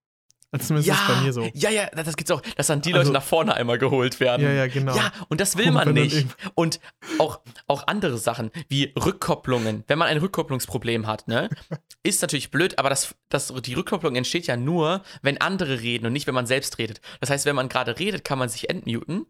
Also 0.53 0.67
zumindest 0.67 0.89
ist 0.95 1.01
es 1.01 1.07
bei 1.15 1.21
mir 1.21 1.33
so. 1.33 1.49
ja, 1.53 1.69
ja, 1.69 1.87
das 1.89 2.15
gibt's 2.15 2.31
auch, 2.31 2.41
dass 2.55 2.67
dann 2.67 2.81
die 2.81 2.93
Also- 2.93 3.01
Leute 3.03 3.11
nach 3.13 3.23
vorne 3.23 3.55
einmal 3.55 3.77
geholt 3.77 4.19
werden. 4.19 4.43
Ja, 4.43 4.51
ja, 4.53 4.67
genau. 4.67 4.95
Ja, 4.95 5.11
und 5.27 5.41
das 5.41 5.57
will 5.57 5.71
man 5.71 5.93
nicht. 5.93 6.25
Und 6.55 6.79
auch, 7.19 7.41
auch 7.67 7.87
andere 7.87 8.17
Sachen 8.17 8.51
wie 8.69 8.93
Rückkopplungen. 8.95 9.83
Wenn 9.87 9.97
man 9.99 10.07
ein 10.07 10.17
Rückkopplungsproblem 10.19 11.07
hat, 11.07 11.27
ne, 11.27 11.49
ist 12.03 12.21
natürlich 12.21 12.51
blöd, 12.51 12.77
aber 12.79 12.89
das, 12.89 13.15
das, 13.29 13.51
die 13.65 13.73
Rückkopplung 13.73 14.15
entsteht 14.15 14.47
ja 14.47 14.55
nur, 14.55 15.01
wenn 15.21 15.41
andere 15.41 15.81
reden 15.81 16.05
und 16.05 16.13
nicht, 16.13 16.27
wenn 16.27 16.35
man 16.35 16.45
selbst 16.45 16.77
redet. 16.77 17.01
Das 17.19 17.29
heißt, 17.29 17.45
wenn 17.45 17.55
man 17.55 17.67
gerade 17.67 17.99
redet, 17.99 18.23
kann 18.23 18.37
man 18.39 18.47
sich 18.49 18.69
entmuten 18.69 19.25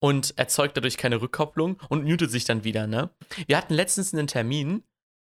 und 0.00 0.36
erzeugt 0.38 0.76
dadurch 0.76 0.96
keine 0.96 1.20
Rückkopplung 1.20 1.78
und 1.90 2.04
mutet 2.04 2.30
sich 2.30 2.44
dann 2.44 2.64
wieder, 2.64 2.86
ne? 2.86 3.10
Wir 3.46 3.56
hatten 3.58 3.74
letztens 3.74 4.12
einen 4.14 4.26
Termin 4.26 4.82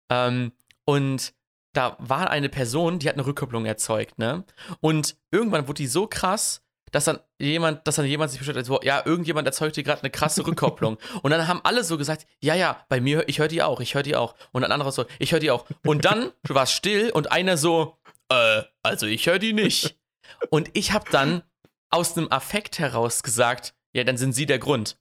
ähm, 0.09 0.51
und 0.85 1.33
da 1.73 1.95
war 1.99 2.29
eine 2.29 2.49
Person, 2.49 2.99
die 2.99 3.07
hat 3.07 3.15
eine 3.15 3.25
Rückkopplung 3.25 3.65
erzeugt, 3.65 4.17
ne? 4.19 4.43
Und 4.79 5.15
irgendwann 5.31 5.67
wurde 5.67 5.77
die 5.77 5.87
so 5.87 6.07
krass, 6.07 6.63
dass 6.91 7.05
dann 7.05 7.19
jemand, 7.39 7.87
dass 7.87 7.95
dann 7.95 8.05
jemand 8.05 8.31
sich 8.31 8.39
bestellt 8.39 8.57
hat, 8.57 8.65
so, 8.65 8.81
ja, 8.81 9.01
irgendjemand 9.05 9.47
erzeugt 9.47 9.75
hier 9.75 9.83
gerade 9.85 10.01
eine 10.01 10.09
krasse 10.11 10.45
Rückkopplung. 10.47 10.97
und 11.21 11.31
dann 11.31 11.47
haben 11.47 11.61
alle 11.63 11.83
so 11.85 11.97
gesagt, 11.97 12.27
ja, 12.41 12.53
ja, 12.55 12.85
bei 12.89 12.99
mir, 12.99 13.29
ich 13.29 13.39
höre 13.39 13.47
die 13.47 13.63
auch, 13.63 13.79
ich 13.79 13.95
höre 13.95 14.03
die 14.03 14.15
auch. 14.17 14.35
Und 14.51 14.63
ein 14.65 14.71
anderer 14.71 14.91
so, 14.91 15.05
ich 15.19 15.31
höre 15.31 15.39
die 15.39 15.51
auch. 15.51 15.65
Und 15.85 16.03
dann 16.03 16.31
war 16.49 16.63
es 16.63 16.71
still 16.73 17.09
und 17.11 17.31
einer 17.31 17.55
so, 17.55 17.97
äh, 18.29 18.63
also 18.83 19.05
ich 19.05 19.25
höre 19.27 19.39
die 19.39 19.53
nicht. 19.53 19.97
Und 20.49 20.69
ich 20.73 20.91
habe 20.91 21.05
dann 21.11 21.43
aus 21.89 22.17
einem 22.17 22.29
Affekt 22.31 22.79
heraus 22.79 23.23
gesagt, 23.23 23.73
ja, 23.93 24.03
dann 24.03 24.17
sind 24.17 24.33
sie 24.33 24.45
der 24.45 24.59
Grund. 24.59 24.97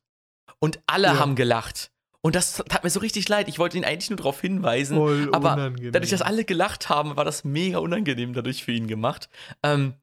Und 0.60 0.80
alle 0.86 1.08
Ja. 1.08 1.18
haben 1.18 1.34
gelacht. 1.36 1.90
Und 2.22 2.34
das 2.34 2.62
tat 2.68 2.84
mir 2.84 2.90
so 2.90 3.00
richtig 3.00 3.28
leid. 3.28 3.48
Ich 3.48 3.58
wollte 3.58 3.78
ihn 3.78 3.84
eigentlich 3.84 4.10
nur 4.10 4.18
darauf 4.18 4.40
hinweisen. 4.40 4.96
Voll 4.96 5.30
aber 5.32 5.54
unangenehm. 5.54 5.92
dadurch, 5.92 6.10
dass 6.10 6.22
alle 6.22 6.44
gelacht 6.44 6.88
haben, 6.88 7.16
war 7.16 7.24
das 7.24 7.44
mega 7.44 7.78
unangenehm 7.78 8.34
dadurch 8.34 8.62
für 8.62 8.72
ihn 8.72 8.88
gemacht. 8.88 9.30
Ähm, 9.62 9.94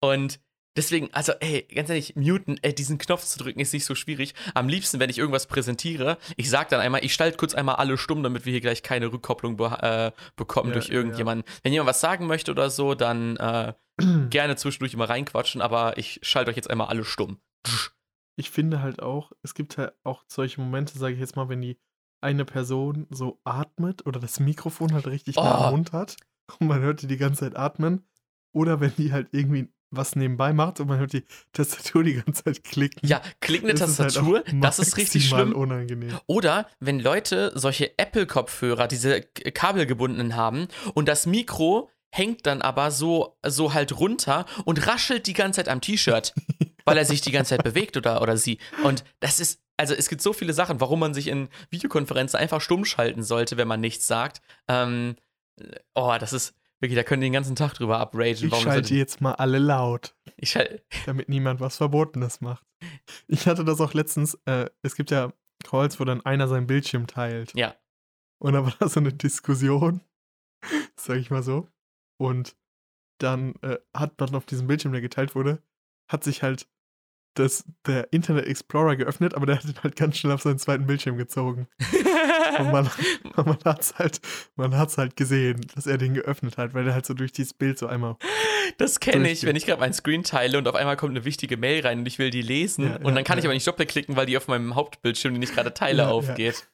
und 0.00 0.40
deswegen, 0.76 1.12
also, 1.12 1.32
ey, 1.40 1.66
ganz 1.74 1.90
ehrlich, 1.90 2.16
muten, 2.16 2.58
ey, 2.62 2.74
diesen 2.74 2.96
Knopf 2.96 3.24
zu 3.24 3.38
drücken 3.38 3.60
ist 3.60 3.74
nicht 3.74 3.84
so 3.84 3.94
schwierig. 3.94 4.34
Am 4.54 4.68
liebsten, 4.68 5.00
wenn 5.00 5.10
ich 5.10 5.18
irgendwas 5.18 5.46
präsentiere, 5.46 6.16
ich 6.36 6.48
sag 6.48 6.70
dann 6.70 6.80
einmal, 6.80 7.04
ich 7.04 7.12
schalte 7.12 7.36
kurz 7.36 7.54
einmal 7.54 7.76
alle 7.76 7.98
stumm, 7.98 8.22
damit 8.22 8.46
wir 8.46 8.52
hier 8.52 8.62
gleich 8.62 8.82
keine 8.82 9.12
Rückkopplung 9.12 9.56
be 9.58 9.66
äh, 9.82 10.12
bekommen 10.36 10.70
Ja, 10.70 10.74
durch 10.74 10.88
ja, 10.88 10.94
irgendjemanden. 10.94 11.44
Wenn 11.62 11.72
jemand 11.72 11.88
was 11.88 12.00
sagen 12.00 12.26
möchte 12.26 12.52
oder 12.52 12.70
so, 12.70 12.94
dann 12.94 13.36
äh, 13.36 13.74
gerne 14.30 14.56
zwischendurch 14.56 14.94
immer 14.94 15.10
reinquatschen, 15.10 15.60
aber 15.60 15.98
ich 15.98 16.20
schalte 16.22 16.50
euch 16.50 16.56
jetzt 16.56 16.70
einmal 16.70 16.88
alle 16.88 17.04
stumm. 17.04 17.38
Ich 18.36 18.50
finde 18.50 18.80
halt 18.82 19.02
auch, 19.02 19.32
es 19.42 19.54
gibt 19.54 19.78
halt 19.78 19.92
auch 20.04 20.24
solche 20.28 20.60
Momente, 20.60 20.98
sage 20.98 21.14
ich 21.14 21.20
jetzt 21.20 21.36
mal, 21.36 21.48
wenn 21.48 21.60
die 21.62 21.78
eine 22.20 22.44
Person 22.44 23.06
so 23.10 23.40
atmet 23.44 24.06
oder 24.06 24.20
das 24.20 24.40
Mikrofon 24.40 24.92
halt 24.92 25.06
richtig 25.06 25.36
nah 25.36 25.42
Oh. 25.60 25.64
am 25.64 25.70
Mund 25.72 25.92
hat 25.92 26.16
und 26.60 26.66
man 26.68 26.80
hört 26.80 27.02
die 27.02 27.06
die 27.06 27.16
ganze 27.18 27.40
Zeit 27.40 27.56
atmen. 27.56 28.06
Oder 28.52 28.80
wenn 28.80 28.92
die 28.96 29.12
halt 29.12 29.28
irgendwie 29.32 29.68
was 29.90 30.16
nebenbei 30.16 30.52
macht 30.52 30.80
und 30.80 30.88
man 30.88 30.98
hört 30.98 31.12
die 31.12 31.24
Tastatur 31.52 32.02
die 32.02 32.14
ganze 32.14 32.42
Zeit 32.44 32.64
klicken. 32.64 33.06
Ja, 33.06 33.20
klickende 33.40 33.74
Das 33.74 33.90
ist 33.90 33.98
halt 34.00 34.14
Tastatur, 34.14 34.42
das 34.60 34.78
ist 34.78 34.96
richtig 34.96 35.28
schlimm. 35.28 35.54
unangenehm. 35.54 36.18
Oder 36.26 36.66
wenn 36.80 36.98
Leute 36.98 37.52
solche 37.54 37.96
Apple-Kopfhörer, 37.98 38.88
diese 38.88 39.20
kabelgebundenen 39.22 40.34
haben 40.36 40.68
und 40.94 41.06
das 41.08 41.26
Mikro 41.26 41.90
hängt 42.10 42.46
dann 42.46 42.62
aber 42.62 42.90
so, 42.90 43.36
so 43.46 43.74
halt 43.74 43.98
runter 43.98 44.46
und 44.64 44.86
raschelt 44.86 45.26
die 45.26 45.34
ganze 45.34 45.58
Zeit 45.58 45.68
am 45.68 45.80
T-Shirt, 45.80 46.34
weil 46.86 46.96
er 46.96 47.04
sich 47.04 47.20
die 47.20 47.32
ganze 47.32 47.50
Zeit 47.50 47.64
bewegt 47.64 47.96
oder, 47.96 48.22
oder 48.22 48.36
sie. 48.36 48.58
Und 48.82 49.04
das 49.20 49.40
ist, 49.40 49.60
also 49.76 49.92
es 49.92 50.08
gibt 50.08 50.22
so 50.22 50.32
viele 50.32 50.54
Sachen, 50.54 50.80
warum 50.80 51.00
man 51.00 51.12
sich 51.12 51.28
in 51.28 51.48
Videokonferenzen 51.70 52.38
einfach 52.40 52.62
stumm 52.62 52.84
schalten 52.86 53.22
sollte, 53.22 53.58
wenn 53.58 53.68
man 53.68 53.80
nichts 53.80 54.06
sagt. 54.06 54.40
Ähm, 54.68 55.16
oh, 55.94 56.14
das 56.18 56.32
ist 56.32 56.54
wirklich, 56.80 56.96
da 56.96 57.02
können 57.02 57.20
die 57.20 57.26
den 57.26 57.32
ganzen 57.34 57.56
Tag 57.56 57.74
drüber 57.74 58.00
upragen. 58.00 58.46
Ich 58.46 58.62
schalte 58.62 58.94
jetzt 58.94 59.20
mal 59.20 59.32
alle 59.32 59.58
laut, 59.58 60.14
ich 60.36 60.50
schal- 60.50 60.80
damit 61.04 61.28
niemand 61.28 61.60
was 61.60 61.76
Verbotenes 61.76 62.40
macht. 62.40 62.64
Ich 63.26 63.46
hatte 63.46 63.64
das 63.64 63.80
auch 63.80 63.94
letztens, 63.94 64.38
äh, 64.44 64.70
es 64.82 64.94
gibt 64.94 65.10
ja 65.10 65.32
Calls, 65.64 65.98
wo 65.98 66.04
dann 66.04 66.24
einer 66.24 66.48
seinen 66.48 66.66
Bildschirm 66.66 67.06
teilt. 67.06 67.52
Ja. 67.54 67.74
Und 68.38 68.52
da 68.52 68.64
war 68.64 68.74
da 68.78 68.88
so 68.88 69.00
eine 69.00 69.12
Diskussion, 69.12 70.00
sag 70.96 71.16
ich 71.16 71.30
mal 71.30 71.42
so. 71.42 71.68
Und 72.18 72.56
dann 73.18 73.54
äh, 73.62 73.78
hat 73.94 74.20
man 74.20 74.34
auf 74.34 74.46
diesem 74.46 74.66
Bildschirm, 74.66 74.92
der 74.92 75.00
geteilt 75.00 75.34
wurde, 75.34 75.62
hat 76.10 76.22
sich 76.22 76.42
halt 76.42 76.68
das, 77.38 77.64
der 77.86 78.12
Internet 78.12 78.46
Explorer 78.46 78.96
geöffnet, 78.96 79.34
aber 79.34 79.46
der 79.46 79.56
hat 79.56 79.64
ihn 79.64 79.74
halt 79.82 79.96
ganz 79.96 80.18
schnell 80.18 80.32
auf 80.32 80.42
seinen 80.42 80.58
zweiten 80.58 80.86
Bildschirm 80.86 81.16
gezogen. 81.16 81.68
Und 82.58 82.72
man, 82.72 82.90
man 83.36 83.58
hat 83.64 83.82
es 83.82 83.94
halt, 83.98 84.20
man 84.56 84.76
hat's 84.76 84.98
halt 84.98 85.16
gesehen, 85.16 85.60
dass 85.74 85.86
er 85.86 85.98
den 85.98 86.14
geöffnet 86.14 86.56
hat, 86.56 86.74
weil 86.74 86.86
er 86.86 86.94
halt 86.94 87.06
so 87.06 87.14
durch 87.14 87.32
dieses 87.32 87.54
Bild 87.54 87.78
so 87.78 87.86
einmal. 87.86 88.16
Das 88.78 89.00
kenne 89.00 89.30
ich, 89.30 89.44
wenn 89.44 89.56
ich 89.56 89.66
gerade 89.66 89.80
meinen 89.80 89.92
Screen 89.92 90.22
teile 90.22 90.58
und 90.58 90.66
auf 90.68 90.74
einmal 90.74 90.96
kommt 90.96 91.10
eine 91.10 91.24
wichtige 91.24 91.56
Mail 91.56 91.82
rein 91.82 92.00
und 92.00 92.06
ich 92.06 92.18
will 92.18 92.30
die 92.30 92.42
lesen 92.42 92.84
Ja, 92.84 92.96
und 92.96 93.06
ja, 93.06 93.10
dann 93.12 93.24
kann 93.24 93.38
ich 93.38 93.44
ja. 93.44 93.48
aber 93.48 93.54
nicht 93.54 93.66
doppelklicken, 93.66 94.16
weil 94.16 94.26
die 94.26 94.36
auf 94.36 94.48
meinem 94.48 94.74
Hauptbildschirm, 94.74 95.34
den 95.34 95.42
ich 95.42 95.52
gerade 95.52 95.74
teile, 95.74 96.08
aufgeht. 96.08 96.66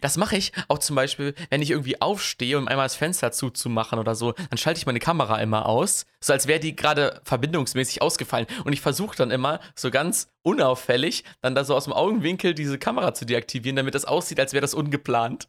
Das 0.00 0.16
mache 0.16 0.36
ich 0.36 0.52
auch 0.68 0.78
zum 0.78 0.96
Beispiel, 0.96 1.34
wenn 1.50 1.62
ich 1.62 1.70
irgendwie 1.70 2.00
aufstehe, 2.00 2.58
um 2.58 2.68
einmal 2.68 2.86
das 2.86 2.96
Fenster 2.96 3.32
zuzumachen 3.32 3.98
oder 3.98 4.14
so, 4.14 4.32
dann 4.32 4.58
schalte 4.58 4.78
ich 4.78 4.86
meine 4.86 5.00
Kamera 5.00 5.40
immer 5.40 5.66
aus, 5.66 6.06
so 6.20 6.32
als 6.32 6.46
wäre 6.46 6.60
die 6.60 6.76
gerade 6.76 7.20
verbindungsmäßig 7.24 8.02
ausgefallen. 8.02 8.46
Und 8.64 8.72
ich 8.72 8.80
versuche 8.80 9.16
dann 9.16 9.30
immer 9.30 9.60
so 9.74 9.90
ganz 9.90 10.32
unauffällig, 10.42 11.24
dann 11.40 11.54
da 11.54 11.64
so 11.64 11.74
aus 11.74 11.84
dem 11.84 11.92
Augenwinkel 11.92 12.54
diese 12.54 12.78
Kamera 12.78 13.14
zu 13.14 13.26
deaktivieren, 13.26 13.76
damit 13.76 13.94
das 13.94 14.04
aussieht, 14.04 14.40
als 14.40 14.52
wäre 14.52 14.62
das 14.62 14.74
ungeplant. 14.74 15.48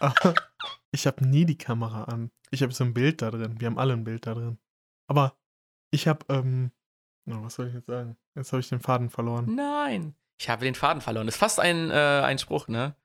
Ich 0.92 1.06
habe 1.06 1.24
nie 1.24 1.44
die 1.44 1.58
Kamera 1.58 2.04
an. 2.04 2.30
Ich 2.50 2.62
habe 2.62 2.72
so 2.72 2.82
ein 2.84 2.94
Bild 2.94 3.22
da 3.22 3.30
drin. 3.30 3.60
Wir 3.60 3.66
haben 3.66 3.78
alle 3.78 3.92
ein 3.92 4.04
Bild 4.04 4.26
da 4.26 4.34
drin. 4.34 4.58
Aber 5.06 5.36
ich 5.92 6.08
habe, 6.08 6.24
ähm, 6.28 6.72
was 7.26 7.54
soll 7.54 7.68
ich 7.68 7.74
jetzt 7.74 7.86
sagen? 7.86 8.16
Jetzt 8.34 8.52
habe 8.52 8.60
ich 8.60 8.68
den 8.68 8.80
Faden 8.80 9.10
verloren. 9.10 9.54
Nein. 9.54 10.14
Ich 10.40 10.48
habe 10.48 10.64
den 10.64 10.74
Faden 10.74 11.00
verloren. 11.00 11.26
Das 11.26 11.36
ist 11.36 11.40
fast 11.40 11.60
ein, 11.60 11.90
äh, 11.90 11.94
ein 11.94 12.38
Spruch, 12.38 12.66
ne? 12.66 12.96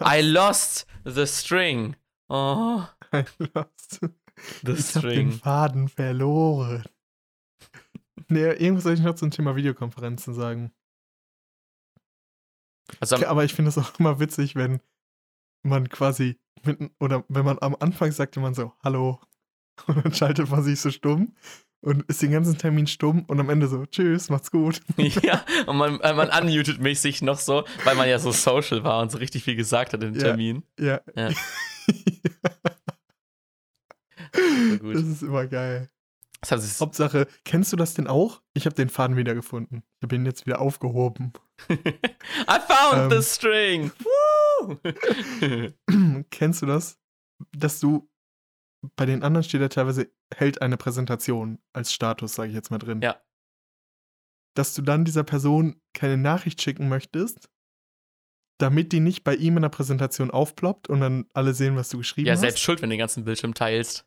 I 0.00 0.20
lost 0.22 0.86
the 1.04 1.26
string. 1.26 1.96
Oh, 2.28 2.84
Lost. 3.38 4.00
the 4.64 4.72
Ich 4.72 4.86
string. 4.86 5.30
den 5.30 5.32
Faden 5.32 5.88
verloren. 5.88 6.84
Nee, 8.28 8.46
irgendwas 8.52 8.84
soll 8.84 8.94
ich 8.94 9.00
noch 9.00 9.14
zum 9.14 9.30
Thema 9.30 9.54
Videokonferenzen 9.56 10.34
sagen. 10.34 10.72
Also, 13.00 13.24
Aber 13.26 13.44
ich 13.44 13.54
finde 13.54 13.68
es 13.70 13.78
auch 13.78 13.98
immer 13.98 14.20
witzig, 14.20 14.54
wenn 14.56 14.80
man 15.62 15.88
quasi 15.88 16.38
mit, 16.64 16.78
oder 17.00 17.24
wenn 17.28 17.44
man 17.44 17.58
am 17.60 17.76
Anfang 17.78 18.12
sagte 18.12 18.40
man 18.40 18.54
so, 18.54 18.72
hallo. 18.82 19.20
Und 19.86 20.04
dann 20.04 20.14
schaltet 20.14 20.50
man 20.50 20.62
sich 20.62 20.80
so 20.80 20.90
stumm 20.90 21.34
und 21.84 22.02
ist 22.08 22.22
den 22.22 22.32
ganzen 22.32 22.56
Termin 22.56 22.86
stumm 22.86 23.24
und 23.26 23.38
am 23.38 23.50
Ende 23.50 23.68
so, 23.68 23.84
tschüss, 23.84 24.30
macht's 24.30 24.50
gut. 24.50 24.80
ja, 24.96 25.44
und 25.66 25.76
man, 25.76 26.00
äh, 26.00 26.14
man 26.14 26.30
unmutet 26.30 26.80
mich 26.80 27.00
sich 27.00 27.20
noch 27.20 27.38
so, 27.38 27.64
weil 27.84 27.94
man 27.94 28.08
ja 28.08 28.18
so 28.18 28.32
social 28.32 28.84
war 28.84 29.00
und 29.02 29.12
so 29.12 29.18
richtig 29.18 29.44
viel 29.44 29.54
gesagt 29.54 29.92
hat 29.92 30.02
im 30.02 30.14
Ja. 30.14 30.20
Termin. 30.20 30.62
Ja. 30.78 31.00
Ja. 31.14 31.30
Das 34.82 35.02
ist 35.02 35.22
immer 35.22 35.46
geil. 35.46 35.88
Das 36.40 36.64
sich 36.68 36.80
Hauptsache, 36.80 37.28
kennst 37.44 37.72
du 37.72 37.76
das 37.76 37.94
denn 37.94 38.08
auch? 38.08 38.42
Ich 38.52 38.66
habe 38.66 38.74
den 38.74 38.88
Faden 38.88 39.16
wieder 39.16 39.34
gefunden. 39.34 39.84
Ich 39.98 40.02
habe 40.02 40.16
ihn 40.16 40.26
jetzt 40.26 40.44
wieder 40.44 40.60
aufgehoben. 40.60 41.32
I 41.70 42.58
found 42.66 43.12
Ähm. 43.12 43.22
the 43.22 43.22
string! 43.22 43.92
Kennst 46.30 46.62
du 46.62 46.66
das? 46.66 46.98
Dass 47.56 47.78
du 47.80 48.10
bei 48.96 49.06
den 49.06 49.22
anderen 49.22 49.44
steht 49.44 49.60
ja 49.60 49.68
teilweise 49.68 50.10
hält 50.34 50.62
eine 50.62 50.76
Präsentation 50.76 51.58
als 51.72 51.92
Status, 51.92 52.34
sage 52.34 52.50
ich 52.50 52.54
jetzt 52.54 52.70
mal 52.70 52.78
drin. 52.78 53.00
Ja. 53.02 53.20
Dass 54.54 54.74
du 54.74 54.82
dann 54.82 55.04
dieser 55.04 55.24
Person 55.24 55.80
keine 55.94 56.16
Nachricht 56.16 56.62
schicken 56.62 56.88
möchtest, 56.88 57.48
damit 58.58 58.92
die 58.92 59.00
nicht 59.00 59.24
bei 59.24 59.34
ihm 59.34 59.56
in 59.56 59.62
der 59.62 59.68
Präsentation 59.68 60.30
aufploppt 60.30 60.88
und 60.88 61.00
dann 61.00 61.26
alle 61.32 61.54
sehen, 61.54 61.76
was 61.76 61.88
du 61.88 61.98
geschrieben 61.98 62.28
ja, 62.28 62.34
hast. 62.34 62.40
selbst 62.40 62.60
schuld, 62.60 62.82
wenn 62.82 62.90
du 62.90 62.94
den 62.94 63.00
ganzen 63.00 63.24
Bildschirm 63.24 63.54
teilst. 63.54 64.06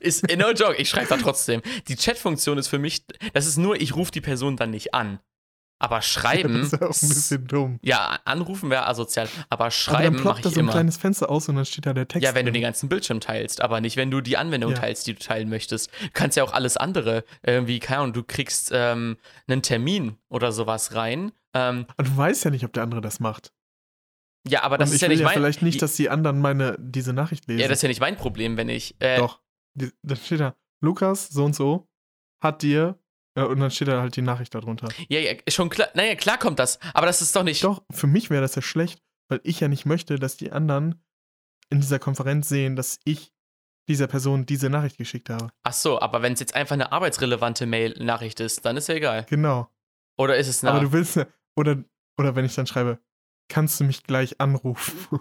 Ist 0.00 0.30
eh 0.30 0.36
no 0.36 0.50
joke, 0.52 0.76
ich 0.76 0.88
schreibe 0.88 1.08
da 1.08 1.18
trotzdem. 1.18 1.60
Die 1.88 1.96
Chat-Funktion 1.96 2.56
ist 2.56 2.68
für 2.68 2.78
mich, 2.78 3.04
das 3.34 3.46
ist 3.46 3.58
nur, 3.58 3.78
ich 3.78 3.94
rufe 3.94 4.10
die 4.10 4.22
Person 4.22 4.56
dann 4.56 4.70
nicht 4.70 4.94
an. 4.94 5.20
Aber 5.80 6.00
schreiben. 6.02 6.54
Das 6.54 6.66
ist 6.66 6.72
ja 6.80 6.86
auch 6.88 7.02
ein 7.02 7.08
bisschen 7.08 7.46
dumm. 7.48 7.78
ja, 7.82 8.18
anrufen 8.24 8.70
wäre 8.70 8.86
asozial, 8.86 9.28
aber 9.48 9.64
Aber 9.64 9.70
schreiben 9.72 10.04
dann 10.04 10.12
mache 10.14 10.22
ploppt 10.22 10.44
da 10.44 10.50
so 10.50 10.56
ein 10.56 10.60
immer. 10.60 10.72
kleines 10.72 10.96
Fenster 10.98 11.28
aus 11.30 11.48
und 11.48 11.56
dann 11.56 11.64
steht 11.64 11.86
da 11.86 11.92
der 11.94 12.06
Text. 12.06 12.22
Ja, 12.24 12.34
wenn 12.34 12.44
du 12.46 12.52
drin. 12.52 12.60
den 12.60 12.62
ganzen 12.62 12.88
Bildschirm 12.88 13.18
teilst, 13.20 13.60
aber 13.60 13.80
nicht, 13.80 13.96
wenn 13.96 14.10
du 14.12 14.20
die 14.20 14.36
Anwendung 14.36 14.72
Ja. 14.72 14.78
teilst, 14.78 15.06
die 15.08 15.14
du 15.14 15.18
teilen 15.18 15.48
möchtest. 15.48 15.90
Du 16.00 16.10
kannst 16.12 16.36
ja 16.36 16.44
auch 16.44 16.52
alles 16.52 16.76
andere, 16.76 17.24
irgendwie, 17.42 17.80
keine 17.80 18.00
Ahnung, 18.02 18.12
du 18.12 18.22
kriegst 18.22 18.70
ähm, 18.72 19.16
einen 19.48 19.62
Termin 19.62 20.16
oder 20.28 20.52
sowas 20.52 20.94
rein. 20.94 21.32
Ähm, 21.54 21.86
Aber 21.96 22.08
du 22.08 22.16
weißt 22.16 22.44
ja 22.44 22.50
nicht, 22.52 22.64
ob 22.64 22.72
der 22.74 22.82
andere 22.84 23.00
das 23.00 23.18
macht. 23.18 23.52
ja, 24.46 24.62
aber 24.62 24.78
das 24.78 24.90
und 24.90 24.94
ist 24.94 24.96
ich 24.96 25.02
ja 25.02 25.08
will 25.08 25.14
nicht 25.16 25.20
ja 25.22 25.26
mein 25.28 25.34
vielleicht 25.34 25.62
nicht, 25.62 25.82
dass 25.82 25.96
die 25.96 26.08
anderen 26.10 26.40
meine 26.40 26.76
diese 26.78 27.12
Nachricht 27.12 27.48
lesen. 27.48 27.60
Ja, 27.60 27.68
das 27.68 27.78
ist 27.78 27.82
ja 27.82 27.88
nicht 27.88 28.00
mein 28.00 28.16
Problem, 28.16 28.56
wenn 28.56 28.68
ich. 28.68 28.94
Äh, 29.00 29.16
Doch. 29.18 29.40
Dann 29.74 30.16
steht 30.16 30.40
da, 30.40 30.54
Lukas, 30.82 31.28
so 31.28 31.44
und 31.44 31.54
so, 31.56 31.88
hat 32.42 32.62
dir, 32.62 32.98
und 33.48 33.60
dann 33.60 33.70
steht 33.70 33.88
da 33.88 34.00
halt 34.00 34.16
die 34.16 34.22
Nachricht 34.22 34.54
darunter. 34.54 34.88
Ja, 35.08 35.20
ja, 35.20 35.32
schon 35.48 35.68
klar. 35.68 35.88
Naja, 35.94 36.14
klar 36.14 36.38
kommt 36.38 36.58
das. 36.58 36.78
Aber 36.94 37.06
das 37.06 37.22
ist 37.22 37.34
doch 37.34 37.42
nicht. 37.42 37.62
Doch, 37.64 37.82
für 37.90 38.06
mich 38.06 38.30
wäre 38.30 38.42
das 38.42 38.54
ja 38.54 38.62
schlecht, 38.62 39.02
weil 39.28 39.40
ich 39.44 39.60
ja 39.60 39.68
nicht 39.68 39.86
möchte, 39.86 40.18
dass 40.18 40.36
die 40.36 40.52
anderen 40.52 41.02
in 41.70 41.80
dieser 41.80 41.98
Konferenz 41.98 42.48
sehen, 42.48 42.76
dass 42.76 42.98
ich 43.04 43.32
dieser 43.88 44.06
Person 44.06 44.46
diese 44.46 44.70
Nachricht 44.70 44.98
geschickt 44.98 45.30
habe. 45.30 45.50
Ach 45.62 45.72
so, 45.72 46.00
aber 46.00 46.22
wenn 46.22 46.32
es 46.32 46.40
jetzt 46.40 46.54
einfach 46.54 46.74
eine 46.74 46.92
arbeitsrelevante 46.92 47.66
Mail-Nachricht 47.66 48.40
ist, 48.40 48.64
dann 48.64 48.76
ist 48.76 48.88
ja 48.88 48.94
egal. 48.94 49.26
Genau. 49.28 49.68
Oder 50.16 50.36
ist 50.36 50.48
es 50.48 50.62
eine. 50.62 50.72
Aber 50.72 50.80
du 50.80 50.92
willst 50.92 51.18
oder, 51.56 51.82
oder 52.18 52.36
wenn 52.36 52.44
ich 52.44 52.54
dann 52.54 52.66
schreibe, 52.66 53.00
kannst 53.48 53.80
du 53.80 53.84
mich 53.84 54.04
gleich 54.04 54.40
anrufen? 54.40 55.20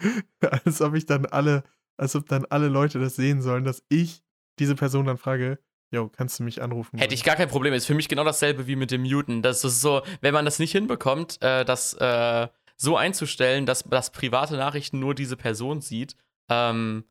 als 0.40 0.80
ob 0.80 0.94
ich 0.94 1.06
dann 1.06 1.26
alle, 1.26 1.64
als 1.96 2.16
ob 2.16 2.28
dann 2.28 2.44
alle 2.46 2.68
Leute 2.68 2.98
das 2.98 3.16
sehen 3.16 3.42
sollen, 3.42 3.64
dass 3.64 3.82
ich 3.88 4.22
diese 4.58 4.74
Person 4.74 5.06
dann 5.06 5.18
frage, 5.18 5.58
yo, 5.90 6.08
kannst 6.08 6.38
du 6.38 6.42
mich 6.44 6.60
anrufen? 6.62 6.98
Hätte 6.98 7.14
ich 7.14 7.24
gar 7.24 7.36
kein 7.36 7.48
Problem. 7.48 7.72
Ist 7.74 7.86
für 7.86 7.94
mich 7.94 8.08
genau 8.08 8.24
dasselbe 8.24 8.66
wie 8.66 8.76
mit 8.76 8.90
dem 8.90 9.02
Muten. 9.02 9.42
Das 9.42 9.64
ist 9.64 9.80
so, 9.80 10.02
wenn 10.20 10.34
man 10.34 10.44
das 10.44 10.58
nicht 10.58 10.72
hinbekommt, 10.72 11.40
äh, 11.42 11.64
das 11.64 11.94
äh, 11.94 12.48
so 12.76 12.96
einzustellen, 12.96 13.66
dass, 13.66 13.82
dass 13.84 14.10
private 14.12 14.56
Nachrichten 14.56 14.98
nur 14.98 15.14
diese 15.14 15.36
Person 15.36 15.80
sieht. 15.80 16.14
Ähm, 16.48 17.04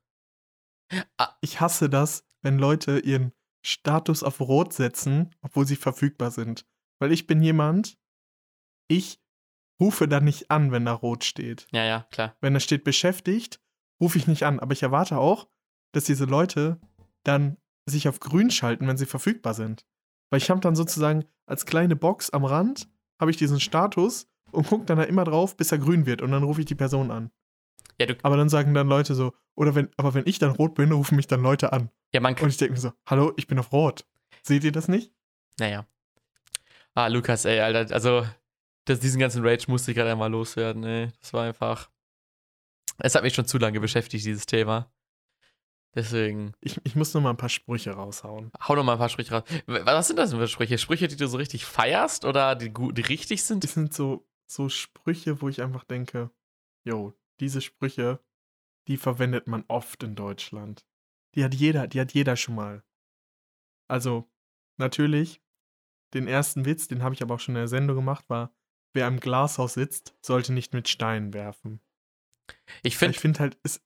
Ich 1.41 1.59
hasse 1.59 1.89
das, 1.89 2.25
wenn 2.41 2.57
Leute 2.57 2.99
ihren 2.99 3.33
Status 3.65 4.23
auf 4.23 4.39
Rot 4.39 4.71
setzen, 4.73 5.35
obwohl 5.41 5.67
sie 5.67 5.75
verfügbar 5.75 6.31
sind. 6.31 6.65
Weil 6.99 7.11
ich 7.11 7.27
bin 7.27 7.41
jemand, 7.41 7.97
ich 8.87 9.19
rufe 9.81 10.07
da 10.07 10.19
nicht 10.21 10.49
an, 10.49 10.71
wenn 10.71 10.85
da 10.85 10.93
Rot 10.93 11.23
steht. 11.23 11.67
ja, 11.71 11.83
ja, 11.83 12.07
klar. 12.11 12.35
Wenn 12.39 12.53
da 12.53 12.59
steht 12.59 12.83
beschäftigt, 12.83 13.59
rufe 14.01 14.17
ich 14.17 14.27
nicht 14.27 14.43
an. 14.43 14.59
Aber 14.59 14.71
ich 14.73 14.83
erwarte 14.83 15.17
auch, 15.17 15.47
dass 15.91 16.05
diese 16.05 16.25
Leute 16.25 16.79
dann 17.23 17.57
sich 17.87 18.07
auf 18.07 18.19
grün 18.19 18.51
schalten, 18.51 18.87
wenn 18.87 18.97
sie 18.97 19.05
verfügbar 19.05 19.53
sind. 19.53 19.85
Weil 20.29 20.39
ich 20.39 20.49
habe 20.49 20.59
dann 20.59 20.75
sozusagen 20.75 21.25
als 21.45 21.65
kleine 21.65 21.95
Box 21.95 22.29
am 22.29 22.45
Rand, 22.45 22.89
habe 23.19 23.31
ich 23.31 23.37
diesen 23.37 23.59
Status 23.59 24.27
und 24.51 24.67
gucke 24.67 24.85
dann 24.85 24.97
da 24.97 25.03
immer 25.03 25.23
drauf, 25.23 25.55
bis 25.57 25.71
er 25.71 25.77
grün 25.77 26.05
wird. 26.05 26.21
Und 26.21 26.31
dann 26.31 26.43
rufe 26.43 26.61
ich 26.61 26.65
die 26.65 26.75
Person 26.75 27.11
an. 27.11 27.31
Ja, 27.99 28.07
Aber 28.23 28.37
dann 28.37 28.49
sagen 28.49 28.73
dann 28.73 28.87
Leute 28.87 29.15
so, 29.15 29.33
oder 29.55 29.73
wenn, 29.73 29.89
aber 29.97 30.13
wenn 30.13 30.27
ich 30.27 30.37
dann 30.37 30.51
rot 30.51 30.75
bin, 30.75 30.91
rufen 30.91 31.15
mich 31.15 31.27
dann 31.27 31.41
Leute 31.41 31.73
an. 31.73 31.89
ja, 32.13 32.19
man 32.19 32.35
Und 32.35 32.49
ich 32.49 32.57
denke 32.57 32.73
mir 32.73 32.79
so, 32.79 32.91
hallo, 33.07 33.33
ich 33.37 33.47
bin 33.47 33.57
auf 33.57 33.71
Rot. 33.71 34.05
Seht 34.43 34.63
ihr 34.63 34.71
das 34.71 34.87
nicht? 34.87 35.11
Naja. 35.57 35.87
Ah, 36.93 37.07
Lukas, 37.07 37.45
ey, 37.45 37.59
Alter, 37.59 37.93
also 37.93 38.27
das, 38.85 38.99
diesen 38.99 39.19
ganzen 39.19 39.45
Rage 39.45 39.65
musste 39.67 39.91
ich 39.91 39.97
gerade 39.97 40.11
einmal 40.11 40.31
loswerden, 40.31 40.83
ey. 40.83 41.11
Das 41.19 41.33
war 41.33 41.45
einfach. 41.45 41.89
Es 42.99 43.15
hat 43.15 43.23
mich 43.23 43.33
schon 43.33 43.45
zu 43.45 43.57
lange 43.57 43.79
beschäftigt, 43.79 44.25
dieses 44.25 44.45
Thema. 44.45 44.91
Deswegen, 45.97 46.53
Ich, 46.61 46.79
ich 46.83 46.95
muss 46.95 47.13
noch 47.15 47.21
mal 47.21 47.31
ein 47.31 47.37
paar 47.37 47.49
Sprüche 47.49 47.91
raushauen. 47.91 48.51
hau 48.67 48.75
noch 48.75 48.83
mal 48.83 48.93
ein 48.93 48.97
paar 48.99 49.09
Sprüche 49.09 49.33
raus. 49.33 49.43
Was 49.65 50.07
sind 50.07 50.17
das 50.17 50.29
denn 50.29 50.39
für 50.39 50.47
Sprüche? 50.47 50.77
Sprüche, 50.77 51.07
die 51.07 51.15
du 51.15 51.27
so 51.27 51.37
richtig 51.37 51.65
feierst 51.65 52.23
oder 52.23 52.55
die, 52.55 52.71
die 52.71 53.01
richtig 53.01 53.43
sind? 53.43 53.63
Das 53.63 53.73
sind 53.73 53.93
so, 53.95 54.29
so 54.45 54.69
Sprüche, 54.69 55.41
wo 55.41 55.49
ich 55.49 55.59
einfach 55.61 55.83
denke, 55.85 56.29
yo, 56.85 57.13
diese 57.39 57.61
Sprüche, 57.61 58.19
die 58.87 58.97
verwendet 58.97 59.47
man 59.47 59.65
oft 59.69 60.03
in 60.03 60.13
Deutschland. 60.15 60.85
Die 61.33 61.43
hat 61.43 61.55
jeder, 61.55 61.87
die 61.87 61.99
hat 61.99 62.13
jeder 62.13 62.35
schon 62.35 62.53
mal. 62.55 62.83
Also, 63.89 64.29
natürlich, 64.77 65.41
den 66.13 66.27
ersten 66.27 66.65
Witz, 66.65 66.87
den 66.87 67.01
habe 67.01 67.15
ich 67.15 67.21
aber 67.23 67.35
auch 67.35 67.39
schon 67.39 67.55
in 67.55 67.61
der 67.61 67.67
Sendung 67.67 67.95
gemacht, 67.95 68.29
war, 68.29 68.53
wer 68.93 69.07
im 69.07 69.19
Glashaus 69.19 69.73
sitzt, 69.73 70.15
sollte 70.21 70.53
nicht 70.53 70.73
mit 70.73 70.87
Steinen 70.89 71.33
werfen. 71.33 71.81
Ich 72.83 72.97
finde, 72.97 73.15
Ich 73.15 73.19
finde 73.19 73.39
halt, 73.39 73.57
es- 73.63 73.81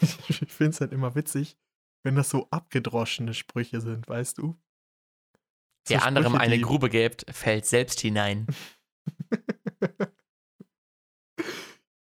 ich 0.28 0.52
finde 0.52 0.70
es 0.70 0.80
halt 0.80 0.92
immer 0.92 1.14
witzig, 1.14 1.56
wenn 2.02 2.14
das 2.16 2.30
so 2.30 2.48
abgedroschene 2.50 3.34
Sprüche 3.34 3.80
sind, 3.80 4.08
weißt 4.08 4.38
du? 4.38 4.56
So 5.88 5.94
der 5.94 6.04
anderem 6.04 6.32
Sprüche, 6.32 6.42
eine 6.42 6.56
die- 6.56 6.62
Grube 6.62 6.88
gäbt, 6.90 7.26
fällt 7.34 7.66
selbst 7.66 8.00
hinein. 8.00 8.46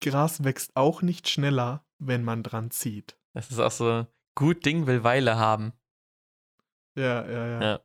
Gras 0.01 0.45
wächst 0.45 0.77
auch 0.77 1.03
nicht 1.03 1.29
schneller, 1.29 1.87
wenn 1.99 2.25
man 2.25 2.43
dran 2.43 2.71
zieht. 2.71 3.19
Das 3.33 3.51
ist 3.51 3.59
auch 3.59 3.71
so, 3.71 4.07
gut 4.35 4.65
Ding 4.67 4.87
will 4.87 5.03
Weile 5.03 5.37
haben. 5.37 5.73
Ja, 6.97 7.29
ja, 7.29 7.47
ja. 7.47 7.63
Ja. 7.63 7.81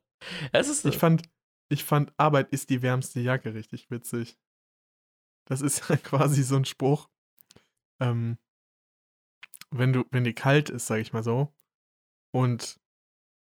Es 0.51 0.67
ist, 0.67 0.85
Ich 0.85 0.97
fand, 0.97 1.29
ich 1.69 1.83
fand, 1.83 2.13
Arbeit 2.17 2.49
ist 2.49 2.69
die 2.69 2.81
wärmste 2.81 3.21
Jacke 3.21 3.53
richtig 3.53 3.89
witzig. 3.89 4.37
Das 5.45 5.61
ist 5.61 5.87
ja 5.89 5.95
quasi 5.97 6.43
so 6.43 6.57
ein 6.57 6.65
Spruch. 6.65 7.09
Ähm, 8.01 8.37
wenn 9.71 9.93
du, 9.93 10.03
wenn 10.11 10.23
dir 10.23 10.33
kalt 10.33 10.69
ist, 10.69 10.87
sag 10.87 10.99
ich 10.99 11.13
mal 11.13 11.23
so, 11.23 11.53
und 12.31 12.79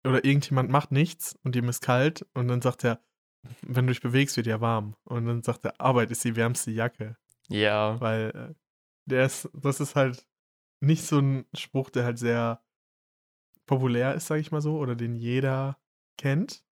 oder 0.05 0.25
irgendjemand 0.25 0.69
macht 0.69 0.91
nichts 0.91 1.37
und 1.43 1.55
ihm 1.55 1.69
ist 1.69 1.81
kalt 1.81 2.25
und 2.33 2.47
dann 2.49 2.61
sagt 2.61 2.83
er, 2.83 3.01
wenn 3.61 3.87
du 3.87 3.93
dich 3.93 4.01
bewegst, 4.01 4.35
wird 4.37 4.47
dir 4.47 4.61
warm. 4.61 4.95
Und 5.03 5.25
dann 5.25 5.43
sagt 5.43 5.65
er, 5.65 5.79
Arbeit 5.79 6.11
ist 6.11 6.23
die 6.23 6.35
wärmste 6.35 6.71
Jacke. 6.71 7.17
ja. 7.47 7.99
Weil 7.99 8.29
äh, 8.29 8.53
der 9.05 9.25
ist, 9.25 9.49
das 9.53 9.79
ist 9.79 9.95
halt 9.95 10.25
nicht 10.81 11.05
so 11.05 11.19
ein 11.19 11.45
Spruch, 11.53 11.89
der 11.89 12.05
halt 12.05 12.19
sehr 12.19 12.61
populär 13.65 14.13
ist, 14.15 14.27
sag 14.27 14.39
ich 14.39 14.51
mal 14.51 14.61
so, 14.61 14.77
oder 14.77 14.95
den 14.95 15.15
jeder 15.15 15.77
kennt. 16.17 16.65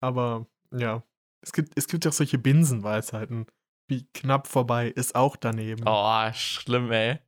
Aber 0.00 0.46
ja, 0.72 1.02
es 1.40 1.52
gibt, 1.52 1.72
es 1.76 1.86
gibt 1.86 2.04
ja 2.04 2.10
auch 2.10 2.14
solche 2.14 2.38
Binsenweisheiten, 2.38 3.46
wie 3.88 4.06
knapp 4.14 4.46
vorbei 4.46 4.88
ist 4.88 5.14
auch 5.14 5.36
daneben. 5.36 5.82
Oh, 5.86 6.32
schlimm, 6.32 6.90
ey. 6.92 7.18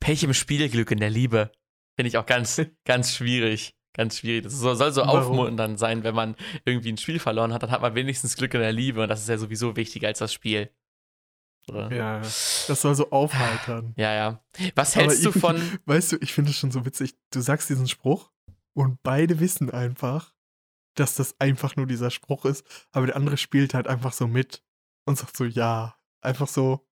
Pech 0.00 0.22
im 0.22 0.34
Spielglück 0.34 0.90
in 0.90 0.98
der 1.00 1.10
Liebe. 1.10 1.50
Finde 1.96 2.08
ich 2.08 2.16
auch 2.18 2.26
ganz, 2.26 2.60
ganz 2.84 3.14
schwierig. 3.14 3.74
Ganz 3.92 4.18
schwierig. 4.18 4.44
Das 4.44 4.52
soll, 4.52 4.76
so 4.76 5.00
Warum? 5.02 5.20
aufmunternd 5.20 5.78
sein, 5.78 6.04
wenn 6.04 6.14
man 6.14 6.36
irgendwie 6.64 6.92
ein 6.92 6.96
Spiel 6.98 7.18
verloren 7.18 7.52
hat, 7.52 7.62
dann 7.64 7.72
hat 7.72 7.82
man 7.82 7.94
wenigstens 7.96 8.36
Glück 8.36 8.54
in 8.54 8.60
der 8.60 8.72
Liebe 8.72 9.02
und 9.02 9.08
das 9.08 9.20
ist 9.22 9.28
ja 9.28 9.36
sowieso 9.36 9.74
wichtiger 9.76 10.06
als 10.08 10.20
das 10.20 10.32
Spiel. 10.32 10.70
So. 11.66 11.74
Ja, 11.76 12.18
das 12.20 12.66
soll 12.80 12.94
so 12.94 13.10
aufheitern. 13.10 13.92
Ja, 13.96 14.14
ja. 14.14 14.44
Was 14.76 14.96
Aber 14.96 15.06
hältst 15.06 15.24
du 15.24 15.28
irgendwie- 15.30 15.40
von. 15.40 15.80
Weißt 15.86 16.12
du, 16.12 16.16
ich 16.20 16.32
finde 16.32 16.50
es 16.52 16.56
schon 16.56 16.70
so 16.70 16.86
witzig. 16.86 17.14
Du 17.32 17.40
sagst 17.40 17.68
diesen 17.68 17.88
Spruch 17.88 18.30
und 18.74 19.02
beide 19.02 19.40
wissen 19.40 19.70
einfach, 19.70 20.32
dass 20.94 21.16
das 21.16 21.38
einfach 21.40 21.76
nur 21.76 21.86
dieser 21.86 22.10
Spruch 22.10 22.44
ist, 22.44 22.64
aber 22.92 23.06
der 23.06 23.16
andere 23.16 23.36
spielt 23.36 23.74
halt 23.74 23.88
einfach 23.88 24.12
so 24.12 24.26
mit 24.26 24.62
und 25.04 25.18
sagt 25.18 25.36
so, 25.36 25.44
ja. 25.44 25.96
Einfach 26.22 26.48
so, 26.48 26.86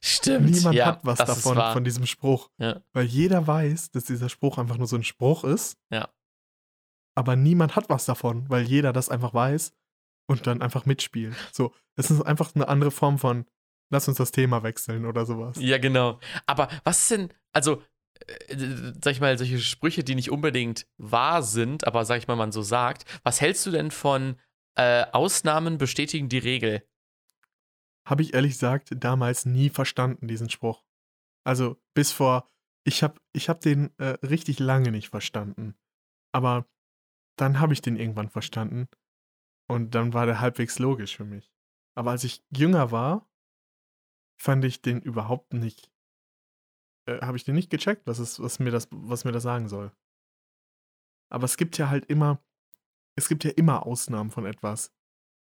Stimmt. 0.00 0.50
niemand 0.50 0.76
ja, 0.76 0.86
hat 0.86 1.00
was 1.04 1.18
davon, 1.18 1.56
von 1.56 1.84
diesem 1.84 2.06
Spruch. 2.06 2.50
Ja. 2.58 2.82
Weil 2.92 3.06
jeder 3.06 3.46
weiß, 3.46 3.90
dass 3.90 4.04
dieser 4.04 4.28
Spruch 4.28 4.58
einfach 4.58 4.76
nur 4.76 4.86
so 4.86 4.96
ein 4.96 5.04
Spruch 5.04 5.44
ist. 5.44 5.78
Ja. 5.90 6.08
Aber 7.14 7.36
niemand 7.36 7.76
hat 7.76 7.88
was 7.88 8.06
davon, 8.06 8.48
weil 8.48 8.62
jeder 8.62 8.92
das 8.92 9.08
einfach 9.08 9.34
weiß 9.34 9.72
und 10.26 10.46
dann 10.46 10.62
einfach 10.62 10.86
mitspielt. 10.86 11.34
So, 11.52 11.74
das 11.96 12.10
ist 12.10 12.22
einfach 12.22 12.54
eine 12.54 12.68
andere 12.68 12.90
Form 12.90 13.18
von, 13.18 13.46
lass 13.90 14.08
uns 14.08 14.16
das 14.16 14.30
Thema 14.30 14.62
wechseln 14.62 15.04
oder 15.04 15.26
sowas. 15.26 15.56
Ja, 15.60 15.78
genau. 15.78 16.20
Aber 16.46 16.68
was 16.84 17.00
ist 17.02 17.10
denn, 17.10 17.32
also, 17.52 17.82
äh, 18.26 18.56
sag 19.02 19.12
ich 19.12 19.20
mal, 19.20 19.36
solche 19.36 19.58
Sprüche, 19.58 20.04
die 20.04 20.14
nicht 20.14 20.30
unbedingt 20.30 20.86
wahr 20.98 21.42
sind, 21.42 21.86
aber 21.86 22.04
sag 22.04 22.18
ich 22.18 22.28
mal, 22.28 22.36
man 22.36 22.52
so 22.52 22.62
sagt. 22.62 23.04
Was 23.22 23.40
hältst 23.40 23.66
du 23.66 23.70
denn 23.70 23.90
von 23.90 24.36
äh, 24.76 25.04
Ausnahmen 25.12 25.78
bestätigen 25.78 26.28
die 26.28 26.38
Regel? 26.38 26.86
Habe 28.06 28.22
ich 28.22 28.34
ehrlich 28.34 28.52
gesagt 28.52 28.94
damals 28.96 29.46
nie 29.46 29.70
verstanden, 29.70 30.26
diesen 30.26 30.50
Spruch. 30.50 30.84
Also 31.44 31.80
bis 31.94 32.12
vor, 32.12 32.46
ich 32.84 33.02
habe 33.02 33.20
ich 33.32 33.48
hab 33.48 33.60
den 33.60 33.96
äh, 33.98 34.18
richtig 34.26 34.58
lange 34.58 34.90
nicht 34.90 35.08
verstanden. 35.08 35.74
Aber 36.32 36.66
dann 37.36 37.60
habe 37.60 37.72
ich 37.72 37.82
den 37.82 37.96
irgendwann 37.96 38.28
verstanden 38.28 38.88
und 39.68 39.94
dann 39.94 40.12
war 40.12 40.26
der 40.26 40.40
halbwegs 40.40 40.78
logisch 40.78 41.16
für 41.16 41.24
mich. 41.24 41.52
Aber 41.96 42.10
als 42.10 42.24
ich 42.24 42.44
jünger 42.50 42.90
war, 42.90 43.28
fand 44.40 44.64
ich 44.64 44.82
den 44.82 45.00
überhaupt 45.00 45.52
nicht, 45.52 45.92
äh, 47.06 47.20
habe 47.20 47.36
ich 47.36 47.44
den 47.44 47.54
nicht 47.54 47.70
gecheckt, 47.70 48.06
was, 48.06 48.18
ist, 48.18 48.40
was, 48.40 48.58
mir 48.58 48.70
das, 48.70 48.88
was 48.90 49.24
mir 49.24 49.32
das 49.32 49.42
sagen 49.42 49.68
soll. 49.68 49.92
Aber 51.30 51.44
es 51.44 51.56
gibt 51.56 51.78
ja 51.78 51.88
halt 51.88 52.06
immer, 52.06 52.42
es 53.16 53.28
gibt 53.28 53.44
ja 53.44 53.50
immer 53.50 53.86
Ausnahmen 53.86 54.30
von 54.30 54.46
etwas. 54.46 54.92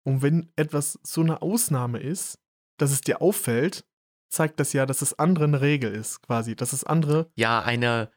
Und 0.05 0.23
wenn 0.23 0.53
etwas 0.57 0.99
so 1.03 1.21
eine 1.21 1.43
Ausnahme 1.43 2.01
ist, 2.01 2.41
dass 2.79 2.91
es 2.91 3.03
dir 3.03 3.21
auffällt, 3.21 3.87
zeigt 4.31 4.59
das 4.61 4.73
ja, 4.73 4.87
dass 4.87 5.03
es 5.03 5.19
andere 5.19 5.45
eine 5.45 5.61
Regel 5.61 5.95
ist, 5.95 6.23
quasi. 6.23 6.57
Dass 6.57 6.73
es 6.73 6.85
andere. 6.85 7.31
Ja, 7.35 7.63
eine 7.63 8.11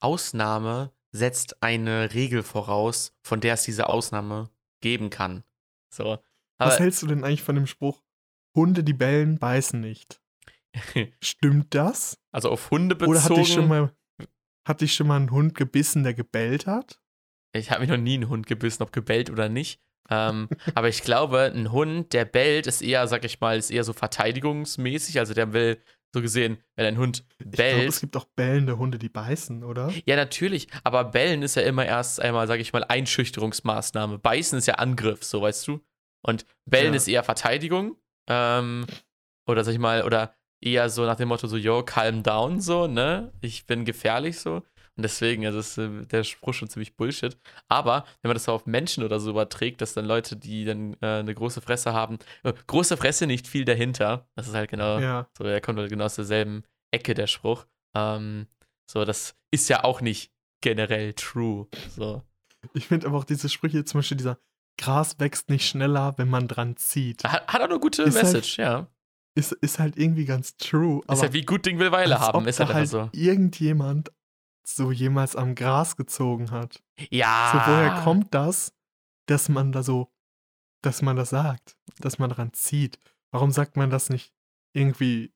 Ausnahme 0.00 0.92
setzt 1.12 1.62
eine 1.62 2.12
Regel 2.12 2.42
voraus, 2.42 3.14
von 3.22 3.40
der 3.40 3.54
es 3.54 3.62
diese 3.62 3.88
Ausnahme 3.88 4.50
geben 4.80 5.10
kann. 5.10 5.44
So. 5.90 6.18
Aber 6.58 6.70
Was 6.70 6.80
hältst 6.80 7.02
du 7.02 7.06
denn 7.06 7.24
eigentlich 7.24 7.42
von 7.42 7.54
dem 7.54 7.66
Spruch? 7.66 8.02
Hunde, 8.54 8.84
die 8.84 8.92
bellen, 8.92 9.38
beißen 9.38 9.80
nicht. 9.80 10.20
Stimmt 11.20 11.74
das? 11.74 12.18
also 12.34 12.50
auf 12.50 12.70
Hunde 12.70 12.96
bezogen. 12.96 13.16
Oder 13.16 13.24
hat 13.24 13.36
dich 13.36 13.52
schon 13.52 13.68
mal, 13.68 13.96
hat 14.66 14.80
dich 14.80 14.94
schon 14.94 15.06
mal 15.06 15.20
ein 15.20 15.30
Hund 15.30 15.54
gebissen, 15.54 16.02
der 16.02 16.14
gebellt 16.14 16.66
hat? 16.66 17.00
Ich 17.52 17.70
habe 17.70 17.80
mich 17.82 17.90
noch 17.90 17.96
nie 17.96 18.14
einen 18.14 18.28
Hund 18.28 18.46
gebissen, 18.48 18.82
ob 18.82 18.92
gebellt 18.92 19.30
oder 19.30 19.48
nicht. 19.48 19.80
Ähm, 20.10 20.48
aber 20.74 20.88
ich 20.88 21.02
glaube, 21.02 21.52
ein 21.54 21.72
Hund, 21.72 22.12
der 22.12 22.24
bellt, 22.24 22.66
ist 22.66 22.82
eher, 22.82 23.06
sag 23.08 23.24
ich 23.24 23.40
mal, 23.40 23.56
ist 23.58 23.70
eher 23.70 23.84
so 23.84 23.92
verteidigungsmäßig. 23.92 25.18
Also 25.18 25.34
der 25.34 25.52
will 25.52 25.80
so 26.12 26.20
gesehen, 26.22 26.58
wenn 26.76 26.86
ein 26.86 26.98
Hund 26.98 27.24
Ich 27.38 27.38
glaube, 27.38 27.56
bellt. 27.56 27.88
es 27.88 28.00
gibt 28.00 28.16
auch 28.16 28.26
bellende 28.36 28.78
Hunde, 28.78 28.98
die 28.98 29.08
beißen, 29.08 29.64
oder? 29.64 29.92
Ja, 30.06 30.14
natürlich. 30.16 30.68
Aber 30.84 31.04
bellen 31.04 31.42
ist 31.42 31.56
ja 31.56 31.62
immer 31.62 31.84
erst 31.86 32.20
einmal, 32.20 32.46
sag 32.46 32.60
ich 32.60 32.72
mal, 32.72 32.84
Einschüchterungsmaßnahme. 32.84 34.18
Beißen 34.18 34.58
ist 34.58 34.66
ja 34.66 34.74
Angriff, 34.74 35.24
so 35.24 35.42
weißt 35.42 35.66
du. 35.68 35.80
Und 36.22 36.46
bellen 36.66 36.92
Ja. 36.92 36.96
ist 36.96 37.08
eher 37.08 37.24
Verteidigung. 37.24 37.96
Ähm, 38.28 38.86
oder 39.46 39.64
sag 39.64 39.72
ich 39.72 39.78
mal, 39.78 40.04
oder 40.04 40.34
eher 40.62 40.88
so 40.88 41.04
nach 41.04 41.16
dem 41.16 41.28
Motto 41.28 41.46
so, 41.46 41.56
yo, 41.56 41.82
calm 41.82 42.22
down, 42.22 42.60
so, 42.60 42.86
ne? 42.86 43.32
Ich 43.40 43.66
bin 43.66 43.84
gefährlich, 43.84 44.38
so. 44.38 44.62
Und 44.96 45.02
deswegen, 45.02 45.44
also 45.46 45.58
ist 45.58 45.76
äh, 45.78 46.06
der 46.06 46.22
Spruch 46.24 46.54
schon 46.54 46.68
ziemlich 46.68 46.94
Bullshit. 46.96 47.36
Aber 47.68 48.04
wenn 48.22 48.28
man 48.28 48.34
das 48.36 48.48
auf 48.48 48.66
Menschen 48.66 49.02
oder 49.02 49.18
so 49.18 49.30
überträgt, 49.30 49.80
dass 49.80 49.94
dann 49.94 50.04
Leute, 50.04 50.36
die 50.36 50.64
dann 50.64 50.94
äh, 51.00 51.06
eine 51.18 51.34
große 51.34 51.60
Fresse 51.60 51.92
haben, 51.92 52.18
äh, 52.44 52.52
große 52.66 52.96
Fresse, 52.96 53.26
nicht 53.26 53.48
viel 53.48 53.64
dahinter. 53.64 54.28
Das 54.36 54.46
ist 54.46 54.54
halt 54.54 54.70
genau, 54.70 54.98
Ja. 55.00 55.28
so, 55.36 55.42
der 55.44 55.60
kommt 55.60 55.78
halt 55.80 55.90
genau 55.90 56.04
aus 56.04 56.14
derselben 56.14 56.62
Ecke, 56.92 57.14
der 57.14 57.26
Spruch. 57.26 57.66
Ähm, 57.96 58.46
so, 58.88 59.04
das 59.04 59.34
ist 59.50 59.68
ja 59.68 59.82
auch 59.82 60.00
nicht 60.00 60.30
generell 60.62 61.12
true. 61.14 61.66
So. 61.96 62.22
Ich 62.72 62.86
finde 62.86 63.06
aber 63.08 63.18
auch 63.18 63.24
diese 63.24 63.48
Sprüche, 63.48 63.84
zum 63.84 63.98
Beispiel 63.98 64.16
dieser 64.16 64.38
Gras 64.80 65.18
wächst 65.18 65.50
nicht 65.50 65.66
schneller, 65.68 66.14
wenn 66.18 66.28
man 66.28 66.48
dran 66.48 66.76
zieht. 66.76 67.24
Hat, 67.24 67.46
hat 67.48 67.60
auch 67.62 67.68
eine 67.68 67.78
gute 67.80 68.02
Ist 68.02 68.14
halt- 68.14 68.24
Message, 68.24 68.58
ja. 68.58 68.86
Ist, 69.36 69.50
ist 69.52 69.80
halt 69.80 69.96
irgendwie 69.98 70.24
ganz 70.26 70.56
true. 70.56 71.02
Aber 71.06 71.14
Ist 71.14 71.22
halt 71.22 71.32
wie 71.32 71.42
gut 71.44 71.66
Ding 71.66 71.80
will 71.80 71.90
Weile 71.90 72.20
haben, 72.20 72.46
ist 72.46 72.60
halt 72.60 72.70
einfach 72.70 72.88
so. 72.88 73.08
irgendjemand 73.12 74.12
so 74.66 74.90
jemals 74.90 75.36
am 75.36 75.54
Gras 75.54 75.96
gezogen 75.96 76.50
hat. 76.50 76.82
Ja. 77.10 77.50
So, 77.52 77.72
woher 77.72 78.02
kommt 78.02 78.34
das, 78.34 78.72
dass 79.26 79.48
man 79.48 79.72
da 79.72 79.82
so, 79.82 80.12
dass 80.82 81.02
man 81.02 81.16
das 81.16 81.30
sagt, 81.30 81.76
dass 81.98 82.18
man 82.18 82.30
dran 82.30 82.52
zieht? 82.52 82.98
Warum 83.30 83.50
sagt 83.50 83.76
man 83.76 83.90
das 83.90 84.10
nicht 84.10 84.32
irgendwie, 84.72 85.32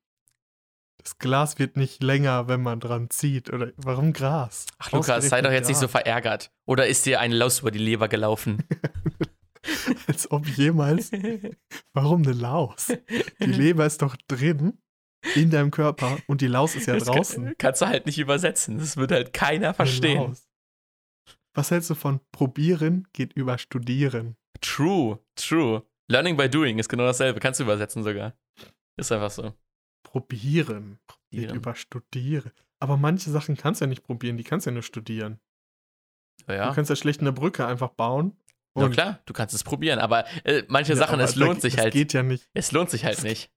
das 0.99 1.19
Glas 1.19 1.59
wird 1.59 1.77
nicht 1.77 2.03
länger, 2.03 2.49
wenn 2.49 2.63
man 2.63 2.81
dran 2.81 3.11
zieht? 3.11 3.53
Oder 3.53 3.73
warum 3.77 4.13
Gras? 4.13 4.67
Ach, 4.79 4.93
Lukas, 4.93 5.29
sei 5.29 5.43
doch 5.43 5.51
jetzt 5.51 5.69
nicht 5.69 5.79
so 5.79 5.87
Gras. 5.87 6.03
verärgert. 6.03 6.51
Oder 6.67 6.87
ist 6.87 7.07
dir 7.07 7.21
eine 7.21 7.35
Laus 7.35 7.61
über 7.61 7.71
die 7.71 7.79
Leber 7.79 8.09
gelaufen? 8.09 8.65
Als 10.07 10.31
ob 10.31 10.47
jemals, 10.47 11.11
warum 11.93 12.23
eine 12.23 12.33
Laus? 12.33 12.93
Die 13.41 13.45
Leber 13.45 13.85
ist 13.85 14.01
doch 14.01 14.17
drin 14.29 14.79
in 15.35 15.51
deinem 15.51 15.71
Körper 15.71 16.19
und 16.27 16.41
die 16.41 16.47
Laus 16.47 16.75
ist 16.77 16.87
ja 16.87 16.95
Das 16.95 17.05
kann- 17.07 17.15
draußen. 17.17 17.55
Kannst 17.59 17.83
du 17.83 17.87
halt 17.87 18.07
nicht 18.07 18.19
übersetzen. 18.19 18.79
Das 18.79 18.97
wird 18.97 19.11
halt 19.13 19.33
keiner 19.33 19.69
Eine 19.69 19.75
verstehen. 19.75 20.19
Laus. 20.19 20.49
Was 21.55 21.71
hältst 21.71 21.91
du 21.91 21.95
von 21.95 22.21
probieren 22.31 23.09
geht 23.13 23.33
über 23.33 23.59
studieren? 23.59 24.37
True, 24.61 25.19
true. 25.35 25.83
Learning 26.09 26.37
by 26.37 26.49
doing 26.49 26.79
ist 26.79 26.89
genau 26.89 27.05
dasselbe. 27.05 27.41
Kannst 27.41 27.59
du 27.61 27.65
übersetzen 27.65 28.03
sogar. 28.05 28.37
Ist 28.97 29.11
einfach 29.13 29.31
so. 29.31 29.55
Probieren 30.05 30.99
geht 31.31 31.41
Probieren. 31.49 31.57
über 31.57 31.75
studieren. 31.75 32.53
Aber 32.81 32.97
manche 32.97 33.31
Sachen 33.31 33.57
kannst 33.57 33.81
du 33.81 33.85
ja 33.85 33.89
nicht 33.89 34.03
probieren, 34.05 34.37
die 34.37 34.45
kannst 34.45 34.67
du 34.67 34.71
ja 34.71 34.75
nur 34.75 34.83
studieren. 34.83 35.41
Ja. 36.49 36.69
Du 36.69 36.75
kannst 36.77 36.89
ja 36.91 36.97
schlecht 36.97 37.21
eine 37.21 37.33
Brücke 37.33 37.67
einfach 37.67 37.91
bauen. 37.91 38.37
Na 38.75 38.89
klar, 38.89 39.19
du 39.27 39.33
kannst 39.33 39.55
es 39.57 39.65
probieren, 39.65 39.99
aber 39.99 40.25
äh, 40.45 40.63
manche 40.69 40.93
Ja, 40.93 40.99
Sachen, 40.99 41.15
aber 41.15 41.25
es 41.25 41.35
da- 41.35 41.41
lohnt 41.41 41.61
sich 41.61 41.75
das 41.75 41.85
halt. 41.85 41.93
geht 41.93 42.13
ja 42.13 42.23
nicht. 42.23 42.49
Es 42.55 42.71
lohnt 42.71 42.91
sich 42.91 43.05
halt 43.05 43.25
nicht. 43.25 43.51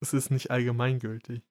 Es 0.00 0.12
ist 0.12 0.30
nicht 0.30 0.50
allgemeingültig. 0.50 1.42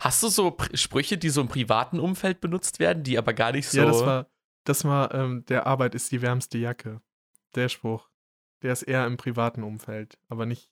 Hast 0.00 0.22
du 0.22 0.28
so 0.28 0.50
Pr 0.52 0.76
Sprüche, 0.76 1.18
die 1.18 1.30
so 1.30 1.40
im 1.40 1.48
privaten 1.48 1.98
Umfeld 1.98 2.40
benutzt 2.40 2.78
werden, 2.78 3.02
die 3.02 3.18
aber 3.18 3.34
gar 3.34 3.52
nicht 3.52 3.68
so. 3.68 3.78
Ja, 3.78 3.86
das 3.86 4.00
war, 4.00 4.30
das 4.64 4.84
war, 4.84 5.12
ähm, 5.12 5.44
der 5.46 5.66
Arbeit 5.66 5.94
ist 5.94 6.12
die 6.12 6.22
wärmste 6.22 6.58
Jacke. 6.58 7.00
Der 7.54 7.68
Spruch. 7.68 8.08
Der 8.62 8.72
ist 8.72 8.82
eher 8.82 9.06
im 9.06 9.16
privaten 9.16 9.64
Umfeld, 9.64 10.18
aber 10.28 10.46
nicht 10.46 10.70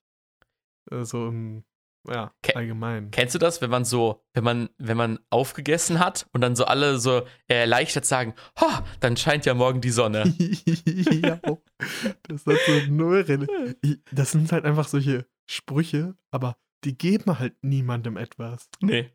äh, 0.90 1.04
so 1.04 1.28
im, 1.28 1.64
ja, 2.08 2.32
Ke- 2.42 2.56
allgemein. 2.56 3.10
Kennst 3.10 3.34
du 3.34 3.38
das, 3.38 3.60
wenn 3.60 3.70
man 3.70 3.84
so, 3.84 4.24
wenn 4.32 4.44
man, 4.44 4.70
wenn 4.78 4.96
man 4.96 5.18
aufgegessen 5.30 5.98
hat 5.98 6.26
und 6.32 6.40
dann 6.40 6.56
so 6.56 6.64
alle 6.64 6.98
so 6.98 7.22
erleichtert 7.46 8.04
sagen, 8.06 8.34
ho, 8.60 8.66
dann 9.00 9.16
scheint 9.16 9.46
ja 9.46 9.54
morgen 9.54 9.80
die 9.80 9.90
Sonne. 9.90 10.24
ja, 10.38 11.38
das 12.22 12.46
hat 12.46 12.56
so 12.66 12.92
null 12.92 13.24
Das 14.12 14.30
sind 14.32 14.50
halt 14.52 14.64
einfach 14.64 14.88
solche 14.88 15.26
Sprüche, 15.48 16.16
aber 16.30 16.56
die 16.84 16.96
geben 16.96 17.38
halt 17.38 17.54
niemandem 17.62 18.16
etwas. 18.16 18.68
nee. 18.80 19.10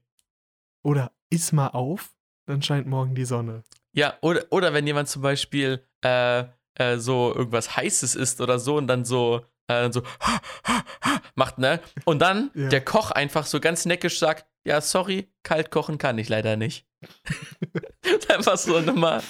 Oder 0.84 1.12
iss 1.32 1.52
mal 1.52 1.70
auf, 1.70 2.14
dann 2.46 2.62
scheint 2.62 2.86
morgen 2.86 3.16
die 3.16 3.26
Sonne. 3.26 3.64
Ja, 3.94 4.14
oder, 4.22 4.46
oder 4.52 4.72
wenn 4.74 4.86
jemand 4.86 5.08
zum 5.10 5.24
Beispiel 5.24 5.84
äh, 6.04 6.44
äh, 6.76 6.98
so 6.98 7.34
irgendwas 7.34 7.76
Heißes 7.76 8.14
isst 8.16 8.40
oder 8.42 8.60
so 8.60 8.78
und 8.78 8.86
dann 8.88 9.04
so, 9.06 9.44
äh, 9.68 9.92
so 9.92 10.04
macht, 11.36 11.58
ne? 11.58 11.82
Und 12.06 12.20
dann 12.20 12.52
Ja. 12.56 12.70
der 12.70 12.84
Koch 12.84 13.12
einfach 13.12 13.46
so 13.46 13.60
ganz 13.60 13.86
neckisch 13.86 14.20
sagt, 14.20 14.46
ja, 14.66 14.82
sorry, 14.82 15.32
kalt 15.44 15.72
kochen 15.72 15.98
kann 15.98 16.18
ich 16.18 16.30
leider 16.30 16.58
nicht. 16.58 16.88
einfach 18.30 18.58
so 18.58 18.80
nochmal. 18.82 19.22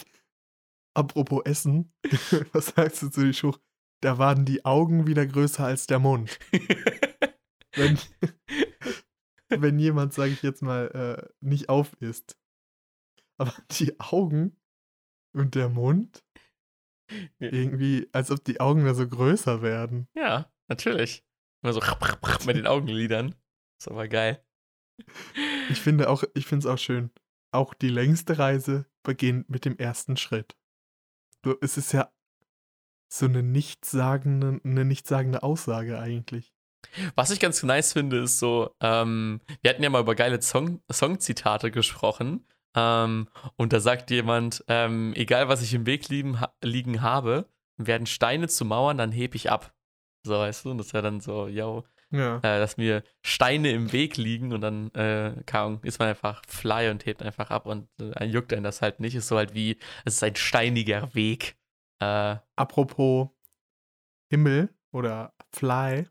Apropos 0.93 1.41
Essen, 1.45 1.93
was 2.53 2.67
sagst 2.67 3.01
du 3.01 3.09
zu 3.09 3.21
dem 3.21 3.33
Spruch? 3.33 3.59
Da 4.01 4.17
waren 4.17 4.45
die 4.45 4.63
Augen 4.65 5.07
wieder 5.07 5.25
größer 5.25 5.65
als 5.65 5.87
der 5.87 5.99
Mund. 5.99 6.37
Wenn, 7.73 7.99
wenn 9.49 9.79
jemand, 9.79 10.13
sage 10.13 10.31
ich 10.31 10.41
jetzt 10.41 10.61
mal, 10.61 10.87
äh, 10.91 11.33
nicht 11.41 11.69
auf 11.69 11.93
isst. 11.99 12.37
Aber 13.37 13.53
die 13.71 13.99
Augen 13.99 14.57
und 15.33 15.55
der 15.55 15.69
Mund. 15.69 16.23
Irgendwie, 17.39 18.09
als 18.11 18.31
ob 18.31 18.43
die 18.43 18.59
Augen 18.59 18.85
da 18.85 18.93
so 18.93 19.07
größer 19.07 19.61
werden. 19.61 20.07
Ja, 20.15 20.51
natürlich. 20.67 21.23
Immer 21.61 21.73
so 21.73 21.81
mit 22.45 22.55
den 22.55 22.67
Augenlidern. 22.67 23.35
Ist 23.79 23.89
aber 23.89 24.07
geil. 24.07 24.43
Ich 25.69 25.81
finde 25.81 26.09
auch, 26.09 26.23
ich 26.33 26.45
finde 26.45 26.67
es 26.67 26.73
auch 26.73 26.77
schön. 26.77 27.11
Auch 27.51 27.73
die 27.73 27.89
längste 27.89 28.37
Reise 28.37 28.85
beginnt 29.03 29.49
mit 29.49 29.65
dem 29.65 29.77
ersten 29.77 30.17
Schritt. 30.17 30.55
Du, 31.41 31.55
es 31.61 31.77
ist 31.77 31.91
ja 31.91 32.11
so 33.11 33.25
eine 33.25 33.43
nichtssagende, 33.43 34.59
eine 34.63 34.85
nichtssagende 34.85 35.43
Aussage 35.43 35.99
eigentlich. 35.99 36.53
Was 37.15 37.31
ich 37.31 37.39
ganz 37.39 37.61
nice 37.63 37.93
finde, 37.93 38.19
ist 38.21 38.39
so, 38.39 38.75
ähm, 38.79 39.41
wir 39.61 39.69
hatten 39.69 39.83
ja 39.83 39.89
mal 39.89 40.01
über 40.01 40.15
geile 40.15 40.41
Song 40.41 40.81
Songzitate 40.91 41.71
gesprochen. 41.71 42.45
Ähm, 42.75 43.27
und 43.55 43.73
da 43.73 43.79
sagt 43.79 44.11
jemand, 44.11 44.63
ähm, 44.67 45.13
egal 45.15 45.47
was 45.47 45.61
ich 45.61 45.73
im 45.73 45.85
Weg 45.85 46.09
liegen, 46.09 46.39
ha 46.41 46.53
liegen 46.61 47.01
habe, 47.01 47.47
werden 47.77 48.05
Steine 48.07 48.47
zu 48.47 48.65
Mauern, 48.65 48.97
dann 48.97 49.11
heb 49.11 49.35
ich 49.35 49.49
ab. 49.51 49.73
So, 50.25 50.33
weißt 50.33 50.65
du? 50.65 50.71
Und 50.71 50.77
das 50.79 50.87
ist 50.87 50.93
ja 50.93 51.01
dann 51.01 51.19
so, 51.19 51.47
yo, 51.47 51.83
Ja. 52.11 52.37
äh, 52.37 52.59
dass 52.59 52.77
mir 52.77 53.03
Steine 53.23 53.71
im 53.71 53.91
Weg 53.91 54.17
liegen 54.17 54.53
und 54.53 54.61
dann, 54.61 54.91
äh, 54.93 55.33
ist 55.83 55.99
man 55.99 56.07
einfach 56.09 56.41
fly 56.47 56.89
und 56.89 57.05
hebt 57.05 57.21
einfach 57.21 57.49
ab 57.49 57.65
und 57.65 57.87
äh, 57.99 58.25
juckt 58.25 58.53
einen 58.53 58.63
das 58.63 58.81
halt 58.81 58.99
nicht. 58.99 59.15
Ist 59.15 59.27
so 59.27 59.37
halt 59.37 59.53
wie, 59.53 59.77
es 60.05 60.15
ist 60.15 60.23
ein 60.23 60.35
steiniger 60.35 61.13
Weg. 61.13 61.57
Äh, 62.01 62.37
Apropos 62.55 63.29
Himmel 64.31 64.69
oder 64.91 65.33
Fly, 65.53 66.07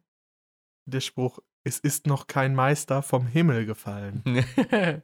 der 0.87 1.01
Spruch, 1.01 1.39
es 1.65 1.79
ist 1.79 2.07
noch 2.07 2.27
kein 2.27 2.55
Meister 2.55 3.03
vom 3.03 3.27
Himmel 3.27 3.65
gefallen. 3.67 4.23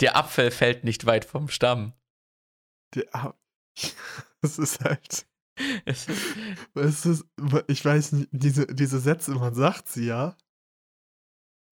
Der 0.00 0.16
Apfel 0.16 0.50
fällt 0.50 0.84
nicht 0.84 1.06
weit 1.06 1.24
vom 1.24 1.48
Stamm. 1.48 1.92
Der, 2.94 3.34
das 4.40 4.58
ist 4.58 4.80
halt. 4.84 5.26
Es- 5.84 6.06
ist, 6.74 7.24
ich 7.68 7.84
weiß 7.84 8.12
nicht, 8.12 8.28
diese, 8.32 8.66
diese 8.66 8.98
Sätze, 9.00 9.32
man 9.32 9.54
sagt 9.54 9.88
sie 9.88 10.06
ja. 10.06 10.36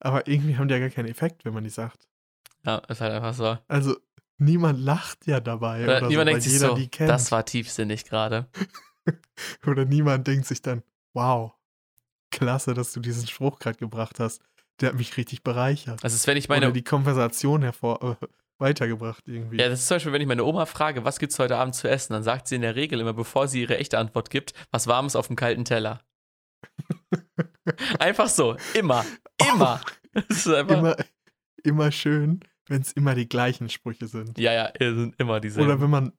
Aber 0.01 0.27
irgendwie 0.27 0.57
haben 0.57 0.69
die 0.69 0.75
ja 0.75 0.81
gar 0.81 0.91
keinen 0.91 1.09
Effekt, 1.09 1.45
wenn 1.45 1.55
man 1.55 1.65
die 1.65 1.71
sagt. 1.71 2.09
ja, 2.65 2.79
ist 2.89 3.01
halt 3.01 3.13
einfach 3.13 3.35
so. 3.35 3.57
Also, 3.69 3.97
niemand 4.39 4.81
lacht 4.81 5.27
ja 5.27 5.41
dabei. 5.41 5.85
Oder 5.85 5.99
Oder, 5.99 6.09
niemand 6.09 6.27
so, 6.29 6.31
denkt 6.31 6.43
sich 6.43 6.53
jeder 6.55 6.69
so, 6.69 6.75
die 6.75 6.89
kennt. 6.89 7.09
das 7.11 7.31
war 7.33 7.45
tiefsinnig 7.45 8.05
gerade. 8.05 8.49
Oder 9.67 9.85
niemand 9.85 10.27
denkt 10.27 10.47
sich 10.47 10.61
dann, 10.63 10.83
wow, 11.13 11.53
klasse, 12.31 12.75
dass 12.75 12.93
du 12.93 13.01
diesen 13.01 13.27
Spruch 13.27 13.59
gerade 13.59 13.79
gebracht 13.79 14.19
hast. 14.21 14.43
Der 14.83 14.89
hat 14.89 14.97
mich 14.97 15.17
richtig 15.17 15.45
bereichert. 15.45 16.03
Das 16.03 16.13
ist, 16.13 16.27
wenn 16.27 16.37
ich 16.37 16.49
meine, 16.49 16.67
Oder 16.67 16.75
die 16.75 16.83
Konversation 16.83 17.63
hervor 17.63 18.19
äh, 18.21 18.27
weitergebracht 18.59 19.23
irgendwie. 19.29 19.59
ja, 19.59 19.69
das 19.69 19.81
ist 19.81 19.87
zum 19.87 19.97
Beispiel, 19.97 20.13
wenn 20.13 20.21
ich 20.21 20.27
meine 20.27 20.45
Oma 20.45 20.67
frage, 20.67 21.05
was 21.05 21.21
gibt's 21.21 21.39
heute 21.39 21.57
Abend 21.57 21.77
zu 21.77 21.89
essen, 21.89 22.13
dann 22.13 22.25
sagt 22.25 22.49
sie 22.49 22.57
in 22.57 22.63
der 22.63 22.75
Regel 22.75 22.99
immer, 22.99 23.13
bevor 23.13 23.47
sie 23.47 23.63
ihre 23.63 23.79
echte 23.79 23.99
Antwort 23.99 24.31
gibt, 24.31 24.55
was 24.73 24.89
Warmes 24.89 25.15
auf 25.15 25.29
dem 25.29 25.37
kalten 25.37 25.65
Teller. 25.65 26.03
einfach 28.01 28.29
so, 28.29 28.57
immer, 28.75 29.05
immer. 29.55 29.81
Das 30.13 30.47
ist 30.47 30.49
einfach, 30.49 30.79
immer, 30.79 30.97
immer 31.63 31.93
schön, 31.93 32.41
wenn 32.67 32.83
es 32.83 32.93
immer 32.93 33.15
die 33.15 33.29
gleichen 33.29 33.69
Sprüche 33.69 34.09
sind. 34.09 34.37
ja, 34.37 34.53
ja, 34.53 34.73
es 34.75 34.97
sind 34.97 35.15
immer 35.21 35.39
dieselben. 35.39 35.71
Oder 35.71 35.81
wenn 35.81 35.91
man, 35.91 36.13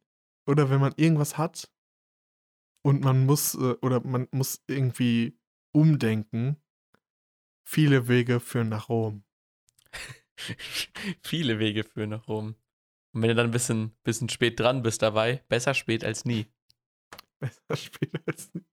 oder 0.48 0.70
wenn 0.70 0.80
man 0.80 0.94
irgendwas 0.96 1.38
hat 1.38 1.70
und 2.82 3.04
man 3.04 3.26
muss, 3.26 3.56
äh, 3.56 3.76
oder 3.82 4.02
man 4.06 4.28
muss 4.32 4.64
irgendwie 4.68 5.38
umdenken, 5.74 6.63
viele 7.64 8.08
Wege 8.08 8.40
führen 8.40 8.70
nach 8.70 8.90
Rom. 8.90 9.24
Viele 11.24 11.60
Wege 11.60 11.84
führen 11.84 12.10
nach 12.10 12.28
Rom. 12.28 12.56
Und 13.14 13.22
wenn 13.22 13.30
du 13.30 13.36
dann 13.36 13.48
ein 13.48 13.52
bisschen, 13.52 13.96
bisschen 14.04 14.30
spät 14.30 14.60
dran 14.60 14.82
bist 14.82 15.02
dabei, 15.02 15.44
besser 15.48 15.74
spät 15.74 16.04
als 16.04 16.26
nie. 16.26 16.48
Besser 17.40 17.76
später 17.76 18.20
als 18.26 18.54
nie. 18.54 18.64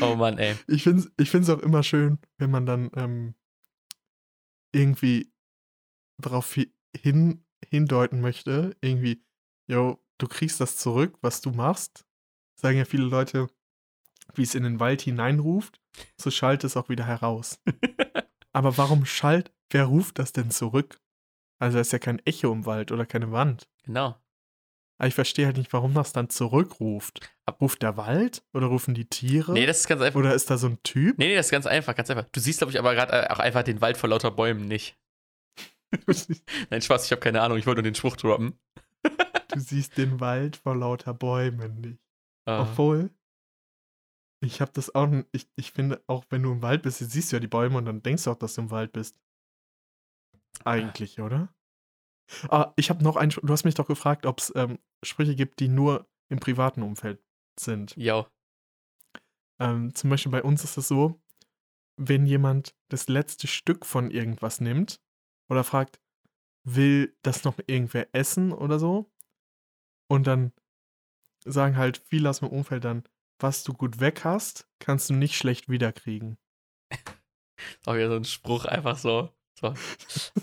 Oh 0.00 0.14
Mann, 0.14 0.38
ey. 0.38 0.56
Ich 0.68 0.84
finde 0.84 1.02
es 1.02 1.12
ich 1.18 1.30
find's 1.30 1.50
auch 1.50 1.58
immer 1.58 1.82
schön, 1.82 2.18
wenn 2.38 2.50
man 2.50 2.66
dann 2.66 2.90
ähm, 2.94 3.34
irgendwie 4.72 5.32
darauf 6.18 6.56
hi- 6.56 6.72
hin, 6.96 7.44
hindeuten 7.68 8.20
möchte, 8.20 8.76
irgendwie, 8.80 9.24
yo, 9.66 9.98
du 10.18 10.28
kriegst 10.28 10.60
das 10.60 10.76
zurück, 10.76 11.18
was 11.20 11.40
du 11.40 11.50
machst. 11.50 12.06
Sagen 12.54 12.78
ja 12.78 12.84
viele 12.84 13.04
Leute, 13.04 13.48
wie 14.34 14.42
es 14.42 14.54
in 14.54 14.62
den 14.62 14.80
Wald 14.80 15.02
hineinruft, 15.02 15.80
so 16.16 16.30
schallt 16.30 16.64
es 16.64 16.76
auch 16.76 16.88
wieder 16.88 17.06
heraus. 17.06 17.60
Aber 18.52 18.76
warum 18.78 19.04
schallt, 19.04 19.52
wer 19.70 19.84
ruft 19.84 20.18
das 20.18 20.32
denn 20.32 20.50
zurück? 20.50 21.00
Also 21.58 21.76
da 21.76 21.80
ist 21.80 21.92
ja 21.92 21.98
kein 21.98 22.18
Echo 22.26 22.52
im 22.52 22.66
Wald 22.66 22.92
oder 22.92 23.06
keine 23.06 23.32
Wand. 23.32 23.68
Genau. 23.84 24.16
Aber 24.98 25.08
ich 25.08 25.14
verstehe 25.14 25.46
halt 25.46 25.56
nicht, 25.56 25.72
warum 25.72 25.94
das 25.94 26.12
dann 26.12 26.28
zurückruft. 26.28 27.28
Ruft 27.60 27.82
der 27.82 27.96
Wald 27.96 28.44
oder 28.52 28.66
rufen 28.66 28.94
die 28.94 29.04
Tiere? 29.04 29.52
Nee, 29.52 29.66
das 29.66 29.80
ist 29.80 29.88
ganz 29.88 30.00
einfach. 30.00 30.18
oder 30.20 30.34
ist 30.34 30.50
da 30.50 30.58
so 30.58 30.68
ein 30.68 30.82
Typ? 30.82 31.18
Nee, 31.18 31.28
nee, 31.28 31.34
das 31.34 31.46
ist 31.46 31.52
ganz 31.52 31.66
einfach, 31.66 31.94
ganz 31.94 32.10
einfach. 32.10 32.24
Du 32.32 32.40
siehst, 32.40 32.58
glaube 32.58 32.72
ich, 32.72 32.78
aber 32.78 32.94
gerade 32.94 33.30
auch 33.30 33.38
einfach 33.38 33.62
den 33.62 33.80
Wald 33.80 33.96
vor 33.96 34.08
lauter 34.08 34.30
Bäumen 34.30 34.66
nicht. 34.66 34.96
Nein, 36.70 36.82
Spaß, 36.82 37.06
ich 37.06 37.10
habe 37.12 37.20
keine 37.20 37.42
Ahnung, 37.42 37.58
ich 37.58 37.66
wollte 37.66 37.82
nur 37.82 37.90
den 37.90 37.94
Spruch 37.94 38.16
droppen. 38.16 38.58
Du 39.48 39.60
siehst 39.60 39.98
den 39.98 40.20
Wald 40.20 40.56
vor 40.56 40.74
lauter 40.76 41.14
Bäumen 41.14 41.80
nicht. 41.80 42.00
Äh, 42.46 42.52
Obwohl, 42.52 43.10
ich 44.42 44.60
habe 44.60 44.72
das 44.72 44.94
auch, 44.94 45.08
ich, 45.32 45.48
ich 45.56 45.72
finde, 45.72 46.02
auch 46.06 46.24
wenn 46.30 46.42
du 46.42 46.52
im 46.52 46.62
Wald 46.62 46.82
bist, 46.82 46.98
siehst 46.98 47.32
du 47.32 47.36
ja 47.36 47.40
die 47.40 47.48
Bäume 47.48 47.78
und 47.78 47.84
dann 47.84 48.02
denkst 48.02 48.24
du 48.24 48.30
auch, 48.30 48.38
dass 48.38 48.54
du 48.54 48.62
im 48.62 48.70
Wald 48.70 48.92
bist. 48.92 49.18
Eigentlich, 50.64 51.20
oder? 51.20 51.54
Ah, 52.48 52.72
ich 52.76 52.90
habe 52.90 53.02
noch 53.04 53.16
einen, 53.16 53.30
du 53.30 53.52
hast 53.52 53.64
mich 53.64 53.74
doch 53.74 53.86
gefragt, 53.86 54.26
ob 54.26 54.38
es 54.38 54.52
ähm, 54.56 54.78
Sprüche 55.04 55.34
gibt, 55.34 55.60
die 55.60 55.68
nur 55.68 56.08
im 56.28 56.40
privaten 56.40 56.82
Umfeld 56.82 57.22
sind. 57.58 57.94
yo. 57.96 58.26
Ähm, 59.60 59.94
zum 59.94 60.10
Beispiel 60.10 60.32
bei 60.32 60.42
uns 60.42 60.64
ist 60.64 60.76
es 60.76 60.88
so, 60.88 61.20
wenn 61.96 62.26
jemand 62.26 62.74
das 62.88 63.08
letzte 63.08 63.46
Stück 63.46 63.86
von 63.86 64.10
irgendwas 64.10 64.60
nimmt 64.60 65.00
oder 65.48 65.62
fragt, 65.62 66.00
will 66.64 67.16
das 67.22 67.44
noch 67.44 67.58
irgendwer 67.66 68.08
essen 68.12 68.52
oder 68.52 68.78
so? 68.78 69.10
Und 70.08 70.26
dann 70.26 70.52
sagen 71.44 71.76
halt 71.76 71.98
viele 71.98 72.30
aus 72.30 72.40
dem 72.40 72.48
Umfeld 72.48 72.84
dann, 72.84 73.04
was 73.42 73.64
du 73.64 73.72
gut 73.74 74.00
weg 74.00 74.24
hast, 74.24 74.66
kannst 74.78 75.10
du 75.10 75.14
nicht 75.14 75.36
schlecht 75.36 75.68
wiederkriegen. 75.68 76.38
Auch 77.86 77.94
wieder 77.94 78.08
so 78.08 78.16
ein 78.16 78.24
Spruch, 78.24 78.64
einfach 78.64 78.96
so. 78.98 79.30
so. 79.60 79.74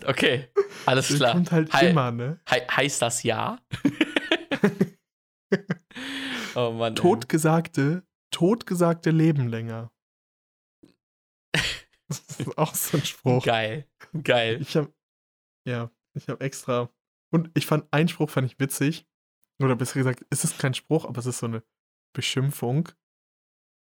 Okay, 0.06 0.48
alles 0.86 1.08
Das 1.10 1.18
klar. 1.18 1.34
kommt 1.34 1.52
halt 1.52 1.74
Hi- 1.74 1.90
immer, 1.90 2.12
ne? 2.12 2.40
He 2.50 2.56
heißt 2.56 3.02
das 3.02 3.24
ja? 3.24 3.60
oh 6.56 6.72
Mann. 6.72 6.96
Totgesagte, 6.96 8.04
totgesagte 8.32 9.12
leben 9.12 9.48
länger. 9.48 9.92
Das 12.08 12.40
ist 12.40 12.58
auch 12.58 12.74
so 12.74 12.98
ein 12.98 13.06
Spruch. 13.06 13.46
Geil. 13.46 13.88
Geil. 14.24 14.60
Ich 14.62 14.76
habe 14.76 14.92
ja, 15.68 15.92
ich 16.16 16.28
habe 16.28 16.44
extra 16.44 16.90
und 17.32 17.52
ich 17.54 17.68
fand 17.68 17.92
einen 17.94 18.08
Spruch 18.08 18.32
fand 18.32 18.52
ich 18.52 18.60
witzig 18.60 19.06
oder 19.62 19.76
besser 19.76 19.96
gesagt, 19.96 20.26
es 20.32 20.44
ist 20.44 20.58
kein 20.58 20.74
Spruch, 20.74 21.06
aber 21.06 21.20
es 21.20 21.28
ist 21.28 21.38
so 21.40 21.46
eine 21.46 21.64
Beschimpfung. 22.14 22.90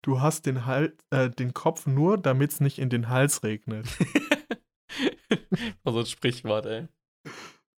Du 0.03 0.21
hast 0.21 0.47
den 0.47 0.67
Hals, 0.67 0.95
äh, 1.11 1.31
den 1.31 1.53
Kopf 1.53 1.87
nur, 1.87 2.19
damit 2.19 2.53
es 2.53 2.61
nicht 2.61 2.79
in 2.79 2.91
den 2.91 3.09
Hals 3.09 3.43
regnet. 3.43 3.87
So 5.85 6.01
ein 6.01 6.07
Sprichwort, 6.07 6.67
ey. 6.67 6.89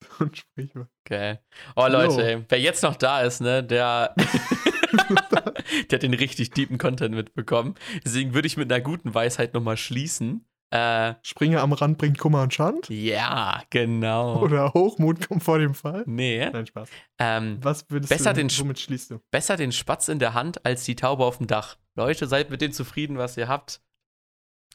So 0.01 0.25
ein 0.25 0.35
Sprichwort. 0.35 0.89
Geil. 1.05 1.41
Oh, 1.75 1.87
Leute, 1.87 2.25
ey, 2.25 2.45
wer 2.49 2.61
jetzt 2.61 2.83
noch 2.83 2.97
da 2.97 3.21
ist, 3.23 3.41
ne, 3.41 3.63
der, 3.63 4.15
der 5.91 5.97
hat 5.97 6.03
den 6.03 6.15
richtig 6.15 6.51
deepen 6.51 6.79
Content 6.79 7.15
mitbekommen. 7.15 7.75
Deswegen 8.05 8.35
würde 8.35 8.47
ich 8.47 8.57
mit 8.57 8.73
einer 8.73 8.83
guten 8.83 9.15
Weisheit 9.15 9.55
nochmal 9.55 9.77
schließen. 9.77 10.47
Äh, 10.71 11.15
Springe 11.23 11.61
am 11.61 11.73
Rand 11.73 11.97
bringt 11.99 12.19
Kummer 12.19 12.43
und 12.43 12.53
Schand? 12.53 12.89
ja, 12.89 13.63
genau. 13.71 14.43
Oder 14.43 14.75
Hochmut 14.75 15.27
kommt 15.29 15.45
vor 15.45 15.59
dem 15.59 15.75
Fall? 15.75 16.03
nee. 16.07 16.49
Nein, 16.51 16.67
Spaß. 16.67 16.89
Ähm, 17.19 17.59
Was 17.63 17.89
würdest 17.89 18.11
Besser 18.11 18.33
du, 18.35 18.41
den 18.43 18.59
womit 18.59 18.81
schließt 18.81 19.13
du? 19.13 19.21
besser 19.31 19.57
den 19.57 19.71
Spatz 19.73 20.09
in 20.09 20.19
der 20.19 20.35
Hand 20.35 20.67
als 20.67 20.85
die 20.85 20.97
Taube 20.97 21.25
auf 21.25 21.39
dem 21.39 21.47
Dach. 21.47 21.77
Leute, 21.95 22.27
seid 22.27 22.51
mit 22.51 22.61
dem 22.61 22.73
zufrieden, 22.73 23.17
was 23.17 23.37
ihr 23.37 23.49
habt. 23.49 23.81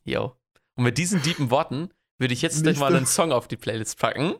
Yo. 0.06 0.36
Und 0.76 0.86
mit 0.86 0.98
diesen 0.98 1.22
deepen 1.22 1.52
Worten 1.52 1.90
würde 2.18 2.34
ich 2.34 2.42
jetzt 2.42 2.64
gleich 2.64 2.80
mal 2.80 2.96
einen 2.96 3.06
Song 3.06 3.32
auf 3.32 3.48
die 3.48 3.58
Playlist 3.58 4.00
packen. 4.00 4.36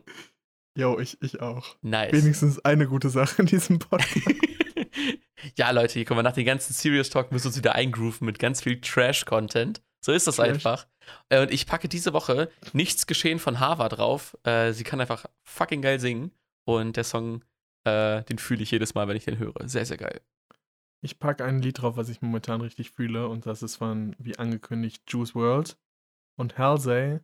Jo, 0.76 0.98
ich, 0.98 1.20
ich 1.20 1.40
auch. 1.42 1.76
Nice. 1.82 2.12
Wenigstens 2.12 2.64
eine 2.64 2.86
gute 2.88 3.10
Sache 3.10 3.42
in 3.42 3.46
diesem 3.46 3.78
Podcast. 3.78 4.26
ja, 5.56 5.70
Leute, 5.70 5.94
hier 5.94 6.04
kommen 6.04 6.18
wir 6.18 6.22
nach 6.22 6.32
dem 6.32 6.46
ganzen 6.46 6.72
Serious 6.72 7.10
Talk, 7.10 7.30
müssen 7.32 7.44
wir 7.44 7.48
uns 7.48 7.58
wieder 7.58 7.74
eingrooven 7.74 8.24
mit 8.24 8.38
ganz 8.38 8.62
viel 8.62 8.80
Trash-Content. 8.80 9.82
So 10.04 10.12
ist 10.12 10.26
das 10.26 10.36
Trash. 10.36 10.48
einfach. 10.48 10.86
Äh, 11.28 11.42
Und 11.42 11.52
ich 11.52 11.66
packe 11.66 11.88
diese 11.88 12.12
Woche 12.12 12.50
Nichts 12.72 13.06
geschehen 13.06 13.38
von 13.38 13.60
Hava 13.60 13.88
drauf. 13.88 14.36
Äh, 14.44 14.72
sie 14.72 14.84
kann 14.84 15.00
einfach 15.00 15.26
fucking 15.44 15.80
geil 15.82 16.00
singen. 16.00 16.32
Und 16.64 16.96
der 16.96 17.04
Song, 17.04 17.44
äh, 17.84 18.22
den 18.24 18.38
fühle 18.38 18.62
ich 18.62 18.70
jedes 18.70 18.94
Mal, 18.94 19.08
wenn 19.08 19.16
ich 19.16 19.24
den 19.24 19.38
höre. 19.38 19.54
Sehr, 19.68 19.86
sehr 19.86 19.96
geil. 19.96 20.20
Ich 21.04 21.18
packe 21.18 21.44
ein 21.44 21.60
Lied 21.60 21.80
drauf, 21.82 21.96
was 21.96 22.08
ich 22.08 22.22
momentan 22.22 22.60
richtig 22.60 22.92
fühle, 22.92 23.26
und 23.28 23.44
das 23.46 23.62
ist 23.64 23.74
von, 23.74 24.14
wie 24.20 24.38
angekündigt, 24.38 25.02
Juice 25.08 25.34
World 25.34 25.76
und 26.36 26.58
Halsey, 26.58 27.18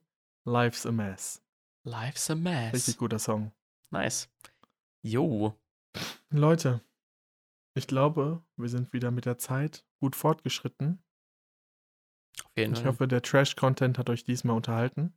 Life's 0.45 0.85
a 0.85 0.91
Mess. 0.91 1.41
Life's 1.85 2.29
a 2.29 2.35
Mess. 2.35 2.75
Richtig 2.75 2.97
guter 2.99 3.21
Song. 3.21 3.53
Nice. 3.91 4.29
Jo. 5.03 5.55
Leute, 6.31 6.81
ich 7.75 7.87
glaube, 7.87 8.43
wir 8.57 8.69
sind 8.69 8.93
wieder 8.93 9.13
mit 9.13 9.27
der 9.27 9.39
Zeit 9.39 9.87
gut 10.01 10.17
fortgeschritten. 10.17 11.01
Auf 12.45 12.51
jeden 12.57 12.73
Ich 12.75 12.81
Fall. 12.81 12.89
hoffe, 12.89 13.09
der 13.09 13.23
Trash-Content 13.23 13.99
hat 13.99 14.11
euch 14.11 14.25
diesmal 14.25 14.57
unterhalten. 14.57 15.13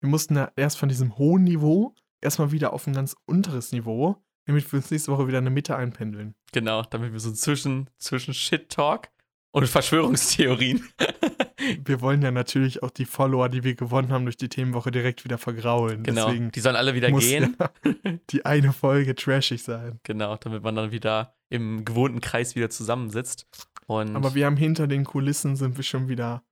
Wir 0.00 0.10
mussten 0.10 0.36
ja 0.36 0.50
erst 0.56 0.78
von 0.78 0.88
diesem 0.88 1.16
hohen 1.18 1.44
Niveau 1.44 1.94
erstmal 2.20 2.52
wieder 2.52 2.72
auf 2.72 2.86
ein 2.86 2.92
ganz 2.92 3.16
unteres 3.26 3.72
Niveau, 3.72 4.16
damit 4.46 4.70
wir 4.72 4.78
uns 4.78 4.90
nächste 4.90 5.12
Woche 5.12 5.26
wieder 5.26 5.38
in 5.38 5.44
der 5.44 5.52
Mitte 5.52 5.76
einpendeln. 5.76 6.34
Genau, 6.52 6.82
damit 6.82 7.12
wir 7.12 7.20
so 7.20 7.32
zwischen, 7.32 7.88
zwischen 7.98 8.34
Shit-Talk 8.34 9.08
und 9.52 9.66
Verschwörungstheorien. 9.66 10.84
Wir 11.84 12.00
wollen 12.02 12.20
ja 12.22 12.30
natürlich 12.30 12.82
auch 12.82 12.90
die 12.90 13.06
Follower, 13.06 13.48
die 13.48 13.64
wir 13.64 13.74
gewonnen 13.74 14.12
haben 14.12 14.24
durch 14.24 14.36
die 14.36 14.50
Themenwoche, 14.50 14.90
direkt 14.90 15.24
wieder 15.24 15.38
vergraulen. 15.38 16.02
genau. 16.04 16.26
Deswegen 16.26 16.52
Die 16.52 16.60
sollen 16.60 16.76
alle 16.76 16.94
wieder 16.94 17.10
gehen. 17.10 17.56
ja 17.58 17.70
die 18.30 18.44
eine 18.44 18.72
Folge 18.74 19.14
trashig 19.14 19.62
sein. 19.62 19.98
Genau, 20.04 20.36
damit 20.36 20.62
man 20.62 20.76
dann 20.76 20.90
wieder 20.92 21.34
im 21.48 21.84
gewohnten 21.84 22.20
Kreis 22.20 22.54
wieder 22.54 22.68
zusammensitzt. 22.70 23.46
Und 23.86 24.16
Aber 24.16 24.34
wir 24.34 24.46
haben 24.46 24.56
hinter 24.56 24.86
den 24.86 25.04
Kulissen 25.04 25.56
sind 25.56 25.76
wir 25.76 25.84
schon 25.84 26.08
wieder 26.08 26.44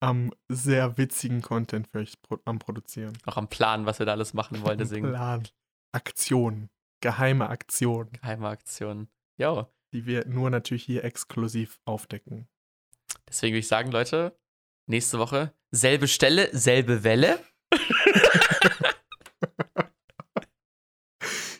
am 0.00 0.32
sehr 0.48 0.98
witzigen 0.98 1.42
Content 1.42 1.88
für 1.88 1.98
euch 1.98 2.14
am 2.44 2.58
Produzieren. 2.58 3.16
auch 3.24 3.36
am 3.36 3.48
Plan, 3.48 3.86
was 3.86 3.98
wir 3.98 4.06
da 4.06 4.12
alles 4.12 4.34
machen 4.34 4.62
wollen. 4.62 4.78
Deswegen 4.78 5.08
Plan. 5.08 5.48
Aktionen. 5.92 6.68
Geheime 7.00 7.48
Aktionen, 7.48 8.10
geheime 8.12 8.48
Aktionen. 8.48 9.08
Jo. 9.38 9.66
die 9.92 10.06
wir 10.06 10.26
nur 10.26 10.50
natürlich 10.50 10.84
hier 10.84 11.04
exklusiv 11.04 11.78
aufdecken. 11.84 12.48
Deswegen 13.28 13.52
würde 13.52 13.60
ich 13.60 13.68
sagen, 13.68 13.90
Leute, 13.90 14.38
nächste 14.86 15.18
Woche 15.18 15.52
selbe 15.72 16.08
Stelle, 16.08 16.48
selbe 16.52 17.04
Welle. 17.04 17.38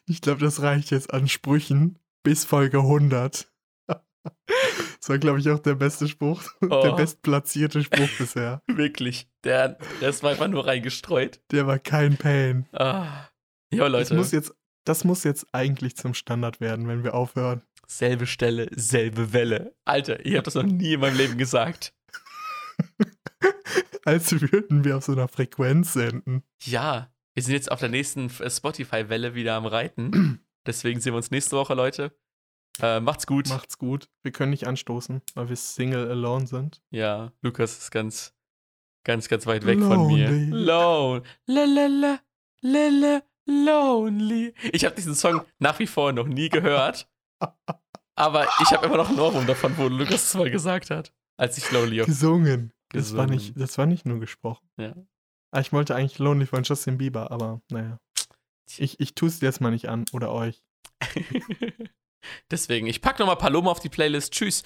Ich 0.09 0.21
glaube, 0.21 0.41
das 0.41 0.63
reicht 0.63 0.93
jetzt 0.93 1.13
an 1.13 1.27
Sprüchen 1.27 1.99
bis 2.23 2.45
Folge 2.45 2.79
100. 2.79 3.53
Das 5.07 5.11
war, 5.11 5.19
glaube 5.19 5.39
ich, 5.39 5.49
auch 5.51 5.61
der 5.61 5.77
beste 5.77 6.09
Spruch, 6.09 6.43
Oh. 6.69 6.83
der 6.83 6.97
bestplatzierte 6.97 7.85
Spruch 7.85 8.09
bisher. 8.19 8.61
Wirklich. 8.67 9.29
Der, 9.45 9.79
der 10.01 10.09
ist 10.09 10.25
mal 10.25 10.31
einfach 10.31 10.49
nur 10.49 10.67
reingestreut. 10.67 11.41
Der 11.53 11.69
war 11.69 11.79
kein 11.79 12.17
Pain. 12.17 12.67
Ah. 12.73 13.29
Ja, 13.73 13.89
Das 13.89 13.93
Leute. 14.11 14.15
muss, 14.17 14.33
jetzt, 14.33 14.53
das 14.85 15.05
muss 15.05 15.23
jetzt 15.23 15.47
eigentlich 15.53 15.97
zum 15.97 16.13
Standard 16.13 16.61
werden, 16.61 16.89
wenn 16.89 17.05
wir 17.05 17.15
aufhören. 17.15 17.63
Selbe 17.87 18.27
Stelle, 18.27 18.69
selbe 18.75 19.33
Welle. 19.33 19.77
Alter, 19.85 20.27
ich 20.27 20.33
habe 20.35 20.43
das 20.43 20.57
noch 20.57 20.65
nie 20.65 20.95
in 20.95 20.99
meinem 21.01 21.17
Leben 21.17 21.39
gesagt. 21.39 21.95
Als 24.05 24.33
würden 24.41 24.83
wir 24.85 24.97
auf 24.97 25.05
so 25.05 25.13
einer 25.13 25.29
Frequenz 25.29 25.93
senden. 25.93 26.43
Ja, 26.65 27.13
wir 27.35 27.45
sind 27.45 27.53
jetzt 27.55 27.71
auf 27.71 27.79
der 27.79 27.91
nächsten 27.91 28.29
Spotify-Welle 28.29 29.37
wieder 29.37 29.55
am 29.55 29.67
Reiten. 29.67 30.41
Deswegen 30.67 31.01
sehen 31.01 31.13
wir 31.13 31.19
uns 31.19 31.31
nächste 31.31 31.55
Woche, 31.57 31.75
Leute. 31.75 32.11
Äh, 32.81 33.01
macht's 33.01 33.27
gut. 33.27 33.49
Macht's 33.49 33.79
gut. 33.79 34.09
Wir 34.23 34.33
können 34.33 34.51
nicht 34.51 34.67
anstoßen, 34.67 35.23
weil 35.35 35.49
wir 35.49 35.57
Single 35.57 36.11
alone 36.11 36.47
sind. 36.47 36.83
Ja, 36.91 37.33
Lukas 37.43 37.79
ist 37.79 37.91
ganz, 37.91 38.35
ganz, 39.05 39.29
ganz 39.29 39.47
weit 39.47 39.65
weg 39.65 39.79
von 39.81 40.07
mir. 40.09 40.29
Lonely. 40.31 40.51
Lone. 40.65 41.23
Lelele. 41.47 42.21
Lele. 42.61 43.23
Lonely. 43.47 44.55
Ich 44.73 44.85
habe 44.85 44.95
diesen 44.97 45.15
Song 45.15 45.43
nach 45.59 45.79
wie 45.79 45.87
vor 45.87 46.13
noch 46.13 46.27
nie 46.27 46.49
gehört. 46.49 47.09
Aber 48.15 48.47
ich 48.61 48.71
habe 48.73 48.87
immer 48.87 48.97
noch 48.97 49.09
einen 49.09 49.21
Ohrwurm 49.21 49.47
davon, 49.47 49.77
wo 49.79 49.89
Lukas 49.89 50.25
es 50.27 50.35
mal 50.35 50.51
gesagt 50.51 50.91
hat. 50.91 51.13
Als 51.39 51.57
ich 51.59 51.71
Lonely 51.71 52.01
auf. 52.01 52.07
Gesungen. 52.07 52.73
Das 52.91 53.15
war, 53.17 53.27
Gesungen. 53.27 53.31
nicht, 53.31 53.61
das 53.61 53.79
war 53.79 53.87
nicht 53.87 54.07
nur 54.07 54.21
gesprochen. 54.21 54.67
Ja. 54.79 54.95
Ah, 55.51 55.61
Ich 55.61 55.73
wollte 55.73 55.95
eigentlich 55.95 56.19
Lonely 56.19 56.47
von 56.47 56.63
Justin 56.63 56.99
Bieber, 56.99 57.31
aber 57.31 57.61
naja. 57.71 57.99
Ich, 58.79 58.99
ich 59.01 59.15
tue 59.15 59.29
es 59.29 59.41
jetzt 59.41 59.61
mal 59.61 59.71
nicht 59.71 59.89
an. 59.89 60.05
Oder 60.13 60.33
euch. 60.33 60.63
Deswegen, 62.51 62.87
ich 62.87 63.01
pack 63.01 63.19
nochmal 63.19 63.37
Paloma 63.37 63.71
auf 63.71 63.81
die 63.81 63.89
Playlist. 63.89 64.33
Tschüss. 64.33 64.63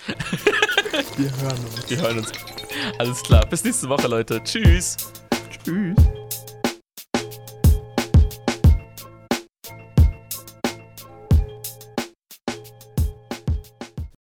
Wir 1.16 1.30
hören 1.42 1.58
uns. 1.64 1.90
Wir 1.90 2.00
hören 2.00 2.18
uns. 2.18 2.32
Alles 2.98 3.22
klar. 3.22 3.46
Bis 3.46 3.64
nächste 3.64 3.88
Woche, 3.88 4.08
Leute. 4.08 4.42
Tschüss. 4.44 4.96
Tschüss. 5.64 5.96